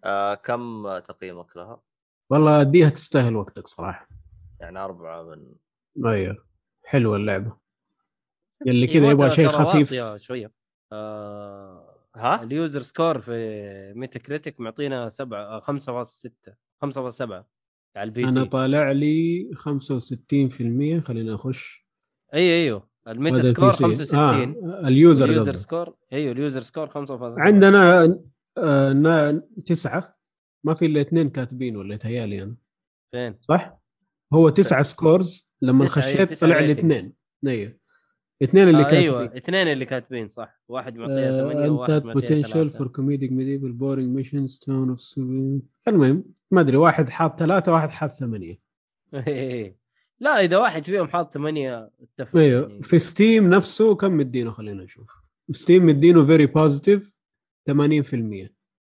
[0.04, 1.82] آه كم تقييمك لها؟
[2.30, 4.10] والله اديها تستاهل وقتك صراحة.
[4.60, 5.56] يعني أربعة من
[6.06, 6.46] أيوه
[6.86, 7.58] حلوة اللعبة.
[8.68, 9.94] اللي هي كذا يبغى شيء خفيف.
[10.22, 10.52] شوية.
[10.92, 16.30] آه ها؟ ال user score في Metacritic معطينا 7 5.6
[16.86, 17.44] 5.7 على
[17.98, 21.86] ال PC طالع لي 65% خلينا أخش
[22.34, 24.06] أي أيوه ال Metascore ال PC.
[24.06, 25.54] 65 آه ال user ال user.
[25.54, 28.04] score أيوه ال user score 5.7 عندنا
[28.58, 30.18] آه تسعة
[30.64, 32.56] ما في إلا اثنين كاتبين ولا يتهيالي أنا
[33.12, 33.80] فين؟ صح؟
[34.34, 36.72] هو تسعة scores لما تسعة، أيوة، خشيت تسعة طلع لي.
[36.72, 37.14] اثنين
[37.48, 37.79] أيوه
[38.44, 39.02] اثنين اللي آه كاتبين.
[39.02, 40.60] أيوه اثنين اللي كاتبين صح.
[40.68, 45.14] واحد معطيها 8 انت وواحد معطيها بوتنشال 3 فور كوميديك ميديفل بورينج ميشنز تون اوف
[45.88, 48.60] المهم ما أدري واحد حاط ثلاثة واحد حاط ثمانية.
[50.20, 52.38] لا إذا واحد فيهم حاط 8 اتفق.
[52.38, 52.82] أيوه يعني.
[52.82, 55.12] في ستيم نفسه كم مدينه؟ خلينا نشوف.
[55.52, 57.20] ستيم مدينه فيري بوزيتيف
[57.72, 57.76] 80%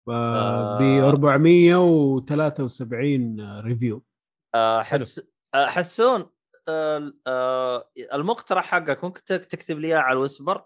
[0.07, 1.09] ب آه.
[1.09, 4.03] 473 ريفيو
[4.55, 5.21] آه حس
[6.67, 10.65] آه المقترح حقك ممكن تك- تكتب لي إياه على الوسبر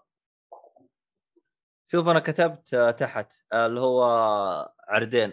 [1.90, 4.02] شوف أنا كتبت تحت اللي هو
[4.88, 5.32] عردين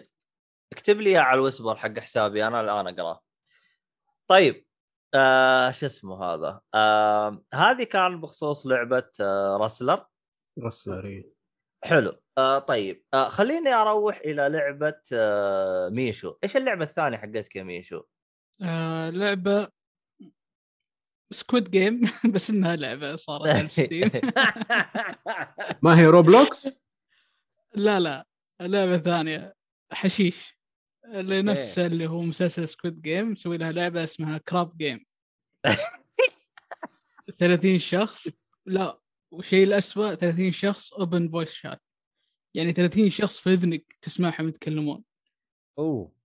[0.72, 3.20] اكتب لي إياه على الوسبر حق حسابي أنا الآن أقرأه.
[4.28, 4.66] طيب
[5.14, 10.06] آه شو اسمه هذا؟ آه هذه كان بخصوص لعبة آه رسلر
[10.64, 11.32] رسلري
[11.84, 12.20] حلو.
[12.38, 16.34] آه طيب آه خليني أروح إلى لعبة آه ميشو.
[16.44, 18.02] إيش اللعبة الثانية حقتك يا ميشو؟
[18.62, 19.68] آه لعبة
[21.30, 22.00] Squid Game
[22.34, 24.10] بس إنها لعبة صارت على Steam
[25.82, 26.68] ما هي Roblox
[27.74, 28.26] لا لا
[28.60, 29.54] لعبة ثانية
[29.92, 30.56] حشيش.
[31.14, 35.04] لنفس اللي هو مسلسل Squid Game مسوي لها لعبة اسمها Crab Game
[37.38, 38.28] 30 شخص.
[38.66, 39.00] لا
[39.30, 41.82] والشيء الأسوأ 30 شخص open voice chat
[42.54, 45.04] يعني 30 شخص في إذنك تسمعهم يتكلمون.
[45.78, 46.15] أوه.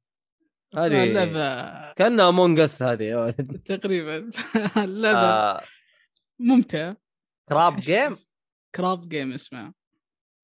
[0.76, 3.62] هذه اللعبه كأنها Among Us هذه يا ولد.
[3.80, 4.32] تقريبا.
[4.86, 5.64] اللعبه آه.
[6.40, 6.98] ممتعة.
[7.50, 8.18] كراب جيم
[8.76, 9.74] كراب جيم اسمها.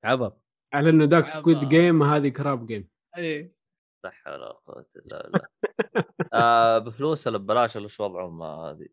[0.03, 0.43] عبط.
[0.73, 1.31] على إنه داك عبا.
[1.33, 3.55] Squid Game هذه Crab Game إيه.
[4.03, 5.47] لا حول ولا قوة إلا بالله.
[6.33, 8.87] آه بفلوس ولا ببلاش ولا شو وضعهم هذه؟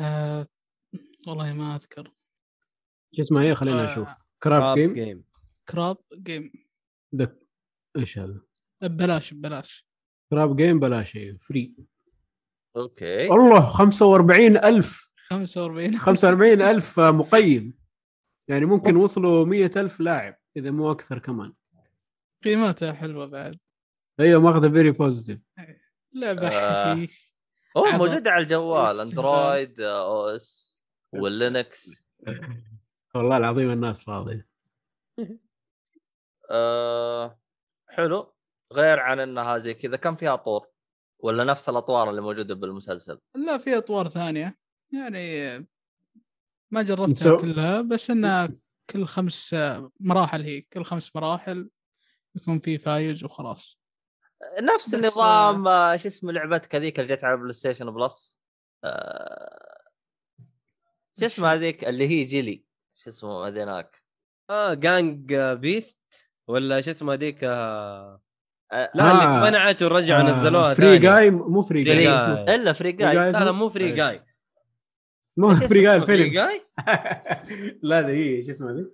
[0.00, 0.46] آه
[1.26, 2.04] والله ما أذكر.
[3.16, 3.92] شو اسمها هي خلينا.
[3.92, 4.08] نشوف.
[4.42, 5.24] كراب جيم
[5.68, 6.52] كراب جيم
[7.12, 7.46] دك
[7.98, 8.40] إيش هذا؟
[8.82, 9.89] ببلاش ببلاش.
[10.30, 11.74] Crab Game بلاش أيوه free.
[12.76, 13.28] أوكي.
[13.28, 17.74] والله 45000 45 45000 مقيم.
[18.48, 21.52] يعني ممكن وصلوا 100000 لاعب إذا مو أكثر كمان.
[22.44, 23.58] قيمتها حلوة بعد.
[24.20, 25.40] أيوه ماخذة very positive
[26.14, 26.94] لعبه آه.
[26.94, 27.34] حشيش
[27.76, 27.84] هو.
[27.90, 30.82] موجود على الجوال Android آه، OS
[31.12, 32.04] وال Linux.
[33.14, 34.46] والله العظيم الناس فاضية.
[36.50, 37.38] آه
[37.88, 38.32] حلو.
[38.72, 40.66] غير عن إنها زي كذا كم فيها طور
[41.18, 44.58] ولا نفس الأطوار اللي موجودة بالمسلسل؟ لا في أطوار ثانية.
[44.92, 45.58] يعني
[46.70, 48.48] ما جربتها كلها بس إنها
[48.90, 49.56] كل خمس
[50.00, 51.70] مراحل هي كل خمس مراحل
[52.34, 53.80] يكون في فايز وخلاص.
[54.60, 58.40] نفس بس، نظام آه، شو اسمه لعبتك هذيك اللي جت على PlayStation Plus؟
[58.84, 59.80] آه
[61.20, 62.64] شو اسمه هذيك اللي هي جيلي؟
[62.96, 64.02] شو اسمه هذيناك؟
[64.50, 68.20] آه جانج بيست ولا شو اسمه هذيك آه...
[68.72, 73.14] آه، لا اللي اتمنعت ورجعوا نزلوها فري جاي مو فري فري جاي إلا فري جاي.
[73.14, 73.90] لا لا مو فري.
[73.92, 74.24] جاي
[75.36, 76.32] مو فري جاي الفيلم.
[76.32, 76.62] جاي
[77.82, 78.86] لا هي شو اسمها ذي؟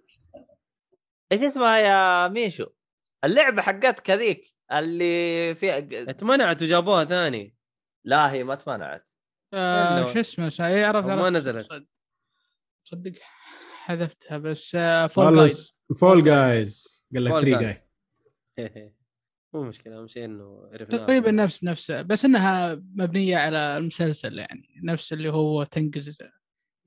[1.33, 2.67] إيش اسمها يا ميشو؟
[3.25, 5.79] اللعبة حقتك هذيك اللي فيها
[6.11, 7.55] اتمنعت وجابوها ثاني.
[8.05, 9.09] لا هي ما تمنعت
[9.55, 11.31] آه شو اسمه؟ سا- إيه، عرفت ما.
[11.31, 11.63] نزلت.
[11.73, 11.87] صد-
[12.85, 13.13] صدق
[13.85, 17.51] حذفتها بس آه فول جايز فول جايز قال لك فري.
[17.51, 17.75] جاي
[19.55, 24.81] مو مشكلة أهم شيء إنه عرفنا تقريبا نفس نفسه بس إنها مبنية على المسلسل يعني
[24.85, 26.19] نفس اللي هو تنقز.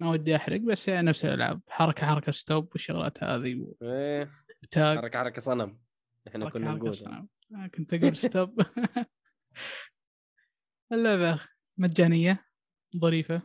[0.01, 1.61] ما ودي أحرق بس يعني نفس الألعاب.
[1.67, 4.31] حركة حركة stop والشغلات هذه إيه.
[4.63, 5.79] وتاج حركة حركة صنم.
[6.27, 6.95] إحنا حركة كنا نقول.
[6.95, 7.27] صنم.
[7.55, 8.61] آه، كنت أقول stop.
[10.93, 11.41] اللعبة
[11.77, 12.45] مجانية
[12.97, 13.41] ظريفة.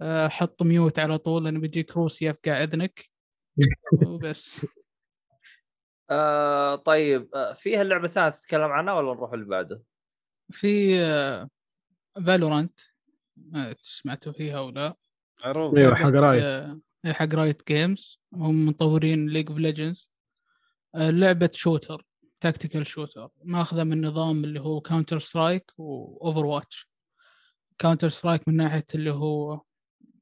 [0.00, 3.10] آه، حط mute على طول لأنه بيجيك روسي يفقع اذنك
[4.06, 4.66] وبس.
[6.14, 9.82] آه طيب آه فيها اللعبه الثانية تتكلم عنها ولا نروح اللي بعده؟
[10.50, 10.96] في
[12.26, 12.80] Valorant
[13.36, 14.94] ما سمعتوا فيها ولا
[15.44, 20.12] عروض إيوه حق Riot آه، حق Riot Games هم مطورين League of Legends
[20.94, 22.06] لعبة shooter
[22.40, 26.90] tactical shooter ماخذة من نظام اللي هو Counter-Strike و Overwatch
[27.78, 29.60] Counter-Strike من ناحية اللي هو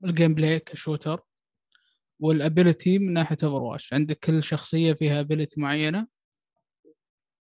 [0.05, 1.21] ال gameplay ك shooter.
[2.23, 6.07] وال ability من ناحية Overwatch عندك كل شخصية فيها ability معينة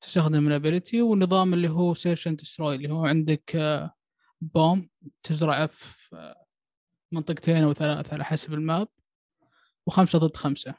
[0.02, 3.94] تستخدم ال ability والنظام اللي هو search and destroy اللي هو عندك آه،
[4.42, 4.90] bomb
[5.24, 6.46] تزرعه في آه،
[7.12, 8.88] منطقتين أو ثلاث على حسب ال map
[9.86, 10.76] وخمسة ضد خمسة.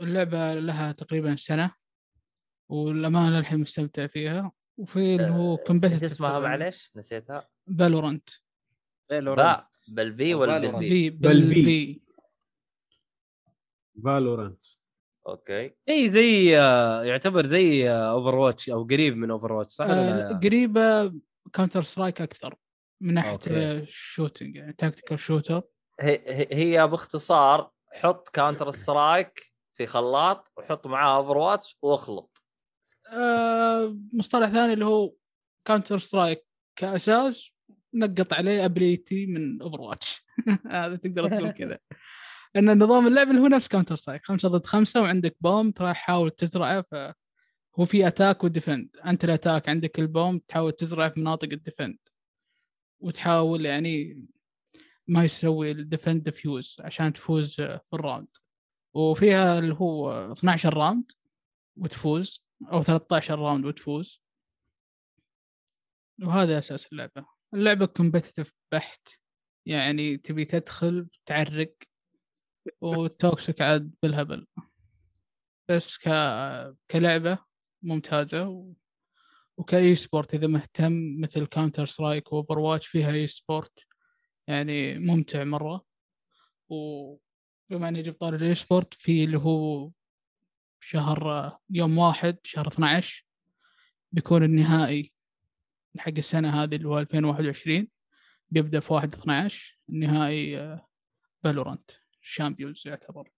[0.00, 1.74] اللعبة لها تقريبا سنة
[2.68, 4.52] والأمانة للحين مستمتع فيها.
[4.76, 7.48] وفي اللي هو competitive اسمها؟ معليش نسيتها.
[7.78, 8.28] Valorant
[9.10, 10.74] باء بالبي ولا Valorant.
[11.20, 12.02] بالبي؟
[14.04, 14.66] Valorant
[15.26, 15.74] okay.
[15.88, 21.12] اي زي آه، يعتبر زي Overwatch أو قريب من Overwatch صح ولا آه قريبة
[21.52, 22.54] Counter Strike أكثر
[23.00, 23.72] من okay.
[23.78, 25.62] ال shooting يعني tactical shooter
[26.00, 32.42] هي, هي- هي باختصار حط Counter Strike في خلاط وحط معاه Overwatch واخلط.
[33.12, 35.12] آه مصطلح ثاني اللي هو
[35.64, 36.46] Counter Strike
[36.76, 37.50] كأساس
[37.94, 40.24] نحط عليه ability من Overwatch
[40.70, 41.78] هذا تقدر تقول كذا.
[42.56, 46.30] إن نظام اللعب اللي هو نفس Counter Strike خمسة ضد خمسة وعندك bomb ترى حاول
[46.30, 51.20] تزرعه فهو في attack و defend أنت ال attack عندك ال bomb تحاول تزرعه في
[51.20, 51.98] مناطق ال defend
[53.00, 54.26] وتحاول يعني
[55.08, 58.28] ما يسوي ال defend defuse عشان تفوز في ال round
[58.94, 61.12] وفيها اللي هو 12 round
[61.76, 64.22] وتفوز أو 13 round وتفوز.
[66.22, 67.26] وهذا أساس اللعبة.
[67.54, 69.08] اللعبة competitive بحت.
[69.66, 71.74] يعني تبي تدخل تعرق
[72.80, 74.46] و toxic عاد بالهبل.
[75.68, 76.08] بس ك...
[76.90, 77.38] كلعبة
[77.82, 78.72] ممتازة و...
[79.56, 83.86] وك eSport إذا مهتم مثل Counter Strike و Overwatch فيها eSport
[84.48, 85.84] يعني ممتع مرة.
[86.68, 89.90] وبما إني جبت طاري ال eSport في اللي هو
[90.80, 93.26] شهر يوم واحد شهر 12
[94.12, 95.12] بيكون النهائي
[95.98, 97.88] حق السنة هذه اللي هو 2021
[98.50, 100.78] بيبدأ في 1 12 النهائي
[101.44, 101.90] Valorant
[102.22, 103.28] ال Champions يعتبر.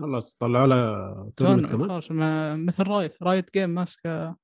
[0.00, 4.36] خلاص طلعوا له tournament كمان؟ خلاص ما- مثل Riot Riot Games ماسكة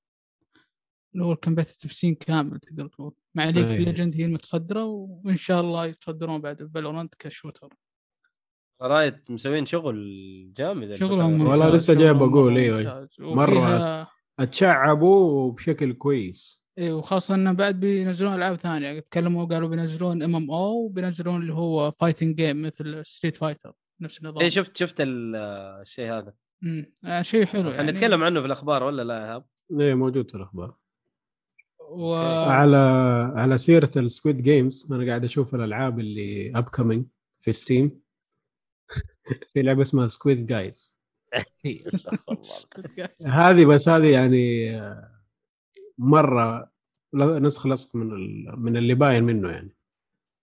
[1.14, 3.12] اللي هو ال competitive scene كامل تقدر تقول.
[3.34, 3.78] مع League of.
[3.85, 7.68] Legends هي المتصدرة وإن شاء الله يتصدرون بعد Valorant ك shooter.
[8.82, 9.96] Riot مسوين شغل
[10.56, 12.52] جامد شغلهم والله لسه جاي بقول،.
[13.20, 14.08] مرة وفيها-
[14.40, 16.64] أتشعبوا بشكل كويس.
[16.78, 19.00] اي وخاصة إنه بعد بينزلون ألعاب ثانية.
[19.00, 23.72] تكلموا قالوا بينزلون MMO وبينزلون اللي هو fighting game مثل Street Fighter
[24.05, 24.43] نفس النظام.
[24.43, 25.36] اي شفت شفت ال-
[25.81, 26.35] الشيء هذا.
[26.62, 27.93] امم آه شيء حلو يعني.
[27.93, 29.44] نتكلم عنه في الأخبار ولا لا يا إيهاب؟
[29.81, 30.76] إيه موجود في الأخبار.
[31.90, 32.14] و...
[32.48, 32.76] على
[33.36, 36.68] على سيرة ال Squid Games أنا قاعد أشوف الألعاب اللي اب
[37.40, 38.01] في Steam
[39.52, 40.97] في لعبة اسمها Squid Guys
[43.26, 44.70] هذه بس هذه يعني
[45.98, 46.72] مرة
[47.14, 49.76] نسخ لصق من ال- من اللي باين منه يعني.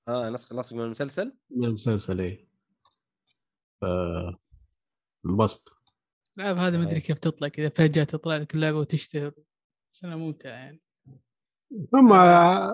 [0.08, 2.51] آه نسخ لصق من المسلسل؟ من المسلسل إيه.
[5.26, 5.82] انبسط
[6.38, 9.34] الالعاب هذه ما أدري كيف تطلع كذا فجأة تطلع لك اللعبة وتشتهر.
[9.94, 10.82] بس انها ممتعة يعني.
[11.94, 12.14] هم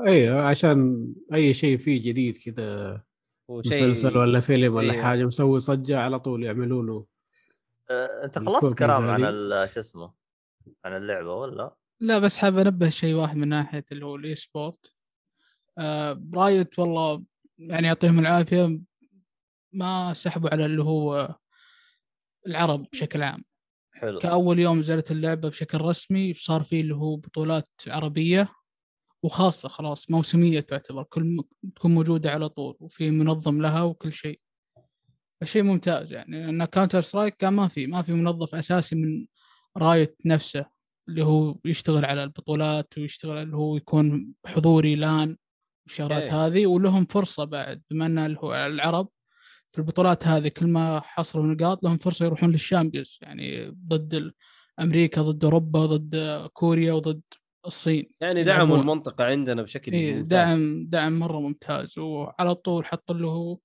[0.08, 3.04] أيوه عشان أي شيء فيه جديد كذا
[3.50, 5.02] مسلسل ولا فيلم ولا إيه.
[5.02, 7.06] حاجة مسوي ضجة على طول يعملوا له.
[7.90, 9.22] آه، أنت خلصت كلام عن
[9.68, 10.14] شو اسمه
[10.86, 14.94] عن اللعبة ولا؟ لا بس حاب أنبه شيء واحد من ناحية اللي هو ال eSport
[15.78, 17.24] آه Riot والله
[17.58, 18.80] يعني يعطيهم العافية.
[19.74, 21.36] ما سحبوا على اللي هو
[22.48, 23.44] العرب بشكل عام
[23.94, 28.50] حلو كأول يوم نزلت اللعبة بشكل رسمي صار في اللي هو بطولات عربية
[29.24, 31.44] وخاصة خلاص موسمية تعتبر كل.
[31.76, 34.40] تكون موجودة على طول وفي منظم لها وكل شيء
[35.42, 39.28] فشيء ممتاز يعني لأن Counter Strike كان ما في ما في منظم أساسي من
[39.78, 40.66] Riot نفسه
[41.10, 45.38] اللي هو يشتغل على البطولات ويشتغل اللي هو يكون حضوري لأن
[45.86, 46.46] والشغلات إيه.
[46.46, 49.10] هذه ولهم فرصة بعد بما أن اللي هو العرب
[49.78, 54.34] في البطولات هذه كل ما حصلوا نقاط لهم فرصة يروحون للشامبيونز يعني ضد
[54.80, 57.22] أمريكا ضد أوروبا ضد كوريا وضد
[57.66, 58.12] الصين.
[58.22, 58.80] يعني دعموا يلعبون.
[58.80, 60.28] المنطقة عندنا بشكل إيه ممتاز.
[60.28, 62.00] دعم دعم مرة ممتاز.
[62.00, 63.60] وعلى طول حط له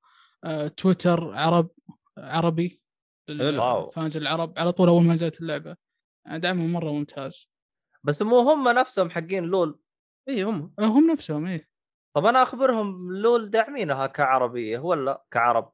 [0.44, 1.70] آه، تويتر عرب
[2.18, 2.82] عربي.
[3.28, 5.76] ال fans العرب على طول أول ما نزلت اللعبة.
[6.26, 7.48] يعني دعمهم مرة ممتاز.
[8.04, 9.78] بس مو هم نفسهم حقين LoL؟
[10.28, 10.74] اي هم.
[10.78, 11.68] آه، هم نفسهم إيه.
[12.16, 15.72] طب أنا أخبرهم LoL داعمينها كعربية ولا كعرب؟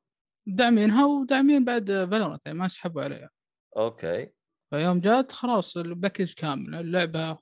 [0.48, 3.30] داعمينها وداعمين بعد Valorant يعني ما سحبوا عليها.
[3.76, 4.30] okay.
[4.70, 7.38] فيوم جات خلاص ال package كامل اللعبة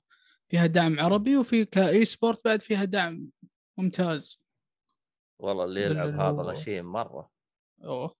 [0.49, 3.29] فيها دعم عربي وفي ك eSport بعد فيها دعم
[3.77, 4.41] ممتاز.
[5.39, 7.29] والله اللي يلعب هذا غشيم مرة.
[7.83, 8.15] أوه.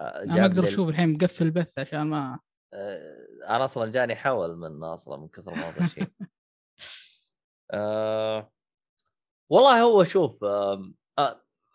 [0.00, 2.38] آه، أنا ما أقدر أشوف الحين مقفل البث عشان ما
[2.74, 6.06] آه، أنا أصلا جاني حول من أصلا من كثر ما غشيم
[7.70, 8.50] آه،
[9.50, 10.44] والله هو شوف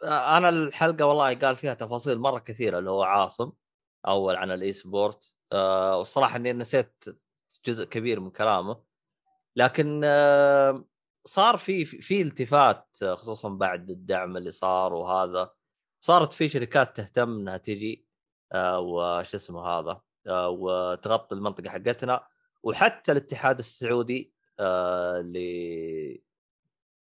[0.04, 3.52] أنا الحلقة والله قال فيها تفاصيل مرة كثيرة اللي هو عاصم
[4.08, 7.04] أول عن ال eSport آه، والصراحة إني نسيت
[7.66, 8.84] جزء كبير من كلامه.
[9.56, 10.86] لكن آه،
[11.26, 15.52] صار في في التفات آه، خصوصا بعد الدعم اللي صار وهذا.
[16.02, 18.08] صارت في شركات تهتم إنها تجي
[18.54, 22.28] آه، وش اسمه هذا آه، وتغطي المنطقة حقتنا.
[22.64, 26.24] وحتى الاتحاد السعودي آه، اللي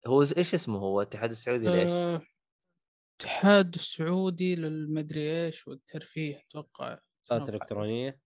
[0.06, 2.22] هو إيش اسمه هو؟ الاتحاد السعودي ليش؟
[3.18, 8.18] آه، الاتحاد السعودي للمدري إيش والترفيه أتوقع ساعات إلكترونية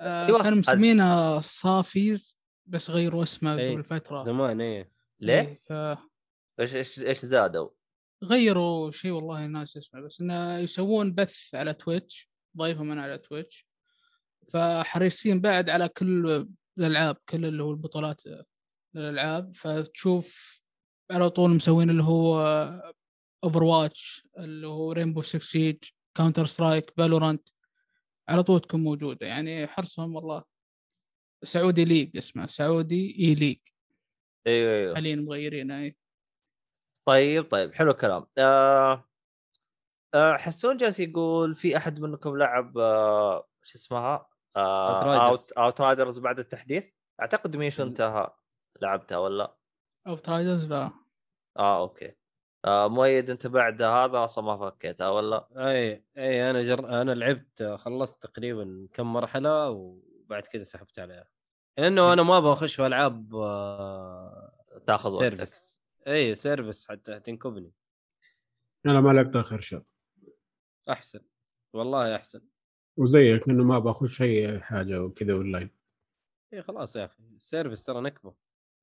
[0.00, 0.42] آه.
[0.42, 5.98] كانوا مسمينها SAFEIS بس غيروا اسمها إيه، قبل فترة زمان إيه ليه؟ إيه،
[6.60, 7.70] إيش إيش إيش زادوا؟
[8.20, 13.66] فغيروا شيء والله ناس اسمه بس إنه يسوون بث على Twitch ضيفهم من على Twitch
[14.52, 16.46] فحريصين بعد على كل
[16.78, 18.22] الألعاب كل اللي هو البطولات
[18.96, 20.60] الألعاب فتشوف
[21.10, 22.38] على طول مسوين اللي هو
[23.44, 25.76] Overwatch اللي هو Rainbow 6 Siege
[26.14, 27.48] Counter Strike Valorant
[28.28, 29.26] على طول تكون موجودة.
[29.26, 30.44] يعني حرصهم والله.
[31.44, 33.58] Saudi League اسمه Saudi eLeague
[34.46, 34.94] أيوه أيوه.
[34.94, 35.96] حاليا مغيرين أي.
[37.04, 38.26] طيب طيب حلو الكلام.
[38.38, 39.04] آه
[40.14, 45.28] آه حسون جالس يقول في أحد منكم لعب آه شو اسمها؟ آه.
[45.28, 46.90] Out Outriders بعد التحديث؟
[47.20, 48.30] أعتقد ميشو انت
[48.82, 49.56] لعبتها ولا؟
[50.06, 50.90] Outriders لا.
[51.58, 52.12] آه okay.
[52.64, 57.00] آه مؤيد أنت بعد هذا أصلا ما فكيتها ولا؟ أي أي أنا جر...
[57.02, 61.28] أنا لعبت خلصت تقريبا كم مرحلة وبعد كذا سحبت عليها.
[61.78, 64.52] لأنه أنا ما أبغى أخش في ألعاب آه،
[64.86, 67.72] تأخذ service أي service حتى تنكبني.
[68.86, 69.82] أنا ما لعبت آخر شهر
[70.90, 71.20] أحسن.
[71.72, 72.40] والله أحسن.
[72.96, 75.70] وزيك إنه ما بخش أي حاجة وكذا اونلاين
[76.52, 78.34] إي خلاص يا أخي ال service ترى نكبة.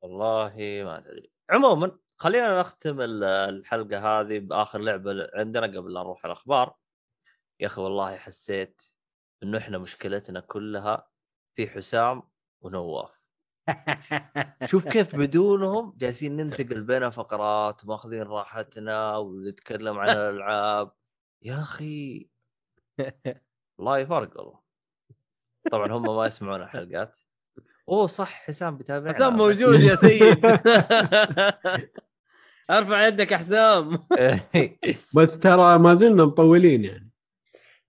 [0.02, 0.54] والله
[0.86, 1.32] ما تدري.
[1.50, 6.76] عموما خلينا نختم ال- الحلقة هذه بآخر لعبة عندنا قبل لا نروح الأخبار.
[7.60, 8.84] يا أخي والله حسيت
[9.44, 11.10] إنه إحنا مشكلتنا كلها
[11.56, 12.24] في حسام
[12.62, 13.22] ونواف.
[14.72, 20.92] شوف كيف بدونهم جالسين ننتقل بين فقرات وماخذين راحتنا ونتكلم عن الألعاب.
[21.42, 22.30] يا أخي.
[23.80, 24.60] الله يفرق والله.
[25.72, 27.20] طبعا هم ما يسمعون الحلقات.
[27.90, 30.46] أوه صح حسام بيتابعنا حسام موجود يا سيد
[32.72, 33.98] أرفع يدك يا حسام
[35.16, 37.12] بس ترى ما زلنا مطولين يعني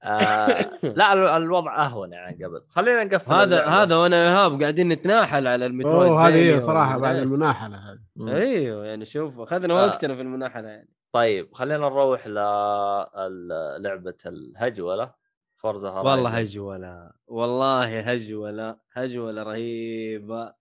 [0.05, 3.83] آه لا ال- الوضع أهون يعني قبل خلينا نقفل هذا اللعبة.
[3.83, 7.17] هذا وأنا ايهاب قاعدين نتناحل على المترويد أوه هذه هي صراحة بعد.
[7.17, 7.99] المناحلة هذه.
[8.37, 9.87] أيوه يعني شوف أخذنا آه.
[9.87, 15.26] وقتنا في المناحلة يعني طيب خلينا نروح للعبه الهجولة
[15.73, 20.55] فورزا هورايزن والله هجولة والله هجولة هجولة رهيبة.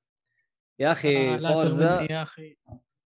[0.79, 2.57] يا أخي آه لا فورزا يا أخي.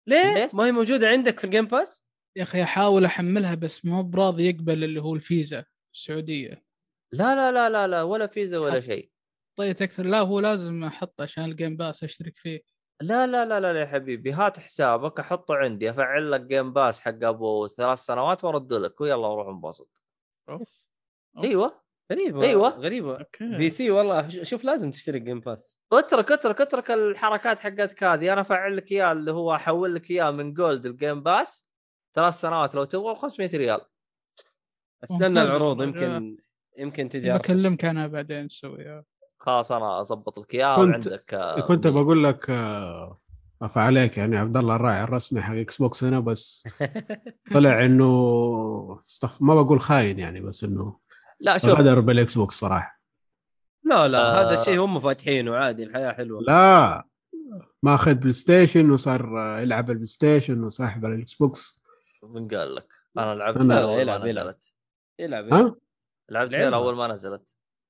[0.08, 2.06] ليه؟ ليه؟ ما هي موجودة عندك في ال Game Pass؟
[2.36, 6.64] يا أخي أحاول أحملها بس مو براضي يقبل اللي هو الفيزا السعودية.
[7.12, 9.12] لا لا لا لا لا ولا فيزا ولا حط- شيء.
[9.56, 12.62] طيب أكثر لا هو لازم أحطه عشان ال Game Pass أشترك فيه.
[13.02, 17.24] لا لا لا لا يا حبيبي هات حسابك أحطه عندي أفعل لك Game Pass حق
[17.24, 20.04] أبو ثلاث سنوات وأرد لك ويلا نروح ننبسط
[20.50, 20.84] أوف.
[22.12, 22.44] أوف.
[22.44, 22.70] أيوه.
[22.70, 27.60] غريبة أوكي بي سي والله ش- شوف لازم تشترك Game Pass اترك اترك اترك الحركات
[27.60, 31.24] حقتك هذه أنا أفعل لك اياه اللي هو أحول لك اياه من Gold ال Game
[31.24, 31.68] Pass
[32.16, 33.82] ثلاث سنوات لو تبغى 500 ريال
[35.04, 35.82] أستنى العروض.
[35.82, 36.38] يمكن
[36.78, 37.32] يمكن تجي.
[37.34, 39.04] بكلمك أنا بعدين تسوي
[39.38, 43.14] خلاص أنا اضبط لك إياها كنت- وعندك آه، كنت بقول لك آه،
[43.62, 46.64] افا عليك يعني عبد الله الراعي الرسمي حق إكس بوكس هنا بس
[47.54, 50.86] طلع إنه استغ- ما بقول خاين يعني بس إنه
[51.40, 51.70] لا شوف.
[51.70, 53.00] غدر بالاكس بوكس صراحة.
[53.84, 54.20] لا لا.
[54.20, 54.42] آه.
[54.52, 56.42] هذا الشيء هم فاتحينه عادي الحياة حلوة.
[56.42, 57.04] لا.
[57.84, 59.22] ما اخذ بلاي ستيشن وصار
[59.62, 61.80] يلعب البلاي ستيشن وساحب على الإكس بوكس.
[62.24, 62.88] من قال لك؟
[63.18, 64.56] أنا لعبت أنا- هيلو يلعب- يلعب.
[65.20, 65.76] يلعب
[66.30, 66.54] لعبت.
[66.54, 67.42] هيلو أول ما نزلت.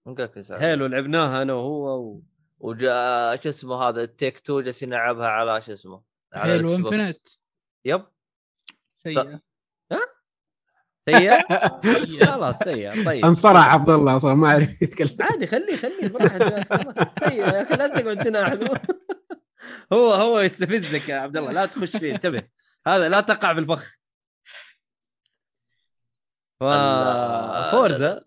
[0.05, 0.61] من قال لك يساعد.
[0.61, 2.23] هيلو لعبناها أنا وهو و...
[2.59, 6.01] وجاء شو اسمه هذا؟ التيك تو جالسين نلعبها على شو اسمه؟
[6.33, 6.75] على هيلو.
[6.75, 7.27] انفنت
[7.85, 8.05] يب.
[8.95, 9.41] سيئة.
[12.27, 13.25] خلاص سيء طيب.
[13.25, 15.17] انصرع عبد الله أصلا ما عرف يتكلم.
[15.21, 18.81] عادي خليه خليه براحته خلاص سيء يا أخي لا تقعد تناحذه
[19.93, 22.43] هو هو يستفزك يا عبد الله لا تخش فيه انتبه.
[22.87, 23.99] هذا لا تقع في الفخ
[26.59, 26.63] ف...
[27.71, 28.25] فورزا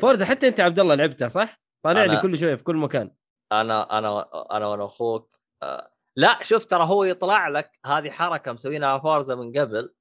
[0.00, 3.10] فورزا حتى أنت يا عبد الله لعبتها صح؟ طالع لي كل شوية في كل مكان.
[3.52, 8.98] أنا أنا أنا وأنا أخوك آه، لا شوف ترى هو يطلع لك هذه حركة مسوينها
[8.98, 9.94] فورزا من قبل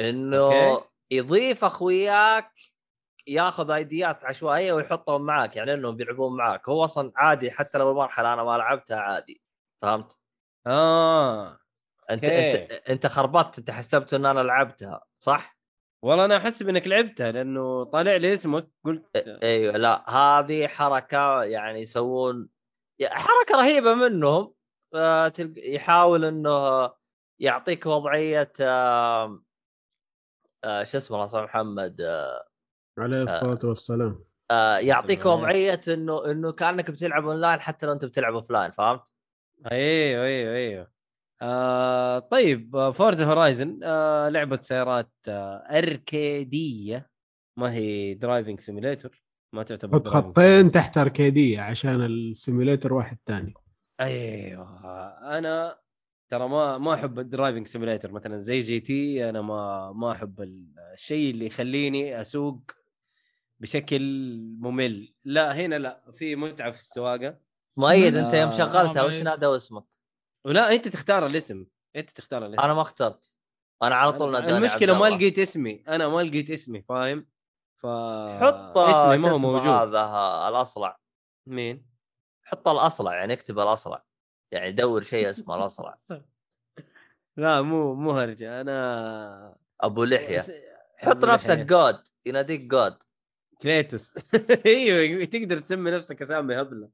[0.00, 0.86] إنه okay.
[1.10, 2.52] يضيف أخوياك
[3.26, 8.32] ياخذ IDيات عشوائية ويحطهم معاك يعني إنهم بيلعبون معاك هو أصلا عادي حتى لو المرحله
[8.32, 9.42] أنا ما لعبتها عادي
[9.82, 10.18] فهمت؟
[10.66, 11.58] آه
[12.10, 12.24] أنت.
[12.24, 15.56] أنت أنت خربطت أنت حسبت إن أنا لعبتها صح؟
[16.02, 21.80] والله أنا احسب انك لعبتها لأنه طالع لي اسمك قلت أيوه لا هذه حركة يعني
[21.80, 22.48] يسوون
[23.04, 24.54] حركة رهيبة منهم
[24.94, 26.90] آه، يحاول إنه
[27.38, 28.52] يعطيك وضعية
[30.66, 32.48] آه، آه، شو اسمه الله محمد آه،
[32.98, 35.26] عليه الصلاة والسلام آه، يعطيك.
[35.26, 39.02] وضعيه إنه إنه كأنك بتلعب أونلاين حتى لو أنت بتلعب offline فهمت؟
[39.72, 40.90] أيوه أيوه أيوه
[41.42, 47.10] آه طيب فورزا هورايزن آه لعبة سيارات آه أركيدية
[47.58, 49.22] ما هي driving simulator
[49.54, 50.72] ما تعتبر حط خطين.
[50.72, 53.54] تحت أركيدية عشان ال simulator واحد ثاني
[54.00, 54.88] أيوه
[55.38, 55.78] أنا
[56.28, 60.42] ترى ما ما أحب ال driving simulator مثلا زي GT أنا ما ما أحب
[60.94, 62.60] الشيء اللي يخليني أسوق
[63.60, 64.00] بشكل
[64.60, 65.14] ممل.
[65.24, 67.38] لا هنا لا في متعة في السواقة.
[67.76, 69.14] مؤيد أنت يوم آه، شغلتها وش.
[69.14, 69.84] نادى اسمك؟
[70.44, 71.66] ولا أنت تختار الاسم.
[71.96, 72.62] أنت تختار الاسم.
[72.62, 73.34] أنا ما اخترت.
[73.82, 75.16] أنا على طول ناداني المشكلة عبد ما.
[75.16, 75.84] لقيت اسمي.
[75.88, 77.26] أنا ما لقيت اسمي فاهم؟
[77.76, 77.86] ف
[78.40, 79.68] حط اسمي ما هو موجود.
[79.68, 81.00] هذا الأصلع.
[81.46, 81.86] مين؟
[82.42, 84.04] حط الأصلع يعني اكتب الأصلع.
[84.52, 85.94] يعني دور شيء اسمه الاصلع
[87.36, 88.60] لا مو مو هرجة.
[88.60, 90.38] أنا أبو لحية.
[90.96, 91.58] حط أبو نفسك.
[91.58, 92.96] جود يناديك جود
[93.62, 94.18] كريتوس.
[94.66, 96.88] أيوه تقدر تسمي نفسك أسامي هبلة.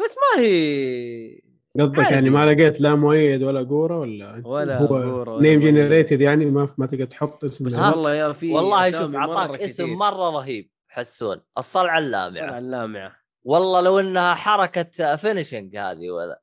[0.00, 1.40] بس ما هي
[1.80, 2.10] قصدك.
[2.10, 5.60] يعني ما لقيت لا مؤيد ولا قورة ولا ولا هو name.
[5.60, 7.74] Generated يعني ما ما تقدر تحط اسم بس.
[7.74, 9.88] والله يا في والله شوف أعطاك اسم.
[9.90, 11.40] مرة رهيب حسون.
[11.58, 12.58] الصلعة اللامعة.
[12.58, 13.16] اللامعة.
[13.44, 16.42] والله لو إنها حركة finishing هذه ولا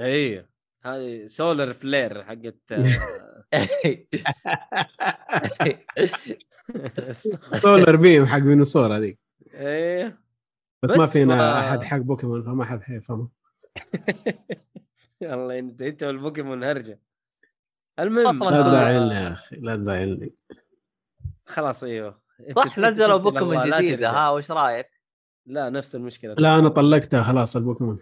[0.00, 0.48] أيوه
[0.82, 2.56] هذه solar flare حقت
[7.62, 9.18] solar beam حق ديناصور هذيك.
[9.54, 10.18] إيه.
[10.82, 13.28] بس, بس ما فينا ما- أحد حق بوكيمون فما حد حيفهمه.
[15.22, 17.00] الله انت إنت والبوكيمون هرجة.
[17.98, 20.34] المهم لا تزعلني يا أخي لا تزعلني
[21.46, 22.20] خلاص إيوه.
[22.56, 24.10] صح نزلوا بوكيمون جديدة.
[24.10, 24.86] ها وش رأيك؟
[25.46, 26.34] لا نفس المشكلة.
[26.38, 27.98] لا أنا طلقتها خلاص البوكيمون.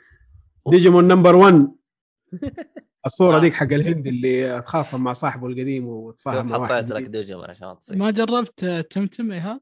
[0.71, 1.69] ديجيمون number 1
[3.07, 3.41] الصورة آه.
[3.41, 7.03] ديك حق الهند اللي تخاصم مع صاحبه القديم وتصاحب مع واحد حطيت لك.
[7.03, 9.61] ديجيمون عشان تصير ما جربت تمتمها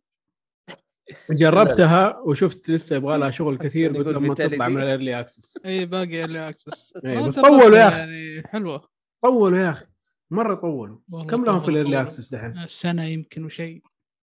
[1.30, 4.34] جربتها وشفت لسه يبغى لها شغل كثير قلت لما.
[4.34, 6.92] تطلع من ال early access إي باقي early access
[7.26, 7.98] بس طولوا يا أخي.
[7.98, 8.88] يعني حلوة.
[9.22, 9.86] طولوا يا أخي.
[10.30, 10.98] مرة طولوا.
[11.28, 12.00] كم لهم في ال early.
[12.00, 13.82] Access دحين؟ سنه يمكن وشيء.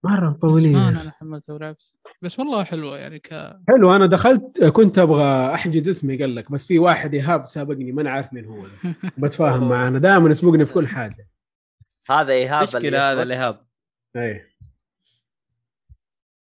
[0.04, 1.02] مرة مطولين أخي.
[1.02, 3.30] أنا حملته ولعبت بس والله حلوة يعني ك
[3.68, 8.02] حلو أنا دخلت كنت أبغى أحجز اسمي قال لك بس في واحد إيهاب سابقني ما
[8.02, 8.66] أنا عارف مين هو.
[9.18, 11.30] بتفاهم معانا دائما يسبقني في كل حاجة.
[12.10, 13.66] هذا إيهاب مشكلة هذا اللي الايهاب
[14.16, 14.46] اي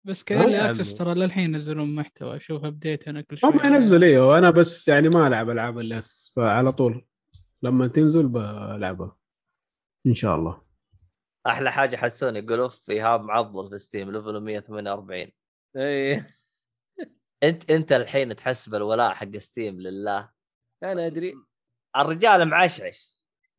[0.05, 0.95] بس ك early access.
[0.95, 3.51] ترى للحين ينزلون محتوى أشوف update أنا كل شوي.
[3.51, 7.07] هم ينزل أيوه وأنا بس يعني ما ألعب ألعاب ال early access فعلى طول.
[7.63, 9.17] لما تنزل بلعبها
[10.07, 10.63] إن شاء الله.
[11.47, 15.27] أحلى حاجة حسون يقول اوف إيهاب معضل في Steam level 148
[15.77, 16.27] إيه.
[17.43, 20.31] أنت أنت الحين تحس بالولاء حق Steam لله.
[20.83, 21.35] أنا أدري.
[21.97, 23.17] الرجال معشعش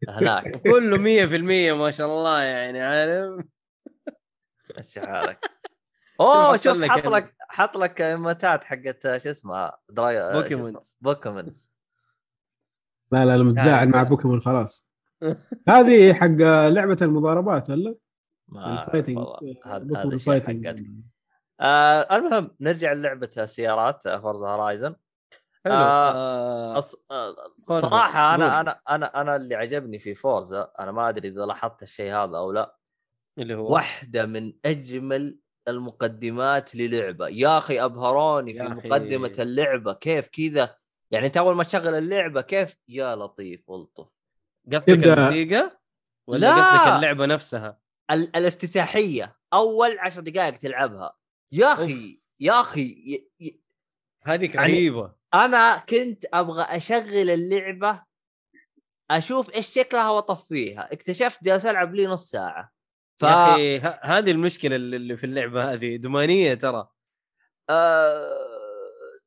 [0.10, 0.58] هناك.
[0.72, 3.46] كله 100% ما شاء الله يعني عارف؟
[4.78, 5.40] مشي حالك
[6.22, 10.98] أوه شوف حط ال- لك حط لك ايموتات حقت شو اسمها؟ دراي Pokémons.
[11.02, 11.72] Pokémons.
[13.12, 14.04] لا لا لما تزاعل مع.
[14.04, 14.88] بوكيمون خلاص.
[15.70, 16.28] هذه حق
[16.68, 17.96] لعبة المضاربات ولا؟
[18.48, 19.18] ما ال fighting.
[20.26, 20.86] fighting حقتك.
[21.60, 24.96] آه المهم نرجع للعبة السيارات Forza Horizon
[25.66, 25.74] حلو.
[25.74, 27.36] آه، آه آه،
[28.36, 28.54] أنا قول.
[28.54, 32.52] أنا أنا أنا اللي عجبني في Forza أنا ما أدري إذا لاحظت الشيء هذا أو
[32.52, 32.76] لا.
[33.38, 37.28] اللي هو؟ واحدة من أجمل المقدمات للعبة.
[37.28, 38.90] يا أخي أبهروني في يا أخي.
[38.90, 39.94] مقدمة اللعبة.
[39.94, 40.76] كيف كذا؟
[41.12, 44.08] يعني أنت أول ما تشغل اللعبة كيف؟ يا لطيف والطف
[44.74, 45.80] قصدك الموسيقى؟
[46.28, 46.56] ولا لا.
[46.56, 47.80] قصدك اللعبة نفسها؟
[48.12, 49.38] ال- الافتتاحية.
[49.54, 51.14] أول عشر دقائق تلعبها.
[51.52, 52.22] يا أخي.
[52.40, 52.82] يا أخي
[53.40, 53.62] ي...
[54.24, 58.04] هذيك يعني- رهيبه أنا كنت أبغى أشغل اللعبة
[59.12, 60.94] أشوف إيش شكلها وأطفيها.
[60.94, 62.72] اكتشفت جالس ألعب لي نص ساعة.
[63.20, 66.88] ف يا أخي ه- هذه المشكلة اللي في اللعبة هذه دمانية ترى.
[67.70, 68.38] آه...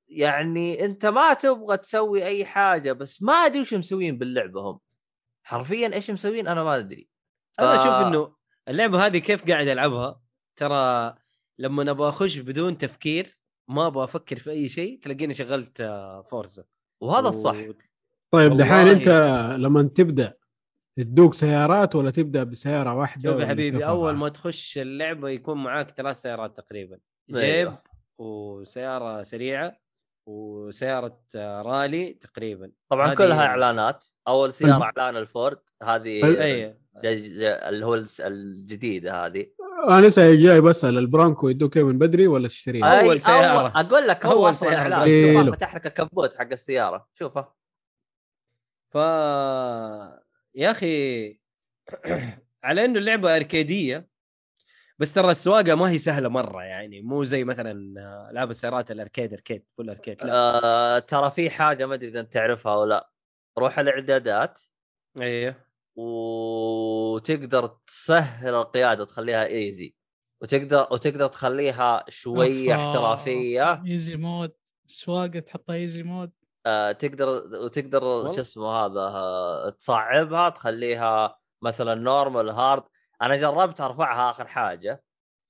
[0.09, 4.81] يعني أنت ما تبغى تسوي أي حاجة بس ما أدري وش مسوين باللعبة هم.
[5.47, 7.09] حرفيا إيش مسوين أنا ما أدري.
[7.61, 8.37] أنا ف- أشوف إنه
[8.69, 10.21] اللعبة هذه كيف قاعد ألعبها؟
[10.57, 11.15] ترى
[11.61, 13.39] لما أبغى اخش بدون تفكير
[13.69, 16.65] ما أبغى أفكر في أي شيء تلاقيني شغلت آه، فورزا.
[17.03, 17.57] وهذا الصح.
[18.32, 19.09] طيب دحين أنت
[19.59, 20.37] لما تبدأ
[20.99, 25.91] تدوق سيارات ولا تبدأ بسيارة واحدة شوف يا حبيبي أول؟ ما تخش اللعبة يكون معاك
[25.91, 26.99] ثلاث سيارات تقريبا.
[27.31, 27.82] جيب أيوه.
[28.19, 29.77] وسيارة سريعة
[30.28, 32.73] وسيارة آه، رالي تقريبا.
[32.89, 34.07] طبعا هذه- كلها إعلانات.
[34.28, 36.20] أول سيارة إعلان الفورد هذه
[37.05, 39.47] جز- اللي هو الجديدة هذه.
[39.89, 43.61] أنا لسه جاي بسال البرانكو يدوك من بدري ولا تشتريها؟ أول أي سيارة.
[43.61, 44.52] أول أقول لك هو.
[44.62, 45.43] اعلان حلو.
[45.43, 47.55] شوفها فتح لك الكبوت حق السيارة شوفها
[48.90, 48.94] ف
[50.55, 51.28] يا أخي
[52.65, 54.09] على إنه اللعبة أركيدية
[54.98, 57.73] بس ترى السواقة ما هي سهلة مرة يعني مو زي مثلا
[58.31, 62.20] العاب السيارات ال arcade arcade full arcade لا آه ترى في حاجة ما أدري إذا
[62.20, 63.11] أنت تعرفها أو لا
[63.59, 64.61] روح الإعدادات
[65.20, 65.55] أيوه
[65.97, 69.95] وتقدر تسهل القيادة تخليها easy
[70.43, 72.89] وتقدر وتقدر تخليها شوية أوفا.
[72.89, 73.83] احترافية.
[73.87, 74.53] easy mode
[74.87, 76.32] سواقة تحطها easy mode
[76.67, 77.29] آه تقدر
[77.65, 78.01] وتقدر.
[78.35, 82.82] شو اسمه هذا آه، تصعبها تخليها مثلا normal hard
[83.23, 85.03] أنا جربت أرفعها آخر حاجة.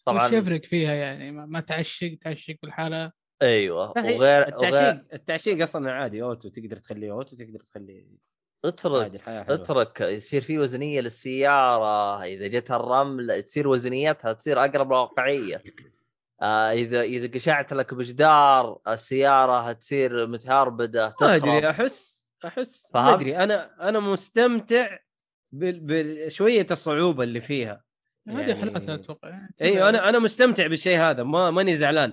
[0.05, 3.13] طبعا وش يفرق فيها يعني؟ ما, ما تعشق تعشق بالحالة
[3.43, 3.91] أيوه.
[3.91, 4.81] وغير التعشيق.
[4.81, 6.23] وغير التعشيق أصلا عادي.
[6.23, 8.30] auto تقدر تخليه auto تقدر تخليه
[8.65, 15.63] اترك اترك يصير في وزنية للسيارة إذا جتها الرمل تصير وزنيتها تصير أقرب للواقعيه
[16.43, 23.37] آه إذا إذا قشعت لك بجدار السيارة تصير متهربدة ما أدري أحس أحس ما؟ أدري.
[23.37, 24.99] أنا أنا مستمتع
[25.53, 25.81] بال-
[26.27, 27.83] بشويه الصعوبة اللي فيها.
[28.29, 32.13] هذه يعني- حالاتها أتوقع يعني أيوه أنا أنا مستمتع بالشيء هذا ما ماني زعلان.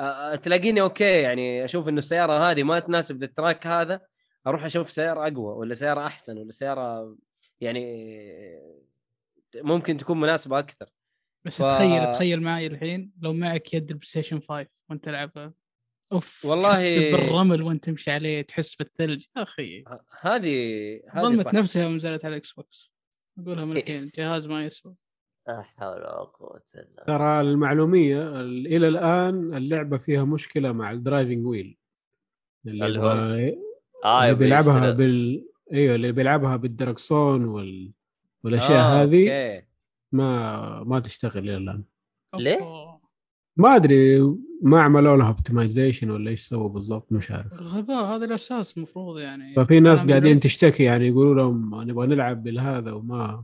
[0.00, 4.00] أ- تلاقيني okay يعني أشوف إنه السيارة هذه ما تناسب ال track هذا
[4.46, 7.16] أروح أشوف سيارة أقوى ولا سيارة أحسن ولا سيارة
[7.60, 7.84] يعني
[9.56, 10.86] ممكن تكون مناسبة أكثر.
[11.44, 15.52] بس ف- تخيل تخيل معي الحين لو معك يد ال PlayStation 5 وأنت تلعبها
[16.12, 19.24] أوف والله- تحس بالرمل وأنت تمشي عليه تحس بالثلج.
[19.36, 19.84] يا أخي.
[20.20, 22.92] هذه هذه ظلمت نفسها يوم نزلت على ال Xbox
[23.38, 23.82] أقولها من إيه.
[23.82, 24.94] الحين الجهاز ما يسوى.
[25.48, 30.99] لا حول ولا قوة إلا ترى المعلومية ال- إلى الآن اللعبة فيها مشكلة مع ال
[30.99, 31.76] driving wheel
[32.66, 33.48] اللي
[34.04, 37.92] آه اللي بيلعبها يشتري- بال أيوه اللي بيلعبها بالدركسون وال...
[38.44, 39.22] والأشياء آه، هذه
[39.52, 39.66] okay.
[40.12, 41.84] ما ما تشتغل إلى الان
[42.34, 42.58] ليه؟
[43.56, 44.20] ما أدري
[44.62, 47.52] ما عملوا لها optimization ولا إيش سووا بالضبط مش عارف.
[47.52, 49.54] غباء هذا الأساس المفروض يعني.
[49.54, 53.42] ففي ناس قاعدين تشتكي يعني يقولوا لهم نبغى نلعب بالهذا وما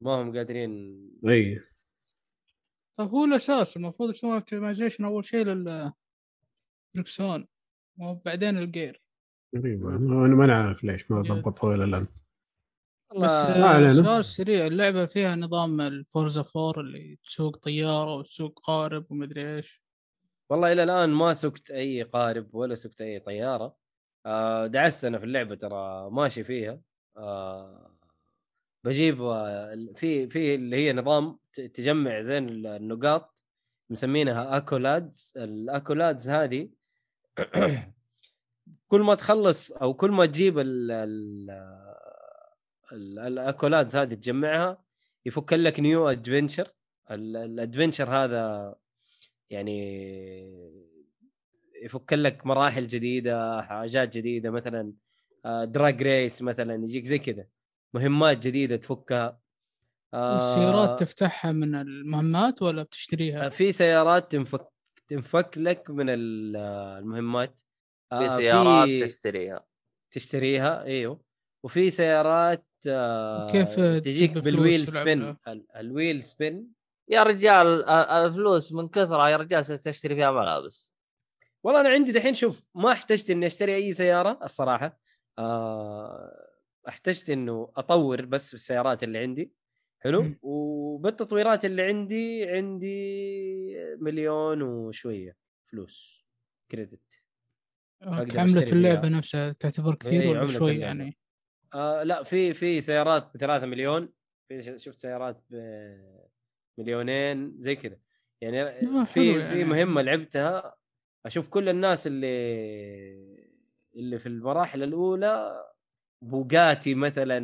[0.00, 1.00] ما هم قادرين.
[1.28, 1.60] إي.
[2.96, 5.92] طيب هو الأساس المفروض يسوون optimization أول شيء لل
[6.94, 7.46] دركسون
[7.98, 9.00] وبعدين الجير
[9.56, 12.06] غريبة أنا ما نعرف ليش ما ضبطوا إلى الان
[13.16, 13.92] بس آه،.
[13.92, 14.66] سؤال سريع.
[14.66, 19.82] اللعبة فيها نظام ال Forza 4 اللي تسوق طيارة وتسوق قارب ومدري إيش.
[20.50, 23.76] والله إلى الآن ما سقت أي قارب ولا سقت أي طيارة.
[24.26, 26.80] آه دعست أنا في اللعبة ترى ماشي فيها.
[27.16, 27.96] آه
[28.84, 29.16] بجيب
[29.96, 33.44] في في اللي هي نظام تجمع زين النقاط
[33.90, 36.68] مسمينها accolades ال accolades هذه
[38.88, 41.50] كل ما تخلص أو كل ما تجيب ال ال
[42.92, 44.82] ال- ال accolades هذه تجمعها
[45.26, 46.68] يفك لك new adventure
[47.10, 48.74] ال adventure هذا
[49.50, 49.78] يعني
[51.82, 54.92] يفك لك مراحل جديدة حاجات جديدة مثلا
[55.44, 57.46] drag race مثلا يجيك زي كذا.
[57.94, 59.38] مهمات جديدة تفكها.
[60.14, 64.66] آه، والسيارات تفتحها من المهمات ولا بتشتريها؟ في سيارات تنفك
[65.08, 66.56] تنفك لك من ال-
[66.98, 67.60] المهمات.
[68.08, 69.66] في آه، سيارات في تشتريها.
[70.10, 71.20] تشتريها إيوه.
[71.64, 75.36] وفي سيارات آه، وكيف تجيك بال wheel spin.
[75.76, 76.68] ال wheel spin.
[77.08, 80.94] يا رجال آه، الفلوس من كثرها يا رجال تشتري فيها ملابس.
[81.64, 84.98] والله أنا عندي دحين شوف ما احتجت إني أشتري أي سيارة الصراحة.
[85.38, 86.46] آه،
[86.88, 89.52] احتجت إنه أطور بس في السيارات اللي عندي.
[90.00, 90.38] حلو؟ مم.
[90.42, 95.36] وبالتطويرات اللي عندي عندي مليون وشوية
[95.70, 96.26] فلوس
[96.70, 97.22] كريدت.
[98.02, 99.10] عملة اللعبة فيها.
[99.10, 100.86] نفسها تعتبر كثير إيه، ولا عملة شوي اللعبة.
[100.86, 101.16] يعني؟
[101.74, 104.08] آه لا في في سيارات ب 3 مليون
[104.48, 105.54] في ش- شفت سيارات ب
[106.78, 107.96] مليونين زي كذا
[108.40, 109.64] يعني آه، في في يعني.
[109.64, 110.76] مهمة لعبتها
[111.26, 113.46] أشوف كل الناس اللي
[113.96, 115.64] اللي في المراحل الأولى
[116.24, 117.38] بوغاتي مثلا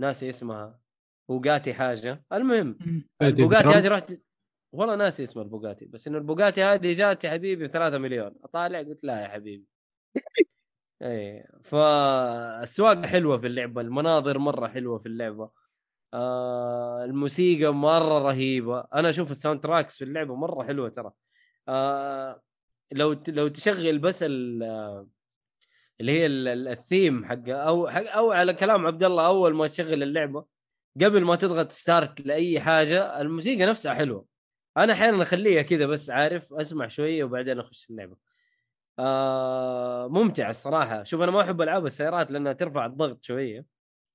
[0.00, 0.80] ناسي اسمها
[1.30, 3.08] بوغاتي حاجة المهم مم.
[3.22, 4.12] البوغاتي هذه رحت
[4.72, 8.34] والله ناسي اسم البوغاتي بس إنه البوغاتي هذه جات يا حبيبي ب 3 مليون.
[8.44, 9.64] أطالع قلت لا يا حبيبي.
[11.02, 15.50] إيه فالسواقة حلوة في اللعبة المناظر مرة حلوة في اللعبة.
[16.14, 18.80] آه الموسيقى مرة رهيبة.
[18.94, 21.12] أنا أشوف ال soundtracks في اللعبة مرة حلوة ترى.
[21.68, 22.42] آه
[22.92, 24.62] لو لو تشغل بس ال-
[26.00, 29.66] اللي هي ال- ال- الثيم حق أو حق أو على كلام عبد الله أول ما
[29.66, 30.44] تشغل اللعبة
[31.02, 34.37] قبل ما تضغط start لأي حاجة الموسيقى نفسها حلوة.
[34.84, 38.16] أنا أحيانا أخليها كذا بس عارف أسمع شوية وبعدين أخش اللعبة.
[38.98, 41.02] آه ممتع الصراحة.
[41.02, 43.66] شوف أنا ما أحب ألعاب السيارات لأنها ترفع الضغط شوية.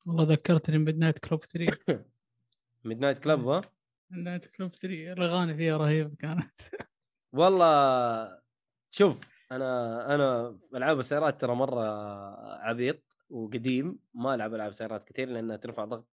[0.06, 2.06] والله ذكرتني Midnight Club 3
[2.86, 3.62] Midnight Club ها؟
[4.12, 6.62] Midnight Club 3 الأغاني فيها رهيبة كانت.
[7.34, 8.40] والله
[8.92, 9.18] شوف
[9.52, 11.84] أنا أنا ألعاب السيارات ترى مرة
[12.60, 14.00] عبيط وقديم.
[14.14, 16.08] ما ألعب ألعاب سيارات كثير لأنها ترفع ضغطي.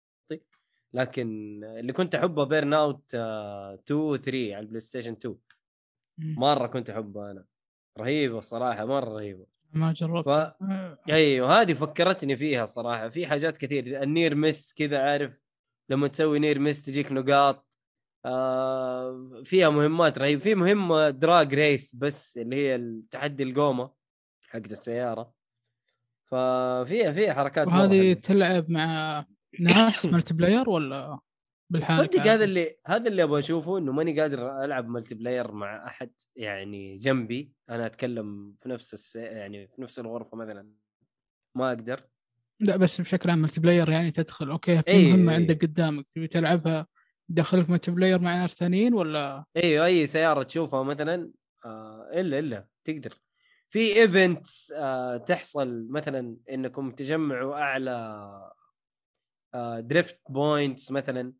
[0.94, 5.36] لكن اللي كنت أحبه Burnout 2 و 3 على ال PlayStation 2
[6.18, 6.34] مم.
[6.38, 7.44] مرة كنت أحبه أنا.
[7.98, 9.46] رهيبة الصراحه مرة رهيبة.
[9.72, 10.24] ما جربت.
[10.24, 10.28] ف...
[10.28, 13.08] آه، أيوه هذه فكرتني فيها صراحة.
[13.08, 15.40] في حاجات كثير ال near miss كذا عارف؟
[15.90, 17.78] لما تسوي near miss تجيك نقاط.
[18.24, 20.40] آه فيها مهمات رهيبة.
[20.42, 23.90] في مهمه drag race بس اللي هي التحدي القومة
[24.48, 25.32] حقت السيارة.
[26.24, 28.12] ففيها فيها حركات وهذه.
[28.12, 29.24] تلعب مع
[29.60, 31.18] ناس multiplayer ولا
[31.70, 36.10] بالحالة صدق هذا اللي هذا اللي أبغى أشوفه إنه ماني قادر ألعب multiplayer مع أحد
[36.36, 37.52] يعني جنبي.
[37.70, 39.16] أنا أتكلم في نفس الس...
[39.16, 40.72] يعني في نفس الغرفة مثلا.
[41.54, 42.00] ما أقدر.
[42.60, 45.36] لا بس بشكل عام multiplayer يعني تدخل okay في أي مهمة إي.
[45.36, 46.86] عندك قدامك تبي تلعبها
[47.28, 51.30] دخلك multiplayer مع ناس ثانيين ولا؟ أيوه أي سيارة تشوفها مثلا
[51.64, 53.14] آه إلا إلا تقدر.
[53.70, 58.28] في events آه تحصل مثلا إنكم تجمعوا أعلى
[59.80, 61.32] drift points مثلا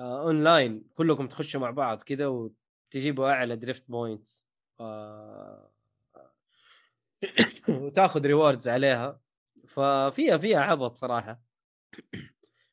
[0.00, 4.48] آه أونلاين كلكم تخشوا مع بعض كذا وتجيبوا أعلى drift points
[4.80, 5.70] آه
[7.68, 9.20] وتاخذ rewards عليها.
[9.66, 11.40] ففيها فيها عبط صراحة.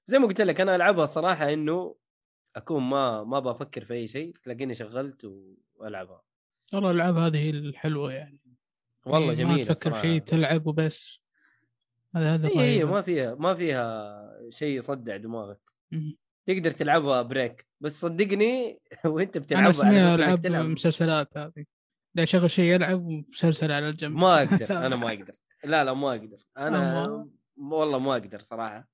[0.06, 1.96] زي ما قلت لك أنا ألعبها صراحة إنه
[2.56, 5.32] أكون ما ما بفكر في أي شيء تلاقيني شغلت
[5.76, 6.22] وألعبها.
[6.74, 8.40] والله الألعاب هذه هي الحلوة يعني.
[9.06, 10.02] والله ما جميلة تفكر صراحة.
[10.02, 11.20] شيء تلعب وبس.
[12.16, 12.88] هذا هذا اي اي الرهيب.
[12.90, 15.60] ما فيها ما فيها شيء يصدع دماغك.
[16.48, 20.66] تقدر تلعبها break بس صدقني وانت أنا بتلعبها العاب تلعب.
[20.66, 21.66] مسلسلات هذه.
[22.16, 24.18] لا اشغل شيء يلعب ومسلسل على الجنب.
[24.18, 24.66] ما أقدر.
[24.86, 25.34] أنا ما أقدر.
[25.64, 26.38] لا لا ما أقدر.
[26.58, 27.28] أنا أما-
[27.58, 28.88] والله ما أقدر صراحة.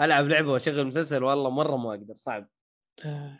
[0.00, 2.14] ألعب لعبة وأشغل مسلسل والله مرة ما أقدر.
[2.14, 2.48] صعب.
[3.04, 3.38] آه،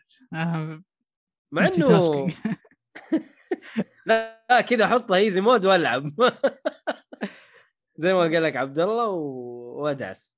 [1.53, 2.29] مع انه
[4.07, 6.13] لا كذا أحطها ايزي مود وألعب.
[7.97, 10.37] زي ما قال لك عبد الله و- وادعس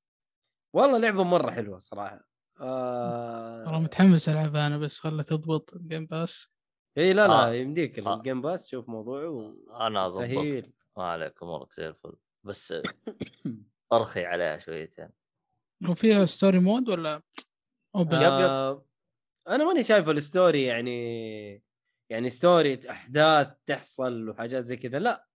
[0.75, 2.21] والله لعبة مرة حلوة صراحة.
[2.61, 3.81] والله آه...
[3.81, 6.49] متحمس العبها أنا بس خلها تضبط ال Game Pass
[6.99, 7.53] إي لا لا آه.
[7.55, 8.15] يمديك آه.
[8.17, 9.57] ال Game Pass شوف موضوعه
[9.87, 10.19] أنا ضبطت.
[10.19, 12.17] سهيل ما عليك أمورك زي الفل.
[12.45, 12.75] بس
[13.93, 15.09] أرخي عليها شويتين.
[15.89, 17.23] وفيها story mode ولا
[17.97, 18.29] open؟ yep، yep.
[18.29, 18.87] آه...
[19.49, 21.63] أنا ماني شايف ال story يعني
[22.11, 24.99] يعني story أحداث تحصل وحاجات زي كذا.
[24.99, 25.26] لا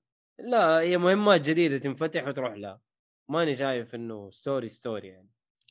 [0.44, 2.82] لا هي مهمات جديدة تنفتح وتروح لها
[3.30, 5.30] ماني شايف إنه story story يعني.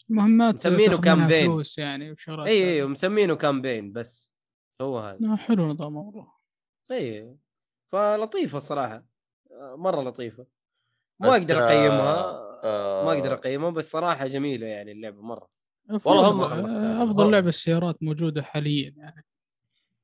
[0.09, 1.45] مهمات مسمينه campaign.
[1.45, 2.75] فلوس يعني وشغلات إي.
[2.81, 4.35] إي مسمينه campaign بس.
[4.81, 5.33] هو هذا.
[5.33, 6.33] آه، حلو نظام والله.
[6.91, 7.37] إي
[7.93, 9.05] فلطيفة الصراحة.
[9.51, 10.47] آه، مرة لطيفة.
[11.21, 12.17] ما أقدر أقيمها.
[12.65, 15.49] آه، ما أقدر أقيمها بس صراحة جميلة يعني اللعبة مرة.
[16.05, 19.25] والله أفضل هم- أفضل لعبة السيارات موجودة حاليا يعني.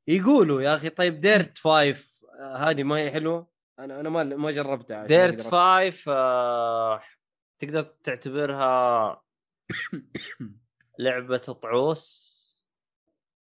[0.08, 2.20] يقولوا يا أخي طيب Dirt Five
[2.56, 3.46] هذه ما هي حلوة؟
[3.78, 7.02] أنا أنا ما ما جربتها عشان Dirt Five آه،
[7.58, 9.22] تقدر تعتبرها
[10.98, 12.36] لعبة طعوس.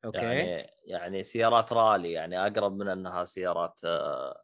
[0.05, 0.17] okay.
[0.17, 4.43] يعني يعني سيارات رالي يعني أقرب من أنها سيارات آه،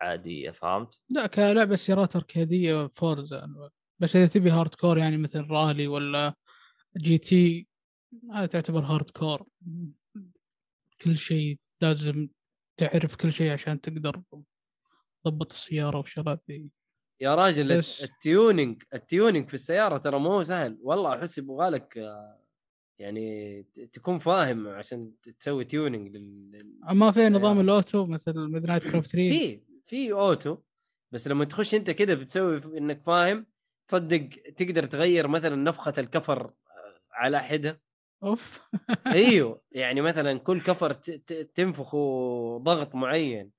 [0.00, 6.34] عادية فهمت؟ لا كلعبة سيارات اركاديه Forza بس إذا تبي hardcore يعني مثل رالي ولا
[6.96, 7.68] GT
[8.34, 9.46] هذا تعتبر hardcore
[11.00, 12.28] كل شيء لازم
[12.76, 14.22] تعرف كل شيء عشان تقدر
[15.24, 16.70] تضبط السيارة والشغلات ذي
[17.20, 20.78] يا راجل بس- ال tuning ال tuning في السيارة ترى مو هو سهل.
[20.82, 22.16] والله أحس يبغى لك
[22.98, 23.62] يعني
[23.92, 26.78] تكون فاهم عشان تسوي tuning لل...
[26.92, 27.60] ما في نظام.
[27.60, 30.56] ال auto مثل Midnight Club 3 في في auto.
[31.12, 33.46] بس لما تخش أنت كده بتسوي إنك فاهم
[33.88, 36.52] تصدق تقدر تغير مثلا نفخة الكفر آه،
[37.12, 37.82] على حدة.
[38.24, 38.68] أوف.
[39.06, 39.62] أيوه.
[39.72, 40.92] يعني مثلا كل كفر
[41.54, 41.98] تنفخه
[42.62, 43.50] ضغط معين.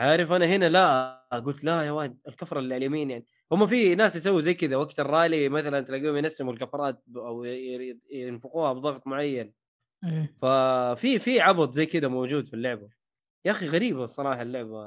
[0.00, 3.26] عارف أنا هنا لا قلت لا يا واد الكفره اللي على اليمين يعني.
[3.52, 8.00] هم في ناس يسووا زي كذا وقت الرالي مثلا تلاقيهم ينسموا الكفرات أو ي- ي-
[8.10, 9.54] ينفخوها بضغط معين.
[10.04, 10.34] إيه.
[10.42, 12.88] ففي في عبط زي كذا موجود في اللعبة.
[13.46, 14.82] يا أخي غريبه الصراحة اللعبة.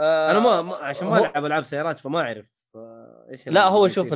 [0.00, 2.46] آه، أنا ما, ما عشان ما ألعب ألعاب سيارات فما أعرف
[2.76, 4.12] آه، إيش لا هو شوف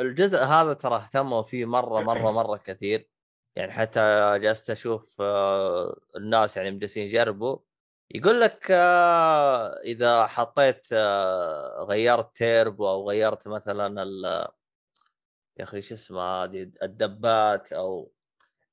[0.00, 3.08] الجزء هذا ترى اهتموا فيه مرة مرة مرة كثير.
[3.56, 4.00] يعني حتى
[4.38, 7.58] جلست أشوف آه، الناس يعني مجلسين يجربوا.
[8.14, 14.24] يقول لك آه، إذا حطيت آه، غيرت تيربو أو غيرت مثلا ال
[15.58, 18.12] يا أخي شو اسمه هذه الدبات أو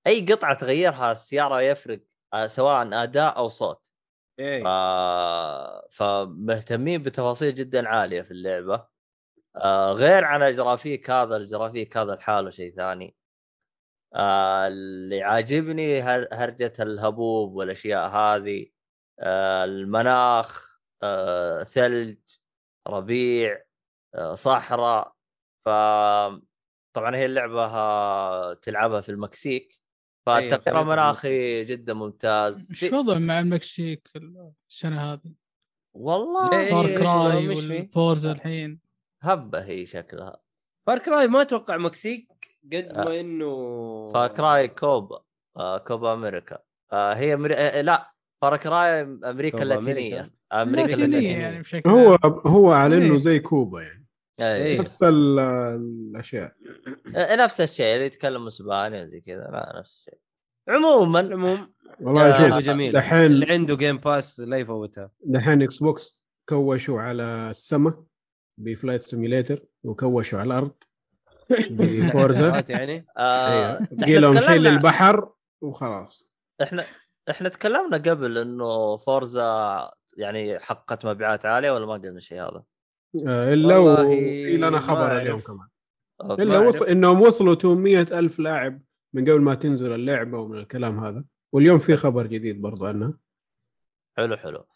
[0.07, 2.01] أي قطعة تغيرها السيارة يفرق
[2.33, 3.87] آه، سواء أداء أو صوت.
[4.39, 4.63] إيه.
[4.63, 4.67] ف...
[5.91, 8.87] فمهتمين بتفاصيل جدا عالية في اللعبة.
[9.93, 13.15] غير عن الجرافيك هذا الجرافيك هذا لحاله شيء ثاني.
[14.15, 16.27] اللي عاجبني هر...
[16.31, 18.76] هرجة الهبوب والأشياء هذه.
[19.19, 22.17] المناخ آه ثلج
[22.87, 23.63] ربيع
[24.15, 25.13] آه صحراء.
[25.65, 25.69] ف
[26.95, 29.81] طبعا هي اللعبة آه، تلعبها في المكسيك.
[30.27, 32.69] أيوة، في المناخي جدا ممتاز.
[32.69, 34.07] إيش في- وضع مع المكسيك
[34.69, 35.33] السنة هذه؟
[35.95, 38.79] والله؟ فار كراي في؟ والفورزا الحين.
[39.21, 40.41] هبة هي شكلها.
[40.87, 42.27] فار كراي ما أتوقع مكسيك
[42.65, 43.03] قد آه.
[43.05, 45.23] ما إنه فاكراي كوبا
[45.57, 46.59] آه كوبا أمريكا.
[46.91, 47.55] آه هي أمري...
[47.55, 48.13] آه لا.
[48.41, 50.31] فاراكراي أمريكا اللاتينيه أمريكا.
[50.53, 52.17] أمريكا اللاتينية يعني بشكل هو.
[52.45, 53.17] هو على إنه إيه.
[53.17, 54.07] زي كوبا يعني.
[54.39, 54.63] أي.
[54.63, 54.79] إيه.
[54.79, 56.53] نفس ال- الأشياء.
[57.15, 57.93] آه، نفس الشيء.
[57.93, 60.19] اللي يتكلم أسباني وزي كذا لا نفس الشيء.
[60.69, 62.91] عموما العموم والله آه، شوف جميل.
[62.93, 65.11] دحين اللي عنده Game Pass لا يفوتها.
[65.25, 66.19] دحين Xbox
[66.49, 68.03] كوشوا على السماء
[68.59, 70.71] ب Flight Simulator وكوشوا على الأرض
[71.71, 72.63] ب Forza.
[72.69, 73.05] يعني.
[73.17, 75.29] آه لهم شيء للبحر
[75.61, 76.27] وخلاص.
[76.61, 76.85] إحنا
[77.29, 82.63] إحنا تكلمنا قبل إنه Forza يعني حققت مبيعات عالية ولا ما قلنا شيء هذا؟
[83.27, 85.17] آه، إلا وفي لنا خبر.
[85.17, 85.67] اليوم كمان.
[86.21, 86.59] إلا.
[86.59, 88.81] وصل إنهم وصلوا 800 ألف لاعب
[89.13, 91.23] من قبل ما تنزل اللعبة ومن الكلام هذا
[91.53, 93.13] واليوم في خبر جديد برضو عنها
[94.17, 94.67] حلو حلو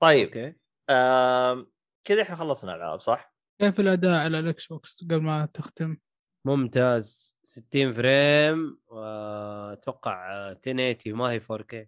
[0.00, 0.54] طيب okay
[0.90, 1.66] آم،
[2.04, 5.96] كذا إحنا خلصنا العاب صح؟ كيف الأداء على ال Xbox قبل ما تختم؟
[6.44, 7.36] ممتاز.
[7.42, 11.86] 60 frame وأتوقع 1080 ما هي 4K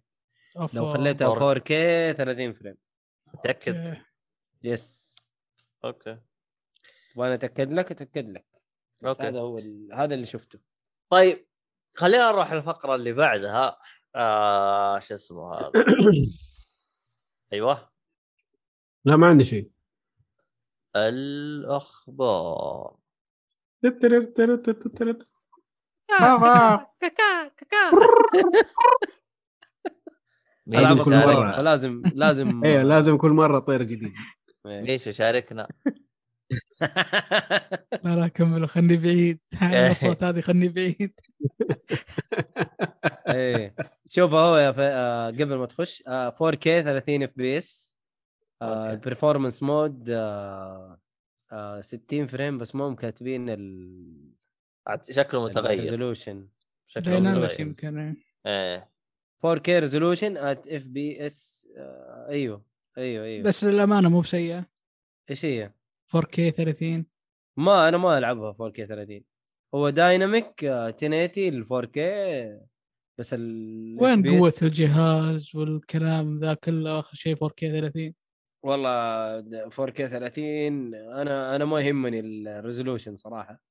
[0.57, 0.93] أوف، لو.
[0.93, 1.59] خليتها 4K.
[1.59, 1.67] 4K
[2.17, 2.75] 30 frame.
[3.33, 4.01] متأكد؟ Okay.
[4.63, 5.15] Yes
[5.85, 6.17] okay.
[7.15, 8.45] وأنا أتأكد لك أتأكد لك.
[9.01, 9.23] بس okay.
[9.23, 9.89] هذا هو ال...
[9.93, 10.59] هذا اللي شفته.
[11.09, 11.47] طيب
[11.95, 13.77] خلينا نروح الفقرة اللي بعدها.
[14.15, 15.71] آه شو اسمه هذا؟
[17.53, 17.89] أيوه.
[19.05, 19.69] لا ما عندي شيء.
[20.95, 22.97] الأخبار.
[30.67, 31.55] لازم ميشو كل شاركنا مرة.
[31.57, 34.13] فلازم لازم إيه لازم كل مرة طير جديد.
[34.65, 34.81] إيه.
[34.81, 35.67] ميشو شاركنا.
[38.03, 39.39] لا لا كملوا خلني بعيد.
[39.91, 41.19] الصوت هذه خلني بعيد.
[43.27, 43.75] إيه.
[44.07, 44.75] شوف هو يا ف...
[44.79, 47.97] آه قبل ما تخش آه 4K 30 FPS.
[48.61, 50.99] ال performance mode آه
[51.53, 54.33] آه 60 frame بس مو كاتبين ال
[55.09, 55.79] شكله متغير.
[55.79, 56.47] resolution
[56.87, 57.61] شكله متغير.
[57.61, 58.15] يمكن إيه.
[58.45, 58.89] إيه.
[59.45, 61.69] 4K resolution at FPS
[62.29, 62.65] أيوه
[62.97, 63.43] أيوه أيوه.
[63.43, 64.65] بس للأمانة مو بسيئة.
[65.29, 65.71] إيش هي؟
[66.17, 67.05] 4K 30
[67.57, 69.23] ما أنا ما ألعبها 4K 30
[69.75, 71.99] هو dynamic 1080 ال 4K
[73.19, 78.13] بس ال وين قوة الجهاز والكلام ذا كله آخر شيء 4K 30
[78.63, 83.61] والله 4K 30 أنا أنا ما يهمني ال resolution صراحة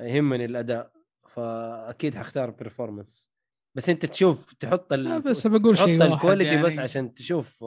[0.00, 0.92] يهمني الأداء
[1.28, 3.30] فأكيد حختار performance
[3.74, 5.22] بس أنت تشوف تحط لا ال...
[5.22, 6.66] بس بقول تحط شيء واحد ال quality يعني.
[6.66, 7.64] بس عشان تشوف.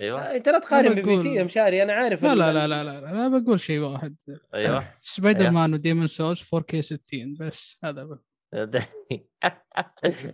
[0.00, 0.20] أيوه.
[0.36, 3.38] أنت لا تقارن ب PC يا مشاري أنا عارف لا لا لا لا لا, لا,
[3.38, 4.16] بقول شيء واحد.
[4.54, 4.94] أيوه.
[5.00, 8.22] سبايدر مان وديمون سولز 4K 60 بس هذا بقى.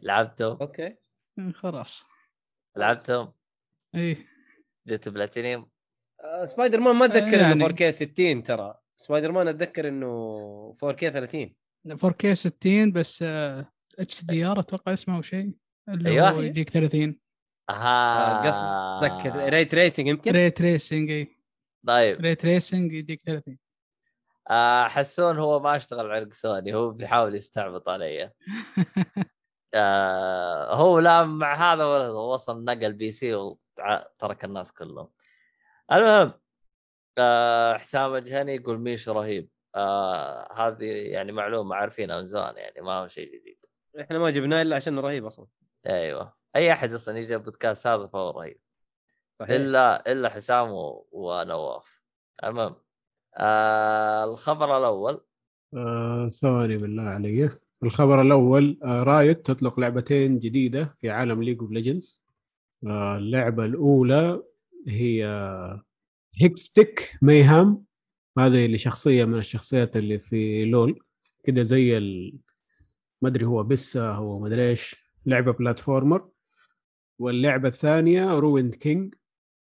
[0.03, 0.57] لعبتهم.
[0.61, 0.97] okay.
[1.39, 2.05] إيه، خلاص.
[2.77, 3.33] لعبتهم.
[3.95, 4.34] إيه.
[4.87, 5.69] جبت بلاتينيوم.
[6.21, 7.53] آه، سبايدر مان ما أتذكر يعني.
[7.53, 8.75] انه 4K 60 ترى.
[8.97, 11.55] سبايدر مان أتذكر إنه 4K 30
[11.89, 13.23] 4K 60 بس
[13.99, 15.53] اتش دي آر أتوقع اسمه أو شيء
[15.89, 16.31] اللي أيوة.
[16.31, 17.19] هو يجيك 30
[17.71, 21.37] أها قصدك ري تريسنج يمكن؟ ري تريسنج إي.
[21.87, 22.21] طيب.
[22.21, 23.59] ري تريسنج يجيك 30
[24.51, 28.31] آه حسون هو ما اشتغل عرق سوني هو بيحاول يستعبط علي.
[29.75, 33.35] آه هو لا مع هذا ولا هذا، وصل نقل بي سي
[33.81, 35.09] وترك الناس كلهم.
[35.93, 36.33] المهم
[37.19, 39.49] آه حسام الجهني يقول ميشو رهيب.
[39.75, 43.59] آه هذه يعني معلومة عارفينها من زمان يعني ما هو شيء جديد.
[44.01, 45.47] إحنا ما جبناه إلا عشان رهيب أصلا.
[45.87, 46.35] أيوه.
[46.57, 48.61] أي أحد أصلا يجي البودكاست هذا فهو رهيب.
[49.41, 49.51] صحيح.
[49.51, 52.03] إلا إلا حسام و- ونواف.
[52.45, 52.77] المهم
[53.37, 55.25] آه الخبر الأول.
[55.77, 57.51] آه ثواني بالله علي
[57.83, 62.24] الخبر الأول آه Riot تطلق لعبتين جديدة في عالم League of Legends
[62.87, 64.43] اللعبة الأولى
[64.89, 65.25] هي
[66.41, 67.85] Hextech Mayhem.
[68.39, 71.01] هذه اللي شخصية من الشخصيات اللي في لول
[71.45, 72.39] كده زي ال...
[73.23, 74.97] ما أدري هو بسه هو ما أدري إيش
[75.27, 76.29] لعبة platformer.
[77.19, 79.15] واللعبة الثانية Ruined King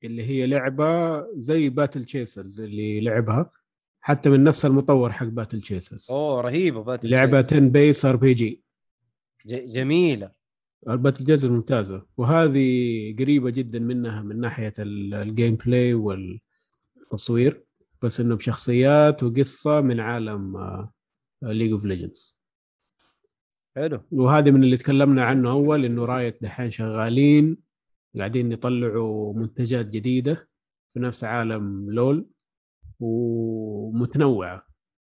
[0.04, 3.52] اللي هي لعبة زي Battle Chasers اللي لعبها
[4.02, 6.08] حتى من نفس المطور حق Battle Chasers.
[6.12, 7.64] أوه رهيبة Battle لعبة Chasers.
[7.64, 8.64] turn based RPG.
[9.46, 10.39] جميلة.
[10.90, 17.64] ال Battle Chasers ممتازه وهذه قريبة جدا منها من ناحية ال- الgameplay والتصوير
[18.02, 20.58] بس إنه بشخصيات وقصة من عالم
[21.42, 22.38] League of Legends
[23.76, 24.00] حلو.
[24.12, 27.58] وهذه من اللي تكلمنا عنه أول إنه Riot دحين شغالين
[28.18, 30.50] قاعدين يطلعوا منتجات جديدة
[30.94, 32.28] في نفس عالم لول
[33.00, 34.64] ومتنوعة.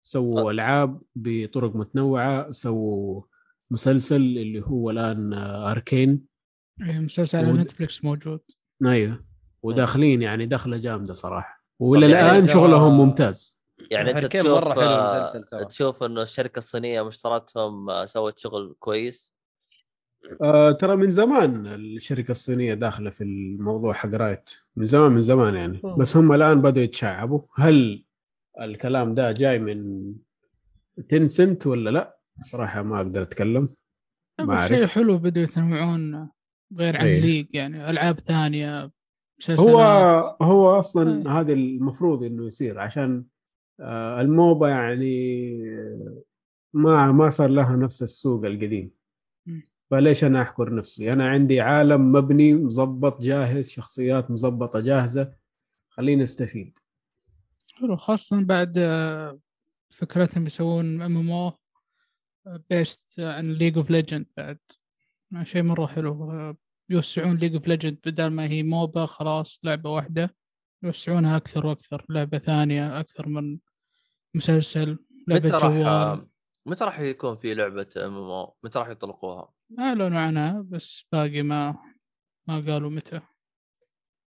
[0.02, 3.22] سووا ألعاب بطرق متنوعة سووا
[3.70, 6.26] مسلسل اللي هو الآن آه، Arcane
[6.82, 8.40] إيه، مسلسل على ود- نتفلكس موجود.
[8.86, 9.24] أيوه.
[9.62, 11.64] وداخلين يعني دخلة جامدة صراحة.
[11.78, 13.60] وإلى يعني الآن ترى- شغلهم ممتاز.
[13.90, 15.64] يعني أنت تشوف مرة حلو آه، المسلسل ترى.
[15.64, 19.34] تشوف إنه الشركة الصينية مشتراتهم آه، سوت شغل كويس؟
[20.42, 25.54] آه ترى من زمان الشركة الصينية داخلة في الموضوع حق Riot من زمان من زمان
[25.54, 25.80] يعني.
[25.84, 25.96] أوه.
[25.96, 27.40] بس هم الآن بدوا يتشعبوا.
[27.56, 28.04] هل
[28.60, 30.12] الكلام ده جاي من
[31.08, 33.68] تنسنت ولا لا؟ صراحة ما أقدر أتكلم
[34.40, 34.72] ما بس أعرف.
[34.72, 36.30] شيء حلو بدوا يتنوعون
[36.76, 37.20] غير عن إيه.
[37.20, 38.90] ليج يعني ألعاب ثانية
[39.40, 39.80] مسلسلات هو
[40.42, 41.32] هو أصلا أي.
[41.32, 43.24] هذا المفروض إنه يصير عشان
[43.80, 45.56] آه، الموبا يعني
[46.72, 48.90] ما ما صار لها نفس السوق القديم.
[49.90, 55.32] فليش أنا أحكر نفسي أنا عندي عالم مبني مظبط جاهز شخصيات مظبطة جاهزة
[55.88, 56.78] خليني أستفيد
[57.74, 59.38] حلو خاصة بعد آه،
[59.88, 64.58] فكرتهم يسوون MMO based عن League of Legends بعد.
[65.42, 66.56] شيء مرة حلو.
[66.88, 70.34] يوسعون League of Legends بدل ما هي MOBA خلاص لعبة واحدة.
[70.82, 73.58] يوسعونها أكثر وأكثر لعبة ثانية أكثر من
[74.34, 74.98] مسلسل
[75.28, 76.18] لعبة متى راح
[76.66, 81.78] متى راح يكون في لعبة MMO؟ متى راح يطلقوها؟ أعلنوا عنها بس باقي ما
[82.48, 83.20] ما قالوا متى.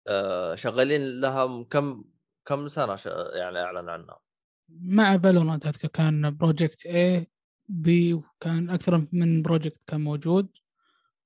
[0.09, 2.05] آه، شغالين لها كم
[2.45, 3.07] كم سنة ش...
[3.35, 4.19] يعني اعلن عنها؟
[4.69, 7.25] مع Valorant أذكر كان Project A
[7.75, 10.49] بي وكان أكثر من project كان موجود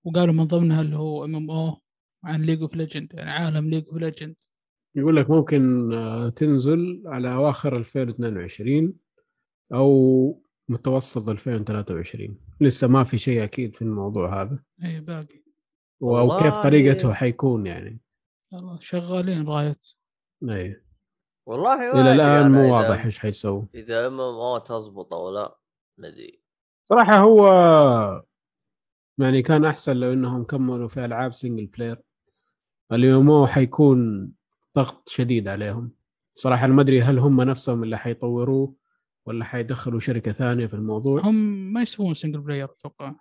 [0.04, 1.76] وقالوا من ضمنها اللي هو MMO
[2.24, 4.36] عن League of Legends يعني عالم League of Legends
[4.94, 8.94] يقول لك ممكن آه، تنزل على أواخر 2022
[9.72, 14.62] أو متوسط 2023 لسه ما في شيء أكيد في الموضوع هذا.
[14.84, 15.42] اي باقي.
[16.00, 18.00] والله- وكيف طريقته حيكون يعني.
[18.52, 19.86] يلا شغالين Riot.
[20.42, 20.82] اي
[21.46, 25.56] والله إلى الآن أنا مو واضح إيش حيسوي إذا MMO تزبط أو لا.
[25.98, 26.42] ندري
[26.84, 27.46] صراحة هو
[29.18, 32.02] يعني كان أحسن لو إنهم كملوا في ألعاب single player
[32.92, 34.30] اليوم حيكون
[34.76, 35.92] ضغط شديد عليهم.
[36.34, 38.74] صراحة ما أدري هل هم نفسهم اللي حيطوروه
[39.26, 41.20] ولا حيدخلوا شركة ثانية في الموضوع.
[41.20, 43.14] هم ما يسوون single player أتوقع.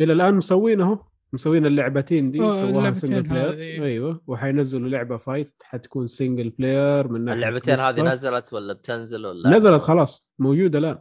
[0.00, 3.84] إلى الآن مسوينه مسوين اللعبتين دي سووها single player هذه.
[3.84, 4.22] أيوه.
[4.26, 8.02] وحينزلوا لعبة fight حتكون single player من ناحية اللعبتين هذه.
[8.02, 10.98] نزلت ولا بتنزل ولا؟ نزلت خلاص موجودة الآن.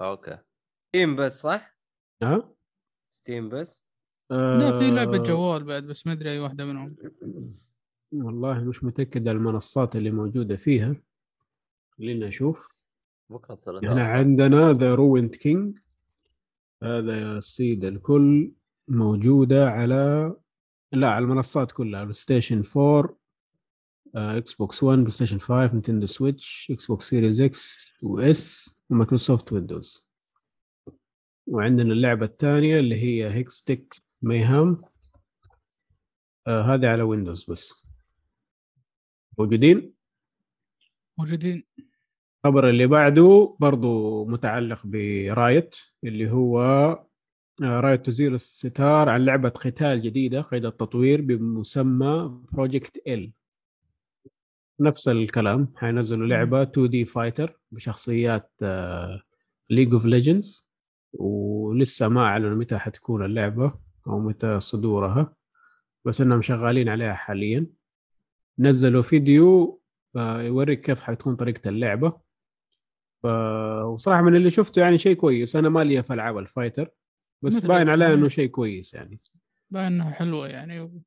[0.00, 0.38] أوكي.
[0.90, 1.76] Steam بس صح؟
[2.22, 2.54] ها
[3.10, 3.84] Steam بس
[4.30, 6.96] لا في لعبة آه، جوال بعد بس ما أدري أي واحدة منهم.
[8.12, 10.96] والله مش متأكد على المنصات اللي موجودة فيها.
[11.90, 12.74] خلينا نشوف.
[13.30, 15.78] بكرة الثلاثاء؟ عندنا The Ruined King
[16.82, 18.52] هذا يا سيد الكل
[18.88, 20.34] موجودة على
[20.92, 23.16] لا على المنصات كلها على Station 4
[24.14, 30.09] آه، Xbox 1 PlayStation 5 Nintendo Switch Xbox Series X و S و Microsoft Windows
[31.50, 34.76] وعندنا اللعبة الثانية اللي هي Hextech Mayhem
[36.46, 37.86] آه هذه على Windows بس.
[39.38, 39.92] موجودين؟
[41.18, 41.64] موجودين.
[42.44, 46.60] الخبر اللي بعده برضو متعلق ب Riot اللي هو
[47.62, 53.32] آه، Riot تزيل الستار عن لعبة قتال جديدة قيد التطوير بمسمى Project L
[54.80, 55.72] نفس الكلام.
[55.76, 58.50] حينزلوا لعبة 2D fighter بشخصيات
[59.70, 60.69] League of Legends
[61.12, 63.74] ولسه ما أعلنوا متى حتكون اللعبة
[64.06, 65.34] أو متى صدورها
[66.04, 67.66] بس إنهم شغالين عليها حاليا.
[68.58, 69.80] نزلوا فيديو
[70.16, 72.20] آه، يوريك كيف حتكون طريقة اللعبة.
[73.22, 73.26] ف...
[73.84, 75.56] وصراحة من اللي شفته يعني شيء كويس.
[75.56, 76.90] أنا مالي في ألعاب ال fighter
[77.42, 78.18] بس باين عليه الأفلام.
[78.18, 79.20] إنه شيء كويس يعني.
[79.70, 80.80] باين إنها حلوة يعني.
[80.80, 81.02] و-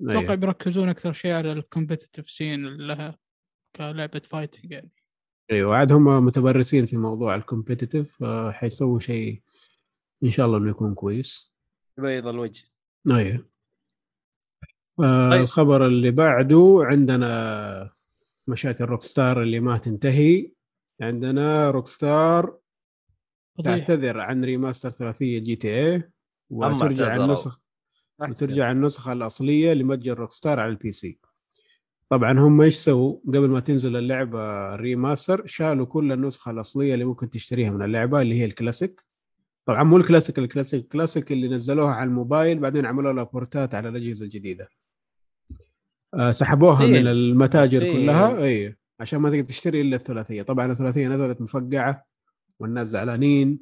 [0.00, 0.34] أتوقع.
[0.34, 3.18] بيركزون أكثر شيء على ال competitive scene لها
[3.76, 4.90] كلعبة fighting يعني.
[5.50, 9.42] أيوه عاد هم متمرسين في موضوع ال competitive حيسووا شيء
[10.24, 11.52] إن شاء الله إنه يكون كويس
[11.98, 12.64] بيض الوجه
[13.10, 13.46] أيوه
[14.98, 15.40] طيب.
[15.40, 17.90] الخبر اللي بعده عندنا
[18.46, 20.52] مشاكل Rockstar اللي ما تنتهي
[21.00, 22.58] عندنا Rockstar.
[23.64, 26.10] تعتذر عن remaster ثلاثية GTA
[26.50, 27.16] وترجع.
[27.16, 27.60] النسخ.
[28.18, 31.18] وترجع النسخة الأصلية لمتجر Rockstar على ال PC
[32.12, 37.04] طبعا هم إيش سووا قبل ما تنزل اللعبة ال remaster شالوا كل النسخة الأصلية اللي
[37.04, 39.04] ممكن تشتريها من اللعبة اللي هي الكلاسيك.
[39.66, 43.24] طبعا مو ال classic ال classic ال classic اللي نزلوها على الموبايل بعدين عملوا لها
[43.24, 44.68] بورتات على الأجهزة الجديدة.
[46.14, 46.90] آه سحبوها مسكين.
[46.92, 47.92] من المتاجر.
[47.92, 48.44] كلها.
[48.44, 50.42] اي عشان ما تقدر تشتري إلا الثلاثية.
[50.42, 52.04] طبعا الثلاثية نزلت مفقعة
[52.60, 53.58] والناس زعلانين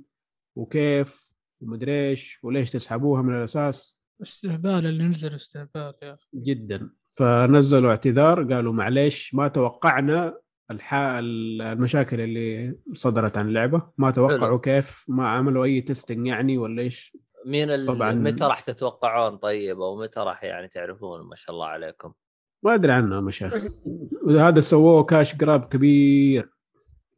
[0.56, 4.01] وكيف ومدري إيش وليش تسحبوها من الأساس.
[4.22, 6.14] استهبال اللي نزل استهبال يا.
[6.14, 6.90] أخي جدا.
[7.20, 10.38] فنزلوا اعتذار قالوا معليش ما توقعنا
[10.70, 10.94] الح...
[10.94, 14.59] المشاكل اللي صدرت عن اللعبة ما توقعوا.
[14.59, 17.16] كيف ما عملوا أي testing يعني ولا إيش
[17.47, 17.86] مين.
[17.86, 18.12] طبعاً.
[18.12, 22.12] متى راح تتوقعون طيب أو متى راح يعني تعرفون ما شاء الله عليكم
[22.62, 23.68] ما أدري عنها مشاكل
[24.22, 26.51] وهذا سووه cash grab كبير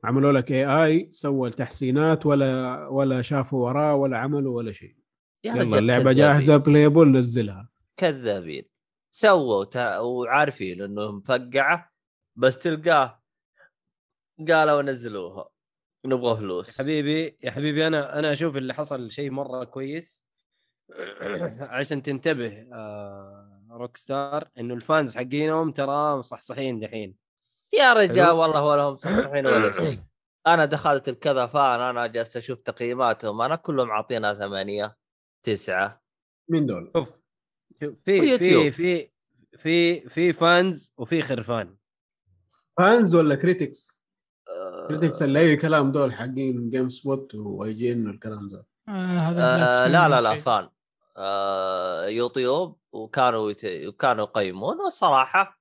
[0.05, 4.95] عملوا لك AI سوى التحسينات ولا ولا شافوا وراه ولا عملوا ولا شيء
[5.45, 6.13] يا يلا اللعبة.
[6.13, 8.72] جاهزة playable نزلها كذابين
[9.15, 9.99] سووا تا...
[9.99, 11.93] وعارفين انه مفقعه
[12.37, 13.23] بس تلقاه
[14.49, 15.49] قالوا نزلوها
[16.05, 16.79] نبغى فلوس.
[16.79, 20.27] يا حبيبي يا حبيبي أنا أنا أشوف اللي حصل شيء مرة كويس.
[21.61, 27.17] عشان تنتبه آه Rockstar إنه ال fans حقينهم ترى مصحصحين دحين.
[27.73, 28.39] يا رجال حلو.
[28.39, 30.03] والله ولا هم صحيحين ولا شيء.
[30.47, 34.97] أنا دخلت الكذا fan أنا جالس أشوف تقييماتهم أنا كلهم عاطينها ثمانية
[35.43, 36.03] تسعة.
[36.49, 37.22] مين دول؟ شوف،
[38.05, 38.39] في.
[38.39, 39.11] في في
[39.59, 41.77] في في fans وفي خرفان
[42.79, 44.03] fans ولا critics؟
[44.49, 48.67] آه، critics اللي أي كلام دول حقين GameSpot و IGN والكلام ده.
[48.89, 50.35] آه آه لا لا لا.
[50.35, 50.69] fan
[51.17, 53.65] آه يوتيوب وكانوا يت...
[53.65, 55.61] وكانوا يقيمون والصراحة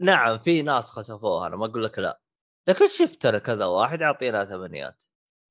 [0.00, 2.20] نعم في ناس خسفوها أنا ما أقول لك لا.
[2.68, 5.04] لكن شفت أنا كذا واحد يعطينا ثمانيات.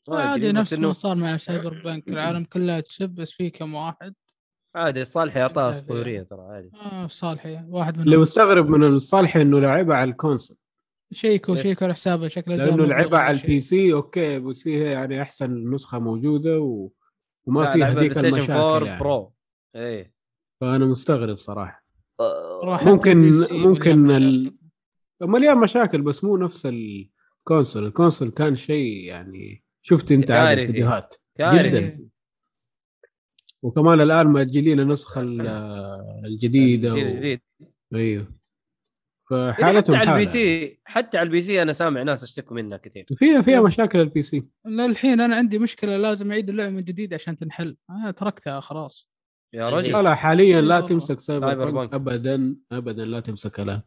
[0.09, 4.15] عادي بس نفس ما صار مع Cyberpunk العالم كلها تسب بس في كم واحد.
[4.75, 5.69] عادي صالحي اعطاها.
[5.69, 10.17] اسطوريه ترى عادي آه صالحي واحد اللي منهم مستغرب من الصالح إنه لعبها على ال
[10.17, 10.57] console
[11.13, 13.41] شيكوا شيكوا على حسابه شكله لأنه لعبها على.
[13.41, 16.89] ال PC أوكي بس هي يعني أحسن نسخة موجودة و...
[17.45, 18.99] وما لعبة هذيك Station 4 المشاكل يعني.
[19.03, 19.33] bro
[19.75, 20.13] إيه
[20.61, 21.83] فأنا مستغرب صراحة
[22.63, 25.31] راح ممكن- سي ممكن مليان ال- مشاكل.
[25.31, 30.47] مليان مشاكل بس مو نفس ال console ال console كان شيء يعني شفت أنت عاد
[30.47, 30.61] كارثي.
[30.61, 32.09] الفيديوهات كارثي.
[33.63, 35.47] وكمان الآن مأجلين النسخة ال-
[36.25, 37.07] الجديدة الجيل و...
[37.07, 37.41] الجديد.
[37.95, 38.41] أيوه.
[39.25, 40.79] حتى فحالتهم على ال PC.
[40.85, 43.05] حتى على ال PC أنا سامع ناس أشتكوا منها كثير.
[43.17, 44.43] فيها فيها مشاكل ال PC.
[44.65, 47.77] للحين أنا عندي مشكلة لازم أعيد اللعبة من جديد عشان تنحل.
[47.89, 49.09] أنا تركتها خلاص.
[49.53, 49.69] يا.
[49.69, 49.93] رجل.
[49.93, 50.81] لا لا حاليا لا.
[50.81, 51.93] تمسك Cyberpunk.
[51.93, 53.81] ابدا ابدا لا تمسكها لا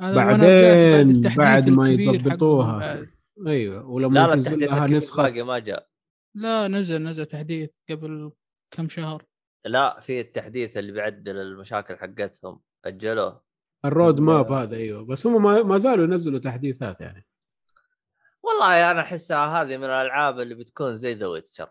[0.00, 3.06] بعدين بعد ما يظبطوها.
[3.46, 5.22] أيوه ولما لا لا تنزل لها نسخة.
[5.22, 5.88] باقي ما جاء.
[6.36, 8.30] لا نزل نزل تحديث قبل
[8.70, 9.22] كم شهر؟
[9.64, 12.60] لا في التحديث اللي بيعدل المشاكل حقتهم.
[12.84, 13.42] أجلوه.
[13.84, 15.04] ال road ال- map هذا أيوه.
[15.04, 17.26] بس هم ما- ما زالوا ينزلوا تحديثات يعني.
[18.42, 21.68] والله أنا احسها هذه من الألعاب اللي بتكون زي The Witcher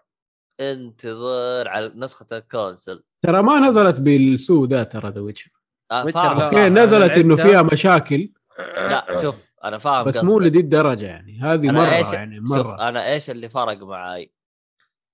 [0.60, 3.04] انتظر على نسخة ال console.
[3.22, 5.52] ترى ما نزلت بالسوء ذا ترى The Witcher.
[5.92, 7.36] أوكي نزلت إنه.
[7.36, 8.32] فيها مشاكل.
[8.78, 10.40] لا شوف أنا فاهم بس مو.
[10.40, 11.40] لذي الدرجة يعني.
[11.40, 14.32] هذه مرة إيش- يعني شوف مره أنا إيش اللي فرق معاي؟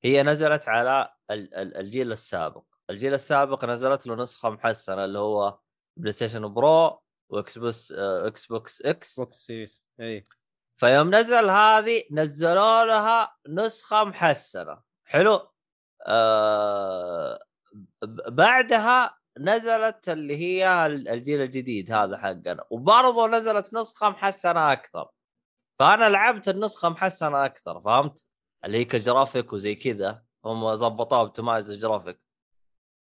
[0.03, 2.63] هي نزلت على الجيل السابق.
[2.89, 5.59] الجيل السابق نزلت له نسخة محسنة اللي هو
[5.97, 10.23] PlayStation Pro و Xbox آه، Xbox Xbox Series اي
[10.77, 14.81] فيوم نزل هذه نزلوا لها نسخة محسنة.
[15.05, 15.47] حلو.
[16.07, 17.43] آه
[18.27, 22.65] بعدها نزلت اللي هي ال- الجيل الجديد هذا حقنا.
[22.69, 25.09] وبرضه نزلت نسخة محسنة أكثر.
[25.79, 28.25] فأنا لعبت النسخة محسنة أكثر فهمت؟
[28.65, 30.23] اللي هي كجرافيك وزي كذا.
[30.45, 32.21] هم ظبطوها optimize ال graphic.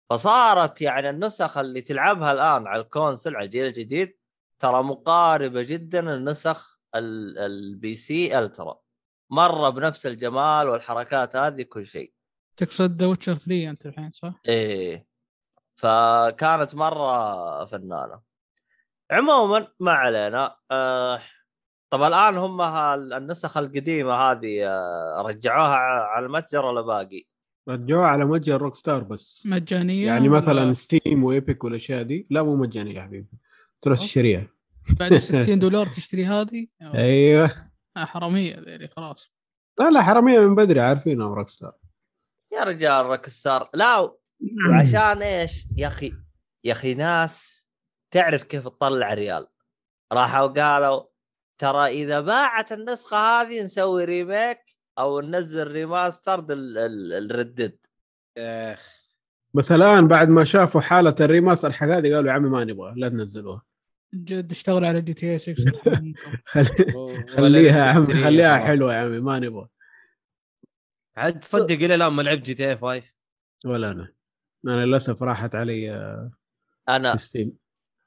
[0.09, 4.17] فصارت يعني النسخ اللي تلعبها الآن على ال console على الجيل الجديد
[4.59, 8.79] ترى مقاربة جدا لنسخ ال- ال PC ultra
[9.29, 12.13] مرة بنفس الجمال والحركات هذه كل شيء.
[12.57, 15.07] تقصد The Witcher 3 أنت الحين صح؟ إيه.
[15.75, 18.21] فكانت مرة فنانة.
[19.11, 20.55] عموما ما علينا.
[20.71, 21.21] آه
[21.89, 22.61] طب الآن هم
[23.13, 25.75] النسخ القديمة هذه آه رجعوها
[26.05, 27.23] على المتجر ولا باقي؟
[27.69, 29.43] رجعوها على متجر Rockstar بس.
[29.45, 32.27] مجانية يعني مثلا ولا Steam و Epic والأشياء دي.
[32.29, 33.27] لا مو مجانية يا حبيبي.
[33.81, 34.47] تروح تشتريها.
[34.99, 37.51] بعد 60 دولار تشتري هذه؟ أيوه.
[37.97, 39.33] آه، حرامية ذيلي خلاص.
[39.79, 41.73] لا لا حرامية من بدري عارفينها Rockstar.
[42.53, 44.11] يا رجال Rockstar لا
[44.69, 46.13] وعشان إيش؟ يا أخي
[46.63, 47.65] يا أخي ناس
[48.13, 49.47] تعرف كيف تطلع ريال.
[50.13, 51.03] راحوا قالوا
[51.57, 54.59] ترى إذا باعت النسخة هذه نسوي remake
[54.99, 57.77] أو ننزل remaster ال Red Dead
[58.37, 59.05] إخ.
[59.53, 62.93] بس الآن بعد ما شافوا حالة ال remaster حق هذه قالوا يا عمي ما نبغى
[62.97, 63.61] لا تنزلوها.
[64.13, 65.55] جد اشتغل على GTA 6
[66.45, 69.67] خلي- خليها يا عمي خليها حلوة يا عمي ما نبغى
[71.17, 73.03] عاد تصدق إلى الآن ما لعبت GTA 5
[73.65, 74.13] ولا أنا.
[74.67, 76.31] أنا للأسف راحت علي آه،
[76.89, 77.57] أنا Steam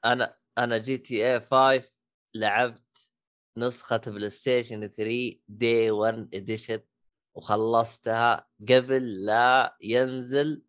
[0.05, 1.83] أنا أنا GTA 5
[2.35, 2.83] لعبت
[3.57, 6.79] نسخة PlayStation 3 day 1 edition
[7.35, 10.63] وخلصتها قبل لا ينزل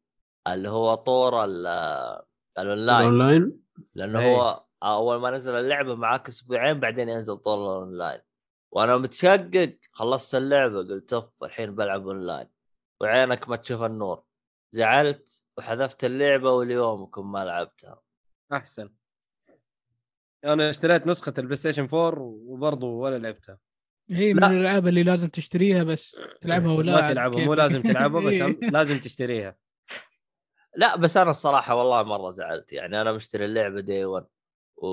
[0.47, 1.67] اللي هو طور ال-
[2.59, 3.05] ال online.
[3.07, 3.61] online
[3.95, 4.37] لأنه إيه.
[4.37, 8.21] هو أول ما نزل اللعبة معاك أسبوعين بعدين ينزل طور الأونلاين.
[8.73, 12.49] وأنا متشقق خلصت اللعبة قلت أوف الحين بلعب أونلاين.
[13.01, 14.25] وعينك ما تشوف النور.
[14.73, 18.03] زعلت وحذفت اللعبة واليومكم ما لعبتها.
[18.53, 18.91] أحسن.
[20.45, 23.59] أنا اشتريت نسخة ال PlayStation 4 وبرضه ولا لعبتها.
[24.11, 24.47] هي من لا.
[24.47, 28.71] الألعاب اللي لازم تشتريها بس تلعبها ولا ما تلعبها مو لازم تلعبها بس إيه.
[28.71, 29.57] لازم تشتريها.
[30.77, 32.73] لا بس أنا الصراحة والله مرة زعلت.
[32.73, 34.27] يعني أنا مشتري اللعبة day 1
[34.77, 34.87] و...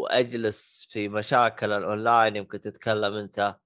[0.00, 3.56] وأجلس في مشاكل الأونلاين يمكن تتكلم أنت.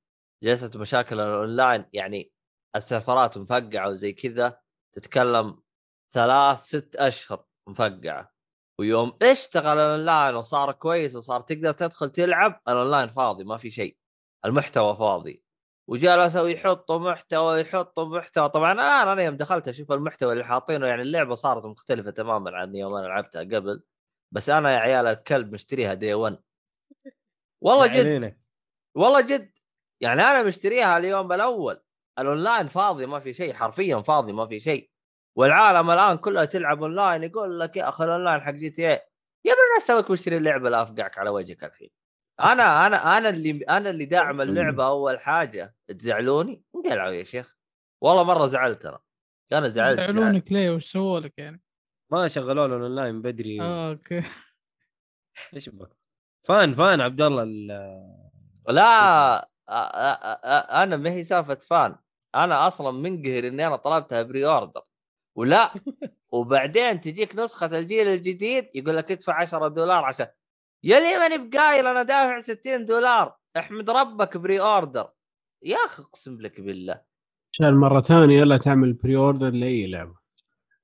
[0.42, 2.32] جلست مشاكل الأونلاين يعني
[2.76, 4.58] السيرفرات مفقعة وزي كذا
[4.92, 5.62] تتكلم
[6.10, 8.31] ثلاث ست أشهر مفقعة.
[8.82, 13.96] ويوم اشتغل الأونلاين؟ وصار كويس وصار تقدر تدخل تلعب الأونلاين فاضي ما في شيء.
[14.44, 15.44] المحتوى فاضي.
[15.88, 18.48] وجلسوا يحطوا محتوى يحطوا محتوى.
[18.48, 22.76] طبعا الآن أنا يوم دخلت أشوف المحتوى اللي حاطينه يعني اللعبة صارت مختلفة تماما عن
[22.76, 23.82] يوم أنا لعبتها قبل.
[24.32, 26.38] بس أنا يا عيال الكلب مشتريها day 1
[27.62, 28.38] والله جد.
[28.96, 29.52] والله جد.
[30.00, 31.82] يعني أنا مشتريها اليوم الأول.
[32.18, 33.54] الأونلاين فاضي ما في شيء.
[33.54, 34.91] حرفيا فاضي ما في شيء.
[35.36, 39.00] والعالم الآن كلها تلعب اونلاين يقول لك يا أخي الاونلاين حق GTA
[39.44, 41.90] يا ابني إيش سويك مشتري اللعبة لا أفقعك على وجهك الحين.
[42.40, 45.74] أنا أنا أنا اللي أنا اللي داعم اللعبة أول حاجة.
[45.88, 47.56] تزعلوني؟ انقلعوا يا شيخ.
[48.00, 48.98] والله مرة زعلت أنا
[49.52, 50.10] أنا زعلت زعلت.
[50.10, 51.62] يزعلونك ليه؟ وش سووا لك يعني؟
[52.12, 53.60] ما شغلوا له الاونلاين بدري.
[53.60, 54.22] آه okay.
[55.54, 55.96] إيش بك؟
[56.48, 58.18] fan fan عبد الله ال-
[58.68, 59.48] لا
[60.82, 61.96] أنا ما هي سالفة fan.
[62.34, 64.82] أنا أصلا منقهر إني أنا طلبتها pre-order
[65.34, 65.74] ولا.
[66.32, 70.26] وبعدين تجيك نسخة الجيل الجديد يقول لك ادفع 10 دولار عشان.
[70.84, 75.08] يا لي ماني بقايل أنا دافع 60 دولار؟ احمد ربك pre-order.
[75.62, 77.00] يا أخي اقسم لك بالله.
[77.52, 80.22] عشان مرة ثانية لا تعمل pre-order لأي لعبة.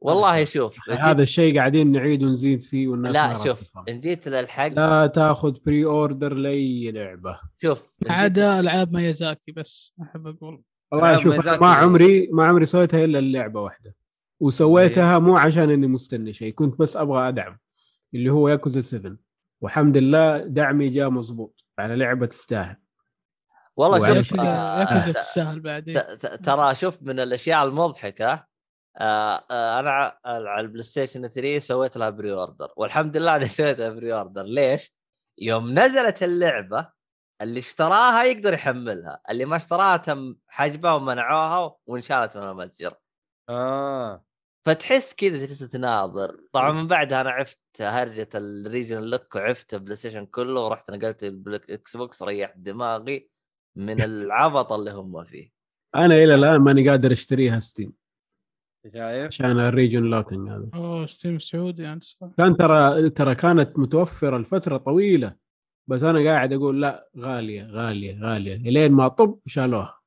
[0.01, 3.79] والله شوف هذا الشيء قاعدين نعيد ونزيد فيه والناس لا شوف.
[3.89, 4.67] ان جيت للحق.
[4.67, 7.41] لا تاخذ pre-order لأي لعبة.
[7.63, 10.63] شوف عدا ألعاب ميازاكي بس أحب أقول.
[10.93, 11.47] والله شوف.
[11.47, 13.95] ما عمري ما عمري سويتها إلا اللعبة واحدة.
[14.41, 17.59] وسويتها مو عشان إني مستني شيء كنت بس أبغى أدعم
[18.15, 19.17] اللي هو ياكوزا 7
[19.61, 22.77] والحمد لله دعمي جاء مزبوط على لعبة تستاهل.
[23.77, 26.01] والله شوف آه، ياكوزا ت- تستاهل بعدين.
[26.45, 28.47] ترى شوف من الأشياء المضحكة
[29.01, 34.43] آه آه أنا على ال PlayStation 3 سويت لها pre-order والحمد لله اني سويتها pre-order
[34.43, 34.95] ليش؟
[35.39, 36.89] يوم نزلت اللعبة
[37.43, 42.93] اللي اشتراها يقدر يحملها اللي ما اشتراها تم حجبها ومنعوها وانشالت من المتجر.
[43.49, 44.25] آه.
[44.69, 46.37] فتحس كذا تجلس تناظر.
[46.53, 51.25] طبعا من بعدها أنا عفت هرجة ال region lock وعفت ال PlayStation كله ورحت نقلت
[51.25, 53.29] ال Xbox ريحت دماغي
[53.77, 55.51] من العبط اللي هم فيه.
[55.95, 57.93] أنا إلى الآن ماني قادر أشتريها Steam
[58.95, 60.71] شايف؟ عشان ال region locking هذا.
[60.75, 62.29] أوه Steam سعودي يعني صح.
[62.39, 65.35] كان ترى ترى كانت متوفرة لفترة طويلة
[65.91, 68.55] بس أنا قاعد أقول لا غالية غالية غالية.
[68.57, 69.99] إلين ما طب شالوها.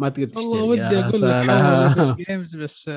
[0.00, 0.44] ما تقدر تشتري.
[0.44, 1.50] والله ودي أقول لك.
[1.50, 2.90] حول Game Pass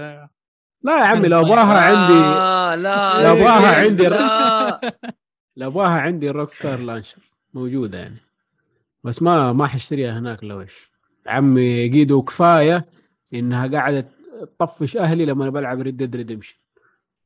[0.84, 2.20] لا يا عمي لو ابغاها عندي.
[2.20, 3.22] آه لا.
[3.24, 4.04] لا أبغاها يا عندي.
[4.08, 4.82] لا.
[5.58, 7.18] لو ابغاها عندي ال Rockstar Launcher
[7.54, 8.18] موجودة يعني.
[9.04, 10.92] بس ما ما حاشتريها هناك لو إيش
[11.28, 12.86] عمي قيدو كفاية
[13.34, 14.06] إنها قاعدة
[14.60, 16.56] تطفش أهلي لما بلعب Red Dead Redemption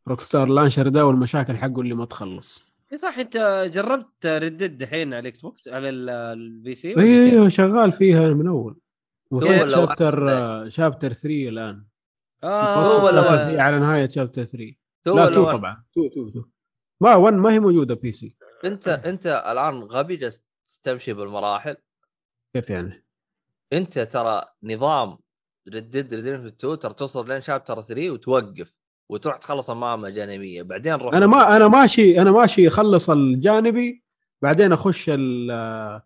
[0.08, 2.64] Rockstar Launcher ده والمشاكل حقه اللي ما تخلص.
[2.92, 7.50] إيه صح أنت جربت Red Dead الحين على ال Xbox؟ على ال- ال PC؟ أيوه
[7.50, 8.78] شغال فيها من أول.
[9.32, 10.70] وصلت ولا chapter.
[10.70, 11.84] chapter 3 الآن.
[12.44, 13.12] آه.
[13.12, 15.58] 3 على نهاية chapter 3 تو لا ولا 2 واحد.
[15.58, 15.84] طبعا.
[15.92, 16.46] 2 2 2
[17.02, 18.36] ما 1 ما هي موجودة PC
[18.66, 20.44] انت انت الآن غبي جالس
[20.84, 21.76] تمشي بالمراحل.
[22.56, 23.06] كيف يعني؟
[23.74, 25.18] انت ترى نظام
[25.70, 28.78] Red Dead Redemption 2 ترى توصل لين chapter 3 وتوقف
[29.12, 30.62] وتروح تخلص المهمه جانبية.
[30.62, 34.04] بعدين روح أنا ما أنا ماشي أنا ماشي أخلص الجانبي
[34.42, 36.02] بعدين أخش ال-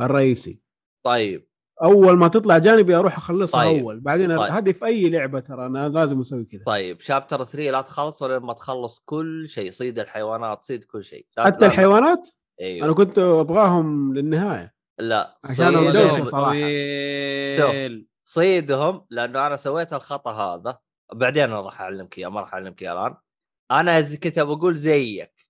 [0.00, 0.60] الرئيسي.
[1.04, 1.49] طيب.
[1.82, 3.82] أول ما تطلع جانبي أروح أخلصها طيب.
[3.82, 4.00] أول.
[4.00, 4.52] بعدين طيب.
[4.52, 6.64] هذه في أي لعبة ترى أنا لازم أسوي كذا.
[6.66, 9.70] طيب شابتر 3 لا تخلص ولا ما تخلص كل شيء.
[9.70, 11.26] صيد الحيوانات صيد كل شيء.
[11.38, 12.28] حتى الحيوانات؟
[12.60, 12.86] أيوه.
[12.86, 14.74] أنا كنت أبغاهم للنهاية.
[14.98, 16.50] لا عشان صراحة.
[16.50, 20.78] طويل صيدهم لأنه أنا سويت الخطأ هذا.
[21.14, 23.16] بعدين أنا راح أعلمك إياه ما راح أعلمك إياه الآن.
[23.70, 25.46] أنا كنت بقول زيك.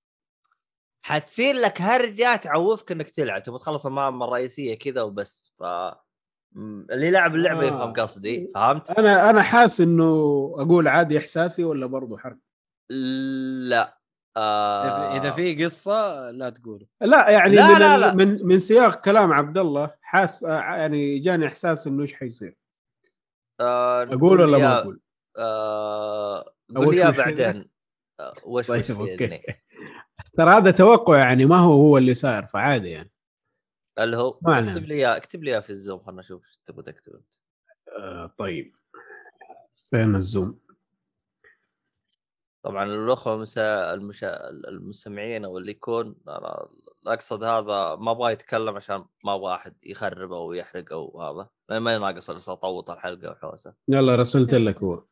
[1.03, 3.43] حتصير لك هرجه تعوفك إنك تلعب.
[3.43, 5.65] تبغى تخلص المهام الرئيسية كذا وبس ف
[6.57, 7.65] اللي لعب اللعبة آه.
[7.65, 10.05] يفهم قصدي فهمت؟ أنا أنا حاس إنه
[10.57, 12.37] أقول عادي إحساسي ولا برضو حرق
[13.69, 14.01] لا
[14.37, 15.17] آه...
[15.17, 18.15] إذا في قصة لا تقول لا يعني لا، من لا، لا.
[18.15, 22.57] من من سياق كلام عبد الله حاس آه، يعني جاني إحساس إنه إيش حيصير
[23.61, 24.03] آه...
[24.03, 25.01] أقول ولا ما أقول؟
[25.39, 26.53] آه...
[26.77, 27.71] قول يا؟ بعدين
[28.21, 29.43] آه، وش طيب وش أوكي فيني؟
[30.37, 33.11] ترى هذا توقع يعني ما هو هو اللي صاير فعادي يعني
[34.05, 34.29] اللي هو.
[34.47, 37.33] اكتب لي إياه اكتب لي إياه في الزوم خلنا نشوف إيش تبغى تكتب أنت
[37.99, 38.77] آه طيب
[39.91, 40.61] فين الزوم؟
[42.63, 43.95] طبعا الأخوة المسا...
[43.95, 44.51] المشا...
[44.51, 46.69] المستمعين أو اللي يكون أنا
[47.07, 51.95] أقصد هذا ما أبغى يتكلم عشان ما أبغى احد يخرب أو يحرق أو هذا ما
[51.95, 55.05] يناقص لسه طوط الحلقة وحوسة يلا رسلت لك هو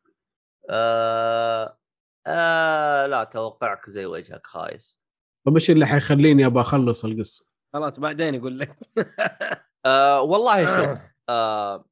[0.70, 1.78] آه...
[2.26, 3.06] آه...
[3.06, 5.00] لا توقعك زي وجهك خايس
[5.44, 8.76] طب إيش اللي حيخليني أبغى أخلص القصة؟ خلاص بعدين يقول لك.
[9.86, 10.22] آه...
[10.22, 11.84] والله شوف آه...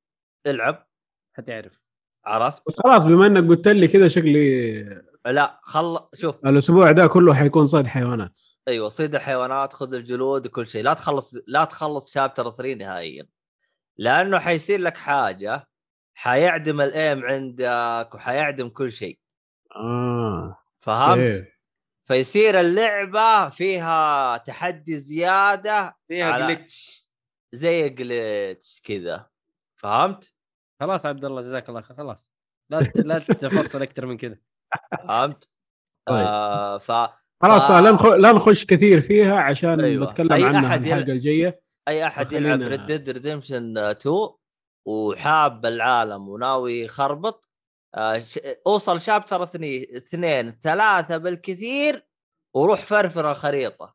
[0.46, 0.86] العب.
[1.32, 1.80] حتعرف.
[2.26, 4.82] عرفت؟ بس خلاص بما انك قلت لي كذا شكلي
[5.26, 6.46] لا خل شوف.
[6.46, 8.40] الأسبوع ده كله حيكون صيد حيوانات.
[8.68, 10.82] أيوه صيد الحيوانات خذ الجلود وكل شيء.
[10.82, 13.26] لا تخلص لا تخلص شابتر 3 نهائيا.
[13.96, 15.68] لأنه حيصير لك حاجة
[16.14, 19.18] حيعدم الأيم عندك وحيعدم كل شيء.
[19.76, 21.55] آه فهمت؟ إيه.
[22.08, 27.06] فيصير اللعبة فيها تحدي زيادة فيها glitch
[27.54, 29.26] زي glitch كذا
[29.80, 30.34] فهمت؟
[30.80, 32.32] خلاص عبد الله جزاك الله خير خلاص
[32.70, 34.36] لا لا تفصل أكثر من كذا
[35.08, 35.48] فهمت؟
[36.08, 36.26] طيب.
[36.26, 36.92] آه ف
[37.42, 38.06] خلاص ف- لا نخ...
[38.06, 40.06] لا نخش كثير فيها عشان أيوة.
[40.06, 44.16] بتكلم أي عنها أحد يل- الحلقة الجاية أي أحد يلعب Red Dead Redemption 2
[44.86, 47.45] وحاب العالم وناوي يخربط آه،
[48.66, 52.06] اوصل chapter اثنين اثنين ثلاثة بالكثير
[52.54, 53.94] وروح فرفر الخريطة.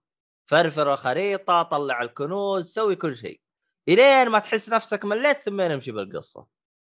[0.49, 3.41] فرفر الخريطة طلع الكنوز سوي كل شيء.
[3.90, 6.48] إلين ما تحس نفسك مليت ثم نمشي بالقصة.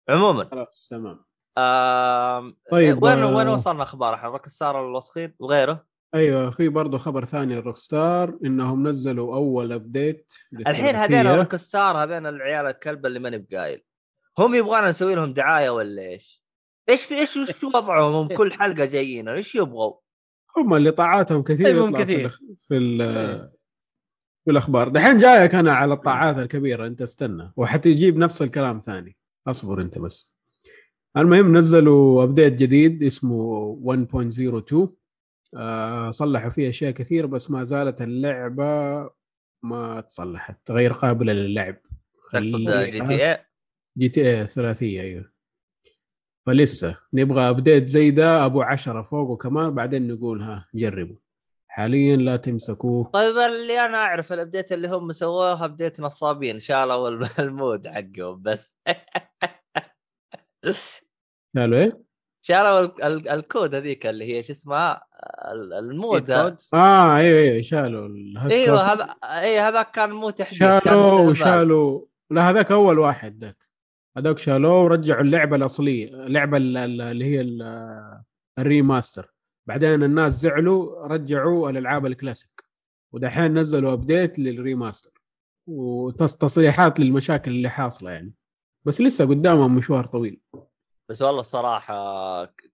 [0.10, 0.50] عموما.
[0.52, 1.26] خلاص تمام.
[1.58, 2.58] آم...
[2.72, 5.86] طيب، وين آه، وين وصلنا أخبار إحنا؟ Rockstar الوسخين؟ وغيره؟
[6.16, 12.04] أيوه في برضه خبر ثاني ال Rockstar إنهم نزلوا أول update الحين هذين روك star
[12.04, 13.84] هذين العيال الكلب اللي ماني بقايل.
[14.40, 16.41] هم يبغانا نسوي لهم دعاية ولا إيش؟
[16.90, 19.94] إيش إيش إيش وضعهم؟ هم كل حلقة جايين إيش يبغوا؟
[20.58, 22.20] هم اللي طلعاتهم كثير طيب، يطلع في, كثير.
[22.20, 22.40] الأخ...
[22.68, 23.00] في ال...
[24.46, 24.90] في الأخبار.
[24.90, 27.52] دحين جايك أنا على الطلعات الكبيرة أنت استنى.
[27.58, 29.18] وحتجيب نفس الكلام ثاني.
[29.48, 30.32] أصبر أنت بس.
[31.18, 33.76] المهم نزلوا update جديد اسمه
[34.74, 34.88] 1.02
[35.56, 39.10] آه صلحوا فيه أشياء كثير بس ما زالت اللعبة
[39.64, 41.76] ما تصلحت غير قابلة للعب.
[42.32, 43.46] تقصد جي تي اي؟
[43.98, 45.32] جي تي اي الثلاثيه أيوه.
[46.46, 51.16] فلسه نبغى update زي ده أبو عشرة فوقه كمان بعدين نقول ها جربوا
[51.68, 57.10] حاليا لا تمسكوه طيب اللي أنا أعرف ال update اللي هم سووه update نصابين شالوا
[57.10, 58.76] الم- ال mod حقهم بس
[61.56, 62.02] قالوا إيه؟
[62.42, 65.02] شالوا ال- ال- الكود هذيك اللي هي شو اسمها
[65.52, 66.32] ال- ال mod.
[66.32, 66.58] آه
[67.16, 68.10] أيوه أيوه شالوا
[68.52, 68.82] أيوه.
[68.94, 71.30] هذا اي هذا كان مو شالوه استهبال.
[71.30, 73.71] وشالوا لا هذاك أول واحد ذاك
[74.18, 78.24] هذاك شالوه ورجعوا اللعبة الأصلية اللعبة ال- ال- اللي هي ال-
[78.60, 79.34] ال remaster.
[79.68, 82.64] بعدين الناس زعلوا رجعوا الألعاب الكلاسيك.
[83.14, 85.12] ودحين نزلوا update لل remaster.
[85.68, 88.34] وتصريحات للمشاكل اللي حاصلة يعني.
[88.86, 90.42] بس لسه قدامهم مشوار طويل.
[91.10, 91.96] بس والله الصراحة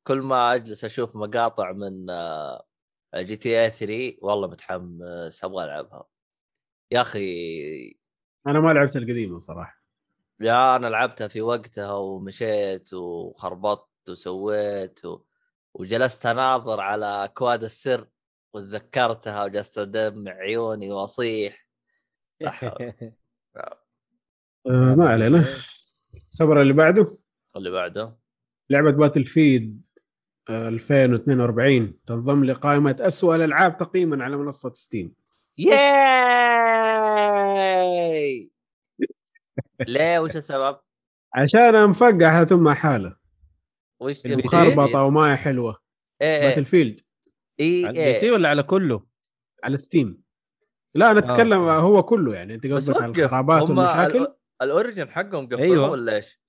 [0.04, 2.64] كل ما أجلس أشوف مقاطع من آه،
[3.16, 6.06] GTA 3 والله متحمس أبغى ألعبها.
[6.92, 7.98] يا أخي
[8.48, 9.77] أنا ما لعبت القديمة صراحة.
[10.40, 15.22] يا أنا لعبتها في وقتها ومشيت وخربطت وسويت و...
[15.74, 18.08] وجلست أناظر على أكواد السر
[18.54, 21.68] وتذكرتها وجلست أدمع عيوني وأصيح.
[24.68, 25.46] آه ما علينا.
[26.34, 27.18] الخبر اللي بعده؟
[27.56, 28.18] اللي بعده؟
[28.70, 29.88] لعبة Battlefield
[30.50, 35.14] 2042 تنضم لقائمة أسوأ الألعاب تقييما على منصة Steam
[35.58, 35.78] ياي
[39.80, 40.78] ليه وش السبب؟
[41.36, 43.16] عشان مفقع حتم حاله
[44.02, 45.78] وش ال PC؟ مخربطه ومايه حلوة.
[46.22, 47.00] إيه Battle إيه field
[47.60, 49.06] إيه على ال PC ولا على كله؟
[49.64, 50.24] على Steam
[50.96, 51.80] لا أنا أتكلم آه.
[51.80, 52.56] هو كله يعني.
[52.56, 55.90] أنت قصدك على الخرابات والمشاكل؟ ال- ال Origin حقهم قفلوه أيوة.
[55.90, 56.42] ولا إيش؟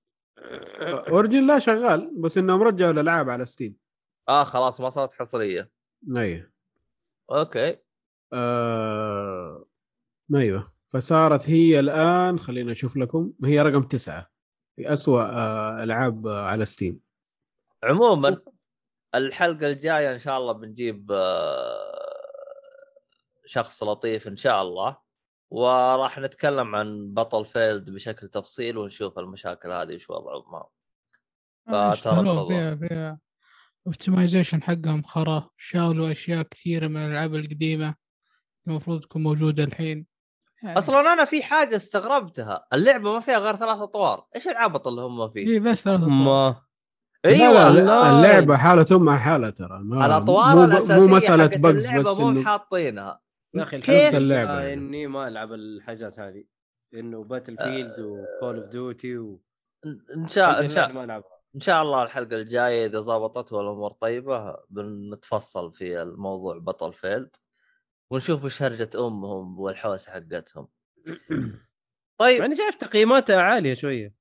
[1.09, 2.13] Origin لا شغال.
[2.21, 3.77] بس إنهم رجعوا الألعاب على Steam
[4.29, 5.71] آه خلاص ما صارت حصرية.
[6.17, 6.51] أيوه.
[7.31, 7.77] okay.
[8.33, 9.63] آه...
[10.35, 10.73] أيوه.
[10.89, 14.31] فصارت هي الآن خلينا أشوف لكم هي رقم تسعة
[14.77, 17.01] في اسوء آه ألعاب آه على Steam
[17.83, 18.41] عموما
[19.15, 22.09] الحلقة الجاية إن شاء الله بنجيب آه،
[23.47, 24.97] شخص لطيف إن شاء الله
[25.51, 30.53] وراح نتكلم عن Battlefield بشكل تفصيل ونشوف المشاكل هذه وش وضعهم.
[30.53, 30.71] معه
[31.69, 32.49] آه، اشتغلوا فترقبوا.
[32.49, 33.19] فيها فيها
[33.87, 35.51] optimization حقهم خرا.
[35.57, 37.95] شالوا أشياء كثيرة من الألعاب القديمة
[38.67, 40.07] المفروض تكون موجودة الحين.
[40.63, 45.01] يعني أصلا أنا في حاجة استغربتها اللعبة ما فيها غير ثلاث أطوار إيش العبط اللي
[45.01, 46.13] هم فيه في بس ثلاث أطوار.
[46.13, 46.63] ما
[47.25, 48.19] أيوه لا لا والله.
[48.19, 52.43] اللعبة حالة مع حالة ترى ما الأطوار مو, الأساسية مو مسألة بجز اللعبة بس مو
[52.43, 53.21] حاطينها
[53.55, 54.73] يا أخي كيف؟ لله يعني.
[54.73, 56.45] اني ما ألعب الحاجات هذه
[56.95, 59.41] إنه باتل فيلد وكول اوف ديوتي و...
[60.17, 64.57] ان شاء إن شاء ما ألعبها إن شاء الله الحلقة الجاية إذا ضبطت والأمور طيبة
[64.71, 67.37] بنتفصل في الموضوع بطل فيلد
[68.11, 70.69] ونشوف وش هرجة أمهم والحوسة حقتهم.
[72.21, 72.41] طيب.
[72.41, 74.15] يعني شايف تقييماتها عالية شوية.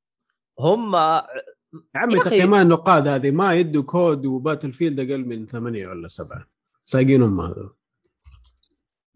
[0.60, 2.20] هم عمي.
[2.26, 6.48] تقييمات النقاد هذه ما يدوا كود و Battlefield أقل من ثمانية ولا سبعة.
[6.84, 7.70] سايقين هم هذا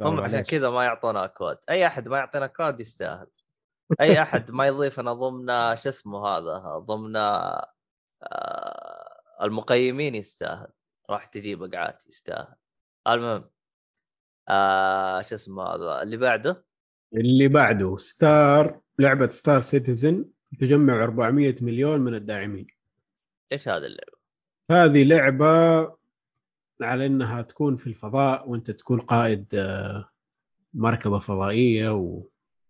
[0.01, 0.41] هم عشان.
[0.41, 1.57] كذا ما يعطونا كود.
[1.69, 3.27] أي أحد ما يعطينا كود يستاهل.
[4.01, 7.67] أي أحد ما يضيفنا ضمن شو اسمه هذا ضمن آه،
[9.41, 10.67] المقيمين يستاهل.
[11.09, 12.55] راح تجي بقعات يستاهل.
[13.07, 13.49] المهم.
[14.51, 16.65] آه شو اسمه هذا اللي بعده؟
[17.13, 20.25] اللي بعده ستار لعبة ستار سيتيزن
[20.59, 22.67] تجمع 400 مليون من الداعمين.
[23.51, 24.21] إيش هذا اللعبة؟
[24.71, 25.81] هذه لعبة
[26.81, 30.09] على إنها تكون في الفضاء وأنت تكون قائد آه،
[30.73, 32.27] مركبة فضائية و...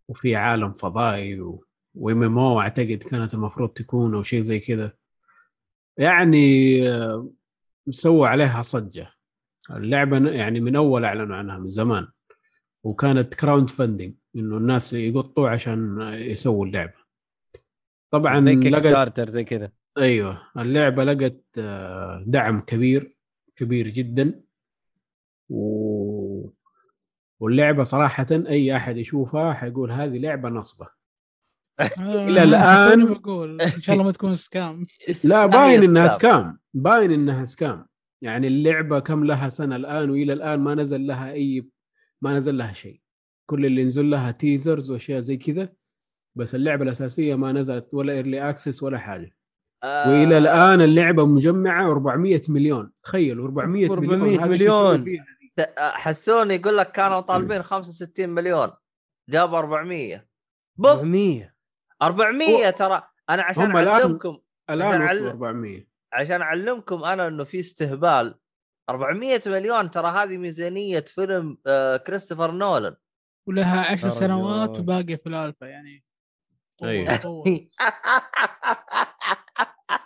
[0.08, 1.66] وفي عالم فضائي و...
[1.96, 4.94] و MMO أعتقد كانت المفروض تكون أو شيء زي كذا.
[5.98, 7.30] يعني آه،
[7.90, 9.21] سووا عليها صجة.
[9.78, 12.08] اللعبة ن- يعني من أول أعلنوا عنها من زمان.
[12.84, 16.94] وكانت crowdfunding إنه الناس يقطوا عشان يسووا اللعبة.
[18.12, 19.72] طبعا لقت starter زي كذا.
[19.98, 20.42] أيوه.
[20.58, 23.18] اللعبة لقت آه، دعم كبير
[23.56, 24.42] كبير جدا.
[25.50, 26.50] و...
[27.40, 30.88] واللعبة صراحة أي أحد يشوفها حيقول هذه لعبة نصبة.
[31.80, 34.88] آه، إلى الآن- توني بقول إن شاء الله ما تكون scam.
[35.24, 36.08] لا باين إنها.
[36.08, 36.60] scam.
[36.74, 37.86] باين إنها scam.
[38.24, 41.70] يعني اللعبة كم لها سنة الآن وإلى الآن ما نزل لها أي
[42.22, 43.02] ما نزل لها شيء.
[43.50, 45.70] كل اللي نزل لها teasers وأشياء زي كذا
[46.38, 49.36] بس اللعبة الأساسية ما نزلت ولا early access ولا حاجة.
[49.84, 50.10] آه.
[50.10, 52.92] وإلى الآن اللعبة مجمعة 400 مليون.
[53.04, 54.14] تخيلوا 400 مليون.
[54.14, 55.04] 400 هذا إيش يسوي مليون.
[55.04, 55.26] فيها؟
[55.98, 58.72] حسوني يقول لك كانوا طالبين 65 مليون.
[59.30, 60.28] جاب 400
[60.78, 60.88] بوب.
[60.88, 61.56] 400
[62.02, 63.04] 400 ترى.
[63.30, 63.88] أنا عشان هم الان
[64.68, 68.36] عشان وصلوا أعلم- 400 عشان أعلمكم أنا إنه في استهبال.
[68.90, 72.96] 400 مليون ترى هذه ميزانية فيلم آه كريستوفر نولان.
[73.48, 74.82] ولها عشر يا سنوات رجال.
[74.82, 76.04] وباقيه في الألفا يعني.
[77.22, 77.46] طول.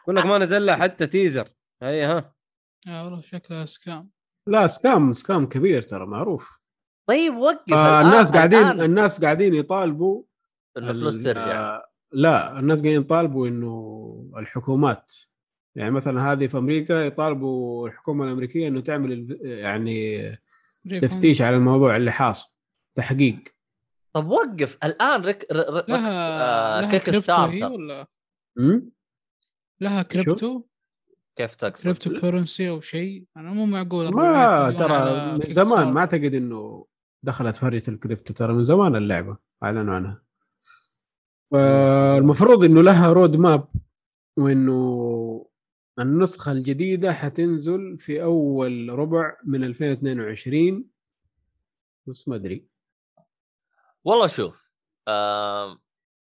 [0.03, 1.49] يقول لك ما نزل لها حتى تيزر
[1.81, 2.33] هي ها.
[2.87, 4.11] آه والله شكلها سكام
[4.47, 6.59] لا سكام سكام كبير ترى معروف.
[7.09, 10.23] طيب وقف آه الناس قاعدين الآن الناس قاعدين يطالبوا
[10.77, 11.61] إنه فلوس ال- ترجع.
[11.75, 15.13] آه، لا الناس قاعدين يطالبوا إنه الحكومات
[15.75, 20.21] يعني مثلا هذه في أمريكا يطالبوا الحكومة الأمريكية إنه تعمل ال- يعني
[21.01, 22.53] تفتيش على الموضوع اللي حاصل
[22.95, 23.39] تحقيق.
[24.13, 24.77] طب وقف.
[24.83, 25.47] الآن رك...
[25.51, 25.55] ر...
[25.55, 25.75] ر...
[25.75, 25.89] ركس...
[25.89, 26.81] لها آه...
[26.81, 28.07] لها Kickstarter ولا؟
[29.81, 30.63] لها كريبتو؟
[31.35, 35.93] كيف تقصد؟ cryptocurrency أو شيء؟ أنا مو معقول ما 400 مليون ترى من زمان.
[35.93, 36.85] ما أعتقد إنه
[37.23, 40.21] دخلت فرية الكريبتو ترى من زمان اللعبة أعلنوا عنها.
[41.51, 43.67] فالمفروض إنه لها roadmap
[44.37, 45.45] وإنه
[45.99, 50.85] النسخة الجديدة حتنزل في أول ربع من 2022
[52.07, 52.65] بس ما أدري.
[54.03, 54.71] والله شوف
[55.07, 55.79] آم...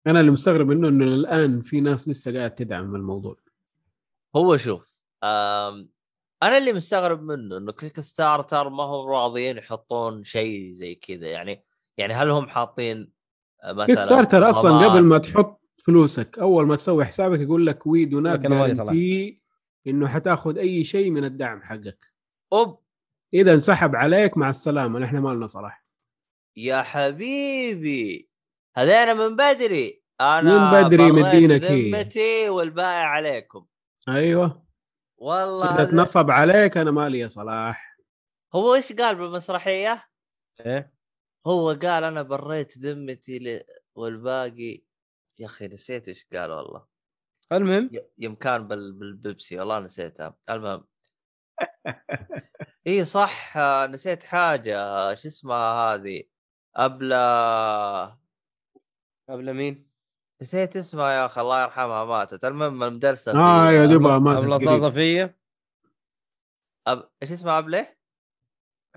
[0.08, 3.38] أنا اللي مستغرب منه إنه الان في ناس لسه قاعد تدعم الموضوع.
[4.36, 4.88] هو شوف
[5.24, 5.90] آم...
[6.44, 11.28] أنا اللي مستغرب منه إنه Kickstarter ما هم راضيين يحطون شيء زي كذا.
[11.28, 11.64] يعني
[11.98, 13.12] يعني هل هم حاطين
[13.64, 18.06] آه، مثلا Kickstarter ضمان؟ قبل ما تحط فلوسك أول ما تسوي حسابك يقول لك we
[18.06, 18.40] do not
[19.88, 22.14] إنه حتاخذ أي شيء من الدعم حقك.
[22.54, 22.82] أوب.
[23.34, 25.84] إذا انسحب عليك مع السلامة نحن ما لنا صلاح.
[26.56, 28.30] يا حبيبي
[28.76, 30.04] هذينا من بدري.
[30.22, 31.64] أنا من بدري مدينك.
[31.64, 31.92] هي.
[31.92, 33.66] ذمتي والباقي عليكم.
[34.10, 34.66] أيوه.
[35.18, 37.98] والله إذا هذا- تنصب عليك أنا مالي يا صلاح.
[38.54, 40.08] هو إيش قال بالمسرحية؟
[40.60, 40.94] إيه؟
[41.48, 43.64] هو قال أنا بريت ذمتي ل...
[43.96, 44.82] والباقي
[45.40, 46.91] يا أخي نسيت إيش قال والله.
[47.52, 48.94] المهم ي- يمكن بال...
[48.94, 50.84] بالبيبسي والله نسيتها المهم
[52.88, 56.24] إي صح آه، نسيت حاجة آه، شو اسمها هذه
[56.76, 58.18] ابله
[59.30, 59.88] قبل مين؟
[60.42, 63.90] نسيت اسمها يا أخي الله يرحمها ماتت المهم المدرسة آه يا أب...
[63.90, 64.90] دوبها ماتت ابله.
[64.90, 65.38] صفيه
[66.88, 67.10] أب...
[67.24, 67.88] إيش اسمها ابله؟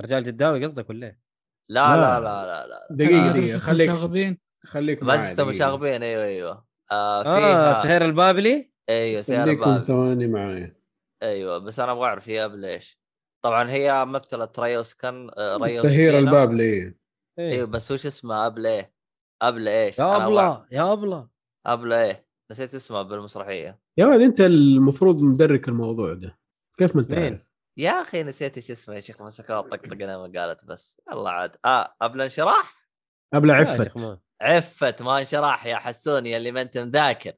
[0.01, 1.21] رجال جداوي قصدك ولا إيه؟
[1.69, 2.21] لا لا لا.
[2.21, 2.89] لا لا, لا.
[2.91, 5.45] دقيقة مدرسة دقيقة خليك المشاغبين خليك مدرسه.
[5.45, 10.77] مشاغبين أيوه أيوه آه آه فيها سهير البابلي؟ أيوه خليكم بال ثواني معايا
[11.23, 13.01] أيوه بس أنا أبغى أعرف هي قبل إيش.
[13.45, 16.19] طبعا هي مثلت ريوس كان آه، ريوس سهير كينا.
[16.19, 16.95] الباب لي أيوه
[17.39, 18.95] إيه بس وش اسمها؟ قبل إيه؟
[19.43, 21.29] قبل إيش؟ يا ابله يا ابله
[21.67, 23.81] قبل إيه؟ نسيت اسمها بالمسرحية.
[23.99, 26.39] يا ولد أنت المفروض مدرك الموضوع ده.
[26.79, 27.41] كيف ما أنت؟ عارف.
[27.79, 31.03] يا أخي نسيت إيش اسمها يا شيخ مسكها طقطق أنا ما قالت بس.
[31.13, 31.57] الله عاد.
[31.65, 32.89] آه قبل انشراح؟
[33.35, 34.24] قبل يا عفت.
[34.43, 37.33] ما- عفت ما انشراح يا حسوني اللي ما انت مذاكر.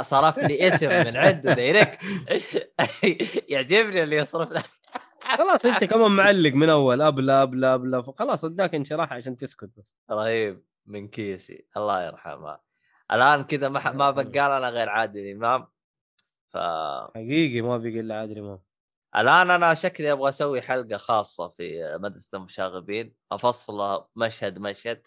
[0.00, 1.98] صرف لي اسم من عنده دايركت
[3.52, 4.64] يعجبني اللي يصرف لك
[5.38, 9.84] خلاص انت كمان معلق من اول ابله ابله ابله فخلاص اداك انشراح عشان تسكت بس.
[10.10, 10.64] رهيب.
[10.86, 11.66] من كيسي.
[11.76, 12.58] الله يرحمه.
[13.12, 14.24] الآن كذا ما ما بقى
[14.58, 15.66] لنا غير عادل إمام.
[16.48, 16.56] ف
[17.14, 18.60] حقيقي ما بقي الا عادل إمام.
[19.16, 23.14] الآن أنا شكلي أبغى أسوي حلقة خاصة في مدرسة المشاغبين.
[23.32, 25.06] افصلها مشهد مشهد.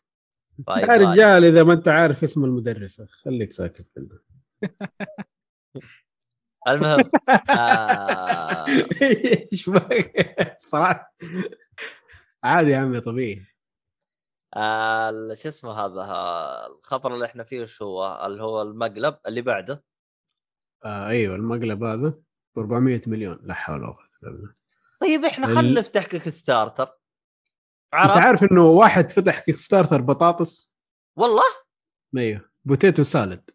[0.60, 3.88] يا فيبغى- رجال إذا ما أنت عارف اسم المدرسة خليك ساكت
[6.68, 7.12] المهم
[7.50, 8.66] آه.
[9.54, 11.14] إيش بك صراحة.
[12.44, 13.46] عادي يا عمي طبيعي.
[14.56, 16.02] آه شو اسمه هذا؟
[16.68, 19.84] الخبر اللي إحنا فيه وش هو؟ اللي هو المقلب اللي بعده.
[20.86, 22.14] آه أيوه المقلب هذا.
[22.58, 23.40] 400 مليون.
[23.44, 24.54] لا حول ولا قوة إلا بالله.
[25.02, 26.97] طيب إحنا خلينا نفتح Kickstarter
[27.94, 30.72] انت عرفت عارف انه واحد فتح كيك ستارتر بطاطس؟
[31.16, 31.44] والله؟
[32.18, 33.50] أيوه potato salad.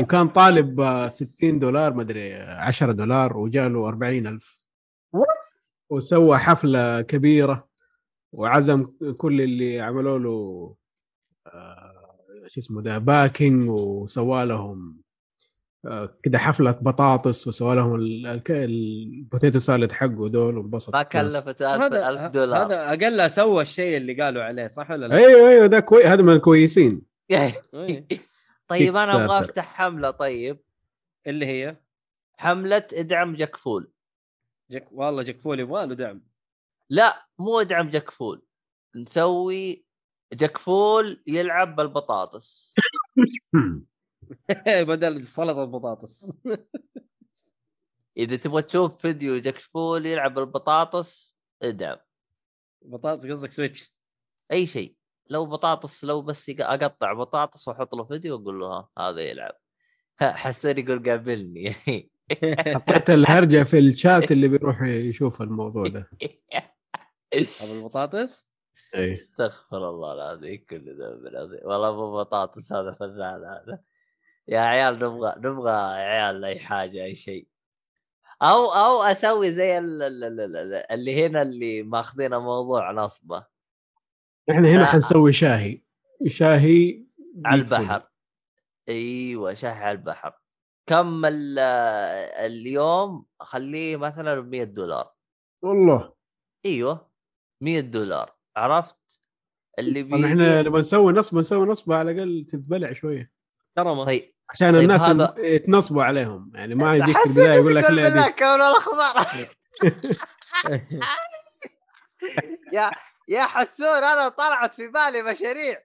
[0.00, 4.64] وكان طالب آه، 60 دولار مدري 10 دولار وجاله 40 ألف.
[5.90, 7.68] وسوى حفلة كبيرة
[8.32, 10.74] وعزم كل اللي عملوا له
[11.46, 15.01] آه، شو اسمه ده backing وسوى لهم آه،
[16.22, 21.02] كده حفلة بطاطس وسوى لهم ال- الك- ال potato salad حقه دول وانبسط ما.
[21.02, 25.48] كلفت هذا 1000 دولار هذا أقل سوى الشيء اللي قالوا عليه صح ولا لا؟ أيوه
[25.50, 27.54] أيوه ده كويس هذا من الكويسين إيه.
[28.68, 29.38] طيب أنا أبغى.
[29.40, 30.60] أفتح حملة طيب
[31.26, 31.76] اللي هي
[32.38, 33.90] حملة إدعم جكفول
[34.70, 36.22] جك والله جكفول يبغى له دعم
[36.90, 38.42] لا مو إدعم جكفول
[38.96, 39.84] نسوي
[40.32, 42.74] جكفول يلعب بالبطاطس
[44.88, 46.36] بدل سلطه البطاطس
[48.16, 51.96] إذا تبغى تشوف فيديو جكفول يلعب بالبطاطس إدعم.
[52.82, 53.94] بطاطس قصدك سويتش؟
[54.52, 54.94] أي شيء.
[55.30, 59.54] لو بطاطس لو بس أقطع بطاطس وأحط له فيديو وأقول له ها هذا يلعب.
[60.20, 61.72] ها، حسين يقول قابلني.
[62.74, 66.10] حطيت الهرجة في الشات اللي بيروح يشوف الموضوع ده.
[67.34, 68.48] ابو البطاطس؟
[68.94, 71.60] اي استغفر الله العظيم كل ذنب العظيم.
[71.64, 73.78] والله ابو بطاطس هذا فنان هذا.
[74.48, 77.46] يا عيال نبغى نبغى يا عيال أي حاجة أي شيء.
[78.42, 83.46] أو أو أسوي زي ال- ال- ال- ال- اللي هنا اللي ماخذين موضوع نصبة.
[84.50, 84.84] إحنا هنا لا.
[84.84, 85.82] حنسوي شاهي.
[86.26, 87.04] شاهي
[87.44, 87.60] على.
[87.60, 88.08] البحر.
[88.88, 90.32] أيوه شاي على البحر.
[90.86, 91.58] كم ال-
[92.46, 95.12] اليوم؟ اخليه مثلا ب 100 دولار.
[95.62, 96.12] والله.
[96.66, 97.10] أيوه
[97.60, 98.36] 100 دولار.
[98.56, 99.20] عرفت؟
[99.78, 103.32] اللي بيجي إحنا لما نسوي نصب نسوي نصب على الأقل تتبلع شوية.
[103.76, 104.04] كرمة.
[104.04, 104.31] طيب.
[104.52, 106.52] عشان طيب الناس هذا- يتنصبوا عليهم.
[106.54, 108.60] يعني ما يجيك في البداية يقول لك لا بالله كون
[112.72, 112.90] يا
[113.28, 115.82] يا حسون أنا طلعت في بالي مشاريع.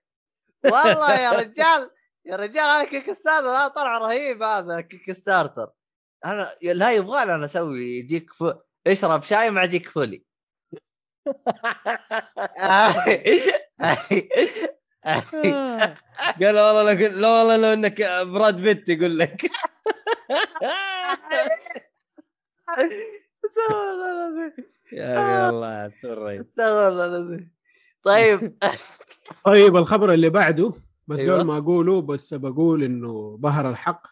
[0.63, 1.91] والله يا رجال
[2.25, 5.69] يا رجال أنا كيك ستارتر أنا طلع رهيب هذا كيك ستارتر
[6.25, 8.43] أنا لا يبغى أنا أسوي يجيك ف...
[8.87, 10.23] اشرب شاي مع جيك فولي.
[15.07, 19.51] قال والله لو لا والله لو إنك Brad Pitt يقول لك.
[24.93, 27.51] يا أخي الله تسري استغفر الله العظيم.
[28.03, 28.57] طيب.
[29.45, 30.73] طيب الخبر اللي بعده
[31.07, 31.35] بس أيوة.
[31.35, 34.07] قبل ما أقوله بس بقول إنه ظهر الحق.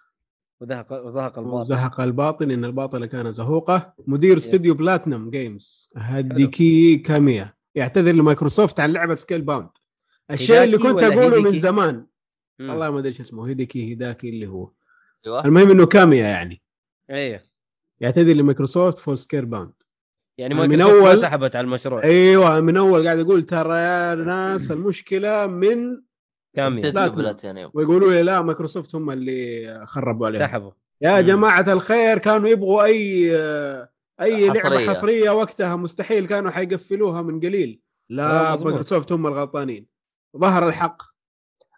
[0.61, 3.93] وذهق وذهق الباطل وزهق الباطل إن الباطل كان زهوقة.
[4.07, 5.89] مدير استوديو بلاتنم جيمز.
[5.97, 9.69] هديكي كاميا يعتذر لمايكروسوفت عن لعبة سكيل باوند.
[10.31, 12.05] الشيء اللي كنت أقوله من؟ زمان.
[12.59, 12.69] مم.
[12.69, 14.71] والله ما أدري إيش اسمه هيديكي هيداكي اللي هو.
[15.25, 15.45] أيوه.
[15.45, 16.61] المهم إنه كاميا يعني.
[17.09, 17.39] أيوه
[18.01, 19.73] يعتذر لمايكروسوفت فور سكيل باوند
[20.37, 22.03] يعني من مايكروسوفت ما أول- سحبت على المشروع.
[22.03, 26.01] أيوه من أول قاعد أقول ترى يا ناس المشكلة من
[26.55, 27.09] تنام.
[27.09, 27.71] بلاتينيوم.
[27.73, 30.41] ويقولوا لي لا مايكروسوفت هم اللي خربوا عليهم.
[30.41, 30.71] سحبوا.
[31.01, 31.19] يا مم.
[31.27, 33.31] جماعة الخير كانوا يبغوا أي
[34.21, 34.69] أي حصرية.
[34.69, 35.29] لعبة حصرية.
[35.31, 37.81] وقتها مستحيل كانوا حيقفلوها من قليل.
[38.09, 38.55] لا.
[38.55, 39.94] مايكروسوفت هم الغلطانين.
[40.37, 41.01] ظهر الحق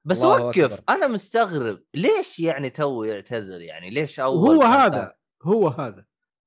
[0.05, 0.79] بس وقف أكبر.
[0.89, 5.13] أنا مستغرب ليش يعني تو يعتذر يعني ليش أول كان هذا
[5.43, 6.05] هو هذا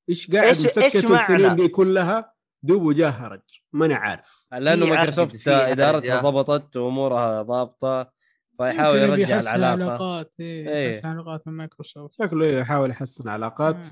[0.08, 2.32] إيش قاعد إيش- مسكت؟ السنين دي كلها
[2.62, 3.40] دوب وجاه هرج
[3.72, 6.20] ماني عارف لأنه مايكروسوفت إدارتها.
[6.20, 8.12] ضبطت وأمورها ضابطة
[8.58, 10.94] فيحاول يرجع يحسن العلاقة علاقات إيه إيه.
[10.94, 13.90] يحسن علاقات مع مايكروسوفت شكله يحاول يحسن علاقات آه.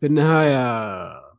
[0.00, 1.30] في النهاية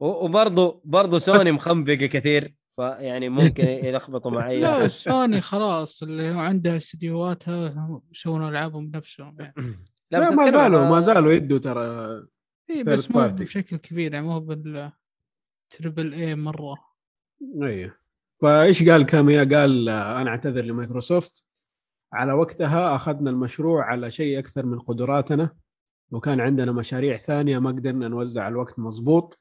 [0.00, 4.88] وبرضه برضه سوني مخنبقه كثير فيعني ممكن يلخبطوا مع اي لا.
[5.08, 9.54] سوني خلاص اللي هو عندها استديوهاتها يسوون العابهم بنفسهم يعني.
[10.10, 11.82] لا لا ما زالوا ما زالوا يدوا ترى
[12.70, 13.28] اي بس مو.
[13.28, 14.92] بشكل كبير يعني مو بال
[15.70, 16.76] triple A مرة.
[17.62, 17.94] أيوه
[18.42, 21.44] فإيش قال كاميا؟ قال أنا أعتذر لمايكروسوفت.
[22.12, 25.50] على وقتها أخذنا المشروع على شيء أكثر من قدراتنا
[26.10, 29.38] وكان عندنا مشاريع ثانية ما قدرنا نوزع الوقت مضبوط.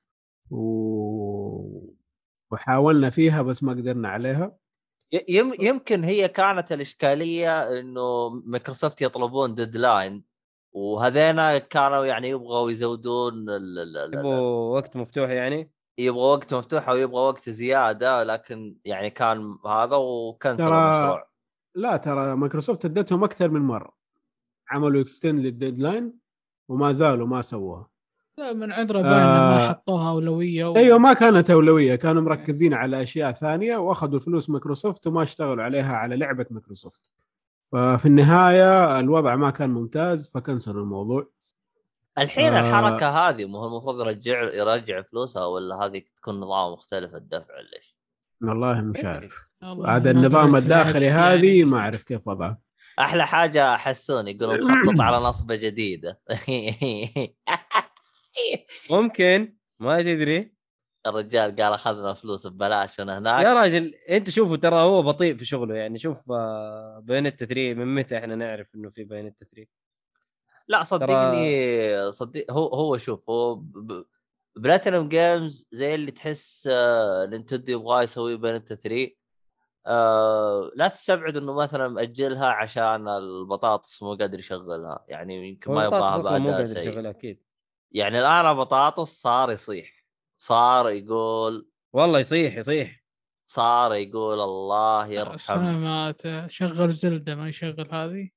[0.49, 1.95] و...
[2.51, 4.57] وحاولنا فيها بس ما قدرنا عليها.
[5.59, 10.23] يمكن هي كانت الإشكالية إنه مايكروسوفت يطلبون deadline
[10.73, 13.45] وهذينا كانوا يعني يبغوا يزودون
[14.13, 19.95] يبغوا وقت مفتوح يعني؟ يبغى وقت مفتوح أو يبغى وقت زيادة لكن يعني كان هذا
[19.95, 21.29] و cancel ترى- المشروع.
[21.75, 23.95] لا ترى مايكروسوفت ادتهم أكثر من مرة.
[24.69, 26.19] عملوا extend لل deadline
[26.69, 27.89] وما زالوا ما سووها.
[28.37, 29.69] لا من عذره باين إنه ما آه.
[29.69, 30.75] حطوها أولوية و...
[30.75, 35.95] أيوه ما كانت أولوية كانوا مركزين على أشياء ثانية وأخذوا فلوس مايكروسوفت وما اشتغلوا عليها
[35.95, 37.01] على لعبة مايكروسوفت
[37.71, 41.29] ففي النهاية الوضع ما كان ممتاز فكنسلوا الموضوع
[42.17, 42.59] الحين آه.
[42.59, 47.95] الحركة هذه مو هو المفروض يرجع يرجع فلوسها ولا هذه تكون نظام مختلف الدفع ليش؟
[48.41, 49.47] والله مش عارف
[49.85, 51.63] هذا النظام الداخلي هذه يعني.
[51.63, 52.59] ما أعرف كيف وضعه
[52.99, 56.19] أحلى حاجة حسون يقولون نخطط على نصبة جديدة
[58.91, 59.55] ممكن.
[59.79, 60.55] ما تدري.
[61.05, 63.45] الرجال قال أخذنا فلوس ببلاش انا هناك.
[63.45, 65.75] يا راجل أنت شوفوا ترى هو بطيء في شغله.
[65.75, 69.67] يعني شوف آه، بايونيتا 3 من متى إحنا نعرف إنه في بايونيتا 3
[70.67, 73.63] لا صدقني صدق هو هو شوف هو
[74.55, 79.15] بلاتينوم جيمز زي اللي تحس آه، نينتندو يبغى يسوي بايونيتا 3
[79.87, 85.05] آه لا تستبعد إنه مثلا مأجلها عشان البطاطس مو قادر يشغلها.
[85.07, 87.44] يعني يمكن ما يبغاها أصلا مو قادر يشغلها أكيد.
[87.91, 90.05] يعني الآن البطاطس صار يصيح
[90.41, 93.03] صار يقول والله يصيح يصيح.
[93.51, 96.21] صار يقول الله يرحم سلامات.
[96.47, 98.29] شغل زلدة ما يشغل هذه؟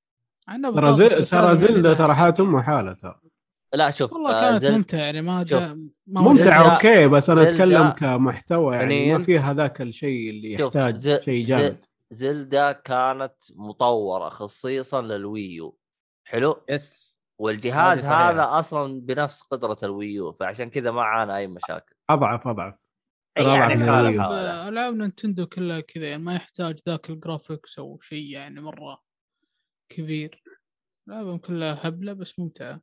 [0.48, 1.26] عندنا ترى بطاطس زل...
[1.26, 3.20] ترى زلدة يعني- ترى حاتم وحاله ترى.
[3.74, 5.62] لا شوف والله كانت زل- ممتعة يعني ما شوف.
[5.62, 9.18] ما ممتع زلدة- okay بس أنا زلدة- أتكلم كمحتوى يعني فنياً.
[9.18, 11.84] ما في هذاك الشيء اللي شوف، يحتاج زل- شيء جامد.
[12.10, 15.78] زلدا كانت مطورة خصيصا للويو.
[16.24, 17.07] حلو؟ yes.
[17.38, 18.06] والجهاز.
[18.06, 21.94] هذا أصلا بنفس قدرة الويو فعشان كذا ما عانى أي مشاكل.
[22.10, 22.74] أضعف أضعف.
[23.36, 23.74] يعني
[24.68, 29.02] العاب نينتندو كلها كذا يعني ما يحتاج ذاك ال graphics أو شيء يعني مرة
[29.88, 30.42] كبير.
[31.08, 32.80] العابهم كلها هبلة بس ممتعة.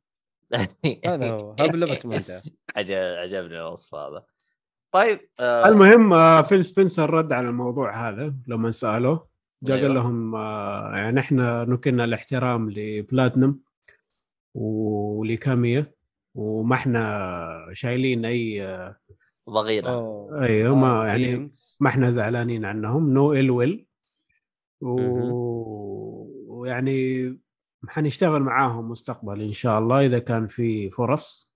[1.06, 2.40] هذا هو هبلة بس ممتع
[2.76, 4.24] عجب عجبني الوصف هذا.
[4.92, 9.28] طيب آه المهم آه، فيل سبنسر رد على الموضوع هذا لما سألوه.
[9.62, 9.88] جاء أيوة.
[9.88, 13.60] قال لهم آه، يعني إحنا نكن الاحترام لبلاتنم.
[14.56, 15.92] ولكاميا
[16.34, 18.62] وما إحنا شايلين أي
[19.94, 20.42] أوه.
[20.44, 21.50] أيوه ما يعني.
[21.80, 23.86] ما إحنا زعلانين عنهم no ill will.
[26.48, 27.38] ويعني
[27.88, 31.52] حنشتغل معاهم مستقبل إن شاء الله إذا كان في فرص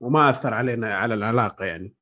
[0.00, 1.94] وما أثر علينا على العلاقة يعني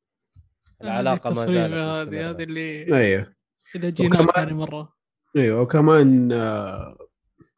[0.85, 2.31] العلاقة ما زالت هذه.
[2.31, 3.35] هذه اللي أيوه
[3.77, 4.93] إذا جينا وكمان- ثاني مرة
[5.37, 6.97] أيوه وكمان آه،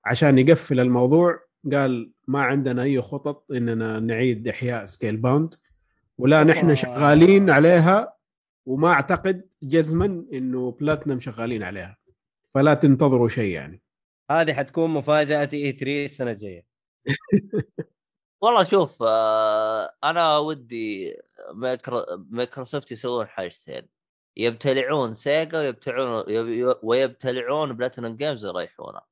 [0.05, 1.39] عشان يقفل الموضوع
[1.73, 5.55] قال ما عندنا أي خطط إننا نعيد إحياء سكيل باوند
[6.19, 6.75] ولا نحن.
[6.75, 8.17] شغالين عليها
[8.67, 11.97] وما أعتقد جزما إنه بلاتنم شغالين عليها.
[12.55, 13.83] فلا تنتظروا شيء يعني.
[14.31, 16.67] هذه حتكون مفاجأة E3 السنة الجاية.
[18.43, 21.17] والله شوف آه أنا ودي
[21.55, 22.05] مايكرو...
[22.31, 23.89] مايكروسوفت يسوون حاجتين.
[24.37, 29.07] يبتلعون سيجا ويبتلعون يب- ويبتلعون بلاتينوم جيمز ويريحونها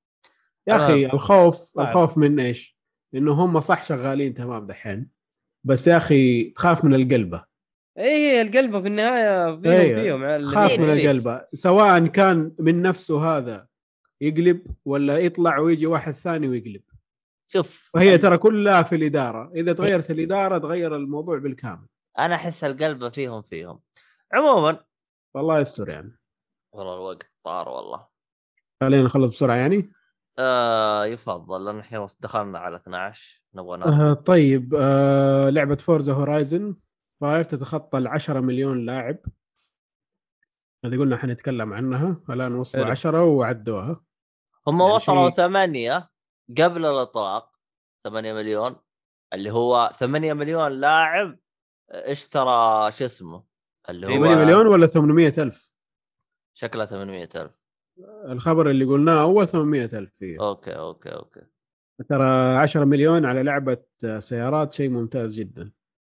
[0.68, 0.76] يا.
[0.76, 1.88] أخي الخوف بعد.
[1.88, 2.78] الخوف من إيش؟
[3.14, 5.10] إنه هم صح شغالين تمام دحين
[5.66, 7.44] بس يا أخي تخاف من القلبة.
[7.98, 10.02] اي القلبة في النهاية فيهم أيوة.
[10.02, 11.04] فيهم فيك- من فيك.
[11.04, 11.46] القلبة.
[11.54, 13.66] سواء كان من نفسه هذا
[14.20, 16.82] يقلب ولا يطلع ويجي واحد ثاني ويقلب.
[17.52, 19.52] شوف فهي ترى كلها في الإدارة.
[19.54, 21.86] إذا تغيرت الإدارة تغير الموضوع بالكامل.
[22.18, 23.80] أنا أحس القلبة فيهم فيهم.
[24.32, 24.84] عموما.
[25.34, 26.18] والله يستر يعني.
[26.74, 28.06] والله الوقت طار والله.
[28.82, 29.90] خلينا نخلص بسرعة يعني.
[30.42, 36.76] آه يفضل لأن الحين دخلنا على 12 نبغى آه طيب آه لعبة فورزا هورايزن
[37.20, 39.16] 5 تتخطى ال 10 مليون لاعب.
[40.84, 42.90] هذه قلنا حنتكلم عنها الآن وصلوا حلو.
[42.92, 44.04] 10 وعدوها.
[44.66, 46.10] هم يعني وصلوا شيء- ثمانية
[46.58, 47.52] قبل الإطلاق
[48.04, 48.76] 8 مليون
[49.32, 51.38] اللي هو 8 مليون لاعب
[51.90, 53.44] اشترى شو اسمه؟
[53.88, 55.72] اللي هو 8 مليون ولا 800 ألف؟
[56.54, 57.61] شكله 800 ألف.
[58.28, 61.40] الخبر اللي قلناه أول 800 ألف فيه أوكي أوكي أوكي.
[62.08, 63.76] ترى 10 مليون على لعبة
[64.18, 65.72] سيارات شيء ممتاز جدا.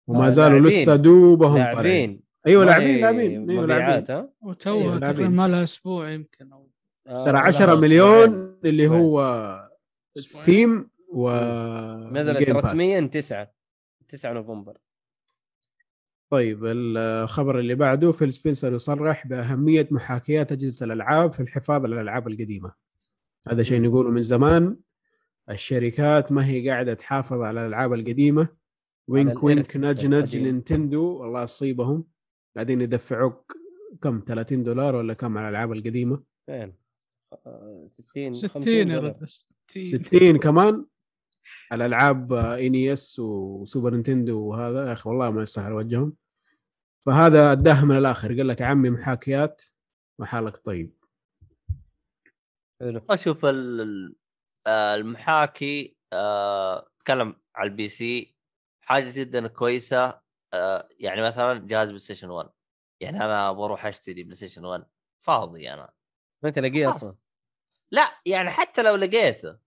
[0.09, 0.83] وما آه، زالوا لاعبين.
[0.83, 1.75] لسه دوبهم طالعين.
[1.75, 2.23] لاعبين.
[2.47, 3.51] أيوه لاعبين لاعبين.
[3.51, 4.29] أيوه لاعبين.
[4.41, 5.29] وتوها أيوة، تقريبا.
[5.29, 6.71] ما لها أسبوع يمكن أو
[7.07, 7.81] آه، ترى لها 10 أسبوعين.
[7.81, 9.03] مليون اللي أسبوعين.
[9.03, 9.69] هو
[10.17, 11.31] Steam و
[12.13, 12.51] نزلت.
[12.51, 13.53] رسميا 9
[14.09, 14.79] 9 نوفمبر.
[16.31, 22.29] طيب الخبر اللي بعده فيل سبنسر يصرح بأهمية محاكاه أجهزة الألعاب في الحفاظ على الألعاب
[22.29, 22.73] القديمة.
[23.49, 24.77] هذا شيء نقوله من زمان.
[25.51, 28.49] الشركات ما هي قاعدة تحافظ على الألعاب القديمة.
[29.09, 30.37] wink wink nudge nudge.
[30.37, 32.05] Nintendo الله يصيبهم.
[32.57, 33.57] قاعدين يدفعوك
[34.03, 36.75] كم؟ 30 دولار ولا كم على الألعاب القديمة؟ فين؟
[37.47, 39.17] آه، 60 60 50 يا دولار.
[39.17, 40.85] رجل 60 60 كمان؟
[41.73, 46.17] على العاب NES و Super Nintendo وهذا يا أخي والله ما يستاهل وجههم
[47.07, 48.29] فهذا أداها من الآخر.
[48.29, 49.63] قال لك يا عمي محاكيات
[50.19, 50.99] وحالك طيب.
[52.81, 53.01] حلو.
[53.11, 58.37] أشوف آه، المحاكي آه، اتكلم على ال PC
[58.81, 60.21] حاجة جدا كويسة
[60.55, 62.49] آه، يعني مثلا جهاز PlayStation 1
[63.01, 64.87] يعني أنا بروح أشتري PlayStation 1
[65.21, 65.93] فاضي أنا.
[66.43, 67.05] ما خلاص.
[67.05, 67.19] أصلا
[67.91, 69.59] لا يعني حتى لو لقيته.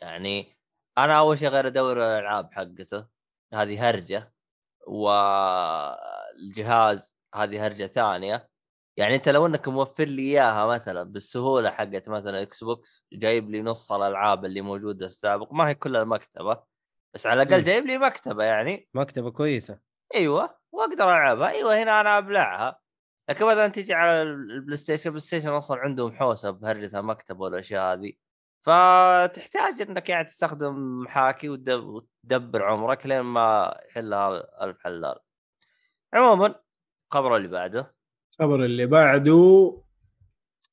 [0.00, 0.56] يعني
[0.98, 3.06] أنا أول شيء غير أدور الألعاب حقته
[3.54, 4.32] هذه هرجة
[4.86, 6.00] والجهاز
[7.34, 8.50] هذه هرجة ثانية.
[8.96, 13.92] يعني أنت لو إنك موفر لي إياها مثلا بالسهولة حقت مثلا Xbox جايب لي نص
[13.92, 16.62] الألعاب اللي موجودة السابق ما هي كل المكتبة
[17.14, 17.62] بس على الأقل مم.
[17.64, 18.88] جايب لي مكتبة يعني.
[18.94, 19.80] مكتبة كويسة.
[20.14, 21.48] أيوه وأقدر ألعبها.
[21.48, 22.80] أيوه هنا أنا أبلعها.
[23.30, 28.12] لكن مثلا تيجي على ال PlayStation ال PlayStation أصلا عندهم حوسة بهرجة المكتبة والأشياء هذه.
[28.62, 31.84] فتحتاج إنك يعني تستخدم محاكي وتدب-
[32.24, 35.18] وتدبر عمرك لين ما يحلها الف حلال
[36.14, 36.54] عموما
[37.12, 37.94] الخبر اللي بعده.
[38.32, 39.72] الخبر اللي بعده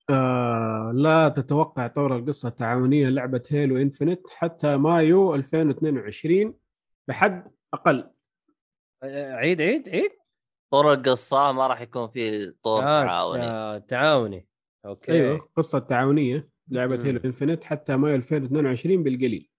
[0.09, 6.53] آه لا تتوقع طور القصة التعاونية لعبة Halo Infinite حتى مايو 2022
[7.07, 8.11] بحد أقل.
[9.03, 10.11] عيد عيد عيد.
[10.71, 13.43] طور القصة ما راح يكون في طور آه، تعاوني.
[13.43, 14.47] آه، تعاوني.
[14.85, 15.11] أوكي.
[15.11, 16.49] أيوه قصة تعاونية.
[16.69, 17.01] لعبة مم.
[17.01, 19.49] Halo Infinite حتى مايو 2022 بالقليل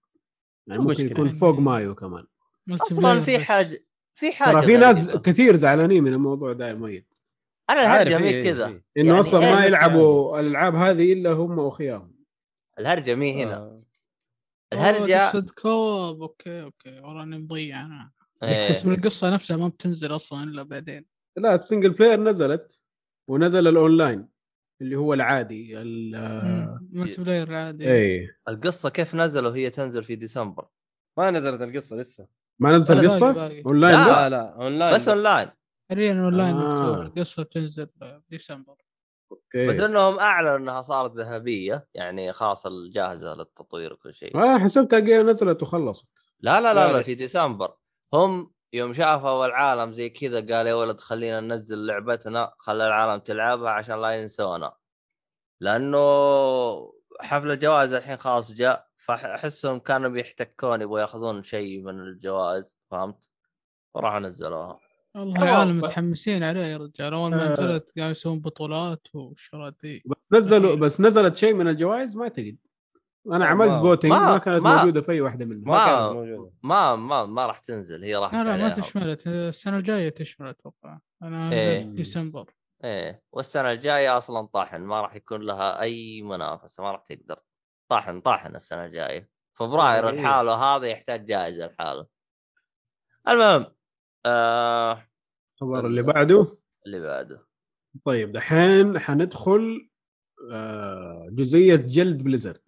[0.67, 1.07] يعني ممكن.
[1.07, 2.25] يكون فوق مايو كمان
[2.71, 3.39] أصلا في.
[3.39, 5.11] حاجة في حاجة ترى في ناس.
[5.11, 7.05] كثير زعلانين من الموضوع ده يا مؤيد
[7.71, 8.85] أنا الهرجة إيه، مي إيه، كذا إيه.
[8.97, 12.15] إنه يعني أصلا ما يلعبوا الألعاب هذه إلا هم وأخياهم
[12.79, 13.83] الهرجة مي هنا آه.
[14.73, 18.11] الهرجه تقصد co-op أوكي أوكي والله إني مضيع أنا
[18.43, 18.73] إيه.
[18.73, 21.05] بس من القصة نفسها ما بتنزل أصلا إلا بعدين
[21.37, 22.81] لا ال single player نزلت
[23.29, 24.29] ونزل الاونلاين
[24.81, 30.67] اللي هو العادي ال- آه، multiplayer عادي اي القصة كيف نزلوا هي تنزل في ديسمبر؟
[31.19, 32.29] ما نزلت القصة لسه.
[32.61, 33.63] ما نزل باقي- قصه باقي.
[33.67, 34.11] أونلاين لا.
[34.11, 35.49] بس؟ لا لا أونلاين بس أونلاين.
[35.91, 36.69] حاليا أونلاين آه.
[36.73, 37.89] مفتوح القصة بتنزل
[38.31, 38.75] ديسمبر.
[39.33, 39.67] أوكي.
[39.67, 44.37] بس إنهم أعلنوا إنها صارت ذهبية يعني خلاص الجاهزة للتطوير وكل شيء.
[44.37, 46.07] آه حسبتها نزلت وخلصت.
[46.41, 47.03] لا لا لا, لا، لا.
[47.03, 47.73] في ديسمبر.
[48.15, 53.71] هم يوم شافوا العالم زي كذا قال يا ولد خلينا ننزل لعبتنا خلي العالم تلعبها
[53.71, 54.73] عشان لا ينسونا
[55.61, 55.99] لأنه
[57.21, 63.29] حفل الجوائز الحين خلاص جاء فأحسهم كانوا بيحتكون يبغوا يأخذون شيء من الجوائز فهمت؟
[63.95, 64.81] وراحوا نزلوها
[65.15, 67.53] والله العالم متحمسين عليه يا رجال أول ما آه.
[67.53, 70.75] نزلت قاعد يسوون بطولات والشغلات دي بس نزلوا.
[70.75, 72.57] بس نزلت شيء من الجوائز ما أعتقد
[73.27, 75.63] أنا عملت فوتنج ما- ما, كانت ما- موجودة في أي واحدة منهم.
[75.69, 76.53] ما ما- كانت موجودة.
[76.63, 78.69] ما ما ما راح تنزل هي راحت لا لا ما.
[78.75, 79.27] تشملت.
[79.27, 80.99] السنة الجاية تشمل أتوقع.
[81.23, 81.77] أنا إيه.
[81.79, 82.55] نزلت ديسمبر.
[82.85, 83.23] إيه.
[83.33, 87.39] والسنة الجاية أصلا طاحن ما راح يكون لها أي منافسة ما راح تقدر.
[87.91, 89.29] طاحن طاحن السنة الجاية.
[89.59, 90.21] فبراير إيه.
[90.21, 92.07] لحاله هذا يحتاج جائزة لحاله.
[93.29, 93.67] المهم
[94.27, 95.05] آه
[95.55, 96.47] الخبر اللي بعده.
[96.87, 97.49] اللي بعده.
[98.05, 99.89] طيب دحين حندخل
[100.53, 102.68] آه، جزئية جلد Blizzard.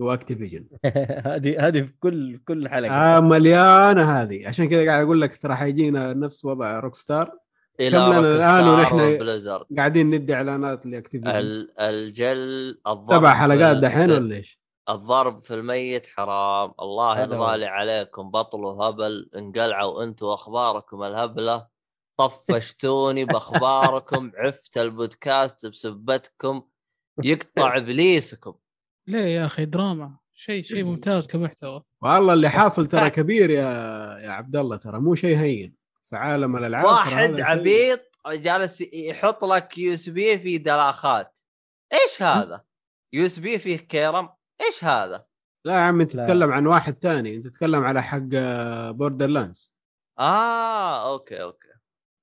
[0.00, 0.66] و Activision.
[1.26, 2.90] هذه هذه في كل كل حلقة.
[3.16, 4.48] آه مليانة هذه.
[4.48, 7.38] عشان كذا قاعد أقول لك ترى حيجينا نفس وضع Rockstar
[7.80, 11.30] إلى Rockstar ونحن- قاعدين ندي إعلانات ل Activision.
[11.30, 16.72] ال- الجلد الضرب سبع في حلقات دحين ولا إيش؟ الضرب في الميت حرام.
[16.80, 17.20] الله.
[17.20, 18.30] يرضى لي عليكم.
[18.30, 21.66] بطلوا هبل انقلعوا أنتم اخباركم الهبلة.
[22.16, 24.30] طفشتوني بأخباركم.
[24.38, 26.62] عفت البودكاست بسبتكم.
[27.24, 28.54] يقطع إبليسكم.
[29.06, 30.16] ليه يا أخي؟ دراما.
[30.32, 31.82] شيء شيء ممتاز كمحتوى.
[32.02, 33.68] والله اللي حاصل ترى كبير يا
[34.18, 35.74] يا عبد الله ترى مو شيء هين.
[36.08, 41.40] في عالم الألعاب واحد عبيط جالس يحط لك USB في دلاخات.
[41.92, 42.64] إيش هذا؟
[43.12, 44.28] USB فيه كيرم؟
[44.60, 45.24] إيش هذا؟
[45.64, 46.12] لا يا عم انت.
[46.12, 47.36] تتكلم عن واحد ثاني.
[47.36, 48.28] أنت تتكلم على حق
[48.90, 49.74] Borderlands
[50.18, 51.68] آه أوكي أوكي.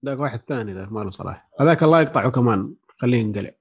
[0.06, 1.50] ذاك واحد ثاني ذاك ما له صلاح.
[1.60, 3.52] هذاك الله يقطعه كمان خليه ينقلع.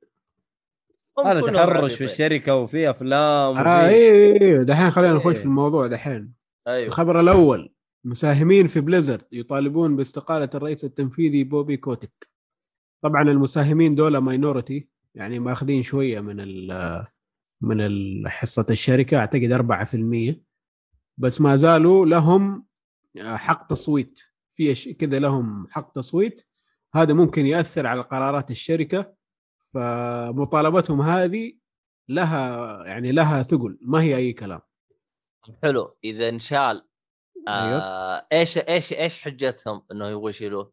[1.24, 1.94] هذا تحرش.
[1.94, 3.86] في الشركة وفي أفلام آه وفي...
[3.86, 5.40] اي اي دحين خلينا نخش إيه.
[5.40, 6.32] في الموضوع دحين.
[6.68, 6.86] أيوه.
[6.86, 7.72] الخبر الأول
[8.04, 12.28] مساهمين في Blizzard يطالبون باستقالة الرئيس التنفيذي بوبي كوتك
[13.02, 17.04] طبعا المساهمين دول minority يعني ماخذين شوية من ال
[17.60, 19.52] من حصة الشركة أعتقد
[20.32, 20.36] 4%
[21.18, 22.66] بس ما زالوا لهم
[23.22, 24.20] حق تصويت.
[24.54, 26.46] في كذا لهم حق تصويت.
[26.94, 29.14] هذا ممكن يأثر على قرارات الشركة.
[29.76, 31.52] فمطالبتهم هذه
[32.08, 34.60] لها يعني لها ثقل ما هي أي كلام
[35.62, 36.88] حلو إذا انشال
[37.48, 37.78] أيوه.
[37.78, 40.72] آه إيش إيش إيش حجتهم إنه يبغوا يشيلوه؟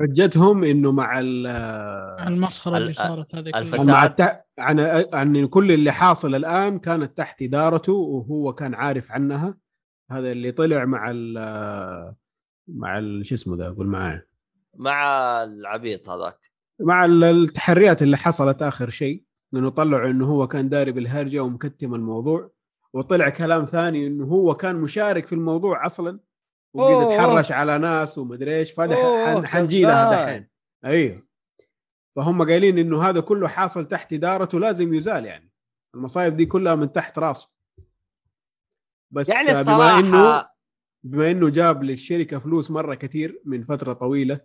[0.00, 1.46] حجتهم إنه مع ال
[2.26, 3.80] المسخره اللي ال- صارت هذه الفساد.
[3.80, 4.44] كلها مع الت...
[4.58, 4.80] عن
[5.14, 9.58] عن كل اللي حاصل الآن كانت تحت إدارته وهو كان عارف عنها
[10.10, 11.34] هذا اللي طلع مع ال
[12.68, 14.26] مع ال- شو اسمه ذا قول معايا
[14.76, 15.02] مع
[15.42, 20.92] العبيط هذاك مع ال- التحريات اللي حصلت آخر شيء لأنه طلعوا إنه هو كان داري
[20.92, 22.50] بالهرجة ومكتم الموضوع
[22.92, 26.20] وطلع كلام ثاني إنه هو كان مشارك في الموضوع أصلا
[26.74, 27.08] وقد.
[27.08, 30.24] تحرش على ناس ومدري إيش فهذا حنجي لها.
[30.24, 30.48] دحين
[30.84, 31.26] أيوه
[32.16, 35.52] فهم قايلين إنه هذا كله حاصل تحت إدارته لازم يزال يعني
[35.94, 37.50] المصايب دي كلها من تحت راسه
[39.12, 40.48] بس يعني بما انه
[41.04, 44.40] بما إنه جاب للشركة فلوس مرة كثير من فترة طويلة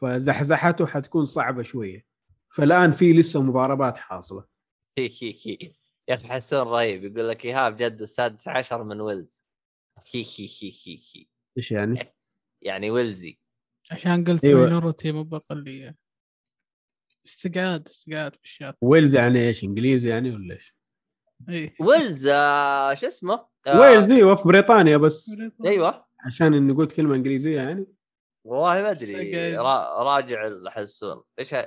[0.00, 2.06] فزحزحته حتكون صعبة شوية
[2.54, 4.44] فالآن في لسه مضاربات حاصلة
[4.98, 5.58] هي هي هي
[6.08, 9.46] يا أخي حسون رهيب يقول لك إيهاب جد السادس عشر من ويلز
[10.14, 11.26] هي هي هي هي هي
[11.56, 12.14] إيش يعني؟
[12.62, 13.38] يعني ويلزي
[13.90, 14.60] عشان قلت أيوة.
[14.60, 15.96] minority مو بأقلية
[17.26, 20.76] استقعاد استقعاد بالشات ويلز يعني إيش؟ انجليزي يعني ولا إيش؟
[21.48, 26.92] اي ويلز آه شو اسمه؟ آه ويلز إيوه في بريطانيا بس أيوه عشان اني قلت
[26.92, 27.86] كلمة إنجليزية يعني
[28.46, 29.56] والله ما أدري.
[29.56, 30.02] را...
[30.02, 31.62] راجع الحسون إيش ه-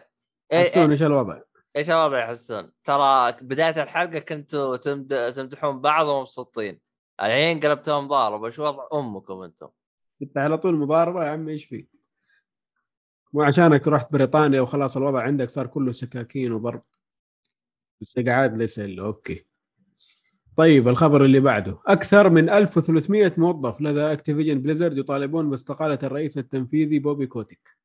[0.54, 1.42] إيه- حسون إيه- إيش الوضع؟
[1.76, 5.34] إيش الوضع يا حسون؟ ترى بداية الحلقة كنتوا تمد...
[5.36, 6.80] تمدحون بعض ومبسوطين
[7.22, 9.68] الحين قلبتوهم ضارب إيش وضع أمكم أنتم؟
[10.22, 11.90] انت على طول مضاربة يا عم إيش فيك؟
[13.34, 16.82] مو عشانك رحت بريطانيا وخلاص الوضع عندك صار كله سكاكين وضرب
[18.02, 19.46] استقعاد ليس إلا أوكي
[20.60, 27.00] طيب الخبر اللي بعده أكثر من 1300 موظف لدى اكتيفيجن بليزرد يطالبون باستقالة الرئيس التنفيذي
[27.00, 27.78] بوبي كوتيك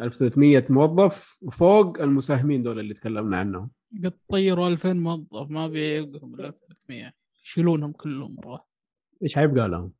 [0.00, 3.70] 1300 موظف وفوق المساهمين دول اللي تكلمنا عنهم
[4.04, 7.12] قد طيروا 2000 موظف ما بيبقهم ال 1300
[7.44, 8.66] يشيلونهم كلهم مرة.
[9.22, 9.92] إيش حيبقى لهم؟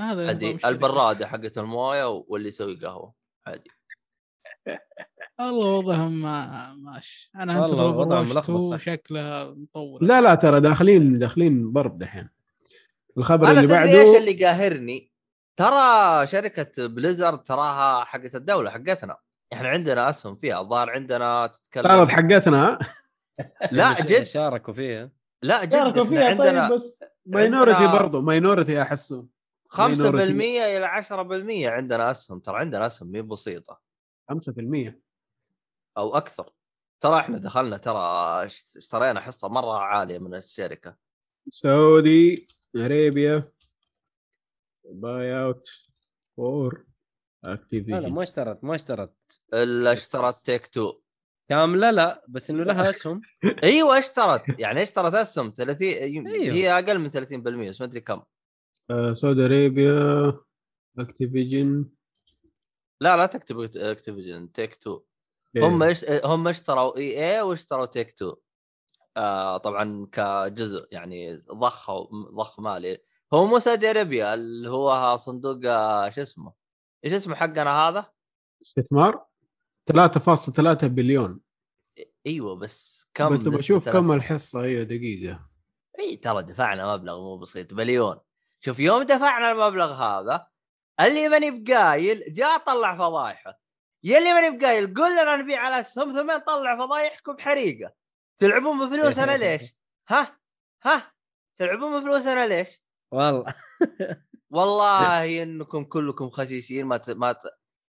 [0.00, 0.30] هذا.
[0.68, 3.14] البرادة حقت الموية واللي يسوي قهوة
[3.46, 3.70] عادي
[5.40, 7.30] والله وضعهم ما ماشي.
[7.36, 8.76] أنا انتظر وضعهم بروش ملخبط 2 صح.
[8.78, 12.28] شكلها مطوله لا لا ترى داخلين داخلين ضرب دحين.
[13.18, 15.12] الخبر اللي بعده إيش اللي قاهرني؟
[15.56, 19.16] ترى شركة بليزرد تراها حقت الدولة حقتنا.
[19.52, 22.78] إحنا عندنا أسهم فيها الظاهر عندنا تتكلم صارت حقتنا؟ ها؟
[23.72, 24.22] لا اللي جد.
[24.22, 25.10] شاركوا فيها.
[25.42, 29.26] لا جد شاركوا فيها عندنا طيب بس minority عندنا- برضه ماينورتي أحسه.
[29.68, 33.80] 5% إلى 10% عندنا أسهم ترى عندنا أسهم مي بسيطة.
[34.32, 35.07] 5%
[35.98, 36.52] أو أكثر.
[37.00, 37.98] ترى إحنا دخلنا ترى
[38.44, 40.96] اشترينا حصة مرة عالية من الشركة.
[41.50, 42.46] Saudi
[42.76, 43.52] Arabia
[44.84, 45.68] buyout
[46.36, 46.86] for
[47.44, 49.14] لا لا اكتيفيجن ما اشترت ما اشترت.
[49.54, 51.00] إلا اشترت تيك تو.
[51.48, 53.20] كامله لا بس إنه لها اسهم.
[53.62, 54.60] أيوه اشترت.
[54.60, 56.54] يعني اشترت اسهم 30 أيوه.
[56.54, 58.22] هي أقل من 30% بس ما أدري كم.
[59.12, 60.32] Saudi Arabia
[60.98, 61.90] اكتيفيجن
[63.00, 65.00] لا لا تكتب اكتيفيجن تيك تو.
[65.56, 68.34] هم إيش هم اشتروا إي اي واشتروا تيك تو.
[69.16, 71.90] آه طبعا كجزء يعني ضخ
[72.34, 72.98] ضخ مالي
[73.32, 76.52] هو مو Saudi Arabia اللي هو صندوق آه، شو اسمه؟
[77.04, 78.06] إيش اسمه حقنا هذا؟
[78.62, 79.26] استثمار؟
[79.92, 81.40] 3.3 بليون.
[82.26, 85.48] أيوه بس كم بس أشوف كم؟ الحصة هي دقيقة.
[85.98, 88.18] إي ترى دفعنا مبلغ مو بسيط بليون.
[88.60, 90.46] شوف يوم دفعنا المبلغ هذا
[91.00, 93.60] اللي ماني بقايل جاء طلع فضايحه.
[94.08, 97.92] يلي ماني بقايل قول لنا نبيع على اسهم ثم نطلع فضايحكم بحريقه
[98.38, 99.74] تلعبون بفلوسنا ليش؟
[100.08, 100.38] ها؟
[100.84, 101.12] ها؟
[101.58, 103.54] تلعبون بفلوسنا ليش؟ والله
[104.50, 107.10] والله إنكم كلكم خسيسين ما ت...
[107.10, 107.38] ما ت...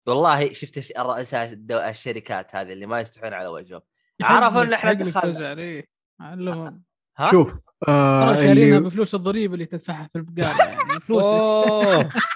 [0.06, 1.78] والله شفت الرؤساء الدو...
[1.78, 3.82] الشركات هذه اللي ما يستحون على وجههم
[4.22, 5.82] عرفوا إن إحنا دخلنا.
[6.20, 6.82] علمهم
[7.18, 12.08] ها؟ شوف آه اللي بفلوس الضريبة اللي تدفعها في البقاله يعني فلوسك أوه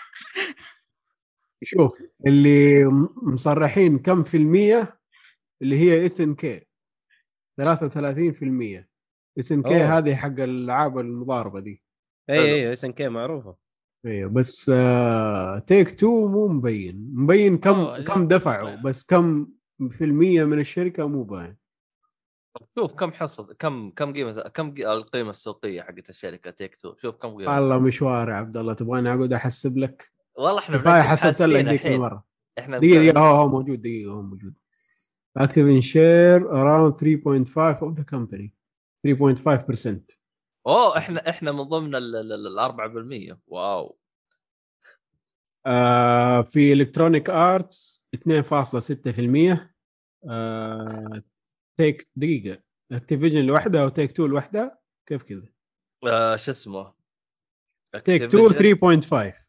[1.65, 2.85] شوف اللي
[3.23, 4.99] مصرحين كم في المية
[5.63, 6.61] اللي هي اس ان كي
[7.61, 8.85] 33%
[9.39, 9.75] اس ان كي.
[9.75, 11.83] هذه حق الألعاب المضاربة دي.
[12.31, 13.57] أي أي اس ان كي معروفة.
[14.07, 17.11] أيوه بس آه تيك تو مو مبين.
[17.15, 18.03] مبين كم أوه،.
[18.05, 19.49] كم دفعوا بس كم
[19.91, 21.57] في المية من الشركة مو باين.
[22.79, 27.17] شوف كم حصه كم كم قيمة كم قي- القيمة السوقية حقت الشركة تيك تو شوف
[27.17, 27.55] كم قيمة.
[27.55, 28.75] والله مشوار يا عبد الله.
[28.75, 31.87] تبغاني أقعد أحسب لك؟ والله إحنا كفاية حسبت لك ذيك.
[31.87, 32.25] المره
[32.59, 34.55] إحنا دقيقة دقيقة هو هو موجود دقيقة هو موجود.
[35.37, 38.51] active share around 3.5 of the company.
[39.07, 40.19] 3.5%
[40.67, 43.99] أوه إحنا إحنا من ضمن ال ال- ال- ال 4% واو.
[45.67, 49.75] آه في الكترونيك ارتس 2.6%
[50.31, 51.23] آه
[51.79, 52.63] تيك دقيقة.
[52.93, 55.49] اكتيفيجن لوحدها وتيك تو لوحدها؟ كيف كذا؟
[56.07, 56.95] آه شو اسمه؟
[58.05, 58.53] تيك تو Activision.
[58.53, 59.48] 3.5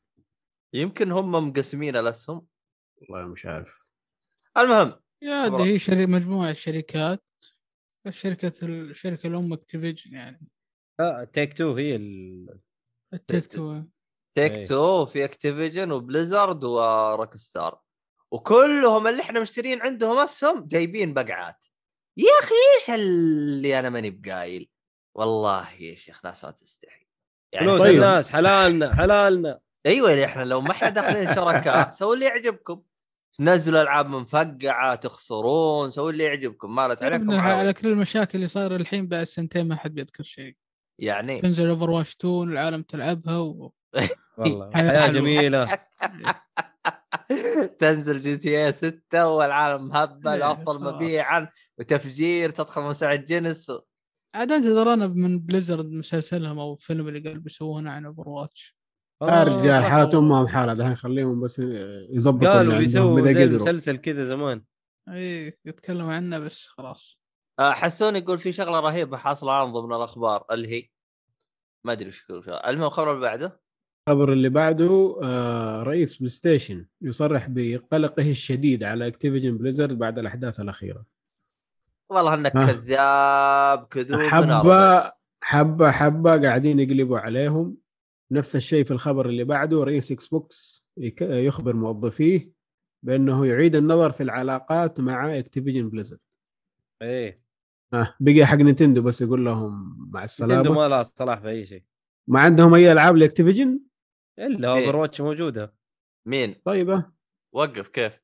[0.73, 2.45] يمكن هم مقسمين الاسهم
[2.97, 3.85] والله مش عارف.
[4.57, 5.45] المهم يا.
[5.45, 7.23] هذه هي شر- مجموعة شركات.
[8.07, 10.47] الشركة الشركة الأم اكتيفيجن يعني.
[10.99, 12.59] لا تيك تو هي ال...
[13.13, 13.81] التيك تو
[14.37, 14.67] تيك.
[14.67, 17.79] تو في اكتيفيجن وبليزرد وروك ستار
[18.31, 21.65] وكلهم اللي إحنا مشترين عندهم أسهم جايبين بقعات.
[22.17, 24.69] يا أخي إيش اللي أنا ماني بقايل؟
[25.17, 27.07] والله يا شيخ ناس ما تستحي
[27.53, 27.95] يعني فلوس طيب.
[27.95, 29.59] الناس حلالنا حلالنا.
[29.85, 32.81] أيوه اللي إحنا لو ما إحنا داخلين شركاء سووا اللي يعجبكم
[33.39, 37.73] نزلوا ألعاب منفقعه تخسرون سووا اللي يعجبكم مالت عليكم على.
[37.73, 40.55] كل المشاكل اللي صايرة الحين بعد سنتين ما حد بيذكر شيء
[40.99, 43.73] يعني تنزل اوفر واتش 2 العالم تلعبها و...
[44.37, 45.11] والله حياة حياة.
[45.11, 45.79] جميلة
[47.79, 50.93] تنزل جي تي اي 6 والعالم مهبل إيه، أفضل.
[50.95, 53.79] مبيعا وتفجير تدخل مساعة جنس و...
[54.35, 58.78] عاد انتظر أنا من بليزرد مسلسلهم أو الفيلم اللي قال بيسوونه عن اوفر واتش
[59.21, 60.19] رجال حالة والله.
[60.19, 61.61] امهم حالة دحين خليهم بس
[62.09, 63.31] يظبطوا قالوا بيسووا
[63.71, 64.61] زي كذا زمان
[65.09, 67.19] إي يتكلموا عنه بس خلاص
[67.59, 70.89] آه، حسون يقول في شغلة رهيبة حاصلة الان ضمن الأخبار اللي هي
[71.83, 72.23] ما أدري وش.
[72.49, 73.59] المهم الخبر اللي بعده
[74.09, 80.59] الخبر اللي بعده آه رئيس بلاي ستيشن يصرح بقلقه الشديد على اكتيفيجن بليزرد بعد الأحداث
[80.59, 81.05] الأخيرة
[82.09, 82.65] والله إنك ها.
[82.71, 84.21] كذاب كذوب.
[84.21, 87.77] حبة حبة حبة قاعدين يقلبوا عليهم
[88.31, 92.51] نفس الشيء في الخبر اللي بعده رئيس إكس بوكس يك- يخبر موظفيه
[93.03, 96.19] بأنه يعيد النظر في العلاقات مع Activision Blizzard
[97.01, 97.35] إيه.
[97.93, 100.71] آه بقي حق Nintendo بس يقول لهم مع السلامة.
[100.71, 101.83] ما لها صلاح في أي شيء.
[102.27, 103.79] ما عندهم أي ألعاب ل Activision
[104.39, 104.85] إلا إيه.
[104.85, 105.73] Overwatch موجودة.
[106.25, 107.05] مين؟ طيبة.
[107.51, 108.19] وقف كيف؟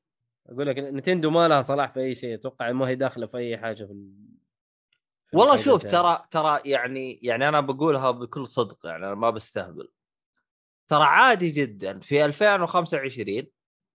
[0.46, 2.34] أقول لك Nintendo ما لها صلاح في أي شيء.
[2.34, 4.12] أتوقع ما هي داخلة في أي حاجة في ال...
[5.30, 5.82] في والله شوف.
[5.82, 9.88] ترى ترى يعني يعني أنا بقولها بكل صدق يعني أنا ما بستهبل.
[10.88, 13.46] ترى عادي جدا في 2025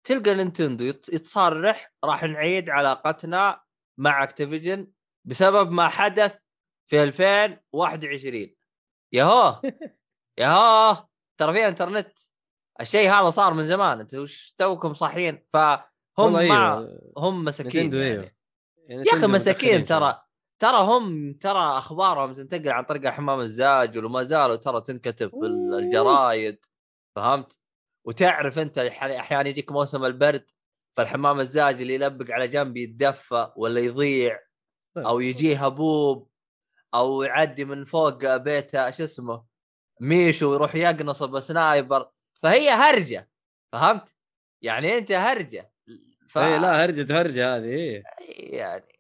[0.08, 3.62] تلقى Nintendo يت- يتصرح راح نعيد علاقتنا
[4.00, 4.88] مع Activision
[5.26, 6.38] بسبب ما حدث
[6.88, 8.56] في 2021
[9.14, 9.62] ياهو!
[10.40, 11.06] ياهو!
[11.38, 12.18] ترى في إنترنت.
[12.82, 14.00] الشيء هذا صار من زمان.
[14.00, 15.80] انت وش توكم صاحيين؟ فهم
[16.18, 17.12] والله مع أيوة.
[17.18, 18.06] هم مساكين يعني.
[18.12, 18.32] أيوه.
[18.88, 20.22] يعني يا أخي مساكين ترى.
[20.60, 25.46] ترى هم ترى أخبارهم تنتقل عن طريق حمام الزاجل وما زالوا ترى تنكتب في.
[25.46, 26.66] الجرايد.
[27.16, 27.60] فهمت؟
[28.06, 30.52] وتعرف أنت أحيانا يجيك موسم البرد
[30.98, 34.40] فالحمام الزاجل يلبق على جنب يتدفى ولا يضيع
[34.94, 35.08] شوية.
[35.08, 36.30] أو يجيه هبوب
[36.94, 39.46] أو يعدي من فوق بيته شو اسمه؟
[40.00, 42.10] ميشو يروح يقنص ب sniper.
[42.44, 43.30] فهي هرجة
[43.72, 44.16] فهمت؟
[44.62, 45.72] يعني أنت هرجة.
[46.30, 46.38] ف...
[46.38, 48.04] إيه لا هرجة هرجة هذه إيه.
[48.58, 49.00] يعني.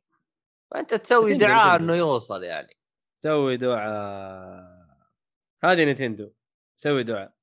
[0.71, 1.79] فأنت تسوي دعاء.
[1.79, 2.77] إنه يوصل يعني.
[3.23, 4.81] سوي دعاء.
[5.63, 6.31] هذه Nintendo.
[6.75, 7.33] سوي دعاء.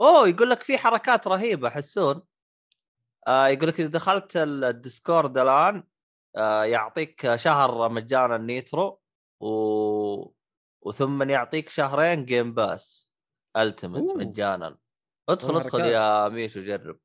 [0.00, 2.22] أوه يقول لك في حركات رهيبة حسون.
[3.28, 5.84] آه يقول لك إذا دخلت ال- ال Discord الآن
[6.36, 9.00] آه يعطيك شهر مجانا Nitro
[9.40, 9.46] و...
[10.82, 13.12] وثم يعطيك شهرين Game Pass
[13.56, 14.12] Ultimate.
[14.16, 14.78] مجانا.
[15.28, 15.80] ادخل ادخل.
[15.80, 16.98] يا ميشو جرب.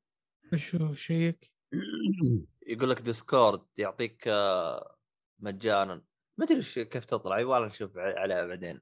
[0.56, 1.52] شو check
[2.66, 4.96] يقول لك Discord يعطيك آه،
[5.38, 6.02] مجانا.
[6.38, 8.80] ما أدري كيف تطلع؟ يبغى نشوف عليها بعدين.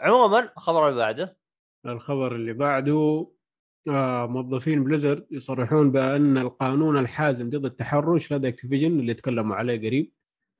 [0.00, 1.38] عموما الخبر اللي بعده.
[1.86, 3.32] الخبر اللي بعده
[3.86, 10.12] موظفين Blizzard يصرحون بأن القانون الحازم ضد التحرش لدى Activision اللي تكلموا عليه قريب.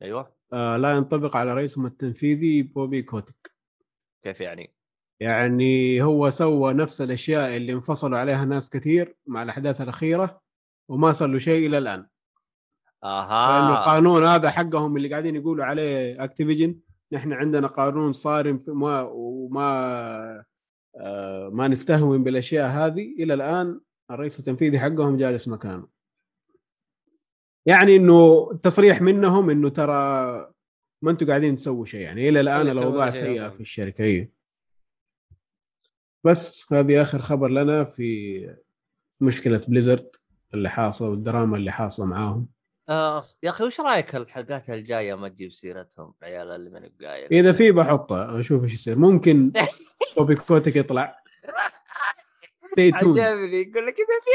[0.03, 0.33] أيوه.
[0.53, 3.53] آه لا ينطبق على رئيسهم التنفيذي Bobby Kotick
[4.23, 4.75] كيف يعني؟
[5.21, 10.41] يعني هو سوى نفس الأشياء اللي انفصلوا عليها ناس كثير مع الأحداث الأخيرة
[10.89, 12.07] وما صار له شيء إلى الآن.
[13.03, 16.81] لأنه أها القانون هذا حقهم اللي قاعدين يقولوا عليه اكتيفيجن
[17.13, 20.45] نحن عندنا قانون صارم وما آه
[21.53, 23.15] ما نستهون بالأشياء هذه.
[23.19, 23.81] إلى الآن
[24.11, 25.89] الرئيس التنفيذي حقهم جالس مكانه.
[27.67, 29.93] يعني إنه تصريح منهم إنه ترى
[31.03, 32.01] ما أنتم قاعدين تسووا شيء.
[32.01, 33.49] يعني إلى الآن الأوضاع سيئة.
[33.49, 34.29] في الشركة أيوه
[36.25, 38.57] بس هذه آخر خبر لنا في
[39.21, 40.11] مشكلة بليزرد
[40.55, 42.49] اللي حاصله والدراما اللي حاصلة معاهم.
[42.89, 47.53] آه يا أخي وش رأيك الحلقات الجاية ما تجيب سيرتهم؟ عيال اللي من بقايل إذا
[47.53, 48.99] في بحطها أشوف إيش يصير.
[48.99, 49.53] ممكن
[50.17, 51.23] بوبي كوتك يطلع.
[52.63, 54.31] ستي تون عجبني يقول لك إذا في.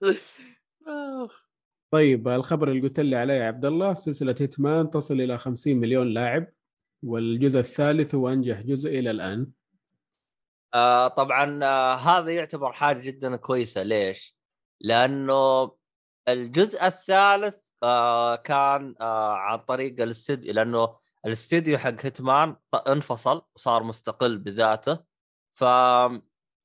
[1.90, 6.14] طيب الخبر اللي قلت لي عليه يا عبد الله سلسلة هيتمان تصل إلى 50 مليون
[6.14, 6.46] لاعب
[7.02, 9.46] والجزء الثالث هو أنجح جزء إلى الآن.
[10.74, 13.82] آه طبعا آه هذا يعتبر حاجة جدا كويسة.
[13.82, 14.36] ليش؟
[14.80, 15.72] لأنه
[16.28, 20.96] الجزء الثالث آه كان آه عن طريق الاستديو لأنه
[21.26, 22.56] الاستديو حق Hitman
[22.88, 24.98] انفصل وصار مستقل بذاته.
[25.54, 25.62] ف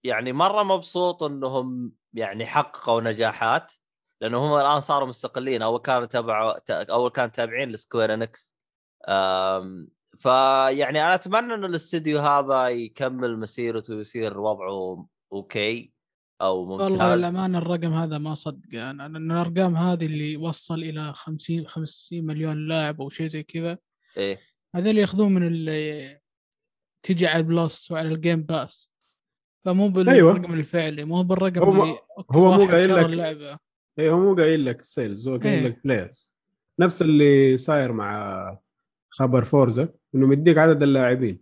[0.04, 3.74] يعني مرة مبسوط إنهم يعني حققوا نجاحات
[4.22, 5.62] لأنه هم الآن صاروا مستقلين.
[5.62, 8.58] أول كانوا تبع أول كانوا تابعين ل Square Enix.
[10.20, 15.94] فيعني أنا أتمنى انه الاستديو هذا يكمل مسيرته ويصير وضعه okay.
[16.42, 16.92] أو ممتاز.
[16.92, 18.74] والله للأمانة الرقم هذا ما صدق.
[18.74, 23.78] أنا لأن الأرقام هذه اللي وصل إلى 50 50 مليون لاعب أو شيء زي كذا
[24.18, 24.40] إيه.
[24.76, 26.20] هذول ياخذون من اللي
[27.04, 28.92] تجي على ال Plus وعلى ال Game Pass
[29.66, 30.34] فمو أيوة.
[30.34, 33.58] بالرقم الفعلي مو بالرقم هو- اللي okay، هو مو قايل لك- اللعبة.
[34.00, 35.68] اي هو مو قايل لك sales هو قايل إيه.
[35.68, 36.32] لك players
[36.80, 38.58] نفس اللي صاير مع
[39.10, 41.42] خبر Forza إنه مديك عدد اللاعبين.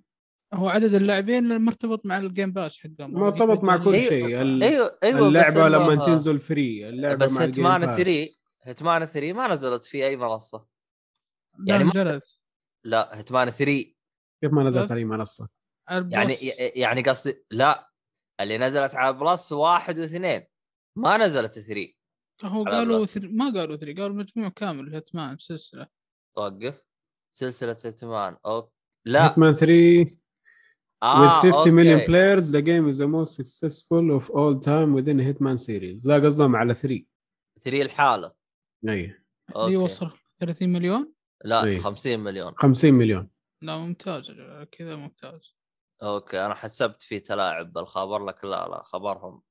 [0.53, 3.13] هو عدد اللاعبين مرتبط مع ال Game Pass حقهم.
[3.13, 3.95] مرتبط مع كل.
[3.95, 4.41] شيء.
[4.41, 7.97] ال- أيوه أيوه اللعبة لما تنزل free اللعبة بس مع ال Game Hitman Pass.
[7.97, 8.27] 3
[8.63, 10.65] هيتمان 3 ما نزلت في أي منصة.
[11.67, 12.39] يعني ما- نزلت.
[12.83, 13.93] لا Hitman 3
[14.43, 15.49] كيف ما نزلت على أي منصة؟
[15.89, 16.35] على يعني.
[16.75, 17.89] يعني قصدي لا
[18.41, 20.45] اللي نزلت على Plus واحد واثنين.
[20.97, 21.93] ما نزلت 3
[22.43, 23.05] هو قالوا.
[23.05, 23.27] three...
[23.27, 25.87] ما قالوا three قالوا مجموع كامل Hitman سلسلة
[26.35, 26.81] توقف.
[27.33, 28.71] سلسلة Hitman okay
[29.05, 29.29] لا.
[29.31, 30.15] Hitman 3
[31.03, 32.05] آه with 50 million okay.
[32.07, 36.07] players the game is the most successful of all time within Hitman series.
[36.07, 37.05] لا قصدهم على 3
[37.61, 38.31] 3 الحاله
[38.89, 38.91] أي.
[38.95, 39.15] اللي
[39.55, 39.77] أوكي.
[39.77, 41.13] وصل 30 مليون؟
[41.45, 41.77] لا إيه.
[41.77, 42.53] 50 مليون.
[42.57, 43.29] 50 مليون.
[43.61, 44.31] لا ممتاز.
[44.71, 45.55] كذا ممتاز.
[46.03, 49.41] okay أنا حسبت في تلاعب بالخبر لكن لا لا خبرهم.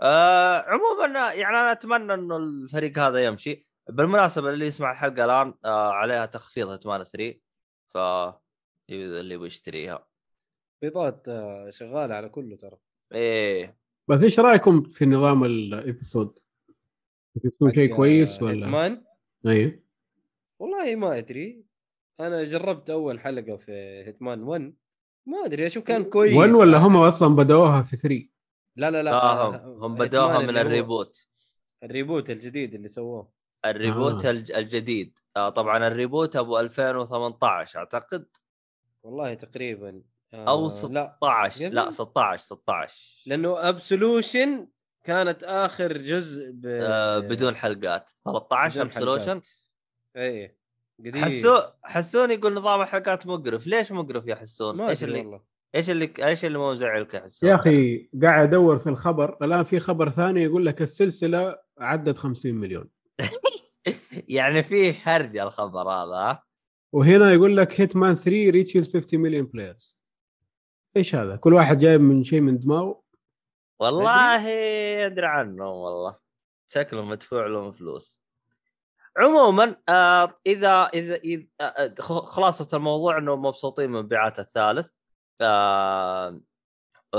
[0.00, 3.66] آه عموما يعني أنا أتمنى إنه الفريق هذا يمشي.
[3.90, 7.40] بالمناسبة اللي يسمع الحلقة الآن آه عليها تخفيض Hitman 3
[7.86, 7.96] ف
[8.90, 10.06] اللي يبغى يشتريها
[10.82, 12.76] بيضات آه، شغالة على كله ترى.
[13.12, 13.78] إيه.
[14.08, 16.38] بس إيش رأيكم في نظام ال episode؟
[17.52, 19.04] تكون شيء حق، كويس آه، ولا؟ Hitman
[19.46, 19.80] أيوه
[20.60, 21.64] والله ما أدري.
[22.20, 23.72] أنا جربت أول حلقة في
[24.06, 24.74] Hitman 1
[25.26, 26.36] ما أدري أشوف كان كويس.
[26.36, 28.28] 1 ولا هم أصلا بدأوها في 3
[28.76, 29.12] لا لا لا.
[29.12, 31.26] آه، هم هم بدوها من ال reboot.
[31.82, 33.32] ال reboot الجديد اللي سووه.
[33.64, 34.30] ال reboot آه.
[34.30, 35.18] الج- الجديد.
[35.36, 38.26] آه طبعا ال reboot أبو 2018 أعتقد؟
[39.02, 39.88] والله تقريبا.
[39.88, 40.02] آه،
[40.34, 44.68] أو لا 16 لا قبل؟ 16 16 لأنه Absolution
[45.04, 46.66] كانت آخر جزء ب...
[46.66, 48.10] آه بدون حلقات.
[48.24, 49.46] 13 بدون Absolution حلقات.
[50.16, 50.56] اي
[50.98, 51.24] قديم.
[51.24, 53.66] حسون حسون يقول نظام الحلقات مقرف.
[53.66, 55.40] ليش مقرف يا حسون؟ ما إيش اللي والله.
[55.74, 59.64] إيش اللي إيش اللي مو مزعلك يا حسون؟ يا أخي قاعد أدور في الخبر الآن
[59.64, 62.88] في خبر ثاني يقول لك السلسلة عدت 50 مليون.
[64.28, 66.42] يعني فيه هرج الخبر هذا ها؟
[66.92, 69.97] وهنا يقول لك Hitman 3 reaches 50 million players
[70.98, 73.02] إيش هذا؟ كل واحد جايب من شيء من دماغه
[73.80, 74.46] والله
[75.06, 76.16] أدري عنه والله
[76.68, 78.22] شكله مدفوع لهم فلوس
[79.18, 84.86] عموما آه إذا إذا, إذا آه خ- خلاصة الموضوع إنه مبسوطين من مبيعات الثالث
[85.40, 86.40] آه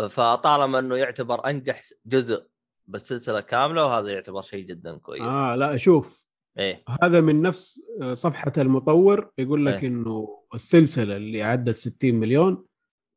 [0.10, 2.46] فطالما إنه يعتبر أنجح جزء
[2.88, 5.54] بالسلسلة كاملة وهذا يعتبر شيء جدا كويس آه.
[5.54, 6.26] آه لا شوف
[6.58, 9.90] إيه هذا من نفس آه، صفحة المطور يقول لك إيه.
[9.90, 12.66] إنه السلسلة اللي عدت 60 مليون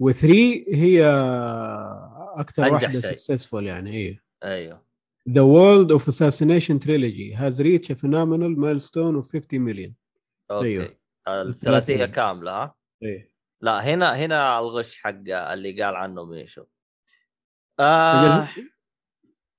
[0.03, 0.25] و3
[0.75, 1.07] هي
[2.35, 3.01] أكثر واحدة.
[3.01, 4.93] successful يعني هي أيوه
[5.29, 9.93] The World of Assassination Trilogy has reached a phenomenal milestone of 50 million.
[10.51, 10.67] okay.
[10.67, 10.97] أيوه.
[11.29, 12.05] الثلاثية الثلاثية.
[12.05, 16.65] كاملة ها إيه لا هنا هنا الغش حق اللي قال عنه ميشو
[17.81, 18.49] آه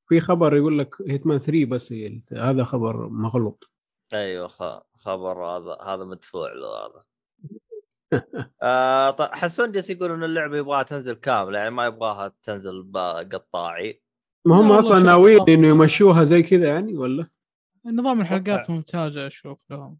[0.07, 3.69] في خبر يقول لك Hitman 3 بس هي هذا خبر مغلوط
[4.13, 4.47] أيوه
[4.93, 7.03] خبر هذا هذا مدفوع له هذا
[9.33, 14.01] حسون جالس يقول إن اللعبة يبغاها تنزل كاملة يعني ما يبغاها تنزل بقطاعي
[14.45, 15.49] ما هم أصلا ناويين.
[15.49, 17.25] إنه يمشوها زي كذا يعني ولا؟
[17.85, 18.69] نظام الحلقات.
[18.69, 19.97] ممتازة أشوف لهم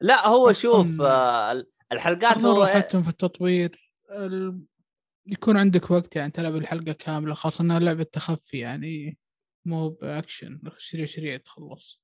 [0.00, 4.60] لا هو شوف آه ال- الحلقات هو راحتهم في التطوير ال...
[5.26, 9.18] يكون عندك وقت يعني تلعب الحلقة كاملة خاصة إنها لعبة تخفي يعني
[9.64, 12.02] مو بأكشن شريع شريع تخلص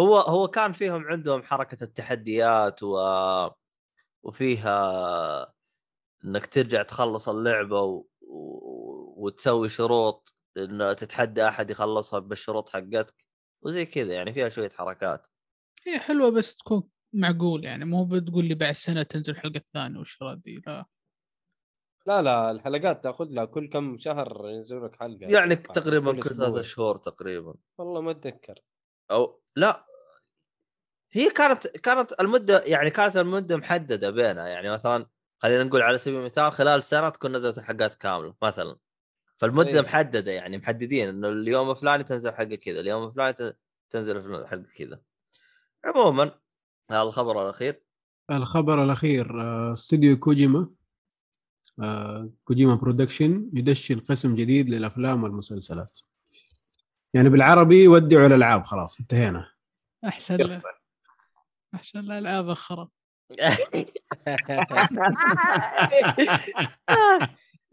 [0.00, 2.98] هو هو كان فيهم عندهم حركة التحديات و
[4.22, 5.54] وفيها
[6.24, 8.06] إنك ترجع تخلص اللعبة و...
[9.16, 13.26] وتسوي شروط إن تتحدى أحد يخلصها بالشروط حقتك
[13.62, 15.26] وزي كذا يعني فيها شوية حركات.
[15.86, 16.82] هي حلوة بس تكون
[17.12, 20.86] معقول يعني مو بتقول لي بعد سنة تنزل الحلقة الثانية والشغلات دي لا.
[22.06, 25.18] لا لا الحلقات تاخذ لها كل كم شهر ينزلوا لك حلقة.
[25.20, 25.56] يعني.
[25.56, 26.22] تقريبا كل.
[26.22, 27.54] ثلاثة شهور تقريبا.
[27.78, 28.60] والله ما أتذكر.
[29.10, 29.86] أو لا.
[31.12, 34.46] هي كانت كانت المده يعني كانت المدة محددة بينها.
[34.46, 35.06] يعني مثلا
[35.38, 38.76] خلينا نقول على سبيل المثال خلال سنة تكون نزلت الحلقات كاملة مثلا.
[39.36, 39.82] فالمدة أيوة.
[39.82, 43.56] محددة يعني محددين إنه اليوم الفلاني تنزل حلقه كذا اليوم الفلاني ت-
[43.90, 45.00] تنزل حلقه كذا.
[45.84, 46.24] عموما
[46.90, 47.82] هذا الخبر الأخير.
[48.30, 50.68] الخبر الأخير آه، استوديو كوجيما
[51.82, 55.98] آه، Kojima Productions يدشن قسم جديد للأفلام والمسلسلات.
[57.14, 59.50] يعني بالعربي ودعوا الالعاب خلاص انتهينا.
[60.04, 60.60] أحسن
[61.72, 62.88] له احسن له العاب أخرى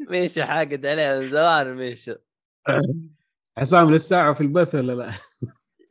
[0.10, 2.16] ميشو حاقد عليه من زمان ميشو
[3.60, 5.12] حسام لساعه في البث ولا لا؟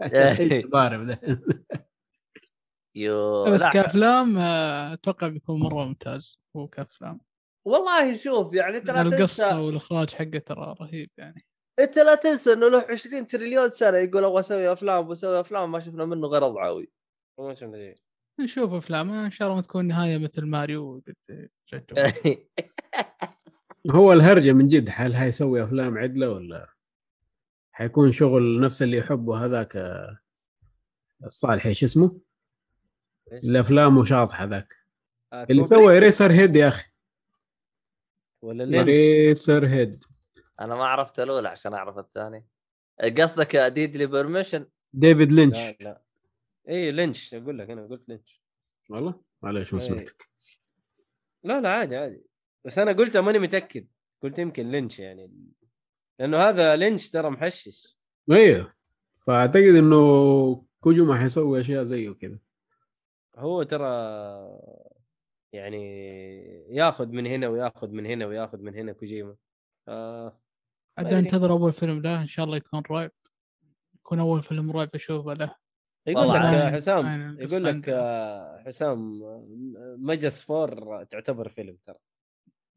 [0.73, 1.21] ضارب ده؟
[2.95, 3.71] يو بس لا.
[3.71, 7.21] كأفلام آه، أتوقع بيكون مرة ممتاز هو كأفلام.
[7.67, 11.45] والله شوف يعني انت لا القصة تنسى والإخراج حقه ترى رهيب يعني.
[11.81, 15.81] أنت لا تنسى إنه له 20 تريليون سنة يقول أبغى أسوي أفلام بسوي أفلام ما
[15.81, 16.91] شفنا منه غير اضعاوي
[17.39, 18.05] ما شفنا شيء
[18.41, 21.03] نشوف أفلام إن شاء الله ما تكون نهاية مثل ماريو.
[23.91, 26.75] هو الهرجة من جد هل هيسوي أفلام عدلة ولا
[27.73, 29.77] حيكون شغل نفس اللي يحبه هذاك
[31.25, 32.21] الصالحي شو اسمه؟
[33.33, 34.77] الأفلام وشاطحه ذاك
[35.33, 36.91] آه، اللي سوى ريسر هيد يا أخي.
[38.43, 40.05] ولا لينش؟ Eraserhead.
[40.61, 42.47] أنا ما عرفت الأولى عشان أعرف الثاني
[43.19, 45.57] قصدك Deadly Premonition؟ ديفيد لينش.
[45.57, 46.04] لا لا.
[46.69, 48.43] اي لينش أقول لك أنا قلت لينش.
[48.91, 49.87] والله؟ معليش ما إيه.
[49.87, 50.29] سمعتك.
[51.45, 52.25] لا لا عادي عادي.
[52.65, 53.89] بس أنا قلت ماني متأكد.
[54.23, 55.31] قلت يمكن لينش يعني.
[56.19, 57.97] لأنه هذا لينش ترى محشش.
[58.31, 58.69] أيوه
[59.27, 62.39] فأعتقد إنه كوجيما حيسوي أشياء زيه كذا
[63.37, 63.89] هو ترى
[65.53, 65.85] يعني
[66.69, 69.37] ياخذ من هنا وياخذ من هنا وياخذ من هنا كوجيما.
[69.89, 70.41] آه
[70.99, 71.19] عاد أدري.
[71.19, 73.11] أنتظر أول فيلم له إن شاء الله يكون رعب.
[73.95, 75.55] يكون أول فيلم رعب أشوفه له.
[76.07, 77.89] يقول لك عين- حسام يقول لك.
[77.89, 81.97] آه، حسام آه، MGS four تعتبر فيلم ترى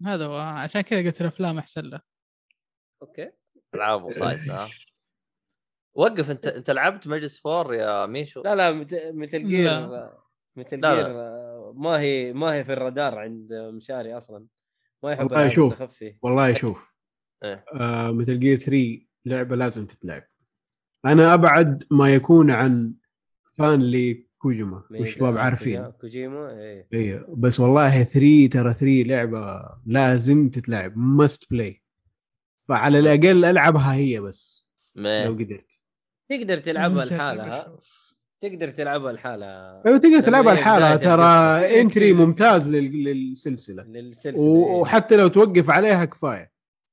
[0.06, 2.02] هذا هو عشان كذا قلت الأفلام أحسن له
[3.02, 3.32] okay
[3.76, 4.68] ألعاب خايسه
[5.98, 9.70] وقف أنت أنت لعبت MGS four يا ميشو لا لا Met- Metal Gear.
[10.56, 10.70] Metal.
[10.82, 14.46] Gear آه، ما هي ما هي في الرادار عند مشاري أصلا
[15.04, 15.82] ما يحب والله العاب شوف.
[15.82, 16.94] التخفي والله شوف
[17.44, 17.66] إيه.
[17.74, 20.24] آه Metal Gear 3 لعبة لازم تتلعب
[21.06, 22.94] أنا أبعد ما يكون عن
[23.58, 30.98] fan لكوجيما والشباب عارفين كوجيما إيه أيوه بس والله 3 ترى 3 لعبة لازم تتلعب
[30.98, 31.82] must play
[32.70, 35.28] فعلى الأقل ألعبها هي بس لو ميه.
[35.30, 35.80] قدرت
[36.30, 37.78] تقدر تلعبها لحالها.
[38.42, 41.82] تقدر تلعبها لحالها أيوه تقدر تلعبها لحالها ترى.
[41.82, 42.14] entry.
[42.14, 44.76] ممتاز لل- للسلسلة للسلسلة و- إيه.
[44.82, 46.52] وحتى لو توقف عليها كفاية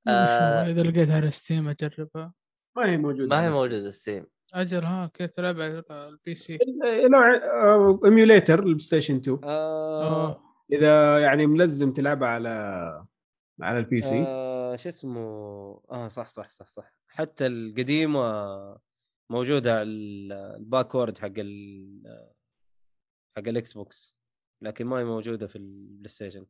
[0.09, 0.70] آه.
[0.70, 2.33] إذا لقيتها على Steam أجربها
[2.76, 4.26] ما هي موجودة ما هي على Steam.
[4.55, 6.58] أجل ها كيف تلعب على ال PC
[7.10, 10.41] لو emulator ال PlayStation 2 آه.
[10.73, 12.49] إذا يعني ملزم تلعبها على
[13.60, 15.20] على ال PC آه شو اسمه؟
[15.91, 16.92] آه صح صح صح صح.
[17.08, 18.78] حتى القديمة
[19.31, 22.02] موجودة على ال- ال backward حق ال
[23.36, 24.18] حق ال Xbox
[24.62, 26.47] لكن ما هي موجودة في ال PlayStation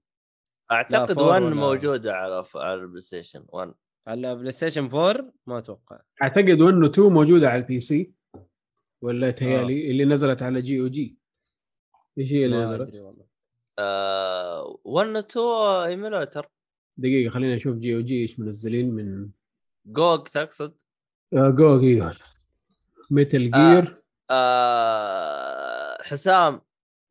[0.73, 2.45] أعتقد four 1 ولا- موجودة على.
[2.55, 3.75] على ال PlayStation 1
[4.07, 6.01] على ال PlayStation 4 ما أتوقع.
[6.23, 8.13] أعتقد انه 2 موجودة على ال PC
[9.03, 11.19] ولا تهيألي اللي نزلت على GOG.
[12.19, 13.25] إيش هي اللي ما نزلت؟ أدري والله.
[13.79, 15.47] آه 1 و 2
[15.87, 16.49] ايميوليتر
[16.97, 19.31] دقيقة خلينا نشوف جي أو جي إيش منزلين من
[19.87, 20.75] جوج تقصد؟
[21.35, 22.17] آه جو إيوه.
[23.11, 23.81] ميتل آه.
[23.81, 26.61] جير آه حسام.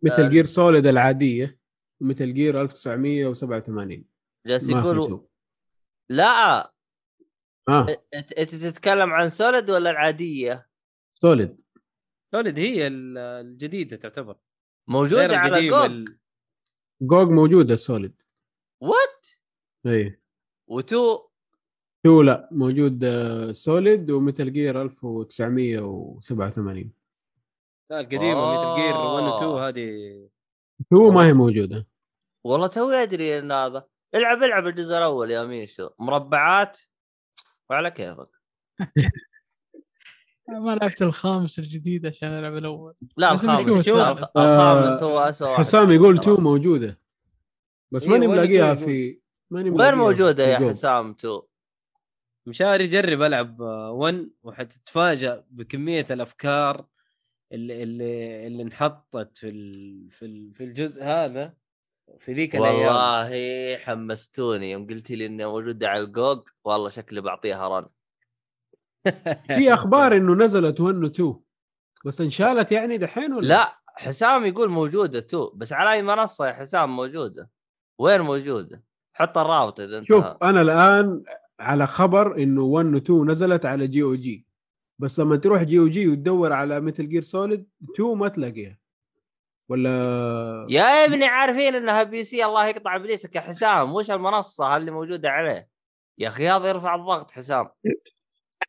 [0.02, 0.30] ميتل آه.
[0.30, 1.60] جير سوليد العادية.
[2.02, 4.06] ميتل جير 1987
[4.48, 5.26] جالس تو.
[6.10, 6.73] لا
[7.70, 7.88] آه.
[8.14, 10.70] أنت تتكلم عن سوليد ولا العادية؟
[11.14, 11.58] Solid.
[12.32, 14.38] Solid هي ال- الجديدة تعتبر.
[14.90, 16.18] موجودة على GOG ال-
[17.02, 18.22] GOG موجودة ال Solid
[18.82, 19.28] one؟
[19.86, 20.22] إي.
[20.68, 21.28] و two؟
[22.06, 26.94] two لا موجود آه، Solid و Metal Gear 1987
[27.92, 29.68] لا القديمة Metal Gear 1 و 2 آه.
[29.70, 30.30] هذه.
[30.92, 31.88] two ما هي موجودة.
[32.46, 33.88] والله توي أدري إن هذا.
[34.16, 35.90] العب العب الجزء الأول يا ميشو.
[36.00, 36.80] مربعات؟
[37.74, 38.30] وعلى كيفك
[40.66, 44.20] ما لعبت الخامس الجديد عشان ألعب الأول لا الخامس شوف الثالث.
[44.38, 46.18] الخامس هو اسوء واحد حسام يقول.
[46.18, 46.98] two موجودة
[47.92, 49.20] بس إيه، ماني ولا ملاقيها في
[49.52, 50.70] ماني وين ملاقيها موجودة يا.
[50.70, 51.44] حسام two؟
[52.48, 56.86] مشاري جرب ألعب 1 وحتتفاجأ بكمية الأفكار
[57.52, 61.54] اللي اللي اللي انحطت في ال- في ال- في الجزء هذا
[62.20, 62.96] في ذيك الأيام.
[62.96, 67.88] والله حمستوني يوم قلت لي انه موجوده على ال GOG والله شكلي بعطيها رن.
[69.48, 71.36] في أخبار إنه نزلت 1 و 2
[72.06, 76.54] بس انشالت يعني دحين ولا؟ لا حسام يقول موجودة two بس على أي منصة يا
[76.54, 77.50] حسام موجودة؟
[78.00, 78.84] وين موجودة؟
[79.14, 81.24] حط الرابط إذا انت شوف أنا الآن
[81.60, 84.46] على خبر إنه 1 و 2 نزلت على GOG
[85.00, 88.78] بس لما تروح GOG وتدور على Metal Gear Solid 2 ما تلاقيها.
[89.70, 93.94] ولا يا ابني عارفين إنها PC الله يقطع إبليسك يا حسام.
[93.94, 95.68] وش المنصة اللي موجودة عليه؟
[96.18, 97.70] يا أخي هذا يرفع الضغط حسام.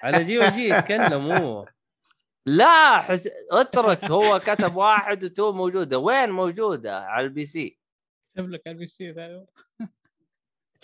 [0.03, 1.67] على GOG يتكلم هو
[2.47, 3.29] لا حس...
[3.51, 5.99] اترك هو كتب واحد و two موجودة.
[5.99, 7.79] وين موجودة؟ على ال PC.
[8.37, 9.47] اكتب لك على ال PC ثاني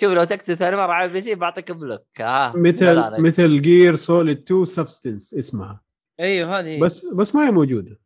[0.01, 2.21] شوف لو تكتب ثاني مرة على ال PC بعطيك block.
[2.21, 2.53] ها.
[2.57, 3.17] لا.
[3.21, 5.81] Metal Gear Solid 2 Substance اسمها.
[6.21, 8.01] أيوه هذه بس بس ما هي موجودة.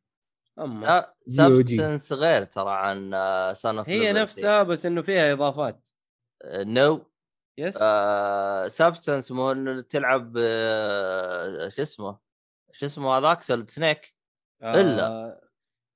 [0.59, 1.13] أما.
[1.27, 5.89] Substance غير ترى عن آه، Sons of هي نفسها بس إنه فيها إضافات.
[6.47, 7.05] no
[7.59, 7.79] yes
[8.77, 12.19] Substance مو إنه تلعب آه، شو اسمه؟
[12.73, 14.15] شو اسمه هذاك؟ Solid Snake.
[14.63, 15.41] آه،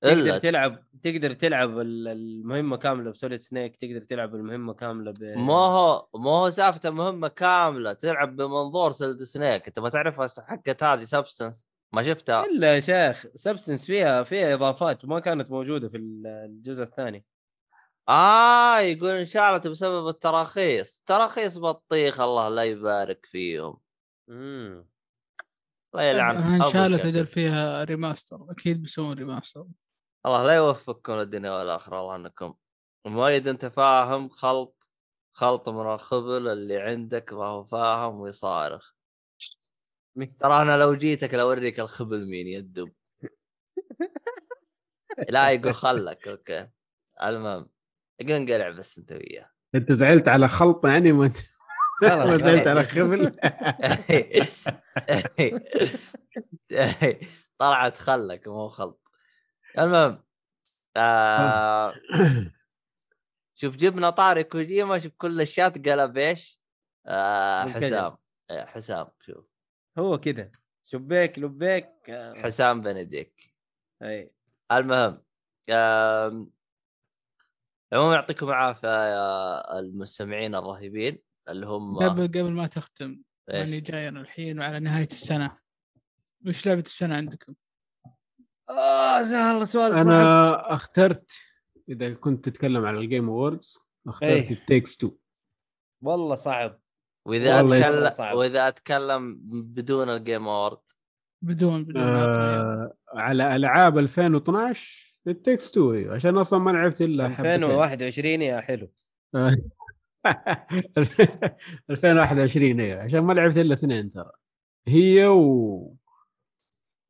[0.02, 0.38] تقدر إلا.
[0.38, 5.52] تلعب تقدر تلعب ال- المهمة كاملة ب Solid Snake تقدر تلعب المهمة كاملة ب ما
[5.54, 11.04] هو ما هو سالفه مهمة كاملة تلعب بمنظور Solid Snake انت ما تعرف حقت هذه
[11.04, 12.44] Substance ما شفتها.
[12.44, 17.24] إلا يا شيخ Substance فيها فيها إضافات ما كانت موجودة في ال- الجزء الثاني.
[18.08, 21.02] آه يقول انشالت بسبب التراخيص.
[21.06, 23.78] تراخيص بطيخ الله لا يبارك فيهم.
[24.28, 24.86] امم
[25.94, 27.08] الله يلعن أبو انشالت شكل.
[27.08, 29.66] أجل فيها remaster أكيد بيسوون ريماستر
[30.26, 32.54] الله لا يوفقكم الدنيا والآخرة الله إنكم
[33.06, 34.90] مؤيد أنت فاهم خلط
[35.32, 38.92] خلط من الخبل اللي عندك ما هو فاهم ويصارخ.
[40.26, 42.92] ترى أنا لو جيتك لوريك الخبل مين يدب
[45.28, 46.68] لا يقول خلك أوكي.
[47.22, 47.68] المهم
[48.20, 49.50] يقول انقلع بس أنت وياه.
[49.74, 51.28] أنت زعلت على خلط يعني؟ ما
[52.36, 52.66] زعلت.
[52.66, 53.36] على خبل؟
[57.58, 59.02] طلعت خلك مو خلط.
[59.78, 60.22] المهم
[60.96, 61.94] آه
[63.54, 66.60] شوف جبنا طاري كوجيما شوف كل الشات قلب إيش؟
[67.06, 67.68] آه.
[67.68, 68.16] حسام.
[68.50, 69.57] آه، حسام شوف.
[69.98, 70.50] هو كذا
[70.84, 73.54] شبيك لبيك آه، حسام بنديك.
[74.02, 74.30] أي.
[74.72, 75.22] المهم
[77.92, 81.18] المهم يعطيكم العافية يا المستمعين الرهيبين
[81.48, 85.58] اللي هم قبل قبل ما تختم ماني إيش؟ جاي أنا الحين وعلى نهاية السنة.
[86.46, 87.54] وش لعبة السنة عندكم؟
[88.70, 90.06] آه والله سؤال صعب.
[90.06, 91.32] أنا اخترت
[91.88, 94.50] إذا كنت تتكلم على ال Game Awards اخترت.
[94.50, 95.12] It Takes 2
[96.02, 96.80] والله صعب.
[97.28, 98.36] وإذا اتكلم.
[98.38, 100.78] وإذا أتكلم بدون ال Game Award
[101.42, 102.02] بدون بدون.
[102.02, 107.64] آه على ألعاب 2012 It Takes 2 أيوه عشان أصلا ما لعبت إلا حبتين.
[107.64, 108.90] 2021 يا حلو
[109.34, 109.56] آه.
[111.90, 114.30] 2021 أيوه عشان ما لعبت إلا اثنين ترى
[114.88, 115.96] هي و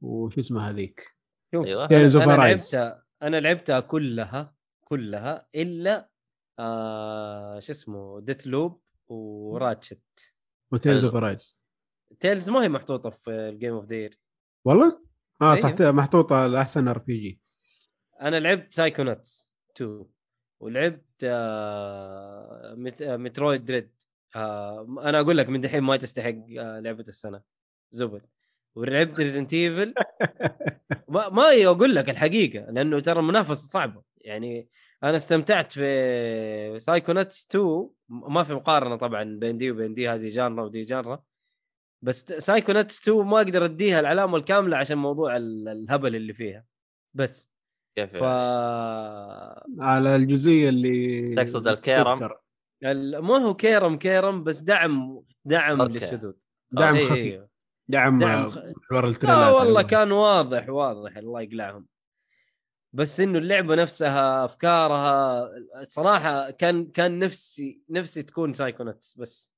[0.01, 1.15] وش اسمها هذيك
[1.55, 1.87] شوف أيوة.
[1.89, 2.33] Tales of أنا.
[2.37, 6.09] لعبتها أنا لعبتها كلها كلها إلا
[6.59, 10.01] آه شو اسمه Deathloop و Ratchet.
[10.73, 11.05] و Tales.
[11.05, 11.59] of Arise
[12.21, 14.19] Tales ما هي محطوطة في ال game of the year
[14.65, 15.03] والله؟
[15.43, 15.75] آه أيوه.
[15.77, 17.41] صح محطوطة لأحسن RPG
[18.21, 20.05] أنا لعبت Psychonauts 2
[20.61, 23.03] ولعبت آه مت...
[23.03, 23.91] آه، Metroid Dread
[24.37, 27.43] آه أنا أقول لك من دحين ما تستحق آه لعبة السنة.
[27.91, 28.23] زبد.
[28.75, 29.95] ولعبت Resident Evil
[31.09, 34.03] ما ما أقول لك الحقيقة لأنه ترى المنافسة صعبة.
[34.17, 34.69] يعني
[35.05, 40.65] أنا استمتعت في Psychonauts 2 ما في مقارنة طبعا بين دي وبين دي هذه genre
[40.65, 41.23] ودي genre
[42.05, 46.65] بس Psychonauts 2 ما أقدر أديها العلامه الكاملة عشان موضوع ال- الهبل اللي فيها
[47.17, 47.51] بس
[47.99, 52.31] كيف ف يعني؟ على الجزئية اللي تقصد الكيرم؟
[53.25, 55.93] مو هو كيرم كيرم بس دعم دعم أوكي.
[55.93, 56.33] للشذوذ
[56.73, 57.49] دعم خفي إيه.
[57.89, 58.59] دعم, دعم خ-
[58.93, 59.83] ورا لا التريلات والله.
[59.83, 61.87] كان واضح واضح الله يقلعهم
[62.93, 65.51] بس إنه اللعبة نفسها أفكارها
[65.83, 69.53] صراحة كان كان نفسي نفسي تكون سايكونتس بس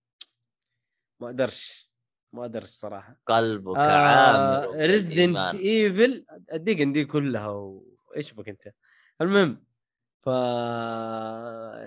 [1.21, 1.91] ما أقدرش
[2.33, 3.17] ما أقدرش صراحة.
[3.27, 5.55] قلبك آه ريزدنت.
[5.55, 8.73] ايفل أديك دي كلها وايش بك أنت؟
[9.21, 9.65] المهم
[10.23, 10.29] ف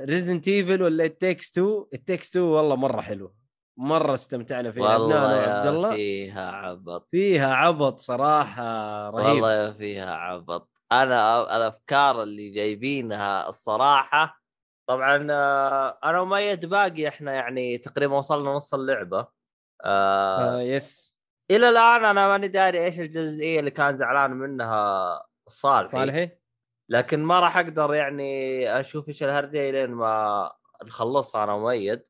[0.09, 3.35] Resident Evil ولا It Takes 2 It Takes 2 والله مرة حلوة.
[3.77, 4.83] مرة استمتعنا فيها.
[4.97, 7.07] والله يا الله فيها عبط.
[7.11, 9.25] فيها عبط صراحة رهيب.
[9.43, 10.69] والله فيها عبط.
[11.01, 14.43] أنا الأفكار اللي جايبينها الصراحة
[14.87, 19.27] طبعا آه، أنا وميت باقي إحنا يعني تقريبا وصلنا نص اللعبة
[19.83, 21.15] آه آه yes
[21.51, 26.29] إلى الآن أنا ماني داري إيش الجزئية اللي كان زعلان منها صالحي صالحي؟
[26.89, 30.51] لكن ما راح أقدر يعني أشوف إيش الهرجة لين ما
[30.83, 32.03] نخلصها أنا وميد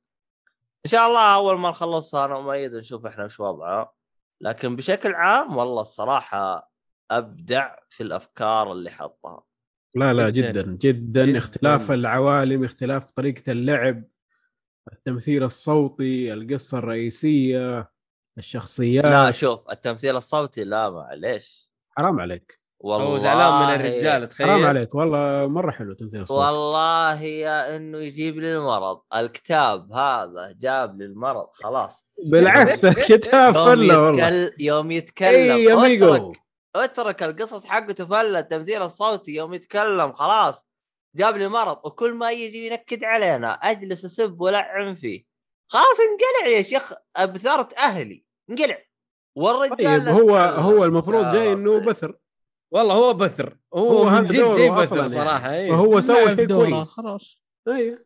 [0.86, 3.94] إن شاء الله أول ما نخلصها أنا وميد نشوف إحنا وش وضعها
[4.42, 6.73] لكن بشكل عام والله الصراحة
[7.18, 9.44] أبدع في الأفكار اللي حطها
[9.96, 10.52] لا لا جداً.
[10.52, 11.38] جدا جدا, جداً.
[11.38, 14.04] اختلاف العوالم اختلاف طريقة اللعب
[14.94, 17.92] التمثيل الصوتي القصة الرئيسية
[18.38, 19.06] الشخصيات.
[19.06, 21.70] لا شوف التمثيل الصوتي لا معليش.
[21.98, 22.60] حرام عليك.
[22.80, 24.48] والله هو زعلان من الرجال تخيل.
[24.48, 24.96] حرام عليك.
[24.96, 29.02] والله مرة حلو تمثيل الصوت والله يا إنه يجيب لي المرض.
[29.16, 32.06] الكتاب هذا جاب لي المرض خلاص.
[32.26, 34.28] بالعكس كتاب يوم فله والله.
[34.28, 35.52] يتكلم يوم يتكلم.
[35.52, 36.34] اي يا ميجو
[36.76, 40.70] اترك القصص حقته فله التمثيل الصوتي يوم يتكلم خلاص.
[41.16, 43.52] جاب لي مرض وكل ما يجي ينكد علينا.
[43.54, 45.24] أجلس أسب والعن فيه
[45.68, 48.26] خلاص انقلع يا شيخ أبثرت أهلي.
[48.50, 48.78] انقلع.
[49.36, 50.38] والرجال طيب هو.
[50.38, 51.80] هو المفروض جاي إنه.
[51.80, 52.18] بثر.
[52.72, 53.58] والله هو بثر.
[53.74, 55.10] هو, هو من جد جاي بثر يعني.
[55.10, 55.72] صراحة إيه.
[55.72, 56.92] فهو سوى شيء كويس.
[56.92, 57.44] خلاص.
[57.68, 58.06] أيوه.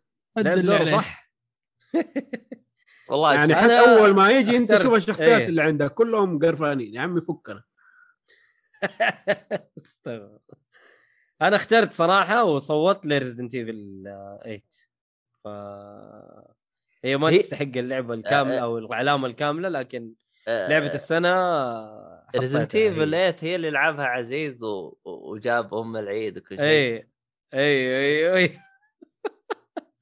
[0.92, 1.32] صح.
[3.10, 4.72] والله يعني حتى أول ما يجي أنت.
[4.72, 5.48] تشوف الشخصيات إيه.
[5.48, 6.94] اللي عندك كلهم قرفانين.
[6.94, 7.64] يا عمي فكنا.
[11.42, 14.04] أنا اخترت صراحة وصوت ل Resident Evil
[14.44, 14.58] 8
[15.44, 15.48] ف
[17.06, 20.14] هي ما هي- تستحق اللعبة الكامله آه، أو العلامه الكاملة لكن
[20.48, 21.30] آه، لعبة السنة
[22.36, 23.32] Resident حطيتها Evil هي.
[23.32, 24.98] 8 هي اللي لعبها عزيز و...
[25.06, 26.66] وجاب أم العيد وكل شيء.
[26.66, 27.10] أي
[27.54, 28.60] أي أي أي.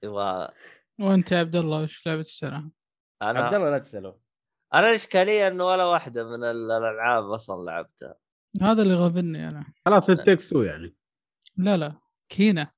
[0.05, 0.45] و...
[0.99, 2.71] وأنت يا عبد الله وش لعبة السنة؟
[3.21, 4.17] عبد أنا الله لا تساله
[4.73, 8.15] أنا الاشكاليه إنه ولا واحدة من ال- الألعاب أصلا لعبتها.
[8.61, 9.65] هذا اللي غبني أنا.
[9.85, 10.95] خلاص It Takes Two يعني.
[11.57, 11.95] لا لا.
[12.29, 12.71] كينا.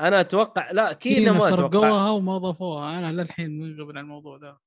[0.00, 1.56] أنا أتوقع لا Kena Kena ما أتوقع.
[1.56, 2.98] سرقوها وما ضافوها.
[2.98, 4.58] أنا للحين منقبل على الموضوع ذا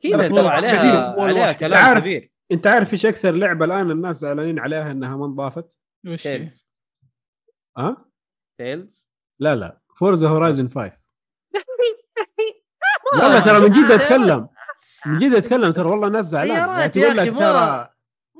[0.00, 0.78] Kena ترى عليها
[1.12, 1.20] كثير،.
[1.20, 2.02] عليها كلام عارف.
[2.04, 2.30] كبير.
[2.52, 6.66] انت عارف إيش أكثر لعبة الآن الناس زعلانين عليها إنها ما انضافت؟ وش؟ هي؟ Tales
[7.78, 8.04] ها؟
[8.58, 9.08] Tales
[9.40, 9.80] لا لا.
[9.96, 10.92] Forza Horizon 5
[13.14, 14.48] ما- والله ترى من جد؟ أتكلم.
[15.06, 16.56] من جد أتكلم ترى والله ناس زعلان.
[16.56, 17.91] يعني يا تقول لك ترى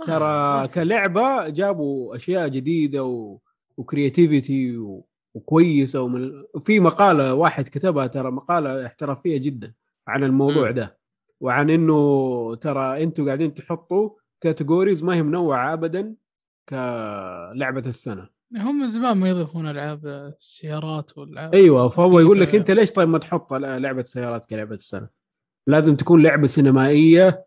[0.06, 3.39] ترى كلعبة جابوا أشياء جديدة و...
[3.76, 5.06] و creativity و...
[5.34, 6.32] وكويسة ومن...
[6.55, 9.72] وفي مقالة واحد كتبها ترى مقالة احترافية جدا
[10.08, 10.74] عن الموضوع مم.
[10.74, 10.98] ده
[11.40, 14.10] وعن إنه ترى أنتم قاعدين تحطوا
[14.41, 16.14] categories ما هي منوعة ابدا
[16.68, 22.56] كلعبة السنة هم من زمان ما يضيفون ألعاب السيارات والألعاب أيوه فهو يقول لك في-
[22.56, 25.08] أنت ليش طيب ما تحط لعبة سيارات كلعبة السنة؟
[25.66, 27.44] لازم تكون لعبة سينمائية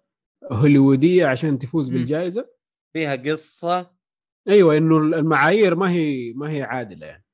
[0.51, 1.89] هوليوودية عشان تفوز.
[1.89, 2.49] بالجائزة
[2.93, 3.91] فيها قصة
[4.47, 7.25] أيوه إنه المعايير ما هي ما هي عادلة يعني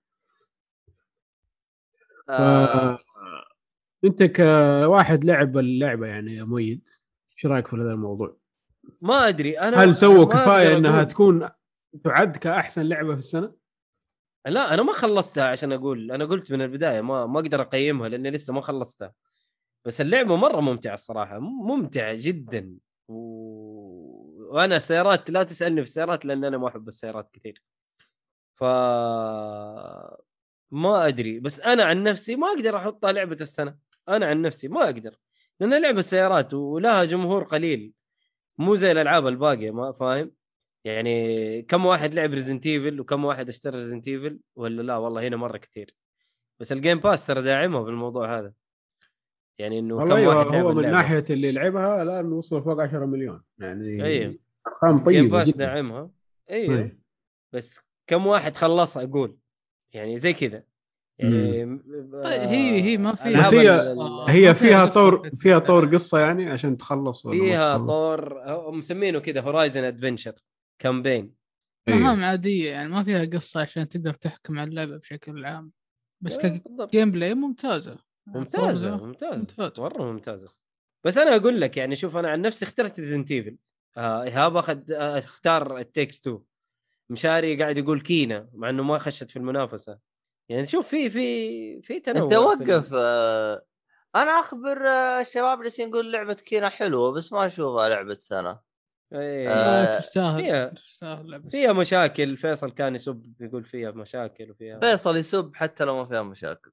[2.29, 2.99] آه...
[4.03, 6.87] أنت كواحد لعب اللعبة يعني يا مؤيد
[7.37, 8.37] إيش رأيك في هذا الموضوع؟
[9.01, 11.03] ما أدري أنا هل سووا كفاية إنها.
[11.03, 11.49] تكون
[12.03, 13.53] تعد كأحسن لعبة في السنة؟
[14.45, 18.31] لا أنا ما خلصتها عشان أقول أنا قلت من البداية ما ما أقدر أقيمها لأني
[18.31, 19.13] لسه ما خلصتها
[19.85, 22.77] بس اللعبة مرة ممتعة الصراحة ممتعة جدا.
[23.07, 27.63] وأنا سيارات لا تسألني في السيارات لأن أنا ما أحب السيارات كثير.
[28.55, 28.63] ف
[30.71, 33.77] ما أدري بس أنا عن نفسي ما أقدر أحطها لعبة السنة.
[34.09, 35.15] أنا عن نفسي ما أقدر
[35.59, 37.93] لانها لعبة سيارات ولها جمهور قليل.
[38.57, 40.31] مو زي الألعاب الباقية ما فاهم؟
[40.85, 45.37] يعني كم واحد لعب Resident Evil وكم واحد اشترى Resident Evil ولا لا؟ والله هنا
[45.37, 45.95] مرة كثير.
[46.59, 48.53] بس ال Game Pass ترى داعمها في الموضوع هذا.
[49.59, 50.95] يعني إنه كم أيوة واحد هو من اللعبة.
[50.95, 54.35] ناحية اللي لعبها الان وصل فوق 10 مليون يعني أيوه
[54.67, 56.09] أرقام Game طيبة Pass جدا داعمها
[56.49, 56.97] أيوه أيوة.
[57.53, 59.37] بس كم واحد خلصها أقول
[59.93, 60.63] يعني زي كذا
[61.19, 61.81] يعني م-
[62.25, 64.29] هي- هي ما فيها ألعاب بس هي- آه.
[64.29, 65.29] هي فيها طور.
[65.35, 70.33] فيها طور قصة يعني عشان تخلص فيها؟ طور مسمينه كذا Horizon Adventure
[70.79, 71.33] campaign.
[71.87, 75.71] مهام عادية يعني ما فيها قصة عشان تقدر تحكم على اللعبة بشكل عام
[76.21, 76.89] بس بالضبط.
[76.91, 79.47] ك gameplay ممتازة ممتازة ممتازة.
[79.59, 79.79] ممتاز.
[79.79, 80.53] مرة ممتازة.
[81.03, 83.57] بس أنا أقول لك يعني شوف أنا عن نفسي اخترت Resident Evil
[83.97, 86.39] آه ايهاب أخذ آه اختار It Takes 2
[87.09, 89.99] مشاري قاعد يقول Kena مع إنه ما خشت في المنافسة.
[90.49, 93.65] يعني شوف في في في تنوع أنت وقف آه،
[94.15, 98.59] أنا أخبر آه، الشباب اللي يقول لعبة Kena حلوة بس ما أشوفها لعبة سنة.
[99.13, 99.49] إيه.
[99.49, 102.37] آه، تستاهل فيها- تستاهل فيها مشاكل.
[102.37, 106.71] فيصل كان يسب يقول فيها مشاكل وفيها فيصل يسب حتى لو ما فيها مشاكل.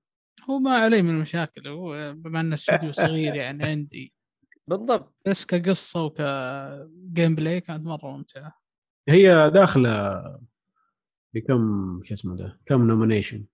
[0.51, 4.15] هو ما عليه من المشاكل هو بما إنه استوديو صغير يعني عندي.
[4.69, 5.15] بالضبط.
[5.27, 8.61] بس كقصة وك gameplay كانت مرة ممتعة.
[9.09, 10.23] هي داخلة
[11.35, 13.45] بكم شو اسمه ده كم nomination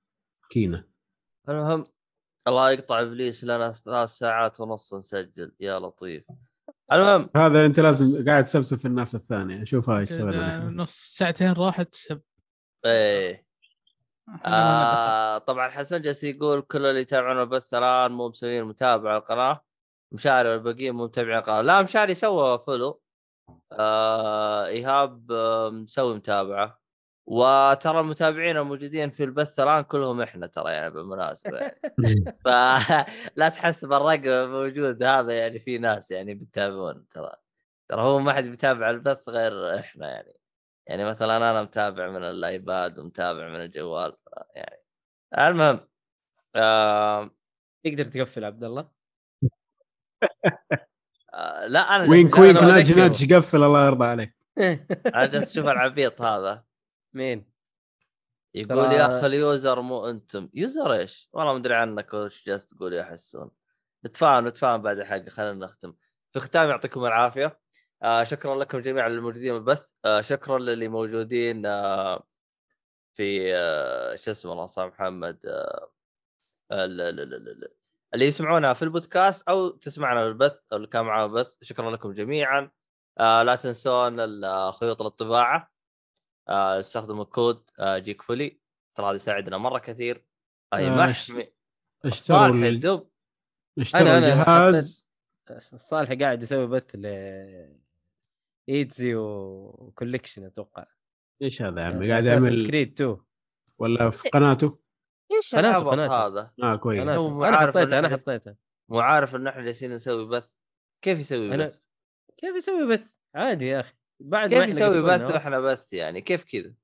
[0.51, 0.85] Kena.
[1.49, 1.87] المهم
[2.49, 5.53] الله يقطع إبليس لنا ثلاث ساعات ونص نسجل.
[5.61, 6.25] يا لطيف.
[6.93, 7.31] المهم.
[7.37, 10.21] هذا أنت لازم قاعد تسبسب في الناس الثانية شوف هاي إيش.
[10.21, 12.21] نص ساعتين راحت سب.
[12.85, 13.44] إيه.
[14.47, 19.65] آه طبعا حسن جالس يقول كل اللي يتابعون البث الان مو مسويين متابعة القناه
[20.13, 21.61] مشاري والباقيين مو متابعين القناة.
[21.63, 23.03] لا مشاري سوى follow.
[23.73, 26.81] آه إيهاب آه، مسوي متابعة.
[27.27, 31.81] وترى المتابعين الموجودين في البث الان كلهم إحنا ترى يعني بالمناسبة يعني.
[32.45, 37.33] فلا تحسب الرقم موجود هذا يعني في ناس يعني بيتابعون ترى.
[37.89, 40.35] ترى هو ما حد بيتابع البث غير إحنا يعني.
[40.87, 44.17] يعني مثلا أنا متابع من الأيباد ومتابع من الجوال
[44.55, 44.83] يعني.
[45.39, 45.81] المهم
[46.57, 47.31] آه
[47.85, 48.91] تقدر تقفل عبد الله؟
[51.35, 52.93] آه لا أنا وينك وينك أنا ناج.
[52.99, 54.37] ناج قفل الله يرضى عليك.
[55.15, 56.65] أنا جالس أشوف العبيط هذا.
[57.13, 57.55] مين؟
[58.55, 60.49] يقول يا أخي ال user مو أنتم.
[60.55, 63.51] user إيش؟ والله ما أدري عنك وش جالس تقول يا حسون.
[64.07, 65.95] نتفاهم نتفاهم بعد الحلقة خلينا نختم.
[66.33, 67.61] في ختام يعطيكم العافية.
[68.05, 72.27] آه شكرا لكم جميعا الموجودين بالبث آه شكرا للي موجودين آه
[73.15, 75.91] في آه شو اسمه الله صار محمد آه
[76.73, 77.71] ال-
[78.15, 82.71] اللي يسمعونها في البودكاست أو تسمعنا بالبث أو اللي كان معنا بالبث شكرا لكم جميعا.
[83.19, 85.73] آه لا تنسون ال- خيوط الطباعة.
[86.49, 88.61] آه استخدموا الكود آه جيك فولي.
[88.95, 90.25] ترى هذا يساعدنا مرة كثير.
[90.75, 91.53] أي آه، محمي.
[92.05, 93.09] اشتروا الدب
[93.79, 95.07] اشتروا الجهاز
[95.61, 97.84] صالح قاعد يسوي بث ل
[98.69, 100.87] Ezio Collection أتوقع.
[101.43, 103.17] إيش هذا يا عمي؟ قاعد يعمل Creed 2
[103.79, 104.79] ولا في قناته؟
[105.33, 106.27] إيش قناته- قناته.
[106.27, 107.01] هذا؟ آه كويس.
[107.01, 108.55] أنا حطيته إن أنا إحنا- حطيته.
[108.89, 110.49] مو عارف ان إحنا جالسين نسوي بث.
[111.05, 111.79] كيف يسوي أنا- بث؟
[112.37, 113.95] كيف يسوي بث؟ عادي يا أخي.
[114.21, 116.75] بعد ما كيف يسوي قفلنا، بث وإحنا بث يعني؟ كيف كذا؟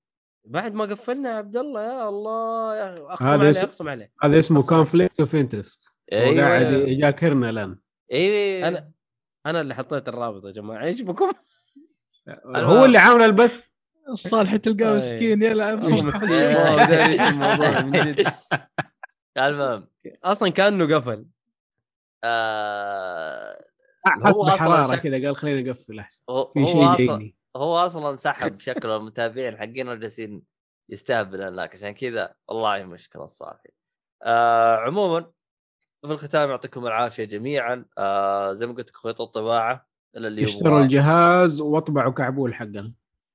[0.45, 2.77] بعد ما قفلنا يا عبد الله يا الله.
[2.77, 4.13] يا أخي، أقسم هذا عليه اسم- أقسم عليه.
[4.23, 6.35] هذا اسمه conflict of interest أيوه.
[6.35, 7.79] وقاعد يجاكرنا الان
[8.13, 8.69] أيوه.
[8.69, 8.91] أنا
[9.47, 10.85] أنا اللي حطيت الرابط يا جماعة.
[10.85, 11.31] إيش بكم؟
[12.57, 13.67] هو اللي عامل البث؟
[14.15, 14.97] صالح تلقاه أي.
[14.97, 16.29] مسكين يلعب مسكين.
[16.29, 18.33] ما هو داري إيش الموضوع من جد.
[19.39, 19.89] المهم.
[20.25, 21.27] أصلا كأنه قفل.
[22.25, 23.65] آه
[24.05, 26.23] حس هو أصلاً بحراره كذا قال خليني أقفل أحسن.
[26.31, 30.43] هو في هو شيء أصلا هو أصلا سحب شكله المتابعين حقين جالسين
[30.89, 31.75] يستهبل هناك.
[31.75, 33.71] عشان كذا والله مشكله الصالحي
[34.23, 35.21] آه عموما
[36.07, 37.85] في الختام يعطيكم العافية جميعا.
[37.99, 39.90] آه زي ما قلت لك خيوط الطباعة.
[40.17, 42.93] اللي اشتروا يبغى الجهاز وأطبعوا كعبول حقنا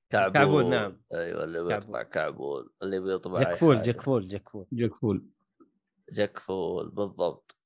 [0.10, 1.02] كعبول كعبول، نعم.
[1.14, 1.74] أيوه اللي كعبول.
[1.76, 3.82] بيطبع كعبول اللي بيطبع جكفول.
[3.82, 5.26] جكفول جكفول جاك فول
[6.12, 7.58] جكفول بالضبط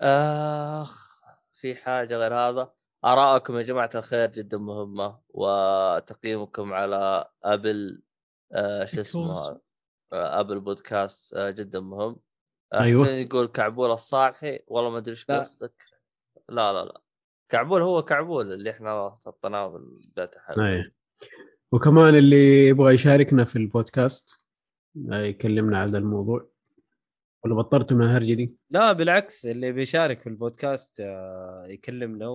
[0.00, 1.20] آخ
[1.52, 2.72] في حاجة غير هذا
[3.04, 8.02] ارائكم يا جماعة الخير جدا مهمة وتقييمكم على أبل
[8.52, 9.60] آه شو اسمه؟ آه
[10.12, 12.16] أبل بودكاست آه جدا مهم
[12.72, 13.04] آه أيوة.
[13.04, 15.24] حسين يقول كعبول الصالحي والله ما أدري إيش.
[15.24, 15.84] قصدك
[16.48, 17.00] لا لا لا
[17.50, 19.82] كعبول هو كعبول اللي إحنا حطيناه
[20.18, 20.82] الحلقة إيه
[21.72, 24.46] وكمان اللي يبغى يشاركنا في البودكاست
[25.10, 26.50] يكلمنا على الموضوع.
[27.44, 32.28] ولا بطلتوا من الهرجة دي؟ لا بالعكس اللي بيشارك في البودكاست آه، يكلمنا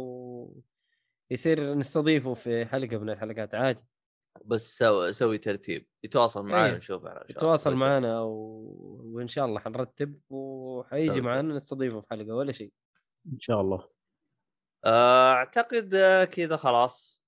[1.32, 3.80] ويصير نستضيفه في حلقة من الحلقات عادي.
[4.46, 5.88] بس سوي سوي ترتيب.
[6.04, 6.78] يتواصل معنا أيه.
[6.78, 7.24] نشوف إحنا.
[7.30, 8.32] يتواصل معنا و...
[9.04, 12.72] وإن شاء الله حنرتب وحيجي معنا نستضيفه في حلقة ولا شيء.
[13.34, 13.95] إن شاء الله.
[14.86, 17.26] أعتقد آه، كذا خلاص.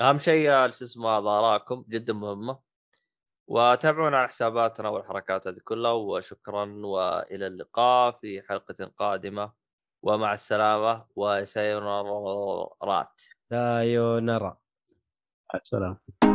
[0.00, 2.58] أهم شيء آه، شو اسمه هذا ارائكم جدا مهمة.
[3.48, 5.92] وتابعونا على حساباتنا والحركات هذه كلها.
[5.92, 9.52] وشكرا وإلى اللقاء في حلقة قادمة.
[10.02, 11.06] ومع السلامة.
[11.16, 14.58] وسينرات سايونارا
[15.54, 16.27] مع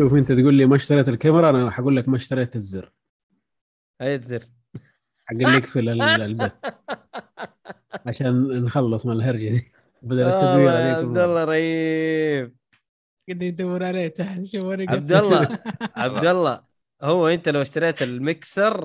[0.00, 2.92] شوف أنت تقول لي ما اشتريت الكاميرا أنا حقول لك ما اشتريت الزر.
[4.00, 4.40] أي الزر
[5.26, 6.52] حق اللي يقفل ال- البث.
[8.06, 9.72] عشان نخلص من الهرجة دي
[10.02, 11.18] بدل التدوير هذيك عبد.
[11.18, 12.54] الله رهيب.
[13.30, 15.58] قد يدور عليه تحت شوف أنا عبد الله
[15.96, 16.60] عبد الله
[17.02, 18.76] هو أنت لو اشتريت المكسر